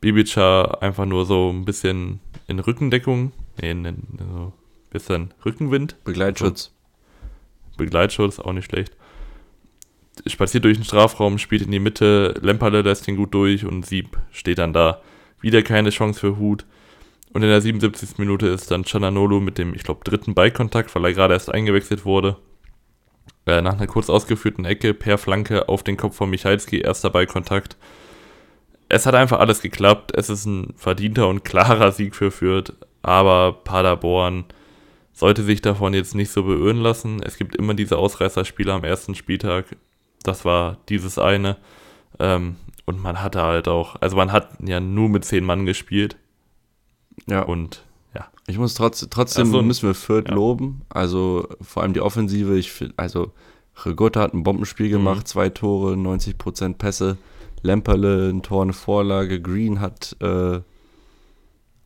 Bibica 0.00 0.78
einfach 0.80 1.07
nur 1.07 1.24
so 1.24 1.50
ein 1.50 1.64
bisschen 1.64 2.20
in 2.48 2.59
Rückendeckung, 2.59 3.32
nee, 3.61 3.70
in, 3.70 3.84
in 3.84 4.18
so 4.18 4.24
ein 4.24 4.53
bisschen 4.90 5.34
Rückenwind. 5.44 6.03
Begleitschutz. 6.05 6.72
Begleitschutz, 7.76 8.38
auch 8.38 8.53
nicht 8.53 8.66
schlecht 8.66 8.92
spaziert 10.26 10.64
durch 10.64 10.76
den 10.76 10.84
Strafraum, 10.84 11.38
spielt 11.38 11.62
in 11.62 11.70
die 11.70 11.78
Mitte, 11.78 12.34
Lemperle 12.40 12.82
lässt 12.82 13.09
ihn 13.09 13.16
gut 13.16 13.34
durch 13.34 13.64
und 13.64 13.86
Sieb 13.86 14.18
steht 14.30 14.59
dann 14.59 14.72
da. 14.72 15.00
Wieder 15.43 15.62
keine 15.62 15.90
Chance 15.90 16.18
für 16.18 16.38
Hut. 16.38 16.64
Und 17.34 17.43
in 17.43 17.49
der 17.49 17.61
77. 17.61 18.18
Minute 18.18 18.47
ist 18.47 18.70
dann 18.70 18.84
Chananolu 18.84 19.40
mit 19.40 19.59
dem, 19.59 19.74
ich 19.74 19.84
glaube, 19.84 20.05
dritten 20.05 20.34
Ballkontakt, 20.34 20.95
weil 20.95 21.05
er 21.05 21.12
gerade 21.12 21.34
erst 21.34 21.53
eingewechselt 21.53 22.05
wurde. 22.05 22.36
Äh, 23.47 23.61
nach 23.61 23.74
einer 23.74 23.86
kurz 23.86 24.09
ausgeführten 24.09 24.64
Ecke 24.64 24.95
per 24.95 25.18
Flanke 25.18 25.68
auf 25.68 25.82
den 25.82 25.97
Kopf 25.97 26.16
von 26.16 26.30
Michalski, 26.30 26.80
erster 26.80 27.11
Ballkontakt. 27.11 27.76
Es 28.88 29.07
hat 29.07 29.14
einfach 29.14 29.40
alles 29.40 29.62
geklappt. 29.62 30.12
Es 30.14 30.28
ist 30.28 30.45
ein 30.45 30.74
verdienter 30.76 31.28
und 31.28 31.45
klarer 31.45 31.93
Sieg 31.93 32.14
für 32.14 32.30
Fürth. 32.30 32.74
Aber 33.01 33.53
Paderborn 33.64 34.45
sollte 35.12 35.43
sich 35.43 35.62
davon 35.62 35.95
jetzt 35.95 36.14
nicht 36.14 36.30
so 36.30 36.45
beirren 36.45 36.78
lassen. 36.78 37.22
Es 37.22 37.36
gibt 37.36 37.57
immer 37.57 37.74
diese 37.74 37.97
Ausreißerspiele 37.99 38.72
am 38.72 38.84
ersten 38.84 39.14
Spieltag. 39.14 39.76
Das 40.22 40.45
war 40.45 40.78
dieses 40.88 41.18
eine. 41.18 41.57
Ähm, 42.18 42.57
und 42.93 43.03
man 43.03 43.22
hatte 43.22 43.43
halt 43.43 43.68
auch, 43.68 43.97
also 44.01 44.16
man 44.16 44.32
hat 44.32 44.51
ja 44.64 44.80
nur 44.80 45.09
mit 45.09 45.24
zehn 45.24 45.45
Mann 45.45 45.66
gespielt. 45.66 46.16
Ja. 47.26 47.43
Und 47.43 47.84
ja. 48.14 48.26
Ich 48.47 48.59
muss 48.59 48.74
trotz, 48.74 49.07
trotzdem, 49.11 49.51
so, 49.51 49.62
müssen 49.62 49.88
wir 49.88 49.95
Fürth 49.95 50.28
ja. 50.28 50.34
loben. 50.34 50.82
Also 50.88 51.49
vor 51.61 51.82
allem 51.82 51.93
die 51.93 52.01
Offensive. 52.01 52.57
Ich 52.57 52.72
finde, 52.72 52.95
also 52.97 53.32
Rigotta 53.84 54.20
hat 54.20 54.34
ein 54.34 54.43
Bombenspiel 54.43 54.88
mhm. 54.88 54.93
gemacht, 54.93 55.20
mhm. 55.20 55.26
zwei 55.26 55.49
Tore, 55.49 55.95
90% 55.95 56.74
Pässe. 56.74 57.16
Lemperle 57.62 58.30
ein 58.30 58.43
Tor, 58.43 58.62
eine 58.62 58.72
Vorlage. 58.72 59.40
Green 59.40 59.80
hat 59.80 60.16
äh, 60.20 60.61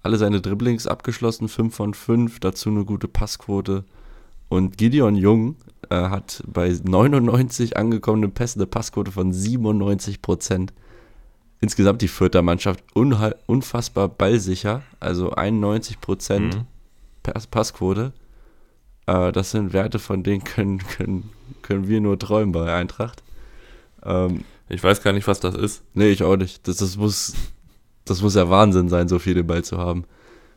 alle 0.02 0.16
seine 0.16 0.40
Dribblings 0.40 0.86
abgeschlossen, 0.86 1.48
5 1.48 1.74
von 1.74 1.94
5, 1.94 2.40
dazu 2.40 2.70
eine 2.70 2.84
gute 2.84 3.08
Passquote. 3.08 3.84
Und 4.48 4.78
Gideon 4.78 5.16
Jung 5.16 5.56
äh, 5.90 5.96
hat 5.96 6.42
bei 6.46 6.68
99 6.82 7.76
angekommenen 7.76 8.32
Pässen 8.32 8.60
eine 8.60 8.68
Passquote 8.68 9.10
von 9.10 9.32
97 9.32 10.22
Prozent. 10.22 10.72
Insgesamt 11.60 12.02
die 12.02 12.08
Fürther 12.08 12.42
Mannschaft 12.42 12.84
unfassbar 12.94 14.08
ballsicher, 14.08 14.82
also 15.00 15.32
91 15.32 16.00
Prozent 16.00 16.56
mhm. 16.56 16.66
Pass 17.22 17.46
Passquote. 17.46 18.12
Äh, 19.06 19.32
das 19.32 19.52
sind 19.52 19.72
Werte, 19.72 19.98
von 19.98 20.22
denen 20.22 20.44
können, 20.44 20.78
können, 20.78 21.30
können 21.62 21.88
wir 21.88 22.00
nur 22.00 22.18
träumen 22.18 22.52
bei 22.52 22.72
Eintracht. 22.72 23.22
Ähm, 24.04 24.44
ich 24.68 24.82
weiß 24.82 25.02
gar 25.02 25.12
nicht, 25.12 25.26
was 25.26 25.40
das 25.40 25.54
ist. 25.54 25.82
Nee, 25.94 26.10
ich 26.10 26.22
auch 26.22 26.36
nicht. 26.36 26.66
Das, 26.68 26.76
das, 26.76 26.96
muss, 26.96 27.34
das 28.04 28.20
muss 28.22 28.34
ja 28.34 28.50
Wahnsinn 28.50 28.88
sein, 28.88 29.08
so 29.08 29.18
viel 29.18 29.34
den 29.34 29.46
Ball 29.46 29.64
zu 29.64 29.78
haben. 29.78 30.04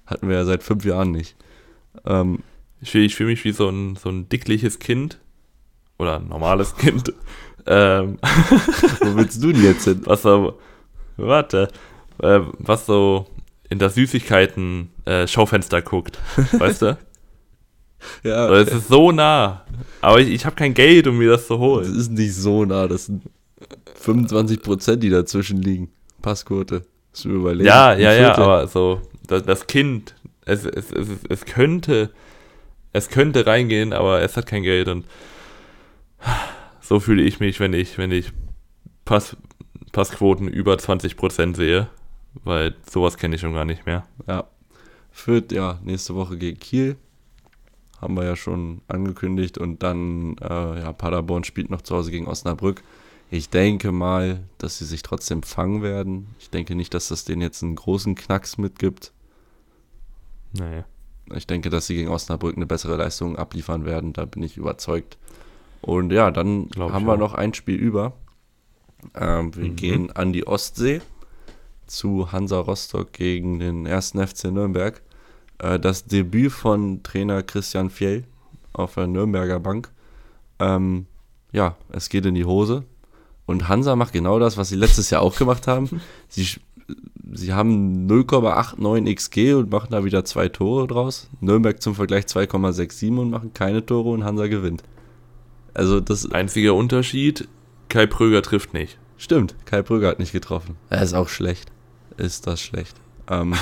Hatten 0.06 0.28
wir 0.28 0.36
ja 0.36 0.46
seit 0.46 0.64
fünf 0.64 0.84
Jahren 0.84 1.12
nicht. 1.12 1.36
Ähm, 2.06 2.40
Ich 2.82 2.92
fühle 2.92 3.10
fühl 3.10 3.28
mich 3.28 3.44
wie 3.46 3.52
so 3.52 3.70
ein, 3.70 3.96
so 3.96 4.10
ein 4.10 4.28
dickliches 4.30 4.80
Kind. 4.80 5.20
Oder 5.98 6.18
ein 6.18 6.28
normales 6.28 6.76
Kind. 6.76 7.14
Ähm, 7.66 8.18
wo 9.02 9.18
willst 9.18 9.44
du 9.44 9.52
denn 9.52 9.62
jetzt 9.62 9.84
hin? 9.84 10.02
was 10.06 10.24
so, 10.24 10.58
warte, 11.22 11.68
äh, 12.22 12.40
was 12.58 12.86
so 12.86 13.28
in 13.70 13.80
das 13.80 13.96
Süßigkeiten-Schaufenster 13.96 15.82
guckt. 15.82 16.18
Weißt 16.54 16.82
du? 16.84 16.98
Ja, 18.24 18.46
Aber 18.46 18.56
Es 18.60 18.72
ist 18.72 18.88
so 18.88 19.12
nah. 19.12 19.66
Aber 20.00 20.22
ich, 20.22 20.30
ich 20.30 20.46
habe 20.46 20.56
kein 20.56 20.74
Geld, 20.74 21.06
um 21.06 21.18
mir 21.18 21.32
das 21.32 21.48
zu 21.48 21.56
das 21.56 21.60
holen. 21.62 21.98
ist 22.00 22.10
nicht 22.12 22.34
so 22.34 22.64
nah. 22.64 22.88
Das 22.88 23.08
sind 23.08 23.24
25 23.96 24.62
Prozent, 24.62 25.04
die 25.04 25.10
dazwischen 25.10 25.62
liegen. 25.62 25.92
Passquote. 26.22 26.86
Du 27.22 27.28
mir 27.28 27.36
überlegen. 27.36 27.68
Ja, 27.68 27.94
ja, 27.96 28.14
ja, 28.14 28.38
aber 28.38 28.68
so, 28.68 29.02
das, 29.28 29.44
das 29.44 29.68
Kind, 29.68 30.16
es, 30.46 30.64
es, 30.64 30.92
es, 30.94 31.10
es- 31.10 31.26
es 31.28 31.46
könnte, 31.46 32.10
es 32.94 33.10
könnte 33.10 33.46
reingehen, 33.46 33.92
aber 33.92 34.22
es 34.22 34.38
hat 34.38 34.46
kein 34.46 34.64
Geld 34.64 34.88
und 34.88 35.04
so 36.80 37.02
fühle 37.02 37.24
ich 37.24 37.42
mich, 37.42 37.60
wenn 37.60 37.74
ich, 37.74 37.98
wenn 37.98 38.12
ich 38.14 38.32
Pass, 39.04 39.36
Passquoten 40.00 40.48
über 40.48 40.76
20% 40.76 41.58
sehe, 41.58 41.90
weil 42.46 42.74
sowas 42.90 43.18
kenne 43.18 43.36
ich 43.36 43.42
schon 43.42 43.54
gar 43.54 43.66
nicht 43.66 43.86
mehr. 43.86 44.06
Ja. 44.28 44.46
Fürth, 45.12 45.52
ja, 45.52 45.78
nächste 45.84 46.16
Woche 46.16 46.38
gegen 46.38 46.58
Kiel. 46.58 46.96
Haben 48.00 48.14
wir 48.16 48.24
ja 48.24 48.38
schon 48.38 48.80
angekündigt. 48.88 49.58
Und 49.58 49.84
dann, 49.84 50.38
äh, 50.38 50.80
ja, 50.80 50.94
Paderborn 50.94 51.44
spielt 51.44 51.70
noch 51.70 51.82
zu 51.82 51.98
Hause 51.98 52.12
gegen 52.12 52.28
Osnabrück. 52.28 52.82
Ich 53.30 53.50
denke 53.50 53.92
mal, 53.92 54.40
dass 54.58 54.78
sie 54.78 54.86
sich 54.86 55.02
trotzdem 55.02 55.44
fangen 55.44 55.82
werden. 55.82 56.34
Ich 56.40 56.50
denke 56.50 56.76
nicht, 56.76 56.94
dass 56.94 57.10
das 57.10 57.26
denen 57.26 57.42
jetzt 57.42 57.62
einen 57.62 57.76
großen 57.76 58.16
Knacks 58.16 58.58
mitgibt. 58.58 59.12
Nee. 60.54 60.86
Ich 61.36 61.46
denke, 61.46 61.70
dass 61.70 61.88
sie 61.88 61.96
gegen 61.96 62.08
Osnabrück 62.10 62.56
eine 62.56 62.66
bessere 62.66 62.96
Leistung 62.96 63.36
abliefern 63.36 63.84
werden. 63.84 64.14
Da 64.14 64.24
bin 64.24 64.44
ich 64.44 64.56
überzeugt. 64.56 65.18
Und 65.82 66.14
ja, 66.14 66.32
dann 66.32 66.70
Glaub 66.70 66.94
haben 66.94 67.06
wir 67.06 67.16
auch. 67.16 67.18
noch 67.18 67.34
ein 67.34 67.54
Spiel 67.54 67.76
über. 67.76 68.14
Ähm, 69.16 69.56
wir 69.56 69.70
Mhm. 69.70 69.76
gehen 69.76 70.12
an 70.12 70.34
die 70.34 70.46
Ostsee 70.48 71.02
zu 71.88 72.32
Hansa 72.32 72.60
Rostock 72.60 73.14
gegen 73.14 73.60
den 73.60 73.88
1. 73.88 74.14
FC 74.20 74.52
Nürnberg. 74.52 75.02
Äh, 75.60 75.80
das 75.80 76.06
Debüt 76.06 76.52
von 76.52 77.02
Trainer 77.04 77.44
Christian 77.44 77.90
Fjell 77.90 78.24
auf 78.74 78.96
der 78.96 79.08
Nürnberger 79.08 79.60
Bank. 79.60 79.92
Ähm, 80.60 81.06
ja, 81.52 81.76
es 81.92 82.10
geht 82.10 82.26
in 82.26 82.36
die 82.36 82.46
Hose. 82.46 82.84
Und 83.46 83.68
Hansa 83.68 83.96
macht 83.96 84.14
genau 84.14 84.38
das, 84.38 84.58
was 84.58 84.70
sie 84.70 84.76
letztes 84.76 85.10
Jahr 85.10 85.22
auch 85.24 85.36
gemacht 85.36 85.66
haben. 85.68 86.02
Sie, 86.28 86.48
sie 87.34 87.54
haben 87.54 88.08
0,89 88.08 89.16
XG 89.16 89.54
und 89.54 89.72
machen 89.72 89.88
da 89.92 90.04
wieder 90.04 90.24
zwei 90.26 90.50
Tore 90.50 90.86
draus. 90.88 91.30
Nürnberg 91.42 91.82
zum 91.82 91.96
Vergleich 91.96 92.26
2,67 92.26 93.18
und 93.18 93.32
machen 93.32 93.54
keine 93.54 93.84
Tore 93.86 94.10
und 94.10 94.24
Hansa 94.24 94.46
gewinnt. 94.48 94.84
Also 95.74 96.00
das 96.00 96.32
Einziger 96.32 96.76
Unterschied, 96.76 97.48
Kai 97.90 98.06
Pröger 98.06 98.42
trifft 98.42 98.74
nicht. 98.74 98.98
stimmt. 99.18 99.56
Kai 99.66 99.82
Brügger 99.82 100.08
hat 100.08 100.20
nicht 100.20 100.32
getroffen. 100.32 100.78
Er 100.90 101.02
ist 101.02 101.14
auch 101.14 101.30
schlecht. 101.30 101.72
Ist 102.18 102.48
das 102.48 102.62
schlecht. 102.62 102.96
Ähm, 103.30 103.56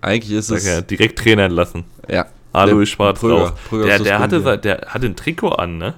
eigentlich 0.00 0.32
ist 0.32 0.48
Sag 0.48 0.58
es... 0.58 0.66
ja, 0.66 0.80
direkt 0.80 1.18
Trainer 1.18 1.44
entlassen. 1.44 1.84
Ja. 2.08 2.26
Ist 2.54 2.88
schwarz 2.90 3.20
Pröger. 3.20 3.34
raus. 3.34 3.52
Pröger 3.68 3.86
Der, 3.86 3.98
der, 3.98 4.18
hatte, 4.18 4.58
der 4.58 4.86
hatte 4.88 5.06
ein 5.06 5.16
Trikot 5.16 5.50
an, 5.50 5.76
ne? 5.78 5.94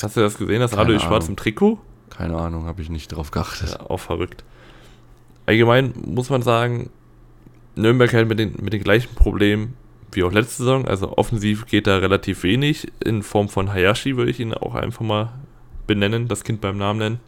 Hast 0.00 0.16
du 0.16 0.20
das 0.20 0.38
gesehen, 0.38 0.60
das 0.60 0.70
Keine 0.70 0.82
Alois 0.82 1.00
Schwarz 1.00 1.28
im 1.28 1.36
Trikot? 1.36 1.78
Keine 2.08 2.36
Ahnung, 2.36 2.66
habe 2.66 2.80
ich 2.80 2.88
nicht 2.88 3.08
drauf 3.08 3.30
geachtet. 3.30 3.70
Ja, 3.70 3.90
auch 3.90 3.98
verrückt. 4.00 4.44
Allgemein 5.44 5.92
muss 6.06 6.30
man 6.30 6.40
sagen, 6.42 6.88
Nürnberg 7.74 8.12
halt 8.14 8.28
mit 8.28 8.38
den, 8.38 8.54
mit 8.62 8.72
den 8.72 8.82
gleichen 8.82 9.14
Problemen 9.14 9.74
wie 10.12 10.22
auch 10.22 10.32
letzte 10.32 10.58
Saison. 10.62 10.86
Also 10.86 11.16
offensiv 11.18 11.66
geht 11.66 11.86
da 11.86 11.96
relativ 11.98 12.42
wenig. 12.42 12.90
In 13.04 13.22
Form 13.22 13.48
von 13.48 13.72
Hayashi 13.72 14.16
würde 14.16 14.30
ich 14.30 14.40
ihn 14.40 14.54
auch 14.54 14.74
einfach 14.74 15.00
mal 15.00 15.32
benennen, 15.86 16.28
das 16.28 16.44
Kind 16.44 16.60
beim 16.60 16.78
Namen 16.78 16.98
nennen. 16.98 17.20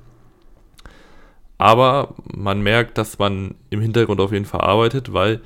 Aber 1.59 2.15
man 2.35 2.63
merkt, 2.63 2.99
dass 2.99 3.19
man 3.19 3.55
im 3.71 3.81
Hintergrund 3.81 4.21
auf 4.21 4.33
jeden 4.33 4.45
Fall 4.45 4.61
arbeitet, 4.61 5.13
weil 5.13 5.41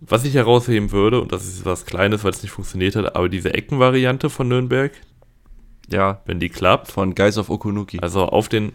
was 0.00 0.24
ich 0.24 0.34
herausheben 0.34 0.92
würde, 0.92 1.20
und 1.20 1.30
das 1.30 1.44
ist 1.44 1.64
was 1.66 1.84
Kleines, 1.84 2.24
weil 2.24 2.30
es 2.32 2.42
nicht 2.42 2.52
funktioniert 2.52 2.96
hat, 2.96 3.14
aber 3.14 3.28
diese 3.28 3.52
Eckenvariante 3.52 4.30
von 4.30 4.48
Nürnberg, 4.48 4.92
Ja, 5.90 6.20
wenn 6.24 6.40
die 6.40 6.48
klappt, 6.48 6.90
von 6.90 7.14
Guys 7.14 7.36
of 7.36 7.50
Okunuki. 7.50 8.00
also 8.00 8.24
auf 8.26 8.48
den, 8.48 8.72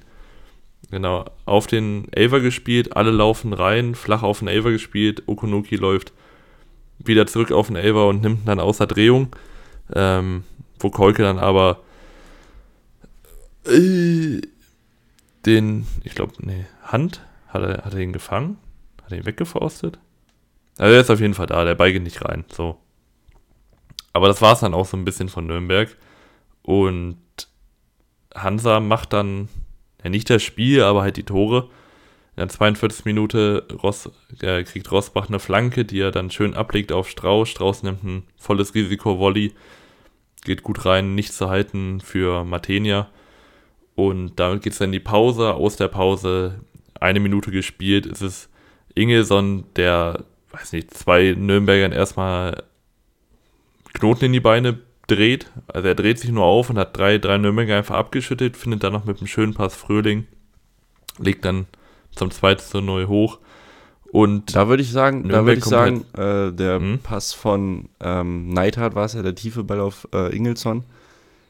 genau, 0.91 1.26
auf 1.45 1.66
den 1.66 2.08
Elver 2.12 2.41
gespielt, 2.41 2.95
alle 2.95 3.12
laufen 3.12 3.53
rein, 3.53 3.95
flach 3.95 4.22
auf 4.22 4.39
den 4.39 4.47
Elver 4.47 4.72
gespielt, 4.72 5.24
Okonoki 5.26 5.78
läuft 5.78 6.14
wieder 6.99 7.26
zurück 7.28 7.51
auf 7.51 7.68
den 7.68 7.76
Elver 7.76 8.08
und 8.08 8.22
nimmt 8.22 8.47
dann 8.47 8.60
außer 8.60 8.86
Drehung, 8.88 9.30
ähm, 9.93 10.43
wo 10.80 10.89
Kolke 10.89 11.24
dann 11.24 11.39
aber 11.39 11.80
äh, 13.68 14.41
den, 15.45 15.88
ich 16.03 16.16
glaube, 16.16 16.34
nee, 16.39 16.66
Hand, 16.84 17.22
hat 17.47 17.63
er, 17.63 17.86
hat 17.86 17.93
er 17.93 17.99
ihn 17.99 18.13
gefangen? 18.13 18.57
Hat 19.03 19.11
er 19.11 19.20
ihn 19.20 19.26
weggefaustet? 19.26 19.99
Also 20.78 20.93
er 20.93 21.01
ist 21.01 21.09
auf 21.09 21.22
jeden 21.22 21.34
Fall 21.34 21.47
da, 21.47 21.63
der 21.63 21.76
Ball 21.76 21.93
geht 21.93 22.03
nicht 22.03 22.24
rein, 22.26 22.43
so. 22.51 22.78
Aber 24.13 24.28
das 24.28 24.41
war 24.41 24.53
es 24.53 24.61
dann 24.61 24.74
auch 24.74 24.86
so 24.86 24.97
ein 24.97 25.05
bisschen 25.05 25.30
von 25.30 25.45
Nürnberg. 25.45 25.95
Und 26.61 27.18
Hansa 28.34 28.80
macht 28.80 29.13
dann 29.13 29.49
ja 30.03 30.09
nicht 30.09 30.30
das 30.30 30.43
Spiel, 30.43 30.84
aber 30.84 31.01
halt 31.01 31.18
die 31.18 31.24
Tore. 31.24 31.70
In 32.36 32.41
der 32.41 32.49
42. 32.49 33.05
Minute 33.05 33.66
Ross, 33.84 34.09
äh, 34.41 34.63
kriegt 34.63 34.91
Rosbach 34.91 35.30
eine 35.30 35.39
Flanke, 35.39 35.86
die 35.86 35.99
er 35.99 36.11
dann 36.11 36.32
schön 36.32 36.53
ablegt 36.53 36.91
auf 36.91 37.09
Strauß. 37.09 37.47
Strauß 37.47 37.84
nimmt 37.84 38.03
ein 38.03 38.24
volles 38.38 38.74
Risiko, 38.74 39.20
Volley, 39.20 39.53
geht 40.43 40.63
gut 40.63 40.86
rein, 40.86 41.16
nicht 41.16 41.34
zu 41.34 41.49
halten 41.49 42.01
für 42.01 42.43
Matenia. 42.43 43.09
Und 43.95 44.39
damit 44.39 44.61
geht 44.61 44.73
es 44.73 44.79
dann 44.79 44.89
in 44.89 44.93
die 44.93 44.99
Pause. 44.99 45.53
Aus 45.53 45.77
der 45.77 45.87
Pause 45.87 46.59
eine 46.99 47.19
Minute 47.19 47.51
gespielt. 47.51 48.05
Es 48.05 48.21
ist 48.21 48.49
Ingelson, 48.93 49.65
der, 49.75 50.25
weiß 50.51 50.73
nicht, 50.73 50.93
zwei 50.93 51.35
Nürnbergern 51.37 51.91
erstmal 51.91 52.63
Knoten 53.93 54.25
in 54.25 54.33
die 54.33 54.39
Beine 54.39 54.79
dreht. 55.07 55.51
Also 55.67 55.87
er 55.87 55.95
dreht 55.95 56.19
sich 56.19 56.31
nur 56.31 56.45
auf 56.45 56.69
und 56.69 56.77
hat 56.77 56.97
drei, 56.97 57.17
drei 57.17 57.37
Nürnberger 57.37 57.77
einfach 57.77 57.95
abgeschüttet, 57.95 58.57
findet 58.57 58.83
dann 58.83 58.93
noch 58.93 59.05
mit 59.05 59.17
einem 59.17 59.27
schönen 59.27 59.53
Pass 59.53 59.75
Fröhling, 59.75 60.27
legt 61.17 61.45
dann 61.45 61.65
zum 62.15 62.31
2 62.31 62.55
zu 62.55 62.81
0 62.81 63.07
hoch. 63.07 63.39
Und 64.11 64.55
Da 64.55 64.69
würde 64.69 64.81
ich 64.81 64.91
sagen, 64.91 65.27
da 65.27 65.45
würde 65.45 65.59
ich 65.59 65.65
sagen, 65.65 66.05
äh, 66.13 66.51
der 66.53 66.79
Hm? 66.79 66.99
Pass 66.99 67.33
von 67.33 67.89
ähm, 67.99 68.49
Neidhardt 68.49 68.95
war 68.95 69.05
es 69.05 69.13
ja, 69.13 69.22
der 69.22 69.35
tiefe 69.35 69.63
Ball 69.63 69.81
auf 69.81 70.07
äh, 70.13 70.35
Ingelsson. 70.35 70.84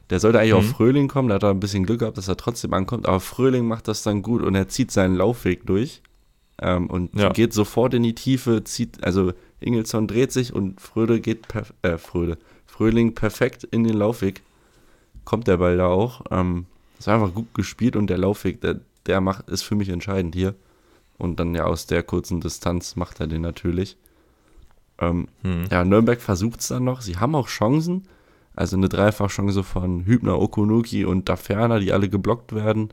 Der 0.09 0.19
sollte 0.19 0.39
eigentlich 0.39 0.53
Mhm. 0.53 0.59
auf 0.59 0.65
Fröhling 0.77 1.07
kommen, 1.07 1.29
da 1.29 1.35
hat 1.35 1.43
er 1.43 1.49
ein 1.49 1.59
bisschen 1.59 1.85
Glück 1.85 1.99
gehabt, 1.99 2.17
dass 2.17 2.27
er 2.27 2.37
trotzdem 2.37 2.73
ankommt, 2.73 3.07
aber 3.07 3.19
Fröhling 3.19 3.65
macht 3.67 3.87
das 3.87 4.03
dann 4.03 4.21
gut 4.21 4.41
und 4.43 4.53
er 4.55 4.67
zieht 4.67 4.91
seinen 4.91 5.15
Laufweg 5.15 5.65
durch 5.65 6.01
ähm, 6.61 6.87
und 6.89 7.15
Ja. 7.15 7.29
geht 7.29 7.53
sofort 7.53 7.93
in 7.95 8.03
die 8.03 8.13
Tiefe, 8.15 8.63
zieht, 8.63 9.03
also 9.03 9.33
Ingelsson 9.59 10.07
dreht 10.07 10.31
sich 10.31 10.53
und 10.53 10.79
Fröde 10.79 11.19
geht, 11.21 11.47
perf 11.47 11.73
äh, 11.81 11.97
Fröde, 11.97 12.37
Fröhling 12.67 13.15
perfekt 13.15 13.63
in 13.63 13.83
den 13.83 13.95
Laufweg, 13.95 14.41
kommt 15.23 15.47
der 15.47 15.57
Ball 15.57 15.77
da 15.77 15.87
auch. 15.87 16.21
Ähm, 16.29 16.65
das 16.97 17.07
war 17.07 17.15
einfach 17.15 17.33
gut 17.33 17.53
gespielt 17.55 17.95
und 17.95 18.07
der 18.07 18.17
Laufweg, 18.19 18.61
der, 18.61 18.79
der 19.07 19.21
macht, 19.21 19.49
ist 19.49 19.63
für 19.63 19.75
mich 19.75 19.89
entscheidend 19.89 20.35
hier. 20.35 20.53
Und 21.17 21.39
dann 21.39 21.55
ja 21.55 21.63
aus 21.63 21.87
der 21.87 22.03
kurzen 22.03 22.41
Distanz 22.41 22.95
macht 22.95 23.19
er 23.21 23.27
den 23.27 23.41
natürlich. 23.41 23.97
Ähm, 24.99 25.27
hm, 25.41 25.63
ja, 25.71 25.83
Nürnberg 25.83 26.21
versucht 26.21 26.59
es 26.59 26.67
dann 26.67 26.83
noch. 26.83 27.01
Sie 27.01 27.17
haben 27.17 27.35
auch 27.35 27.47
Chancen. 27.47 28.07
Also 28.55 28.77
eine 28.77 28.89
Dreifachchance 28.89 29.63
von 29.63 30.05
Hübner, 30.05 30.39
Okunuki 30.39 31.05
und 31.05 31.27
Daferner, 31.27 31.79
die 31.79 31.91
alle 31.91 32.09
geblockt 32.09 32.53
werden. 32.55 32.89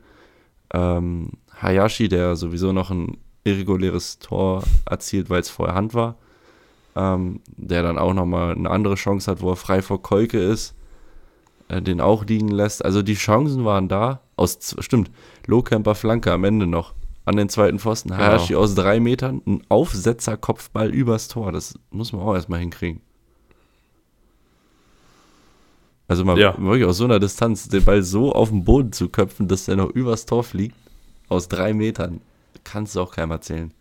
Ähm, 0.73 1.31
Hayashi, 1.61 2.09
der 2.09 2.35
sowieso 2.35 2.73
noch 2.73 2.91
ein 2.91 3.17
irreguläres 3.43 4.19
Tor 4.19 4.63
erzielt, 4.89 5.29
weil 5.29 5.41
es 5.41 5.49
vorher 5.49 5.75
Hand 5.75 5.93
war. 5.93 6.15
Ähm, 6.95 7.41
der 7.47 7.81
dann 7.81 7.97
auch 7.97 8.13
nochmal 8.13 8.55
eine 8.55 8.69
andere 8.69 8.95
Chance 8.95 9.31
hat, 9.31 9.41
wo 9.41 9.51
er 9.51 9.55
frei 9.55 9.81
vor 9.81 10.01
Kolke 10.01 10.39
ist. 10.39 10.75
Äh, 11.69 11.81
den 11.81 12.01
auch 12.01 12.25
liegen 12.25 12.49
lässt. 12.49 12.83
Also 12.83 13.01
die 13.01 13.15
Chancen 13.15 13.65
waren 13.65 13.87
da. 13.87 14.21
Aus, 14.35 14.75
stimmt, 14.79 15.11
Lohkemper 15.45 15.95
Flanke 15.95 16.31
am 16.31 16.43
Ende 16.43 16.67
noch. 16.67 16.93
An 17.25 17.37
den 17.37 17.47
zweiten 17.47 17.79
Pfosten. 17.79 18.09
Genau. 18.09 18.21
Hayashi 18.21 18.55
aus 18.55 18.75
drei 18.75 18.99
Metern. 18.99 19.41
Ein 19.45 19.61
Aufsetzer-Kopfball 19.69 20.89
übers 20.89 21.29
Tor. 21.29 21.53
Das 21.53 21.79
muss 21.89 22.11
man 22.11 22.21
auch 22.21 22.33
erstmal 22.35 22.59
hinkriegen. 22.59 23.01
Also 26.13 26.25
mal 26.25 26.37
Ja. 26.37 26.55
wirklich 26.59 26.85
aus 26.85 26.97
so 26.97 27.05
einer 27.05 27.19
Distanz 27.19 27.67
den 27.69 27.83
Ball 27.83 28.03
so 28.03 28.31
auf 28.33 28.49
den 28.49 28.63
Boden 28.63 28.91
zu 28.93 29.09
köpfen, 29.09 29.47
dass 29.47 29.65
der 29.65 29.77
noch 29.77 29.89
übers 29.89 30.27
Tor 30.27 30.43
fliegt, 30.43 30.75
aus 31.27 31.47
drei 31.47 31.73
Metern, 31.73 32.21
kannst 32.63 32.95
du 32.95 33.01
auch 33.01 33.15
keinem 33.15 33.31
erzählen. 33.31 33.73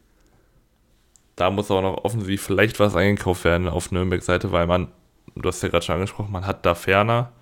da 1.37 1.51
muss 1.51 1.71
auch 1.71 1.83
noch 1.83 2.05
offensiv 2.05 2.41
vielleicht 2.43 2.81
was 2.81 2.95
eingekauft 2.97 3.45
werden 3.45 3.69
auf 3.69 3.91
Nürnberg 3.91 4.23
Seite, 4.23 4.51
weil 4.53 4.67
man, 4.67 4.89
du 5.35 5.47
hast 5.49 5.63
ja 5.63 5.69
gerade 5.69 5.85
schon 5.85 5.97
angesprochen, 5.97 6.33
man 6.33 6.47
hat 6.47 6.65
da 6.65 6.75
ferner, 6.75 7.33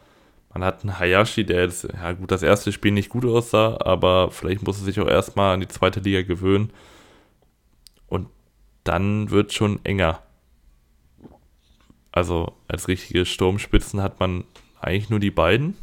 man 0.52 0.64
hat 0.64 0.82
einen 0.82 0.98
Hayashi, 0.98 1.44
der 1.44 1.62
jetzt, 1.62 1.84
ja 1.84 2.12
gut, 2.12 2.30
das 2.32 2.42
erste 2.42 2.72
Spiel 2.72 2.90
nicht 2.92 3.10
gut 3.10 3.24
aussah, 3.24 3.78
aber 3.80 4.30
vielleicht 4.32 4.62
muss 4.64 4.78
er 4.80 4.84
sich 4.84 4.98
auch 5.00 5.06
erstmal 5.08 5.54
an 5.54 5.60
die 5.60 5.68
zweite 5.68 6.00
Liga 6.00 6.22
gewöhnen. 6.22 6.72
Und 8.08 8.26
dann 8.82 9.30
wird 9.30 9.52
schon 9.52 9.78
enger. 9.84 10.20
Also 12.10 12.54
als 12.66 12.88
richtige 12.88 13.24
Sturmspitzen 13.24 14.02
hat 14.02 14.18
man 14.18 14.42
eigentlich 14.80 15.10
nur 15.10 15.20
die 15.20 15.30
beiden. 15.30 15.76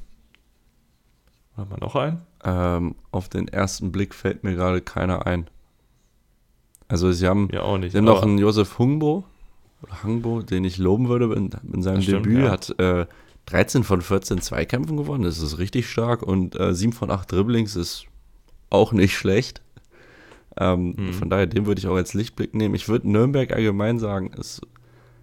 Hat 1.56 1.70
man 1.70 1.80
noch 1.80 1.96
einen? 1.96 2.22
Ähm, 2.44 2.96
auf 3.12 3.30
den 3.30 3.48
ersten 3.48 3.92
Blick 3.92 4.14
fällt 4.14 4.44
mir 4.44 4.56
gerade 4.56 4.82
keiner 4.82 5.26
ein. 5.26 5.48
Also 6.88 7.12
sie 7.12 7.28
haben, 7.28 7.50
Ja, 7.52 7.64
auch 7.64 7.78
nicht. 7.78 7.92
sie 7.92 7.98
haben 7.98 8.06
noch 8.06 8.24
einen 8.24 8.38
Josef 8.38 8.78
Hungbo, 8.80 9.26
Hangbo, 10.04 10.42
den 10.42 10.64
ich 10.64 10.78
loben 10.78 11.10
würde 11.10 11.34
in, 11.36 11.50
in 11.74 11.82
seinem 11.82 12.02
stimmt, 12.02 12.26
Debüt, 12.26 12.46
ja. 12.46 12.52
hat 12.52 12.80
äh, 12.80 13.06
13 13.48 13.84
von 13.84 14.02
14 14.02 14.42
Zweikämpfen 14.42 14.98
gewonnen, 14.98 15.24
das 15.24 15.40
ist 15.40 15.58
richtig 15.58 15.90
stark 15.90 16.22
und 16.24 16.58
äh, 16.60 16.74
7 16.74 16.94
von 16.94 17.12
8 17.12 17.32
Dribblings 17.32 17.76
ist 17.76 18.06
auch 18.70 18.92
nicht 18.94 19.16
schlecht. 19.18 19.62
Ähm, 20.60 20.96
Mhm. 20.98 21.14
Von 21.14 21.30
daher, 21.30 21.46
den 21.48 21.66
würde 21.66 21.80
ich 21.80 21.88
auch 21.88 21.96
als 21.96 22.14
Lichtblick 22.14 22.54
nehmen. 22.56 22.74
Ich 22.76 22.88
würde 22.90 23.10
Nürnberg 23.10 23.52
allgemein 23.54 24.00
sagen, 24.00 24.32
es, 24.40 24.62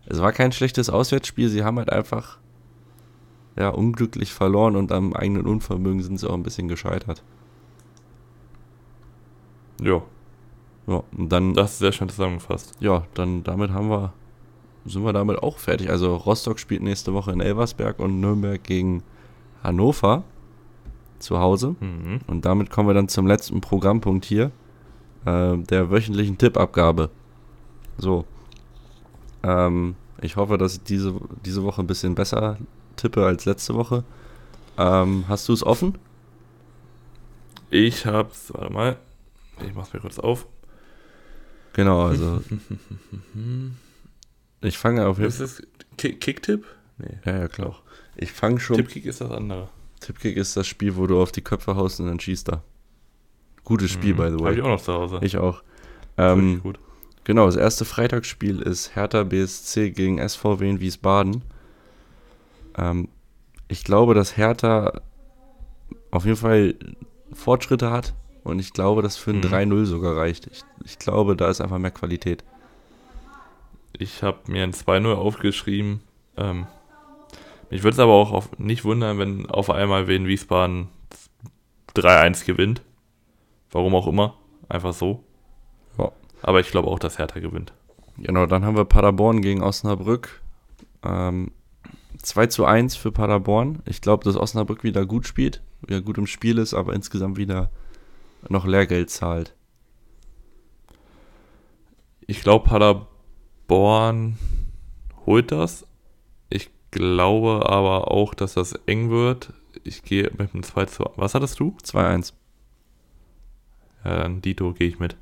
es 0.07 0.21
war 0.21 0.33
kein 0.33 0.53
schlechtes 0.53 0.91
Auswärtsspiel, 0.91 1.49
sie 1.49 1.65
haben 1.65 1.79
halt 1.79 1.91
einfach 1.91 2.39
ja, 3.57 3.69
unglücklich 3.69 4.33
verloren 4.33 4.77
und 4.77 4.93
am 4.93 5.13
eigenen 5.13 5.47
Unvermögen 5.47 6.03
sind 6.03 6.19
sie 6.19 6.29
auch 6.29 6.35
ein 6.35 6.43
bisschen 6.43 6.69
gescheitert. 6.69 7.23
Ja, 9.81 10.03
Ja, 10.87 11.03
und 11.17 11.31
dann, 11.31 11.55
das 11.55 11.73
ist 11.73 11.79
sehr 11.79 11.93
schön 11.93 12.09
zusammengefasst. 12.09 12.73
ja, 12.81 13.05
dann 13.15 13.43
damit 13.43 13.71
haben 13.71 13.89
wir, 13.89 14.13
sind 14.85 15.05
wir 15.05 15.13
damit 15.13 15.43
auch 15.43 15.59
fertig. 15.59 15.91
Also 15.91 16.15
Rostock 16.17 16.59
spielt 16.59 16.83
nächste 16.83 17.15
Woche 17.15 17.33
in 17.33 17.41
Elversberg 17.41 17.99
und 17.99 18.21
Nürnberg 18.21 18.63
gegen 18.63 19.03
Hannover 19.63 20.25
zu 21.19 21.39
Hause. 21.39 21.75
Mhm. 21.81 22.21
Und 22.27 22.45
damit 22.45 22.71
kommen 22.71 22.89
wir 22.89 22.95
dann 22.95 23.09
zum 23.09 23.27
letzten 23.27 23.61
Programmpunkt 23.61 24.25
hier, 24.25 24.51
äh, 25.25 25.57
der 25.57 25.91
wöchentlichen 25.91 26.39
Tippabgabe. 26.39 27.11
So. 27.97 28.25
Ähm, 29.43 29.97
ich 30.21 30.37
hoffe, 30.37 30.59
dass 30.59 30.75
ich 30.77 30.83
diese, 30.83 31.15
diese 31.45 31.65
Woche 31.65 31.83
ein 31.83 31.87
bisschen 31.87 32.15
besser 32.15 32.59
tippe 32.97 33.25
als 33.25 33.45
letzte 33.45 33.75
Woche. 33.75 34.05
Ähm, 34.79 35.25
hast 35.29 35.49
du 35.49 35.53
es 35.53 35.65
offen? 35.65 35.99
Ich 37.71 38.07
hab's, 38.07 38.53
warte 38.55 38.73
mal, 38.73 38.97
ich 39.67 39.75
mach's 39.75 39.93
mir 39.93 40.01
kurz 40.01 40.19
auf. 40.19 40.47
Genau, 41.73 42.07
also 42.07 42.41
ich 44.61 44.79
fange 44.79 45.07
auf 45.07 45.19
jeden 45.19 45.29
Ist 45.29 45.41
das 45.41 45.63
Kick- 45.99 46.21
Kicktipp? 46.21 46.65
Nee. 46.99 47.19
Ja, 47.25 47.39
ja, 47.39 47.49
klar. 47.49 47.77
Ich 48.17 48.31
fange 48.33 48.61
schon. 48.61 48.77
Tippkick 48.77 49.05
ist 49.07 49.21
das 49.21 49.31
andere. 49.31 49.69
Tippkick 50.01 50.37
ist 50.37 50.57
das 50.57 50.67
Spiel, 50.67 50.97
wo 50.97 51.07
du 51.07 51.21
auf 51.21 51.33
die 51.33 51.41
Köpfe 51.43 51.75
haust 51.75 51.99
und 52.01 52.07
dann 52.07 52.21
schießt 52.21 52.49
er. 52.51 52.63
Gutes 53.65 53.91
Spiel, 53.91 54.13
Mhm. 54.15 54.17
by 54.19 54.23
the 54.29 54.35
Hab 54.35 54.43
way. 54.43 54.55
ich 54.55 54.63
auch 54.63 54.69
noch 54.69 54.81
zu 54.83 54.93
Hause. 54.93 55.19
Ich 55.23 55.37
auch. 55.39 55.63
Ähm, 56.17 56.61
gut. 56.63 56.79
Genau, 57.25 57.47
das 57.47 57.57
erste 57.57 57.85
Freitagsspiel 57.85 58.61
ist 58.61 58.95
Hertha 58.95 59.25
BSC 59.25 59.91
gegen 59.91 60.19
SVW 60.19 60.69
in 60.69 60.81
Wiesbaden. 60.81 61.43
Ähm, 62.77 63.09
ich 63.69 63.85
glaube, 63.85 64.15
dass 64.15 64.37
Hertha 64.37 65.01
auf 66.11 66.25
jeden 66.25 66.37
Fall 66.37 66.75
Fortschritte 67.33 67.91
hat 67.91 68.15
und 68.45 68.59
ich 68.59 68.73
glaube, 68.73 69.03
dass 69.03 69.17
für 69.17 69.31
ein 69.31 69.39
Mhm. 69.39 69.43
3-0 69.47 69.85
sogar 69.87 70.17
reicht. 70.17 70.47
Ich, 70.49 70.63
ich 70.85 70.99
glaube, 70.99 71.37
da 71.37 71.49
ist 71.49 71.61
einfach 71.61 71.79
mehr 71.79 71.91
Qualität. 71.91 72.45
Ich 73.97 74.23
habe 74.23 74.39
mir 74.49 74.63
ein 74.65 74.73
2-0 74.73 75.13
aufgeschrieben. 75.15 76.01
Ähm, 76.37 76.67
mich 77.71 77.83
würde 77.83 77.95
es 77.95 77.99
aber 78.01 78.13
auch 78.13 78.33
auf, 78.33 78.59
nicht 78.59 78.85
wundern, 78.85 79.19
wenn 79.19 79.47
auf 79.49 79.71
einmal 79.71 80.09
Wien 80.09 80.27
Wiesbaden 80.27 80.89
3-1 81.97 82.45
gewinnt. 82.45 82.83
Warum 83.71 83.95
auch 83.95 84.07
immer. 84.07 84.35
Einfach 84.69 84.93
so. 84.93 85.25
Ja. 85.99 86.13
Aber 86.43 86.61
ich 86.61 86.71
glaube 86.71 86.89
auch, 86.89 86.99
dass 86.99 87.19
Hertha 87.19 87.41
gewinnt. 87.41 87.73
Genau, 88.19 88.47
dann 88.47 88.65
haben 88.65 88.77
wir 88.77 88.85
Paderborn 88.85 89.41
gegen 89.43 89.63
Osnabrück. 89.63 90.41
Ähm, 91.05 91.51
2 92.25 92.47
zu 92.47 92.65
1 92.65 92.97
für 92.97 93.13
Paderborn. 93.13 93.83
Ich 93.87 94.01
glaube, 94.01 94.25
dass 94.25 94.37
Osnabrück 94.37 94.83
wieder 94.83 95.07
gut 95.07 95.27
spielt, 95.27 95.63
wieder 95.87 96.01
gut 96.01 96.19
im 96.19 96.27
Spiel 96.27 96.59
ist, 96.59 96.75
aber 96.75 96.95
insgesamt 96.95 97.37
wieder 97.37 97.71
noch 98.49 98.67
Lehrgeld 98.67 99.11
zahlt. 99.11 99.55
Ich 102.27 102.41
glaube, 102.41 102.67
Paderborn 102.67 104.39
holt 105.27 105.53
das. 105.53 105.87
Ich 106.49 106.71
glaube 106.91 107.69
aber 107.69 108.11
auch, 108.11 108.35
dass 108.35 108.55
das 108.55 108.73
eng 108.87 109.11
wird. 109.11 109.53
Ich 109.83 110.03
gehe 110.03 110.31
mit 110.39 110.55
einem 110.55 110.63
2 110.63 110.87
zu. 110.87 111.05
Was 111.17 111.35
hattest 111.35 111.61
du? 111.61 111.77
2-1. 111.83 112.33
Ja, 114.05 114.17
dann 114.17 114.41
Dito 114.41 114.73
gehe 114.73 114.89
ich 114.89 114.99
mit. 114.99 115.17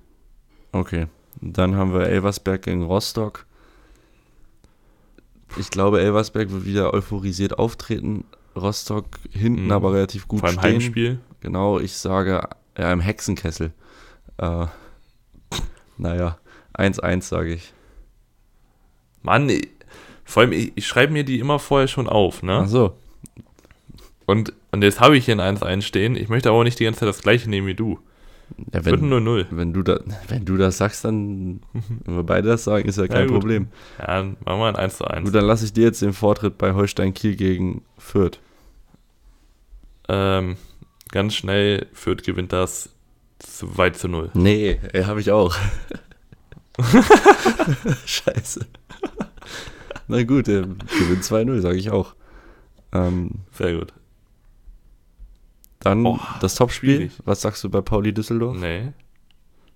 Okay. 0.71 1.09
Dann 1.41 1.75
haben 1.75 1.93
wir 1.93 2.03
Elversberg 2.03 2.63
gegen 2.63 2.85
Rostock. 2.85 3.47
Ich 5.59 5.71
glaube, 5.71 6.01
Elversberg 6.01 6.51
wird 6.51 6.65
wieder 6.65 6.95
euphorisiert 6.95 7.59
auftreten. 7.59 8.25
Rostock 8.57 9.07
hinten 9.31 9.65
Mhm. 9.67 9.73
aber 9.73 9.93
relativ 9.95 10.29
gut 10.29 10.41
Vor 10.41 10.49
allem 10.49 10.59
stehen. 10.59 10.73
Heimspiel. 10.75 11.21
Genau, 11.41 11.79
ich 11.79 11.95
sage, 11.95 12.49
ja, 12.77 12.93
im 12.93 13.01
Hexenkessel. 13.01 13.73
Äh, 14.39 14.67
naja, 15.99 16.39
1-1 16.77 17.23
sage 17.23 17.55
ich. 17.55 17.73
Mann, 19.23 19.49
ich, 19.49 19.69
vor 20.25 20.43
allem, 20.43 20.53
ich, 20.53 20.73
ich 20.75 20.87
schreibe 20.87 21.13
mir 21.13 21.25
die 21.25 21.39
immer 21.39 21.59
vorher 21.59 21.89
schon 21.89 22.09
auf, 22.09 22.43
ne? 22.43 22.61
Ach 22.65 22.69
so. 22.69 22.95
Und, 24.27 24.53
und 24.71 24.83
jetzt 24.83 25.01
habe 25.01 25.17
ich 25.17 25.25
hier 25.25 25.39
ein 25.39 25.57
1-1 25.57 25.83
stehen. 25.83 26.17
Ich 26.17 26.29
möchte 26.29 26.49
aber 26.51 26.65
nicht 26.65 26.79
die 26.79 26.85
ganze 26.85 27.01
Zeit 27.01 27.09
das 27.09 27.23
gleiche 27.23 27.49
nehmen 27.51 27.67
wie 27.67 27.75
du. 27.75 27.99
Ja, 28.73 28.85
Wird 28.85 29.01
wenn, 29.03 29.13
0-0. 29.13 29.47
wenn, 29.51 29.73
du 29.73 29.83
da, 29.83 30.01
wenn 30.29 30.45
du 30.45 30.57
das 30.57 30.79
sagst, 30.79 31.05
dann, 31.05 31.61
wenn 32.05 32.17
wir 32.17 32.23
beide 32.25 32.49
das 32.49 32.65
sagen, 32.65 32.89
ist 32.89 32.99
ja 32.99 33.07
kein 33.09 33.29
gut. 33.29 33.41
Problem. 33.41 33.69
Ja, 33.99 34.07
dann 34.07 34.37
machen 34.45 34.61
wir 34.61 34.67
ein 34.67 34.77
1 34.77 34.97
zu 34.99 35.05
1. 35.07 35.25
Gut, 35.25 35.35
dann 35.35 35.45
lasse 35.45 35.65
ich 35.65 35.73
dir 35.73 35.85
jetzt 35.85 36.03
den 36.03 36.13
Vortritt 36.13 36.59
bei 36.59 36.73
Holstein 36.75 37.15
Kiel 37.15 37.37
gegen 37.37 37.83
Fürth. 37.99 38.39
Ähm, 40.09 40.57
ganz 41.11 41.35
schnell, 41.35 41.87
Fürth 41.93 42.23
gewinnt 42.25 42.53
das 42.53 42.91
2 43.39 43.91
zu 43.91 44.09
0. 44.09 44.31
Nee, 44.35 44.79
habe 45.05 45.21
ich 45.21 45.31
auch. 45.31 45.55
Scheiße. 48.07 48.67
Na 50.09 50.23
gut, 50.25 50.49
er 50.49 50.63
gewinnt 50.63 51.23
2-0, 51.23 51.61
sage 51.61 51.79
ich 51.79 51.91
auch. 51.91 52.15
Ähm, 52.93 53.31
Sehr 53.53 53.79
gut. 53.79 53.93
Dann 55.83 56.05
Oh, 56.07 56.19
das 56.41 56.55
Topspiel. 56.55 56.97
schwierig. 56.97 57.13
Was 57.25 57.41
sagst 57.43 57.63
du 57.65 57.71
bei 57.71 57.81
Pauli 57.81 58.13
Düsseldorf? 58.15 58.57
Nee, 58.57 58.93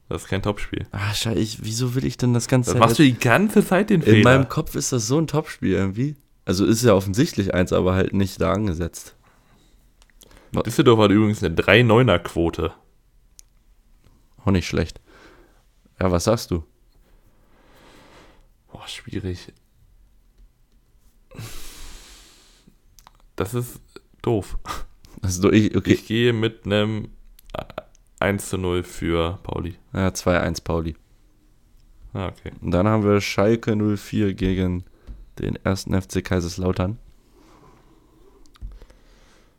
das 0.09 0.23
ist 0.23 0.28
kein 0.28 0.43
Topspiel. 0.43 0.87
Ah, 0.93 1.12
scheiße, 1.12 1.39
ich, 1.39 1.65
wieso 1.65 1.95
will 1.95 2.05
ich 2.05 2.16
denn 2.16 2.33
das 2.35 2.47
Ganze 2.49 2.73
Das 2.73 2.78
machst 2.81 2.99
du 2.99 3.03
die 3.03 3.19
ganze 3.19 3.65
Zeit 3.66 3.91
den 3.91 4.03
In 4.03 4.07
Fehler. 4.07 4.24
meinem 4.39 4.49
Kopf 4.49 4.74
ist 4.74 4.93
das 4.93 5.07
so 5.07 5.19
ein 5.19 5.27
Topspiel 5.27 5.73
irgendwie. 5.73 6.16
Also 6.45 6.65
ist 6.65 6.83
ja 6.85 6.95
offensichtlich 6.95 7.55
eins, 7.55 7.73
aber 7.73 7.95
halt 7.95 8.12
nicht 8.15 8.41
da 8.41 8.53
angesetzt. 8.53 9.16
Düsseldorf 10.65 11.01
hat 11.01 11.11
übrigens 11.11 11.43
eine 11.43 11.55
3-9er-Quote. 11.55 12.73
Auch 14.45 14.53
nicht 14.53 14.66
schlecht. 14.69 15.01
Ja, 16.01 16.12
was 16.12 16.24
sagst 16.24 16.51
du? 16.53 16.62
Boah, 18.70 18.87
schwierig. 18.87 19.53
Das 23.35 23.53
ist 23.55 23.81
doof. 24.23 24.57
Also 25.23 25.51
ich, 25.53 25.77
okay. 25.77 25.93
Ich 25.93 26.07
gehe 26.07 26.33
mit 26.33 26.67
einem 26.67 27.09
1 28.21 28.49
zu 28.49 28.59
0 28.59 28.83
für 28.83 29.39
Pauli. 29.43 29.77
Ja, 29.93 30.09
2-1 30.09 30.63
Pauli. 30.63 30.97
Ah, 32.13 32.29
okay. 32.29 32.53
Und 32.61 32.71
dann 32.71 32.89
haben 32.89 33.05
wir 33.05 33.21
Schalke 33.21 33.77
04 33.77 34.35
gegen 34.35 34.85
den 35.39 35.57
ersten 35.57 36.01
FC 36.01 36.25
Kaiserslautern. 36.25 36.99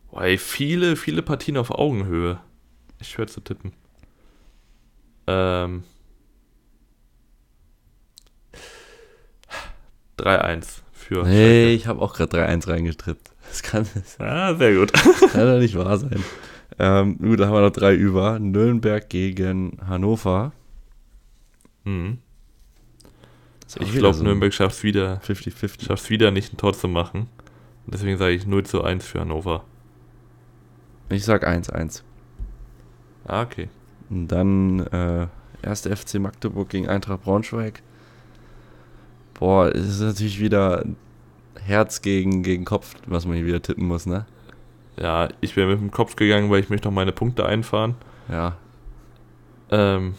Boah, 0.09 0.23
ey, 0.23 0.37
viele, 0.37 0.95
viele 0.95 1.21
Partien 1.21 1.57
auf 1.57 1.69
Augenhöhe. 1.69 2.39
Ich 2.99 3.09
schwör 3.09 3.27
zu 3.27 3.41
tippen. 3.41 3.73
Ähm. 5.27 5.83
3-1 10.17 10.81
für 10.91 11.23
Nee, 11.23 11.73
ich 11.73 11.85
habe 11.85 12.01
auch 12.01 12.15
gerade 12.15 12.35
3-1 12.37 12.67
reingetrippt. 12.67 13.31
Das 13.47 13.63
kann, 13.63 13.87
das. 13.93 14.19
Ah, 14.19 14.55
sehr 14.55 14.75
gut. 14.75 14.93
kann 14.93 15.47
doch 15.47 15.59
nicht 15.59 15.75
wahr 15.75 15.97
sein. 15.97 16.23
Ähm, 16.79 17.17
gut, 17.17 17.39
da 17.39 17.47
haben 17.47 17.53
wir 17.53 17.61
noch 17.61 17.71
drei 17.71 17.95
über. 17.95 18.39
Nürnberg 18.39 19.09
gegen 19.09 19.77
Hannover. 19.87 20.51
Mhm. 21.85 22.19
Das 23.63 23.77
auch 23.77 23.81
Ich 23.81 23.93
glaube, 23.93 24.15
so 24.15 24.23
Nürnberg 24.23 24.53
schafft 24.53 24.77
es 24.77 24.83
wieder, 24.83 25.19
50-50. 25.25 25.85
schafft's 25.85 26.09
wieder 26.09 26.31
nicht 26.31 26.53
ein 26.53 26.57
Tor 26.57 26.73
zu 26.73 26.87
machen. 26.87 27.27
Und 27.85 27.93
deswegen 27.93 28.17
sage 28.17 28.33
ich 28.33 28.45
0 28.45 28.65
zu 28.65 28.83
1 28.83 29.05
für 29.05 29.21
Hannover. 29.21 29.63
Ich 31.09 31.23
sag 31.23 31.47
1-1. 31.47 32.01
Ah, 33.25 33.41
okay. 33.41 33.69
Und 34.09 34.27
dann 34.27 34.79
äh, 34.87 35.27
erste 35.61 35.95
FC 35.95 36.15
Magdeburg 36.15 36.69
gegen 36.69 36.87
Eintracht 36.87 37.23
Braunschweig. 37.23 37.81
Boah, 39.33 39.69
es 39.73 39.87
ist 39.87 40.01
natürlich 40.01 40.39
wieder 40.39 40.85
Herz 41.61 42.01
gegen, 42.01 42.43
gegen 42.43 42.65
Kopf, 42.65 42.95
was 43.05 43.25
man 43.25 43.35
hier 43.35 43.45
wieder 43.45 43.61
tippen 43.61 43.87
muss, 43.87 44.05
ne? 44.05 44.25
Ja, 44.99 45.29
ich 45.41 45.55
bin 45.55 45.67
mit 45.67 45.79
dem 45.79 45.91
Kopf 45.91 46.15
gegangen, 46.15 46.49
weil 46.49 46.59
ich 46.59 46.69
möchte 46.69 46.87
noch 46.87 46.95
meine 46.95 47.11
Punkte 47.11 47.45
einfahren. 47.45 47.95
Ja. 48.29 48.57
Ähm, 49.69 50.15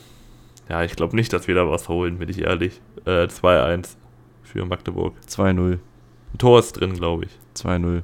ja, 0.69 0.85
ich 0.85 0.94
glaube 0.94 1.16
nicht, 1.16 1.32
dass 1.32 1.48
wir 1.48 1.55
da 1.55 1.69
was 1.69 1.89
holen, 1.89 2.19
bin 2.19 2.28
ich 2.28 2.40
ehrlich. 2.43 2.81
Äh, 3.05 3.27
2-1 3.27 3.97
für 4.43 4.65
Magdeburg. 4.65 5.15
2-0. 5.28 5.73
Ein 6.35 6.39
Tor 6.39 6.59
ist 6.59 6.73
drin, 6.74 6.94
glaube 6.94 7.24
ich. 7.24 7.31
2-0. 7.56 8.02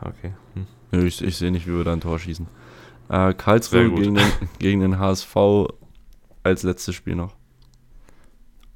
Okay. 0.00 0.32
Hm. 0.54 0.66
Nö, 0.90 1.06
Ich, 1.06 1.22
ich 1.22 1.36
sehe 1.36 1.50
nicht, 1.50 1.66
wie 1.66 1.74
wir 1.76 1.84
da 1.84 1.92
ein 1.92 2.00
Tor 2.00 2.18
schießen. 2.18 2.46
Äh, 3.08 3.32
Karlsruhe 3.34 3.90
gegen 3.90 4.14
den, 4.16 4.32
gegen 4.58 4.80
den 4.80 4.98
HSV 4.98 5.36
als 6.42 6.62
letztes 6.62 6.94
Spiel 6.94 7.14
noch. 7.14 7.34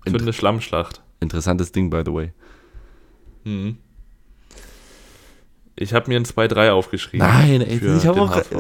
Für 0.03 0.11
Inter 0.11 0.23
eine 0.23 0.33
Schlammschlacht. 0.33 1.03
interessantes 1.21 1.73
Ding, 1.73 1.91
by 1.91 2.03
the 2.05 2.13
way. 2.13 2.33
Mhm. 3.45 3.79
Ich 5.79 5.93
habe 5.93 6.09
mir 6.11 6.17
ein 6.19 6.25
2-3 6.25 6.71
aufgeschrieben. 6.71 7.27
Nein, 7.27 7.61
ey, 7.61 7.97
ich 7.97 8.07
habe 8.07 8.21
auch. 8.23 8.35
Jetzt, 8.35 8.51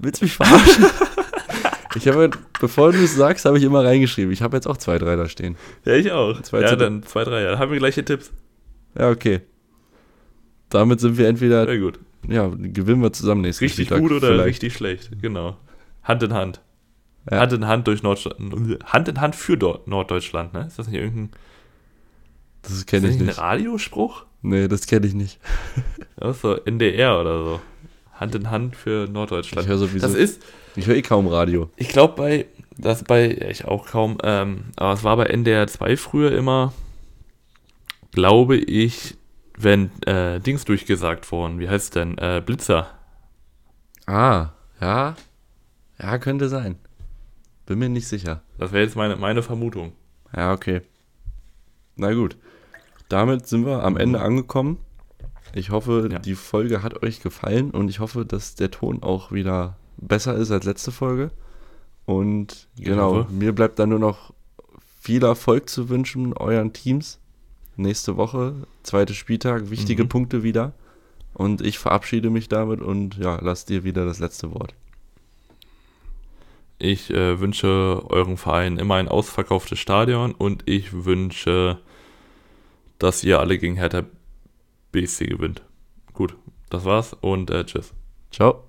willst 0.00 0.20
du 0.22 0.24
mich 0.24 0.34
verarschen? 0.34 0.86
ich 1.94 2.08
habe, 2.08 2.30
bevor 2.58 2.92
du 2.92 2.98
es 2.98 3.14
sagst, 3.14 3.44
habe 3.44 3.58
ich 3.58 3.64
immer 3.64 3.84
reingeschrieben. 3.84 4.32
Ich 4.32 4.40
habe 4.40 4.56
jetzt 4.56 4.66
auch 4.66 4.78
2-3 4.78 5.16
da 5.16 5.28
stehen. 5.28 5.56
Ja, 5.84 5.94
ich 5.94 6.10
auch. 6.12 6.40
Zwei 6.40 6.62
ja, 6.62 6.74
dann 6.74 7.02
2-3. 7.02 7.40
Ja. 7.42 7.50
Dann 7.50 7.58
haben 7.58 7.72
wir 7.72 7.78
gleiche 7.78 8.04
Tipps. 8.04 8.32
Ja, 8.98 9.10
okay. 9.10 9.40
Damit 10.70 11.00
sind 11.00 11.18
wir 11.18 11.28
entweder, 11.28 11.66
Sehr 11.66 11.78
gut. 11.78 11.98
ja, 12.26 12.48
gewinnen 12.48 13.02
wir 13.02 13.12
zusammen 13.12 13.42
nächsten 13.42 13.64
Richtig 13.64 13.86
Spieltag 13.88 14.00
gut 14.00 14.12
oder 14.12 14.28
vielleicht. 14.28 14.48
richtig 14.48 14.72
schlecht. 14.72 15.10
Genau. 15.20 15.58
Hand 16.02 16.22
in 16.22 16.32
Hand. 16.32 16.62
Ja. 17.30 17.40
Hand 17.40 17.52
in 17.52 17.66
Hand 17.68 17.86
durch 17.86 18.02
Norddeutschland. 18.02 18.82
Hand 18.86 19.08
in 19.08 19.20
Hand 19.20 19.36
für 19.36 19.56
Norddeutschland, 19.86 20.54
ne? 20.54 20.64
Ist 20.66 20.78
das 20.78 20.88
nicht 20.88 21.00
irgendein 21.00 21.30
Das 22.62 22.86
kenne 22.86 23.08
ich 23.08 23.18
nicht. 23.18 23.38
ein 23.38 23.44
Radiospruch? 23.44 24.24
Nee, 24.42 24.68
das 24.68 24.86
kenne 24.86 25.06
ich 25.06 25.14
nicht. 25.14 25.38
Das 26.16 26.36
ist 26.36 26.42
so 26.42 26.54
NDR 26.56 27.20
oder 27.20 27.44
so. 27.44 27.60
Hand 28.14 28.34
in 28.34 28.50
Hand 28.50 28.76
für 28.76 29.04
Ich 29.04 29.10
Norddeutschland. 29.10 29.66
höre 29.68 29.78
sowieso. 29.78 30.06
Das 30.06 30.14
ist, 30.14 30.42
ich 30.76 30.86
höre 30.86 30.96
eh 30.96 31.02
kaum 31.02 31.26
Radio. 31.26 31.70
ich 31.76 31.88
glaube 31.88 32.14
bei, 32.16 32.46
das 32.76 33.04
bei, 33.04 33.26
ja, 33.32 33.48
ich 33.48 33.64
auch 33.64 33.86
kaum, 33.86 34.18
ähm, 34.22 34.64
aber 34.76 34.92
es 34.92 35.04
war 35.04 35.16
bei 35.16 35.26
NDR 35.26 35.66
2 35.66 35.96
früher 35.96 36.32
immer, 36.32 36.72
glaube 38.12 38.56
ich, 38.56 39.16
wenn 39.58 39.90
äh, 40.06 40.40
Dings 40.40 40.64
durchgesagt 40.64 41.30
wurden. 41.32 41.58
Wie 41.58 41.68
heißt 41.68 41.84
es 41.84 41.90
denn? 41.90 42.18
Äh, 42.18 42.42
Blitzer. 42.44 42.90
Ah, 44.06 44.50
ja. 44.80 45.14
Ja, 46.00 46.18
könnte 46.18 46.48
sein. 46.48 46.76
Bin 47.66 47.78
mir 47.78 47.88
nicht 47.88 48.08
sicher. 48.08 48.42
Das 48.58 48.72
wäre 48.72 48.82
jetzt 48.82 48.96
meine, 48.96 49.16
meine 49.16 49.42
Vermutung. 49.42 49.92
Ja, 50.34 50.52
okay. 50.52 50.82
Na 51.96 52.12
gut. 52.12 52.36
Damit 53.12 53.46
sind 53.46 53.66
wir 53.66 53.82
am 53.84 53.96
Ende 53.98 54.20
angekommen. 54.22 54.78
Ich 55.54 55.68
hoffe, 55.70 56.08
Ja. 56.10 56.18
die 56.18 56.34
Folge 56.34 56.82
hat 56.82 57.02
euch 57.02 57.20
gefallen 57.20 57.70
und 57.70 57.90
ich 57.90 58.00
hoffe, 58.00 58.24
dass 58.24 58.54
der 58.54 58.70
Ton 58.70 59.02
auch 59.02 59.32
wieder 59.32 59.76
besser 59.98 60.34
ist 60.34 60.50
als 60.50 60.64
letzte 60.64 60.92
Folge. 60.92 61.30
Und 62.06 62.68
genau, 62.78 63.16
hoffe. 63.16 63.32
mir 63.32 63.52
bleibt 63.54 63.78
dann 63.78 63.90
nur 63.90 63.98
noch 63.98 64.32
viel 65.00 65.22
Erfolg 65.24 65.68
zu 65.68 65.90
wünschen, 65.90 66.32
euren 66.32 66.72
Teams. 66.72 67.18
Nächste 67.76 68.16
Woche, 68.16 68.54
zweiter 68.82 69.14
Spieltag, 69.14 69.68
wichtige 69.70 70.04
Mhm. 70.04 70.08
Punkte 70.08 70.42
wieder. 70.42 70.72
Und 71.34 71.60
ich 71.60 71.78
verabschiede 71.78 72.30
mich 72.30 72.48
damit 72.48 72.80
und 72.80 73.16
ja, 73.18 73.38
lass 73.42 73.64
dir 73.66 73.84
wieder 73.84 74.04
das 74.06 74.18
letzte 74.20 74.52
Wort. 74.54 74.74
Ich 76.78 77.10
äh, 77.10 77.38
wünsche 77.40 78.02
eurem 78.08 78.36
Verein 78.36 78.78
immer 78.78 78.96
ein 78.96 79.08
ausverkauftes 79.08 79.78
Stadion 79.78 80.32
und 80.32 80.62
ich 80.66 81.04
wünsche, 81.04 81.78
dass 83.02 83.24
ihr 83.24 83.40
alle 83.40 83.58
gegen 83.58 83.76
Hertha 83.76 84.04
BSC 84.92 85.26
gewinnt. 85.26 85.62
Gut, 86.12 86.36
das 86.70 86.84
war's 86.84 87.14
und 87.20 87.50
äh, 87.50 87.64
tschüss. 87.64 87.92
Ciao. 88.30 88.64